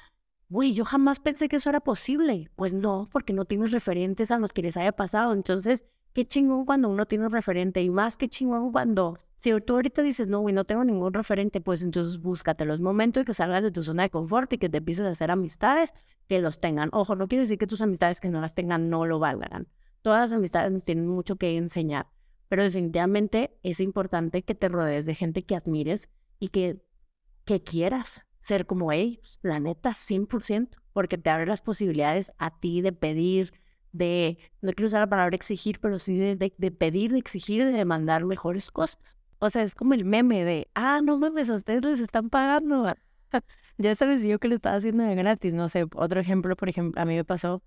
Güey, 0.49 0.73
yo 0.73 0.85
jamás 0.85 1.19
pensé 1.19 1.49
que 1.49 1.57
eso 1.57 1.69
era 1.69 1.81
posible. 1.81 2.49
Pues 2.55 2.73
no, 2.73 3.09
porque 3.11 3.33
no 3.33 3.45
tienes 3.45 3.71
referentes 3.71 4.31
a 4.31 4.39
los 4.39 4.53
que 4.53 4.61
les 4.61 4.77
haya 4.77 4.93
pasado. 4.93 5.33
Entonces, 5.33 5.85
qué 6.13 6.25
chingón 6.25 6.65
cuando 6.65 6.89
uno 6.89 7.05
tiene 7.05 7.25
un 7.25 7.31
referente 7.31 7.81
y 7.81 7.89
más 7.89 8.15
que 8.15 8.29
chingón 8.29 8.71
cuando, 8.71 9.19
si 9.47 9.61
tú 9.61 9.73
ahorita 9.73 10.01
dices, 10.01 10.27
no, 10.27 10.41
güey, 10.41 10.53
no 10.53 10.65
tengo 10.65 10.83
ningún 10.83 11.13
referente, 11.13 11.61
pues 11.61 11.81
entonces 11.81 12.19
búscate 12.19 12.65
los 12.65 12.79
momentos 12.79 13.21
y 13.21 13.25
que 13.25 13.33
salgas 13.33 13.63
de 13.63 13.71
tu 13.71 13.81
zona 13.81 14.03
de 14.03 14.09
confort 14.09 14.51
y 14.53 14.57
que 14.57 14.69
te 14.69 14.79
empieces 14.79 15.05
a 15.05 15.11
hacer 15.11 15.31
amistades 15.31 15.93
que 16.27 16.39
los 16.39 16.59
tengan. 16.59 16.89
Ojo, 16.91 17.15
no 17.15 17.27
quiere 17.27 17.43
decir 17.43 17.57
que 17.57 17.67
tus 17.67 17.81
amistades 17.81 18.19
que 18.19 18.29
no 18.29 18.41
las 18.41 18.53
tengan 18.53 18.89
no 18.89 19.05
lo 19.05 19.19
valgan. 19.19 19.67
Todas 20.01 20.21
las 20.21 20.37
amistades 20.37 20.71
nos 20.71 20.83
tienen 20.83 21.07
mucho 21.07 21.37
que 21.37 21.55
enseñar, 21.55 22.07
pero 22.49 22.63
definitivamente 22.63 23.57
es 23.63 23.79
importante 23.79 24.43
que 24.43 24.55
te 24.55 24.69
rodees 24.69 25.05
de 25.05 25.15
gente 25.15 25.43
que 25.43 25.55
admires 25.55 26.09
y 26.39 26.49
que, 26.49 26.81
que 27.45 27.63
quieras 27.63 28.25
ser 28.39 28.65
como 28.65 28.91
ellos, 28.91 29.39
la 29.41 29.59
neta, 29.59 29.91
100%, 29.91 30.69
porque 30.93 31.17
te 31.17 31.29
abre 31.29 31.45
las 31.45 31.61
posibilidades 31.61 32.33
a 32.37 32.59
ti 32.59 32.81
de 32.81 32.91
pedir, 32.91 33.53
de, 33.91 34.37
no 34.61 34.71
quiero 34.73 34.87
usar 34.87 35.01
la 35.01 35.09
palabra 35.09 35.35
exigir, 35.35 35.79
pero 35.79 35.99
sí 35.99 36.17
de, 36.17 36.35
de, 36.35 36.71
pedir, 36.71 37.11
de 37.11 37.19
exigir, 37.19 37.63
de 37.65 37.71
demandar 37.71 38.25
mejores 38.25 38.71
cosas. 38.71 39.17
O 39.39 39.49
sea, 39.49 39.63
es 39.63 39.75
como 39.75 39.93
el 39.93 40.05
meme 40.05 40.43
de, 40.43 40.67
ah, 40.73 41.01
no 41.03 41.17
mames, 41.17 41.49
a 41.49 41.53
ustedes 41.53 41.83
les 41.83 41.99
están 41.99 42.29
pagando. 42.29 42.93
ya 43.77 43.95
sabes 43.95 44.23
yo 44.23 44.39
que 44.39 44.47
le 44.47 44.55
estaba 44.55 44.75
haciendo 44.75 45.03
de 45.03 45.15
gratis. 45.15 45.53
No 45.53 45.69
sé, 45.69 45.85
otro 45.95 46.19
ejemplo, 46.19 46.55
por 46.55 46.69
ejemplo, 46.69 47.01
a 47.01 47.05
mí 47.05 47.15
me 47.15 47.23
pasó 47.23 47.61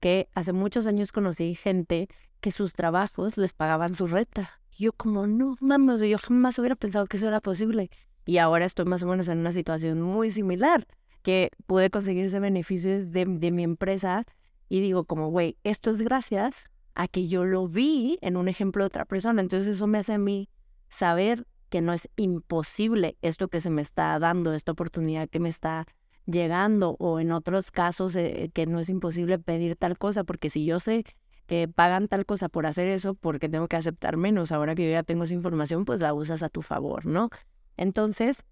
que 0.00 0.28
hace 0.34 0.52
muchos 0.52 0.86
años 0.86 1.10
conocí 1.12 1.54
gente 1.54 2.08
que 2.40 2.52
sus 2.52 2.74
trabajos 2.74 3.36
les 3.36 3.52
pagaban 3.52 3.94
su 3.96 4.06
renta. 4.06 4.60
yo 4.78 4.92
como, 4.92 5.26
no 5.26 5.56
mames, 5.60 6.00
yo 6.02 6.18
jamás 6.18 6.58
hubiera 6.58 6.76
pensado 6.76 7.06
que 7.06 7.16
eso 7.16 7.28
era 7.28 7.40
posible. 7.40 7.90
Y 8.26 8.38
ahora 8.38 8.64
estoy 8.64 8.84
más 8.84 9.02
o 9.02 9.06
menos 9.06 9.28
en 9.28 9.38
una 9.38 9.52
situación 9.52 10.02
muy 10.02 10.30
similar, 10.30 10.86
que 11.22 11.50
pude 11.66 11.90
conseguir 11.90 12.26
ese 12.26 12.40
beneficio 12.40 13.04
de, 13.06 13.24
de 13.24 13.50
mi 13.50 13.62
empresa 13.62 14.24
y 14.68 14.80
digo 14.80 15.04
como, 15.04 15.30
güey, 15.30 15.56
esto 15.64 15.90
es 15.90 16.02
gracias 16.02 16.66
a 16.94 17.08
que 17.08 17.28
yo 17.28 17.44
lo 17.44 17.68
vi 17.68 18.18
en 18.20 18.36
un 18.36 18.48
ejemplo 18.48 18.84
de 18.84 18.88
otra 18.88 19.04
persona. 19.04 19.40
Entonces 19.40 19.76
eso 19.76 19.86
me 19.86 19.98
hace 19.98 20.12
a 20.12 20.18
mí 20.18 20.48
saber 20.88 21.46
que 21.68 21.80
no 21.80 21.92
es 21.92 22.08
imposible 22.16 23.16
esto 23.22 23.48
que 23.48 23.60
se 23.60 23.70
me 23.70 23.82
está 23.82 24.18
dando, 24.18 24.52
esta 24.52 24.72
oportunidad 24.72 25.28
que 25.28 25.40
me 25.40 25.48
está 25.48 25.86
llegando, 26.26 26.96
o 26.98 27.20
en 27.20 27.32
otros 27.32 27.70
casos 27.70 28.16
eh, 28.16 28.50
que 28.52 28.66
no 28.66 28.80
es 28.80 28.88
imposible 28.88 29.38
pedir 29.38 29.76
tal 29.76 29.98
cosa, 29.98 30.24
porque 30.24 30.50
si 30.50 30.64
yo 30.64 30.80
sé 30.80 31.04
que 31.46 31.68
pagan 31.68 32.08
tal 32.08 32.26
cosa 32.26 32.48
por 32.48 32.66
hacer 32.66 32.88
eso, 32.88 33.14
porque 33.14 33.48
tengo 33.48 33.68
que 33.68 33.76
aceptar 33.76 34.16
menos, 34.16 34.50
ahora 34.50 34.74
que 34.74 34.84
yo 34.84 34.90
ya 34.90 35.02
tengo 35.04 35.24
esa 35.24 35.34
información, 35.34 35.84
pues 35.84 36.00
la 36.00 36.12
usas 36.12 36.42
a 36.42 36.48
tu 36.48 36.62
favor, 36.62 37.06
¿no? 37.06 37.30
Entonces, 37.76 38.44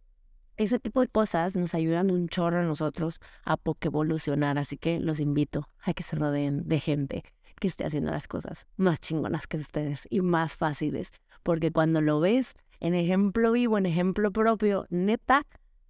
ese 0.56 0.78
tipo 0.78 1.00
de 1.00 1.08
cosas 1.08 1.56
nos 1.56 1.74
ayudan 1.74 2.10
un 2.10 2.28
chorro 2.28 2.60
a 2.60 2.62
nosotros 2.62 3.20
a 3.44 3.58
evolucionar. 3.80 4.58
Así 4.58 4.76
que 4.76 5.00
los 5.00 5.20
invito 5.20 5.68
a 5.82 5.92
que 5.92 6.02
se 6.02 6.16
rodeen 6.16 6.68
de 6.68 6.78
gente 6.78 7.24
que 7.60 7.68
esté 7.68 7.84
haciendo 7.84 8.10
las 8.10 8.28
cosas 8.28 8.66
más 8.76 9.00
chingonas 9.00 9.46
que 9.46 9.56
ustedes 9.56 10.06
y 10.10 10.20
más 10.20 10.56
fáciles. 10.56 11.12
Porque 11.42 11.70
cuando 11.70 12.00
lo 12.00 12.20
ves 12.20 12.54
en 12.80 12.94
ejemplo 12.94 13.52
vivo, 13.52 13.78
en 13.78 13.86
ejemplo 13.86 14.30
propio, 14.30 14.86
neta, 14.90 15.46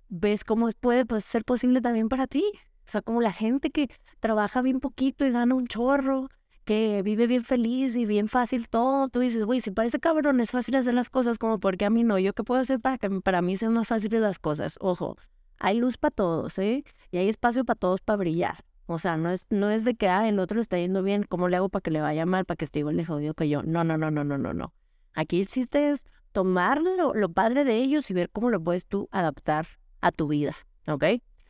ves 0.09 0.45
cómo 0.45 0.69
puede 0.81 1.07
pues, 1.07 1.25
ser 1.25 1.45
posible 1.45 1.81
también 1.81 2.09
para 2.09 2.27
ti. 2.27 2.45
O 2.87 2.91
sea, 2.91 3.03
como 3.03 3.21
la 3.21 3.33
gente 3.33 3.71
que 3.71 3.89
trabaja 4.21 4.63
bien 4.63 4.81
poquito 4.81 5.25
y 5.25 5.31
gana 5.31 5.55
un 5.55 5.67
chorro, 5.67 6.29
que 6.65 7.03
vive 7.03 7.27
bien 7.27 7.45
feliz 7.45 7.95
y 7.97 8.07
bien 8.07 8.29
fácil 8.29 8.69
todo, 8.69 9.09
tú 9.09 9.21
dices, 9.21 9.45
güey, 9.45 9.61
si 9.61 9.71
parece 9.71 10.01
cabrón, 10.01 10.41
es 10.41 10.51
fácil 10.51 10.77
hacer 10.77 10.95
las 10.95 11.11
cosas, 11.11 11.39
como 11.39 11.59
porque 11.59 11.85
a 11.85 11.91
mí 11.91 12.05
no, 12.05 12.19
yo 12.19 12.33
qué 12.33 12.43
puedo 12.43 12.61
hacer 12.61 12.81
para 12.81 12.99
que 12.99 13.11
para 13.21 13.43
mí 13.43 13.57
sean 13.57 13.75
más 13.75 13.89
fáciles 13.89 14.21
las 14.21 14.39
cosas. 14.39 14.77
Ojo, 14.81 15.17
hay 15.59 15.79
luz 15.79 15.99
para 15.99 16.15
todos, 16.15 16.59
¿eh? 16.59 16.85
Y 17.11 17.19
hay 17.19 17.29
espacio 17.29 17.65
para 17.65 17.79
todos 17.79 18.01
para 18.01 18.17
brillar. 18.17 18.65
O 18.87 18.99
sea, 18.99 19.17
no 19.17 19.31
es, 19.31 19.47
no 19.51 19.71
es 19.71 19.85
de 19.85 19.95
que, 19.95 20.09
ah, 20.09 20.29
el 20.29 20.39
otro 20.39 20.57
le 20.57 20.63
está 20.63 20.79
yendo 20.79 21.03
bien, 21.03 21.25
¿cómo 21.25 21.49
le 21.49 21.57
hago 21.57 21.69
para 21.69 21.81
que 21.81 21.91
le 21.91 22.01
vaya 22.01 22.27
mal, 22.27 22.45
para 22.45 22.57
que 22.57 22.65
esté 22.65 22.81
igual 22.81 22.97
de 22.97 23.05
jodido 23.05 23.35
que 23.35 23.49
yo? 23.49 23.63
No, 23.63 23.85
no, 23.85 23.97
no, 23.97 24.11
no, 24.11 24.25
no, 24.25 24.37
no, 24.39 24.53
no. 24.53 24.75
Aquí 25.15 25.41
el 25.41 25.47
chiste 25.47 25.91
es 25.91 26.05
tomar 26.33 26.83
lo, 26.83 27.15
lo 27.15 27.29
padre 27.31 27.65
de 27.65 27.77
ellos 27.77 28.11
y 28.11 28.15
ver 28.15 28.31
cómo 28.31 28.51
lo 28.51 28.63
puedes 28.63 28.87
tú 28.87 29.09
adaptar 29.13 29.67
a 30.01 30.11
tu 30.11 30.29
vida, 30.29 30.55
¿ok? 30.87 31.05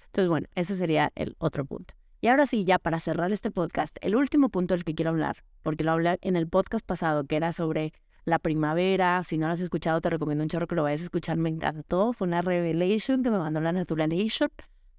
Entonces, 0.07 0.29
bueno, 0.29 0.47
ese 0.55 0.77
sería 0.77 1.11
el 1.17 1.35
otro 1.39 1.65
punto. 1.65 1.95
Y 2.21 2.29
ahora 2.29 2.47
sí, 2.47 2.65
ya 2.65 2.79
para 2.79 3.01
cerrar 3.01 3.33
este 3.33 3.51
podcast, 3.51 3.97
el 4.01 4.15
último 4.15 4.49
punto 4.49 4.75
del 4.75 4.85
que 4.85 4.95
quiero 4.95 5.11
hablar, 5.11 5.45
porque 5.63 5.85
lo 5.85 5.93
hablé 5.93 6.19
en 6.23 6.37
el 6.37 6.49
podcast 6.49 6.87
pasado, 6.87 7.25
que 7.25 7.37
era 7.37 7.53
sobre 7.53 7.93
la 8.25 8.39
primavera. 8.39 9.23
Si 9.25 9.39
no 9.39 9.47
lo 9.47 9.53
has 9.53 9.61
escuchado, 9.61 10.01
te 10.01 10.11
recomiendo 10.11 10.43
un 10.43 10.49
chorro 10.49 10.67
que 10.67 10.75
lo 10.75 10.83
vayas 10.83 11.01
a 11.01 11.05
escuchar. 11.05 11.37
Me 11.37 11.49
encantó. 11.49 12.13
Fue 12.13 12.27
una 12.27 12.43
revelation 12.43 13.23
que 13.23 13.31
me 13.31 13.39
mandó 13.39 13.61
la 13.61 13.73
Naturalation. 13.73 14.51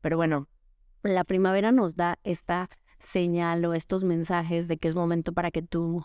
Pero 0.02 0.18
bueno, 0.18 0.48
la 1.14 1.24
primavera 1.24 1.72
nos 1.72 1.96
da 1.96 2.18
esta 2.24 2.70
señal 3.00 3.64
o 3.66 3.74
estos 3.74 4.04
mensajes 4.04 4.68
de 4.68 4.78
que 4.78 4.88
es 4.88 4.96
momento 4.96 5.34
para 5.34 5.52
que 5.52 5.62
tú 5.62 6.04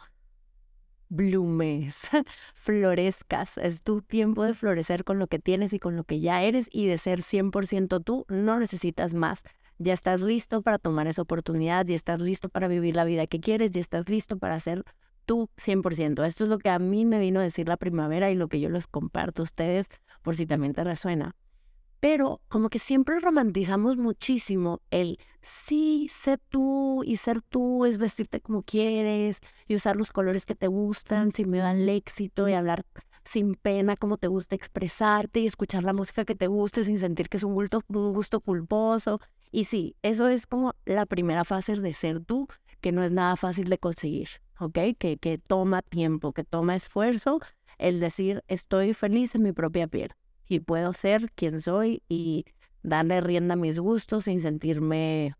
blumes, 1.09 2.09
florezcas. 2.55 3.59
Es 3.59 3.83
tu 3.83 4.03
tiempo 4.03 4.45
de 4.45 4.55
florecer 4.55 5.05
con 5.05 5.19
lo 5.19 5.27
que 5.27 5.39
tienes 5.39 5.73
y 5.73 5.79
con 5.79 5.97
lo 5.97 6.05
que 6.05 6.21
ya 6.21 6.43
eres 6.43 6.69
y 6.71 6.87
de 6.87 6.99
ser 6.99 7.21
100% 7.21 8.03
tú. 8.05 8.27
No 8.29 8.59
necesitas 8.59 9.15
más 9.15 9.45
ya 9.81 9.95
estás 9.95 10.21
listo 10.21 10.61
para 10.61 10.79
tomar 10.79 11.07
esa 11.07 11.23
oportunidad, 11.23 11.87
ya 11.87 11.97
estás 11.97 12.21
listo 12.21 12.51
para 12.51 12.69
vivir 12.69 12.97
la 12.97 13.05
vida 13.05 13.27
que 13.27 13.41
quieres, 13.41 13.71
ya 13.71 13.81
estás 13.81 14.09
listo 14.11 14.39
para 14.39 14.61
ser 14.61 14.85
tú 15.25 15.49
100%. 15.57 16.23
Esto 16.27 16.45
es 16.45 16.51
lo 16.51 16.59
que 16.59 16.69
a 16.69 16.79
mí 16.79 17.07
me 17.07 17.19
vino 17.19 17.41
a 17.41 17.43
decir 17.43 17.67
la 17.67 17.79
primavera 17.79 18.31
y 18.31 18.35
lo 18.35 18.49
que 18.49 18.61
yo 18.61 18.69
les 18.69 18.87
comparto 18.87 19.41
a 19.41 19.45
ustedes 19.45 19.89
por 20.23 20.37
si 20.37 20.47
también 20.47 20.75
te 20.75 20.85
resuena. 20.85 21.35
Pero 22.01 22.41
como 22.49 22.71
que 22.71 22.79
siempre 22.79 23.21
romantizamos 23.21 23.97
muchísimo 23.99 24.81
el 24.91 25.19
sí, 25.43 26.09
sé 26.11 26.39
tú 26.49 27.05
y 27.05 27.19
ser 27.19 27.43
tú 27.43 27.85
es 27.85 27.99
vestirte 27.99 28.41
como 28.41 28.63
quieres 28.63 29.41
y 29.69 29.75
usar 29.75 29.97
los 29.97 30.11
colores 30.11 30.47
que 30.47 30.55
te 30.55 30.67
gustan 30.67 31.33
sin 31.33 31.51
miedo 31.51 31.67
al 31.67 31.89
éxito 31.89 32.49
y 32.49 32.55
hablar 32.55 32.85
sin 33.23 33.55
pena 33.55 33.97
como 33.97 34.17
te 34.17 34.29
gusta 34.29 34.55
expresarte 34.55 35.41
y 35.41 35.47
escuchar 35.47 35.85
la 35.85 35.93
música 35.93 36.25
que 36.25 36.35
te 36.35 36.47
guste 36.47 36.85
sin 36.85 36.99
sentir 36.99 37.29
que 37.29 37.37
es 37.37 37.43
un 37.45 37.55
gusto, 37.55 37.83
un 37.89 38.15
gusto 38.15 38.41
culposo. 38.41 39.21
Y 39.53 39.65
sí, 39.65 39.97
eso 40.03 40.29
es 40.29 40.47
como 40.47 40.75
la 40.87 41.07
primera 41.07 41.45
fase 41.45 41.75
de 41.75 41.93
ser 41.93 42.21
tú, 42.21 42.49
que 42.81 42.93
no 42.93 43.03
es 43.03 43.13
nada 43.13 43.37
fácil 43.37 43.69
de 43.69 43.79
conseguir, 43.79 44.29
¿ok? 44.59 44.79
Que, 44.99 45.19
que 45.21 45.39
toma 45.39 45.83
tiempo, 45.83 46.33
que 46.33 46.45
toma 46.45 46.77
esfuerzo 46.77 47.41
el 47.79 48.01
decir 48.01 48.43
estoy 48.49 48.95
feliz 48.95 49.35
en 49.35 49.43
mi 49.43 49.53
propia 49.53 49.87
piel 49.87 50.15
y 50.51 50.59
puedo 50.59 50.93
ser 50.93 51.31
quien 51.31 51.61
soy 51.61 52.03
y 52.09 52.45
darle 52.83 53.21
rienda 53.21 53.55
a 53.55 53.57
mis 53.57 53.79
gustos 53.79 54.25
sin 54.25 54.41
sentirme 54.41 55.37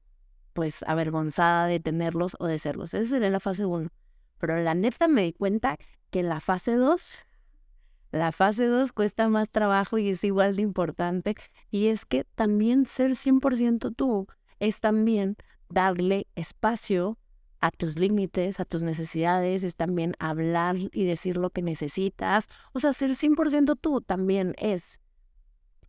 pues 0.53 0.85
avergonzada 0.85 1.67
de 1.67 1.81
tenerlos 1.81 2.37
o 2.39 2.47
de 2.47 2.59
serlos. 2.59 2.95
Esa 2.95 3.11
sería 3.11 3.29
la 3.29 3.41
fase 3.41 3.65
1. 3.65 3.91
Pero 4.39 4.61
la 4.61 4.75
neta 4.75 5.09
me 5.09 5.23
di 5.23 5.33
cuenta 5.33 5.77
que 6.11 6.23
la 6.23 6.39
fase 6.39 6.77
2, 6.77 7.19
la 8.13 8.31
fase 8.31 8.67
2 8.67 8.93
cuesta 8.93 9.29
más 9.29 9.51
trabajo 9.51 9.99
y 9.99 10.11
es 10.11 10.23
igual 10.23 10.55
de 10.55 10.63
importante. 10.63 11.35
Y 11.73 11.89
es 11.89 12.07
que 12.07 12.23
también 12.23 12.87
ser 12.87 13.17
100% 13.17 13.93
tú 13.95 14.29
es 14.61 14.79
también 14.79 15.37
darle 15.69 16.29
espacio 16.37 17.19
a 17.61 17.71
tus 17.71 17.99
límites, 17.99 18.59
a 18.59 18.65
tus 18.65 18.83
necesidades, 18.83 19.65
es 19.65 19.77
también 19.77 20.15
hablar 20.19 20.77
y 20.79 21.05
decir 21.05 21.37
lo 21.37 21.51
que 21.51 21.63
necesitas. 21.63 22.47
O 22.73 22.81
sea, 22.81 22.93
ser 22.93 23.11
100% 23.11 23.77
tú 23.81 24.01
también 24.01 24.55
es 24.59 24.99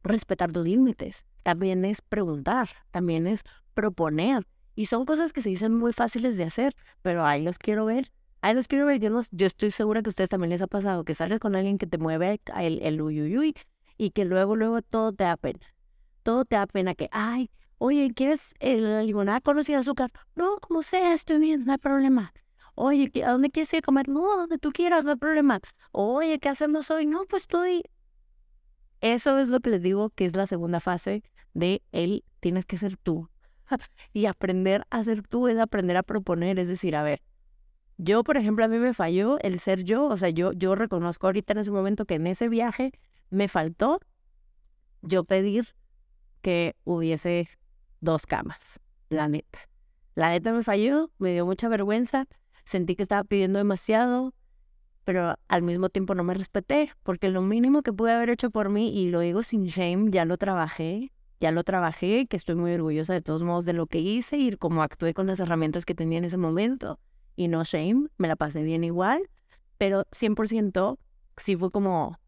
respetar 0.03 0.51
tus 0.51 0.65
límites, 0.65 1.25
también 1.43 1.85
es 1.85 2.01
preguntar, 2.01 2.69
también 2.91 3.27
es 3.27 3.43
proponer. 3.73 4.45
Y 4.75 4.85
son 4.85 5.05
cosas 5.05 5.33
que 5.33 5.41
se 5.41 5.49
dicen 5.49 5.73
muy 5.73 5.93
fáciles 5.93 6.37
de 6.37 6.43
hacer, 6.43 6.73
pero 7.01 7.25
ahí 7.25 7.43
los 7.43 7.57
quiero 7.57 7.85
ver. 7.85 8.11
Ahí 8.41 8.55
los 8.55 8.67
quiero 8.67 8.85
ver. 8.85 8.99
Yo, 8.99 9.09
no, 9.09 9.21
yo 9.31 9.47
estoy 9.47 9.71
segura 9.71 10.01
que 10.01 10.09
a 10.09 10.11
ustedes 10.11 10.29
también 10.29 10.49
les 10.49 10.61
ha 10.61 10.67
pasado 10.67 11.03
que 11.03 11.13
sales 11.13 11.39
con 11.39 11.55
alguien 11.55 11.77
que 11.77 11.87
te 11.87 11.97
mueve 11.97 12.41
el, 12.57 12.81
el 12.81 13.01
uyuyuy 13.01 13.53
y 13.97 14.09
que 14.11 14.25
luego, 14.25 14.55
luego 14.55 14.81
todo 14.81 15.13
te 15.13 15.25
da 15.25 15.37
pena. 15.37 15.59
Todo 16.23 16.45
te 16.45 16.55
da 16.55 16.65
pena 16.67 16.95
que, 16.95 17.07
ay, 17.11 17.51
Oye, 17.83 18.13
¿quieres 18.13 18.53
la 18.59 19.01
limonada 19.01 19.41
con 19.41 19.59
de 19.59 19.73
azúcar? 19.73 20.11
No, 20.35 20.59
como 20.59 20.83
sea, 20.83 21.15
estoy 21.15 21.39
bien, 21.39 21.65
no 21.65 21.71
hay 21.71 21.79
problema. 21.79 22.31
Oye, 22.75 23.11
¿a 23.25 23.31
dónde 23.31 23.49
quieres 23.49 23.73
ir 23.73 23.79
a 23.79 23.81
comer? 23.81 24.07
No, 24.07 24.37
donde 24.37 24.59
tú 24.59 24.71
quieras, 24.71 25.03
no 25.03 25.09
hay 25.09 25.17
problema. 25.17 25.61
Oye, 25.91 26.37
¿qué 26.37 26.49
hacemos 26.49 26.91
hoy? 26.91 27.07
No, 27.07 27.23
pues 27.27 27.41
estoy... 27.41 27.81
Eso 29.01 29.39
es 29.39 29.49
lo 29.49 29.61
que 29.61 29.71
les 29.71 29.81
digo 29.81 30.11
que 30.11 30.25
es 30.25 30.35
la 30.35 30.45
segunda 30.45 30.79
fase 30.79 31.23
de 31.55 31.81
él, 31.91 32.23
tienes 32.39 32.67
que 32.67 32.77
ser 32.77 32.97
tú. 32.97 33.29
y 34.13 34.27
aprender 34.27 34.85
a 34.91 35.03
ser 35.03 35.23
tú 35.23 35.47
es 35.47 35.57
aprender 35.57 35.97
a 35.97 36.03
proponer, 36.03 36.59
es 36.59 36.67
decir, 36.67 36.95
a 36.95 37.01
ver, 37.01 37.23
yo, 37.97 38.23
por 38.23 38.37
ejemplo, 38.37 38.63
a 38.63 38.67
mí 38.67 38.77
me 38.77 38.93
falló 38.93 39.39
el 39.39 39.59
ser 39.59 39.83
yo, 39.85 40.05
o 40.05 40.17
sea, 40.17 40.29
yo, 40.29 40.51
yo 40.53 40.75
reconozco 40.75 41.25
ahorita 41.25 41.53
en 41.53 41.59
ese 41.59 41.71
momento 41.71 42.05
que 42.05 42.13
en 42.13 42.27
ese 42.27 42.47
viaje 42.47 42.91
me 43.31 43.47
faltó 43.47 43.99
yo 45.01 45.23
pedir 45.23 45.73
que 46.43 46.75
hubiese 46.83 47.49
dos 48.01 48.25
camas, 48.25 48.79
la 49.09 49.27
neta. 49.27 49.59
La 50.15 50.29
neta 50.29 50.51
me 50.51 50.63
falló, 50.63 51.11
me 51.19 51.31
dio 51.31 51.45
mucha 51.45 51.69
vergüenza, 51.69 52.27
sentí 52.65 52.95
que 52.95 53.03
estaba 53.03 53.23
pidiendo 53.23 53.59
demasiado, 53.59 54.33
pero 55.05 55.35
al 55.47 55.61
mismo 55.61 55.89
tiempo 55.89 56.15
no 56.15 56.23
me 56.23 56.33
respeté, 56.33 56.91
porque 57.03 57.29
lo 57.29 57.41
mínimo 57.41 57.81
que 57.81 57.93
pude 57.93 58.11
haber 58.11 58.29
hecho 58.29 58.49
por 58.49 58.69
mí, 58.69 58.89
y 58.95 59.09
lo 59.09 59.21
digo 59.21 59.43
sin 59.43 59.65
shame, 59.65 60.11
ya 60.11 60.25
lo 60.25 60.37
trabajé, 60.37 61.11
ya 61.39 61.51
lo 61.51 61.63
trabajé, 61.63 62.27
que 62.27 62.37
estoy 62.37 62.55
muy 62.55 62.73
orgullosa 62.73 63.13
de 63.13 63.21
todos 63.21 63.43
modos 63.43 63.65
de 63.65 63.73
lo 63.73 63.87
que 63.87 63.99
hice 63.99 64.37
y 64.37 64.55
cómo 64.57 64.83
actué 64.83 65.13
con 65.13 65.27
las 65.27 65.39
herramientas 65.39 65.85
que 65.85 65.95
tenía 65.95 66.19
en 66.19 66.25
ese 66.25 66.37
momento. 66.37 66.99
Y 67.35 67.47
no 67.47 67.63
shame, 67.63 68.09
me 68.17 68.27
la 68.27 68.35
pasé 68.35 68.61
bien 68.61 68.83
igual, 68.83 69.27
pero 69.77 70.05
100% 70.11 70.99
sí 71.37 71.55
fue 71.55 71.71
como, 71.71 72.19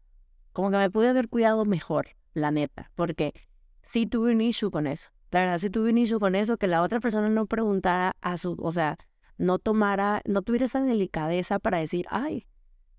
como 0.52 0.70
que 0.70 0.78
me 0.78 0.90
pude 0.90 1.08
haber 1.08 1.28
cuidado 1.28 1.64
mejor, 1.64 2.08
la 2.32 2.50
neta, 2.50 2.90
porque 2.96 3.34
sí 3.82 4.06
tuve 4.06 4.32
un 4.32 4.40
issue 4.40 4.70
con 4.70 4.86
eso. 4.86 5.10
La 5.34 5.40
verdad, 5.40 5.58
si 5.58 5.68
tuve 5.68 5.90
un 5.90 6.18
con 6.20 6.36
eso, 6.36 6.58
que 6.58 6.68
la 6.68 6.80
otra 6.80 7.00
persona 7.00 7.28
no 7.28 7.46
preguntara 7.46 8.14
a 8.20 8.36
su, 8.36 8.56
o 8.56 8.70
sea, 8.70 8.96
no 9.36 9.58
tomara, 9.58 10.22
no 10.26 10.42
tuviera 10.42 10.66
esa 10.66 10.80
delicadeza 10.80 11.58
para 11.58 11.78
decir, 11.78 12.06
ay, 12.08 12.46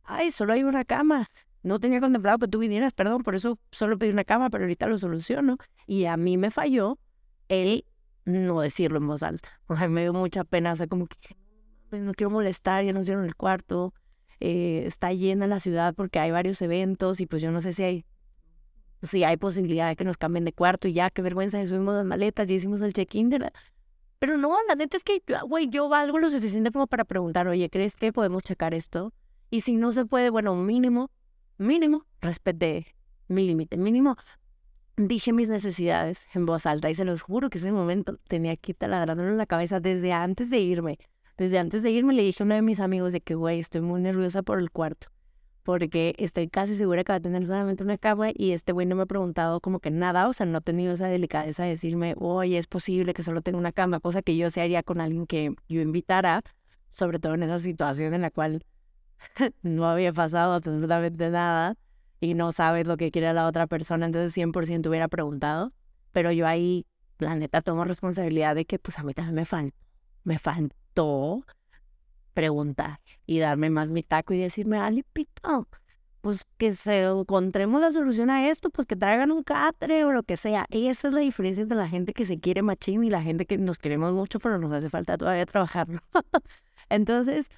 ay, 0.04 0.32
solo 0.32 0.52
hay 0.52 0.66
una 0.66 0.84
cama. 0.84 1.30
No 1.64 1.80
tenía 1.80 2.02
contemplado 2.02 2.40
que 2.40 2.50
tú 2.50 2.60
vinieras, 2.60 2.92
perdón, 2.92 3.24
por 3.24 3.36
eso 3.36 3.58
solo 3.72 3.98
pedí 3.98 4.10
una 4.10 4.26
cama, 4.26 4.50
pero 4.50 4.66
ahorita 4.66 4.88
lo 4.88 4.98
soluciono. 4.98 5.56
Y 5.88 6.08
a 6.08 6.18
mí 6.18 6.36
me 6.36 6.52
falló 6.52 7.00
el 7.48 7.86
no 8.26 8.60
decirlo 8.60 8.98
en 8.98 9.08
voz 9.08 9.24
alta. 9.24 9.48
O 9.68 9.78
sea, 9.78 9.88
me 9.88 10.02
dio 10.02 10.12
mucha 10.12 10.44
pena, 10.44 10.74
o 10.74 10.76
sea, 10.76 10.88
como 10.88 11.08
que 11.08 11.38
no 11.92 12.12
quiero 12.12 12.32
molestar, 12.32 12.84
ya 12.84 12.92
nos 12.92 13.06
dieron 13.06 13.24
el 13.24 13.38
cuarto, 13.38 13.94
eh, 14.42 14.84
está 14.86 15.14
llena 15.14 15.48
la 15.48 15.62
ciudad 15.62 15.96
porque 15.96 16.20
hay 16.20 16.32
varios 16.32 16.62
eventos 16.62 17.22
y 17.22 17.28
pues 17.28 17.42
yo 17.42 17.50
no 17.52 17.62
sé 17.62 17.72
si 17.72 17.84
hay 17.84 18.06
si 19.02 19.24
hay 19.24 19.38
posibilidad 19.38 19.88
de 19.90 19.96
que 19.96 20.04
nos 20.04 20.18
cambien 20.18 20.46
de 20.46 20.54
cuarto 20.54 20.88
y 20.88 20.94
ya, 20.94 21.10
qué 21.10 21.22
vergüenza, 21.22 21.64
subimos 21.66 21.96
las 21.96 22.06
maletas, 22.06 22.50
y 22.50 22.56
hicimos 22.56 22.82
el 22.82 22.94
check-in. 22.94 23.30
Pero 24.20 24.38
no, 24.38 24.58
la 24.68 24.76
neta 24.76 24.98
es 24.98 25.04
que, 25.04 25.22
güey, 25.48 25.70
yo 25.70 25.90
valgo 25.90 26.20
lo 26.20 26.30
suficiente 26.30 26.72
como 26.72 26.88
para 26.88 27.06
preguntar, 27.06 27.48
oye, 27.48 27.70
¿crees 27.70 27.96
que 27.96 28.14
podemos 28.14 28.44
checar 28.44 28.74
esto? 28.74 29.14
Y 29.50 29.62
si 29.62 29.76
no 29.76 29.92
se 29.92 30.06
puede, 30.06 30.30
bueno, 30.30 30.56
mínimo, 30.56 31.12
mínimo, 31.58 32.06
respeté 32.22 32.96
mi 33.28 33.46
límite, 33.46 33.78
mínimo, 33.78 34.16
dije 34.98 35.34
mis 35.34 35.50
necesidades 35.50 36.28
en 36.34 36.46
voz 36.46 36.66
alta 36.66 36.90
y 36.90 36.96
se 36.96 37.06
los 37.06 37.22
juro 37.22 37.50
que 37.50 37.58
ese 37.58 37.72
momento 37.72 38.18
tenía 38.28 38.54
aquí 38.54 38.74
taladrándolo 38.74 39.30
en 39.30 39.38
la 39.38 39.46
cabeza 39.46 39.80
desde 39.80 40.14
antes 40.14 40.50
de 40.50 40.60
irme. 40.60 40.98
Desde 41.38 41.60
antes 41.60 41.84
de 41.84 41.92
irme 41.92 42.14
le 42.14 42.24
dije 42.24 42.44
a 42.44 42.46
uno 42.46 42.56
de 42.56 42.62
mis 42.62 42.80
amigos 42.80 43.12
de 43.12 43.20
que, 43.20 43.36
güey, 43.36 43.60
estoy 43.60 43.82
muy 43.82 44.02
nerviosa 44.02 44.42
por 44.42 44.60
el 44.60 44.72
cuarto 44.72 45.08
porque 45.66 46.14
estoy 46.20 46.48
casi 46.48 46.76
segura 46.76 47.04
que 47.04 47.12
va 47.12 47.16
a 47.16 47.20
tener 47.20 47.48
solamente 47.48 47.84
una 47.84 47.98
cama 47.98 48.28
y 48.32 48.52
este 48.52 48.72
güey 48.72 48.86
no 48.86 48.96
me 48.96 49.02
ha 49.02 49.06
preguntado 49.08 49.60
como 49.60 49.80
que 49.80 49.90
nada, 49.90 50.28
o 50.28 50.34
sea, 50.34 50.46
no 50.46 50.60
ha 50.60 50.62
tenido 50.62 50.94
esa 50.94 51.08
delicadeza 51.08 51.64
de 51.64 51.70
decirme, 51.70 52.14
oye, 52.20 52.60
es 52.60 52.68
posible 52.68 53.16
que 53.16 53.24
solo 53.24 53.42
tenga 53.42 53.58
una 53.58 53.72
cama, 53.72 54.00
cosa 54.00 54.22
que 54.22 54.38
yo 54.38 54.52
se 54.52 54.62
haría 54.62 54.84
con 54.84 55.02
alguien 55.02 55.26
que 55.26 55.56
yo 55.68 55.82
invitara, 55.82 56.44
sobre 56.90 57.18
todo 57.18 57.34
en 57.34 57.42
esa 57.42 57.58
situación 57.58 58.14
en 58.14 58.22
la 58.22 58.30
cual 58.30 58.64
no 59.64 59.88
había 59.88 60.14
pasado 60.14 60.54
absolutamente 60.54 61.32
nada 61.32 61.76
y 62.20 62.36
no 62.36 62.52
sabes 62.52 62.86
lo 62.86 62.96
que 62.96 63.10
quiere 63.10 63.34
la 63.34 63.48
otra 63.48 63.66
persona, 63.66 64.06
entonces 64.06 64.38
100% 64.38 64.88
hubiera 64.88 65.08
preguntado, 65.08 65.74
pero 66.12 66.32
yo 66.32 66.46
ahí, 66.46 66.86
la 67.18 67.36
neta, 67.36 67.62
tomo 67.62 67.86
responsabilidad 67.86 68.54
de 68.54 68.66
que 68.66 68.78
pues 68.78 69.00
a 69.00 69.04
mí 69.04 69.16
también 69.16 69.34
me 69.34 69.46
faltó, 69.46 69.76
me 70.26 70.38
faltó 70.38 71.44
preguntar 72.36 73.00
y 73.26 73.40
darme 73.40 73.72
más 73.72 73.90
mi 73.90 74.04
taco 74.04 74.36
y 74.36 74.40
decirme, 74.40 74.78
Ali, 74.78 75.02
pito, 75.02 75.68
pues 76.22 76.46
que 76.58 76.74
se 76.74 77.04
encontremos 77.04 77.82
la 77.82 77.92
solución 77.92 78.30
a 78.30 78.50
esto, 78.50 78.70
pues 78.70 78.86
que 78.86 78.96
traigan 78.96 79.32
un 79.32 79.44
catre 79.44 80.06
o 80.06 80.12
lo 80.12 80.22
que 80.24 80.38
sea. 80.38 80.66
Y 80.70 80.88
esa 80.88 81.08
es 81.08 81.14
la 81.14 81.22
diferencia 81.22 81.64
entre 81.64 81.78
la 81.78 81.88
gente 81.88 82.14
que 82.14 82.26
se 82.26 82.40
quiere 82.40 82.62
machín 82.62 83.04
y 83.04 83.10
la 83.10 83.22
gente 83.24 83.46
que 83.46 83.58
nos 83.58 83.80
queremos 83.80 84.14
mucho, 84.14 84.40
pero 84.40 84.60
nos 84.60 84.72
hace 84.72 84.90
falta 84.90 85.18
todavía 85.18 85.46
trabajarlo. 85.46 86.00
Entonces, 86.90 87.50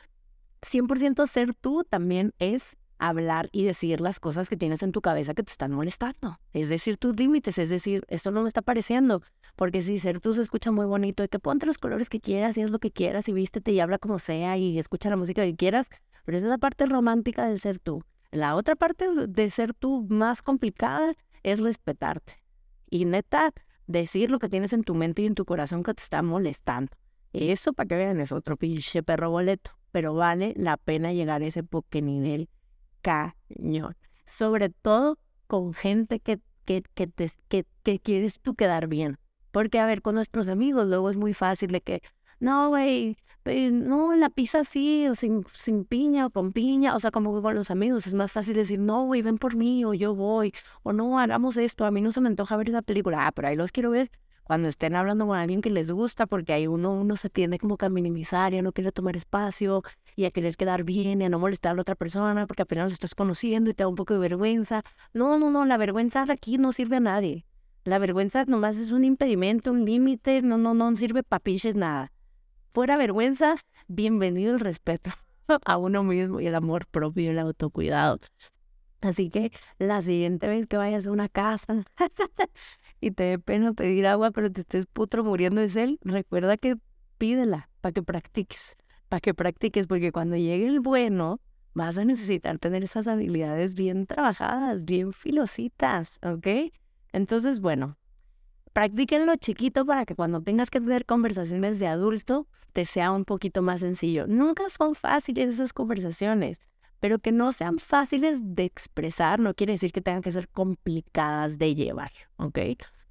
100% 0.61 1.27
ser 1.27 1.53
tú 1.53 1.83
también 1.83 2.33
es 2.39 2.77
hablar 2.99 3.49
y 3.51 3.63
decir 3.63 4.01
las 4.01 4.19
cosas 4.19 4.49
que 4.49 4.57
tienes 4.57 4.83
en 4.83 4.91
tu 4.91 5.01
cabeza 5.01 5.33
que 5.33 5.43
te 5.43 5.51
están 5.51 5.71
molestando. 5.71 6.39
Es 6.53 6.69
decir, 6.69 6.97
tus 6.97 7.17
límites, 7.17 7.57
es 7.57 7.69
decir, 7.69 8.03
esto 8.07 8.31
no 8.31 8.41
me 8.41 8.47
está 8.47 8.61
pareciendo. 8.61 9.21
Porque 9.55 9.81
si 9.81 9.97
ser 9.99 10.19
tú 10.19 10.33
se 10.33 10.41
escucha 10.41 10.71
muy 10.71 10.85
bonito, 10.85 11.23
de 11.23 11.29
que 11.29 11.39
ponte 11.39 11.65
los 11.65 11.77
colores 11.77 12.09
que 12.09 12.19
quieras 12.19 12.57
y 12.57 12.61
haz 12.61 12.71
lo 12.71 12.79
que 12.79 12.91
quieras 12.91 13.27
y 13.29 13.33
vístete 13.33 13.71
y 13.71 13.79
habla 13.79 13.97
como 13.97 14.19
sea 14.19 14.57
y 14.57 14.77
escucha 14.79 15.09
la 15.09 15.17
música 15.17 15.43
que 15.43 15.55
quieras, 15.55 15.89
pero 16.25 16.37
esa 16.37 16.47
es 16.47 16.51
la 16.51 16.57
parte 16.57 16.85
romántica 16.85 17.47
de 17.47 17.57
ser 17.57 17.79
tú. 17.79 18.03
La 18.31 18.55
otra 18.55 18.75
parte 18.75 19.07
de 19.27 19.49
ser 19.49 19.73
tú 19.73 20.05
más 20.09 20.41
complicada 20.41 21.13
es 21.43 21.59
respetarte. 21.59 22.41
Y 22.89 23.05
neta, 23.05 23.53
decir 23.87 24.31
lo 24.31 24.39
que 24.39 24.49
tienes 24.49 24.73
en 24.73 24.83
tu 24.83 24.95
mente 24.95 25.21
y 25.21 25.25
en 25.25 25.35
tu 25.35 25.45
corazón 25.45 25.83
que 25.83 25.93
te 25.93 26.03
está 26.03 26.21
molestando. 26.21 26.91
Eso, 27.33 27.73
para 27.73 27.87
que 27.87 27.95
vean, 27.95 28.19
es 28.19 28.31
otro 28.31 28.57
pinche 28.57 29.03
perro 29.03 29.29
boleto. 29.29 29.71
Pero 29.91 30.13
vale 30.13 30.53
la 30.57 30.77
pena 30.77 31.13
llegar 31.13 31.41
a 31.41 31.45
ese 31.45 31.63
nivel 32.01 32.49
cañón. 33.01 33.95
Sobre 34.25 34.69
todo 34.69 35.17
con 35.47 35.73
gente 35.73 36.19
que, 36.19 36.39
que, 36.65 36.83
que, 36.93 37.07
te, 37.07 37.31
que, 37.47 37.65
que 37.83 37.99
quieres 37.99 38.39
tú 38.39 38.55
quedar 38.55 38.87
bien. 38.87 39.17
Porque, 39.51 39.79
a 39.79 39.85
ver, 39.85 40.01
con 40.01 40.15
nuestros 40.15 40.47
amigos 40.47 40.87
luego 40.87 41.09
es 41.09 41.17
muy 41.17 41.33
fácil 41.33 41.71
de 41.71 41.81
que, 41.81 42.01
no, 42.39 42.69
güey, 42.69 43.17
no, 43.71 44.15
la 44.15 44.29
pizza 44.29 44.63
sí, 44.63 45.07
o 45.07 45.15
sin, 45.15 45.45
sin 45.53 45.85
piña 45.85 46.25
o 46.25 46.29
con 46.29 46.51
piña, 46.51 46.95
o 46.95 46.99
sea, 46.99 47.11
como 47.11 47.41
con 47.41 47.55
los 47.55 47.71
amigos 47.71 48.05
es 48.07 48.13
más 48.13 48.31
fácil 48.31 48.55
decir, 48.55 48.79
no, 48.79 49.05
güey, 49.05 49.21
ven 49.21 49.37
por 49.37 49.55
mí, 49.55 49.85
o 49.85 49.93
yo 49.93 50.15
voy, 50.15 50.53
o 50.83 50.93
no, 50.93 51.19
hagamos 51.19 51.57
esto, 51.57 51.85
a 51.85 51.91
mí 51.91 52.01
no 52.01 52.11
se 52.11 52.21
me 52.21 52.27
antoja 52.27 52.57
ver 52.57 52.69
esa 52.69 52.81
película, 52.81 53.27
ah, 53.27 53.31
pero 53.31 53.47
ahí 53.47 53.55
los 53.55 53.71
quiero 53.71 53.91
ver 53.91 54.11
cuando 54.47 54.69
estén 54.69 54.95
hablando 54.95 55.27
con 55.27 55.37
alguien 55.37 55.59
que 55.59 55.69
les 55.69 55.91
gusta, 55.91 56.25
porque 56.25 56.53
ahí 56.53 56.67
uno, 56.67 56.93
uno 56.93 57.17
se 57.17 57.29
tiende 57.29 57.59
como 57.59 57.75
que 57.75 57.85
a 57.85 57.89
minimizar 57.89 58.53
y 58.53 58.59
a 58.59 58.61
no 58.61 58.71
querer 58.71 58.93
tomar 58.93 59.17
espacio 59.17 59.83
y 60.15 60.23
a 60.23 60.31
querer 60.31 60.55
quedar 60.55 60.85
bien 60.85 61.21
y 61.21 61.25
a 61.25 61.29
no 61.29 61.37
molestar 61.37 61.73
a 61.73 61.75
la 61.75 61.81
otra 61.81 61.95
persona 61.95 62.47
porque 62.47 62.61
apenas 62.61 62.85
los 62.85 62.93
estás 62.93 63.13
conociendo 63.13 63.69
y 63.69 63.73
te 63.73 63.83
da 63.83 63.89
un 63.89 63.95
poco 63.95 64.13
de 64.13 64.21
vergüenza. 64.21 64.83
No, 65.13 65.37
no, 65.37 65.51
no, 65.51 65.65
la 65.65 65.75
vergüenza 65.75 66.25
aquí 66.29 66.57
no 66.57 66.71
sirve 66.71 66.95
a 66.95 67.01
nadie. 67.01 67.45
La 67.83 67.99
vergüenza 67.99 68.45
nomás 68.45 68.77
es 68.77 68.91
un 68.91 69.03
impedimento, 69.03 69.71
un 69.71 69.83
límite, 69.83 70.41
no, 70.41 70.57
no, 70.57 70.73
no 70.73 70.95
sirve 70.95 71.23
para 71.23 71.43
nada. 71.75 72.13
Fuera 72.69 72.95
vergüenza, 72.95 73.57
bienvenido 73.89 74.53
el 74.53 74.61
respeto 74.61 75.11
a 75.65 75.77
uno 75.77 76.03
mismo 76.03 76.39
y 76.39 76.47
el 76.47 76.55
amor 76.55 76.87
propio 76.87 77.23
y 77.23 77.27
el 77.27 77.39
autocuidado. 77.39 78.19
Así 79.01 79.29
que 79.29 79.51
la 79.77 80.01
siguiente 80.01 80.47
vez 80.47 80.67
que 80.67 80.77
vayas 80.77 81.05
a 81.07 81.11
una 81.11 81.29
casa 81.29 81.85
y 83.01 83.11
te 83.11 83.23
dé 83.23 83.39
pena 83.39 83.73
pedir 83.73 84.07
agua, 84.07 84.31
pero 84.31 84.51
te 84.51 84.61
estés 84.61 84.87
putro 84.87 85.23
muriendo 85.23 85.61
de 85.61 85.69
sed, 85.69 85.95
recuerda 86.01 86.57
que 86.57 86.77
pídela 87.17 87.69
para 87.81 87.93
que 87.93 88.03
practiques, 88.03 88.75
para 89.07 89.21
que 89.21 89.33
practiques, 89.33 89.87
porque 89.87 90.11
cuando 90.11 90.35
llegue 90.35 90.67
el 90.67 90.79
bueno, 90.79 91.39
vas 91.73 91.97
a 91.99 92.05
necesitar 92.05 92.57
tener 92.57 92.83
esas 92.83 93.07
habilidades 93.07 93.75
bien 93.75 94.07
trabajadas, 94.07 94.83
bien 94.83 95.13
filositas, 95.13 96.19
¿ok? 96.23 96.73
Entonces, 97.13 97.59
bueno, 97.59 97.97
practíquenlo 98.73 99.35
chiquito 99.35 99.85
para 99.85 100.05
que 100.05 100.15
cuando 100.15 100.41
tengas 100.41 100.71
que 100.71 100.81
tener 100.81 101.05
conversaciones 101.05 101.77
de 101.77 101.85
adulto, 101.85 102.47
te 102.73 102.85
sea 102.85 103.11
un 103.11 103.25
poquito 103.25 103.61
más 103.61 103.81
sencillo. 103.81 104.25
Nunca 104.27 104.69
son 104.69 104.95
fáciles 104.95 105.53
esas 105.53 105.71
conversaciones 105.71 106.61
pero 106.99 107.19
que 107.19 107.31
no 107.31 107.51
sean 107.51 107.79
fáciles 107.79 108.39
de 108.43 108.63
expresar, 108.63 109.39
no 109.39 109.53
quiere 109.53 109.73
decir 109.73 109.91
que 109.91 110.01
tengan 110.01 110.21
que 110.21 110.31
ser 110.31 110.49
complicadas 110.49 111.57
de 111.57 111.75
llevar, 111.75 112.11
¿ok? 112.37 112.59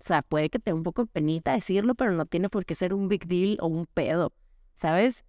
O 0.01 0.05
sea, 0.05 0.23
puede 0.23 0.51
que 0.51 0.59
te 0.59 0.73
un 0.73 0.83
poco 0.83 1.07
penita 1.07 1.53
decirlo, 1.53 1.95
pero 1.95 2.13
no 2.13 2.27
tiene 2.27 2.49
por 2.49 2.65
qué 2.65 2.75
ser 2.75 2.93
un 2.95 3.09
big 3.09 3.27
deal 3.27 3.59
o 3.61 3.67
un 3.67 3.87
pedo, 3.87 4.33
¿sabes? 4.75 5.25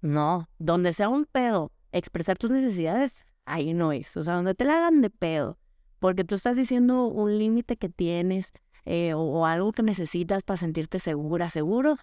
No, 0.00 0.48
donde 0.58 0.92
sea 0.92 1.08
un 1.08 1.26
pedo, 1.26 1.72
expresar 1.92 2.38
tus 2.38 2.50
necesidades, 2.50 3.26
ahí 3.44 3.74
no 3.74 3.92
es. 3.92 4.16
O 4.16 4.22
sea, 4.22 4.34
donde 4.34 4.54
te 4.54 4.64
la 4.64 4.78
hagan 4.78 5.00
de 5.02 5.10
pedo, 5.10 5.58
porque 5.98 6.24
tú 6.24 6.34
estás 6.34 6.56
diciendo 6.56 7.06
un 7.06 7.38
límite 7.38 7.76
que 7.76 7.88
tienes 7.88 8.52
eh, 8.86 9.12
o, 9.14 9.46
algo 9.46 9.72
que 9.72 9.82
necesitas 9.82 10.42
para 10.42 10.56
sentirte 10.56 10.98
segura, 10.98 11.50
seguro, 11.50 11.96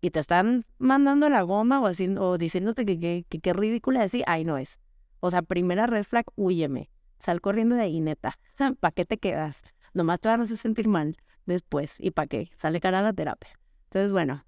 y 0.00 0.10
te 0.10 0.20
están 0.20 0.64
mandando 0.78 1.28
la 1.28 1.42
goma 1.42 1.80
o, 1.80 1.86
haciendo, 1.86 2.30
o 2.30 2.38
diciéndote 2.38 2.86
que 2.86 3.24
qué 3.28 3.52
ridícula 3.52 4.00
decir, 4.00 4.22
ahí 4.26 4.44
no 4.44 4.56
es. 4.56 4.78
O 5.26 5.30
sea, 5.30 5.42
primera 5.42 5.88
red 5.88 6.04
flag, 6.04 6.24
huyeme. 6.36 6.88
Sal 7.18 7.40
corriendo 7.40 7.74
de 7.74 7.82
ahí, 7.82 8.00
neta. 8.00 8.38
¿Para 8.80 8.92
qué 8.92 9.04
te 9.04 9.18
quedas? 9.18 9.64
Nomás 9.92 10.20
te 10.20 10.28
van 10.28 10.38
a 10.38 10.42
hacer 10.44 10.56
sentir 10.56 10.86
mal 10.86 11.16
después. 11.46 11.98
¿Y 11.98 12.12
para 12.12 12.28
qué? 12.28 12.50
Sale 12.54 12.80
cara 12.80 13.00
a 13.00 13.02
la 13.02 13.12
terapia. 13.12 13.50
Entonces, 13.86 14.12
bueno, 14.12 14.44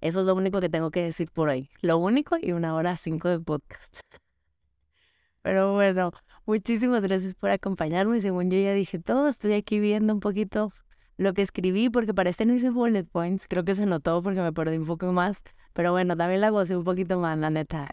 eso 0.00 0.20
es 0.20 0.26
lo 0.26 0.34
único 0.36 0.60
que 0.60 0.68
tengo 0.68 0.92
que 0.92 1.02
decir 1.02 1.30
por 1.32 1.48
hoy. 1.48 1.70
Lo 1.80 1.98
único 1.98 2.36
y 2.40 2.52
una 2.52 2.74
hora 2.74 2.94
cinco 2.94 3.28
de 3.28 3.40
podcast. 3.40 3.98
Pero 5.42 5.74
bueno, 5.74 6.12
muchísimas 6.46 7.02
gracias 7.02 7.34
por 7.34 7.50
acompañarme. 7.50 8.20
Según 8.20 8.48
yo 8.48 8.58
ya 8.58 8.72
dije 8.72 9.00
todo, 9.00 9.26
estoy 9.26 9.54
aquí 9.54 9.80
viendo 9.80 10.14
un 10.14 10.20
poquito 10.20 10.72
lo 11.16 11.34
que 11.34 11.42
escribí, 11.42 11.90
porque 11.90 12.14
para 12.14 12.30
este 12.30 12.46
no 12.46 12.54
hice 12.54 12.70
bullet 12.70 13.04
points. 13.04 13.48
Creo 13.48 13.64
que 13.64 13.74
se 13.74 13.86
notó 13.86 14.22
porque 14.22 14.40
me 14.40 14.52
perdí 14.52 14.76
un 14.76 14.86
poco 14.86 15.10
más. 15.12 15.42
Pero 15.72 15.90
bueno, 15.90 16.16
también 16.16 16.42
la 16.42 16.50
gocé 16.50 16.76
un 16.76 16.84
poquito 16.84 17.18
más, 17.18 17.36
la 17.38 17.50
neta. 17.50 17.90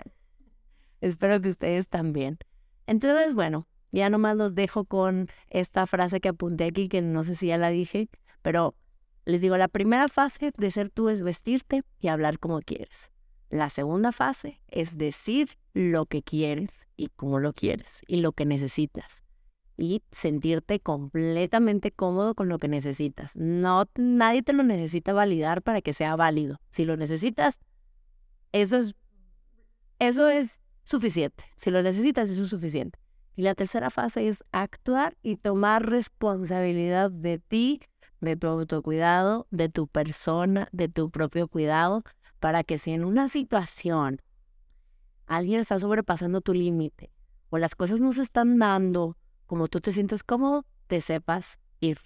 Espero 1.02 1.42
que 1.42 1.50
ustedes 1.50 1.88
también. 1.88 2.38
Entonces, 2.86 3.34
bueno, 3.34 3.68
ya 3.92 4.10
nomás 4.10 4.38
los 4.38 4.56
dejo 4.56 4.86
con 4.86 5.30
esta 5.50 5.86
frase 5.88 6.20
que 6.20 6.30
apunté 6.30 6.66
aquí, 6.66 6.88
que 6.90 7.02
no 7.02 7.24
sé 7.24 7.36
si 7.36 7.48
ya 7.48 7.58
la 7.58 7.70
dije, 7.70 8.10
pero 8.42 8.76
les 9.26 9.42
digo, 9.42 9.58
la 9.58 9.68
primera 9.68 10.08
fase 10.08 10.52
de 10.58 10.72
ser 10.72 10.90
tú 10.90 11.10
es 11.10 11.22
vestirte 11.22 11.84
y 12.00 12.08
hablar 12.08 12.40
como 12.40 12.60
quieres. 12.60 13.12
La 13.50 13.70
segunda 13.70 14.12
fase 14.12 14.62
es 14.68 14.98
decir 14.98 15.58
lo 15.74 16.06
que 16.06 16.22
quieres 16.22 16.70
y 16.96 17.08
cómo 17.08 17.40
lo 17.40 17.54
quieres 17.54 18.02
y 18.08 18.22
lo 18.22 18.32
que 18.34 18.46
necesitas. 18.46 19.24
Y 19.78 20.02
sentirte 20.12 20.80
completamente 20.80 21.92
cómodo 21.92 22.34
con 22.36 22.50
lo 22.50 22.58
que 22.58 22.68
necesitas. 22.68 23.36
No, 23.36 23.86
nadie 23.96 24.42
te 24.42 24.54
lo 24.54 24.64
necesita 24.64 25.14
validar 25.14 25.62
para 25.62 25.82
que 25.82 25.94
sea 25.94 26.16
válido. 26.16 26.60
Si 26.72 26.84
lo 26.84 26.98
necesitas, 26.98 27.60
eso 28.54 28.78
es, 28.78 28.96
eso 30.00 30.30
es 30.30 30.62
suficiente. 30.88 31.44
Si 31.56 31.70
lo 31.70 31.82
necesitas, 31.82 32.30
es 32.30 32.50
suficiente. 32.50 33.00
Y 33.36 33.44
la 33.44 33.54
tercera 33.54 33.90
fase 33.90 34.28
es 34.28 34.44
actuar 34.52 35.16
y 35.22 35.36
tomar 35.36 35.88
responsabilidad 35.88 37.12
de 37.12 37.40
ti, 37.40 37.82
de 38.20 38.36
tu 38.36 38.48
autocuidado, 38.48 39.48
de 39.52 39.70
tu 39.70 39.88
persona, 39.88 40.70
de 40.72 40.90
tu 40.90 41.12
propio 41.12 41.48
cuidado, 41.48 42.04
para 42.40 42.64
que 42.64 42.78
si 42.78 42.92
en 42.92 43.06
una 43.06 43.30
situación 43.30 44.22
alguien 45.28 45.60
está 45.60 45.78
sobrepasando 45.78 46.42
tu 46.42 46.54
límite 46.54 47.12
o 47.50 47.58
las 47.58 47.76
cosas 47.76 48.00
no 48.00 48.14
se 48.14 48.22
están 48.22 48.58
dando 48.58 49.18
como 49.46 49.68
tú 49.68 49.80
te 49.80 49.92
sientes 49.92 50.24
cómodo, 50.24 50.66
te 50.88 51.02
sepas 51.02 51.60
ir. 51.80 52.00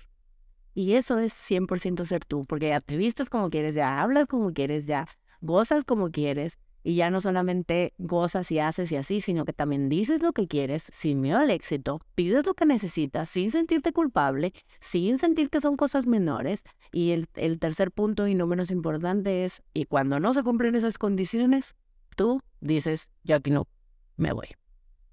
Y 0.74 0.94
eso 0.94 1.20
es 1.20 1.34
100% 1.34 2.06
ser 2.06 2.24
tú, 2.24 2.44
porque 2.44 2.70
ya 2.70 2.80
te 2.80 2.96
vistes 2.98 3.30
como 3.30 3.50
quieres, 3.50 3.76
ya 3.76 4.02
hablas 4.02 4.28
como 4.28 4.54
quieres, 4.54 4.86
ya 4.86 5.08
gozas 5.42 5.84
como 5.84 6.12
quieres, 6.12 6.60
y 6.84 6.96
ya 6.96 7.10
no 7.10 7.22
solamente 7.22 7.94
gozas 7.98 8.52
y 8.52 8.60
haces 8.60 8.92
y 8.92 8.96
así, 8.96 9.22
sino 9.22 9.46
que 9.46 9.54
también 9.54 9.90
dices 9.90 10.22
lo 10.22 10.34
que 10.34 10.48
quieres 10.48 10.88
sin 10.92 11.22
miedo 11.22 11.38
al 11.38 11.52
éxito, 11.52 12.02
pides 12.16 12.46
lo 12.46 12.54
que 12.54 12.66
necesitas 12.66 13.30
sin 13.30 13.52
sentirte 13.52 13.92
culpable, 13.94 14.54
sin 14.80 15.18
sentir 15.18 15.50
que 15.50 15.62
son 15.62 15.78
cosas 15.78 16.08
menores. 16.08 16.64
Y 16.92 17.12
el, 17.12 17.28
el 17.36 17.60
tercer 17.60 17.92
punto 17.92 18.28
y 18.28 18.36
no 18.36 18.48
menos 18.48 18.72
importante 18.72 19.44
es, 19.44 19.62
y 19.74 19.86
cuando 19.86 20.20
no 20.20 20.34
se 20.34 20.44
cumplen 20.44 20.76
esas 20.76 20.98
condiciones, 20.98 21.76
tú 22.16 22.42
dices, 22.60 23.10
yo 23.24 23.36
aquí 23.36 23.52
no, 23.52 23.68
me 24.18 24.34
voy. 24.34 24.48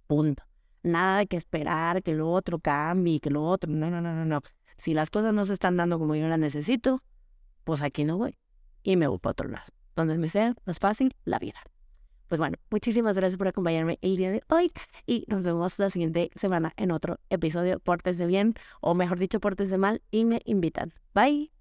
Punto. 0.06 0.44
Nada 0.82 1.26
que 1.26 1.36
esperar 1.36 2.02
que 2.02 2.14
lo 2.14 2.30
otro 2.30 2.60
cambie, 2.60 3.20
que 3.20 3.30
lo 3.30 3.44
otro, 3.44 3.70
no, 3.70 3.90
no, 3.90 4.00
no, 4.00 4.14
no, 4.14 4.24
no. 4.24 4.40
Si 4.78 4.94
las 4.94 5.10
cosas 5.10 5.34
no 5.34 5.44
se 5.44 5.52
están 5.52 5.76
dando 5.76 5.98
como 5.98 6.14
yo 6.14 6.28
las 6.28 6.38
necesito, 6.38 7.02
pues 7.64 7.82
aquí 7.82 8.04
no 8.04 8.16
voy. 8.16 8.38
Y 8.82 8.96
me 8.96 9.08
voy 9.08 9.18
para 9.18 9.32
otro 9.32 9.48
lado 9.48 9.77
donde 10.06 10.18
me 10.18 10.28
sea 10.28 10.54
más 10.64 10.78
fácil 10.78 11.14
la 11.24 11.38
vida. 11.38 11.60
Pues 12.28 12.40
bueno, 12.40 12.58
muchísimas 12.70 13.16
gracias 13.16 13.38
por 13.38 13.48
acompañarme 13.48 13.98
el 14.02 14.16
día 14.16 14.30
de 14.30 14.42
hoy 14.48 14.70
y 15.06 15.24
nos 15.28 15.44
vemos 15.44 15.78
la 15.78 15.88
siguiente 15.88 16.30
semana 16.34 16.72
en 16.76 16.90
otro 16.90 17.18
episodio 17.30 17.80
Portes 17.80 18.18
de 18.18 18.26
Bien 18.26 18.54
o 18.80 18.94
mejor 18.94 19.18
dicho 19.18 19.40
Portes 19.40 19.70
de 19.70 19.78
Mal 19.78 20.02
y 20.10 20.26
me 20.26 20.42
invitan. 20.44 20.92
Bye. 21.14 21.57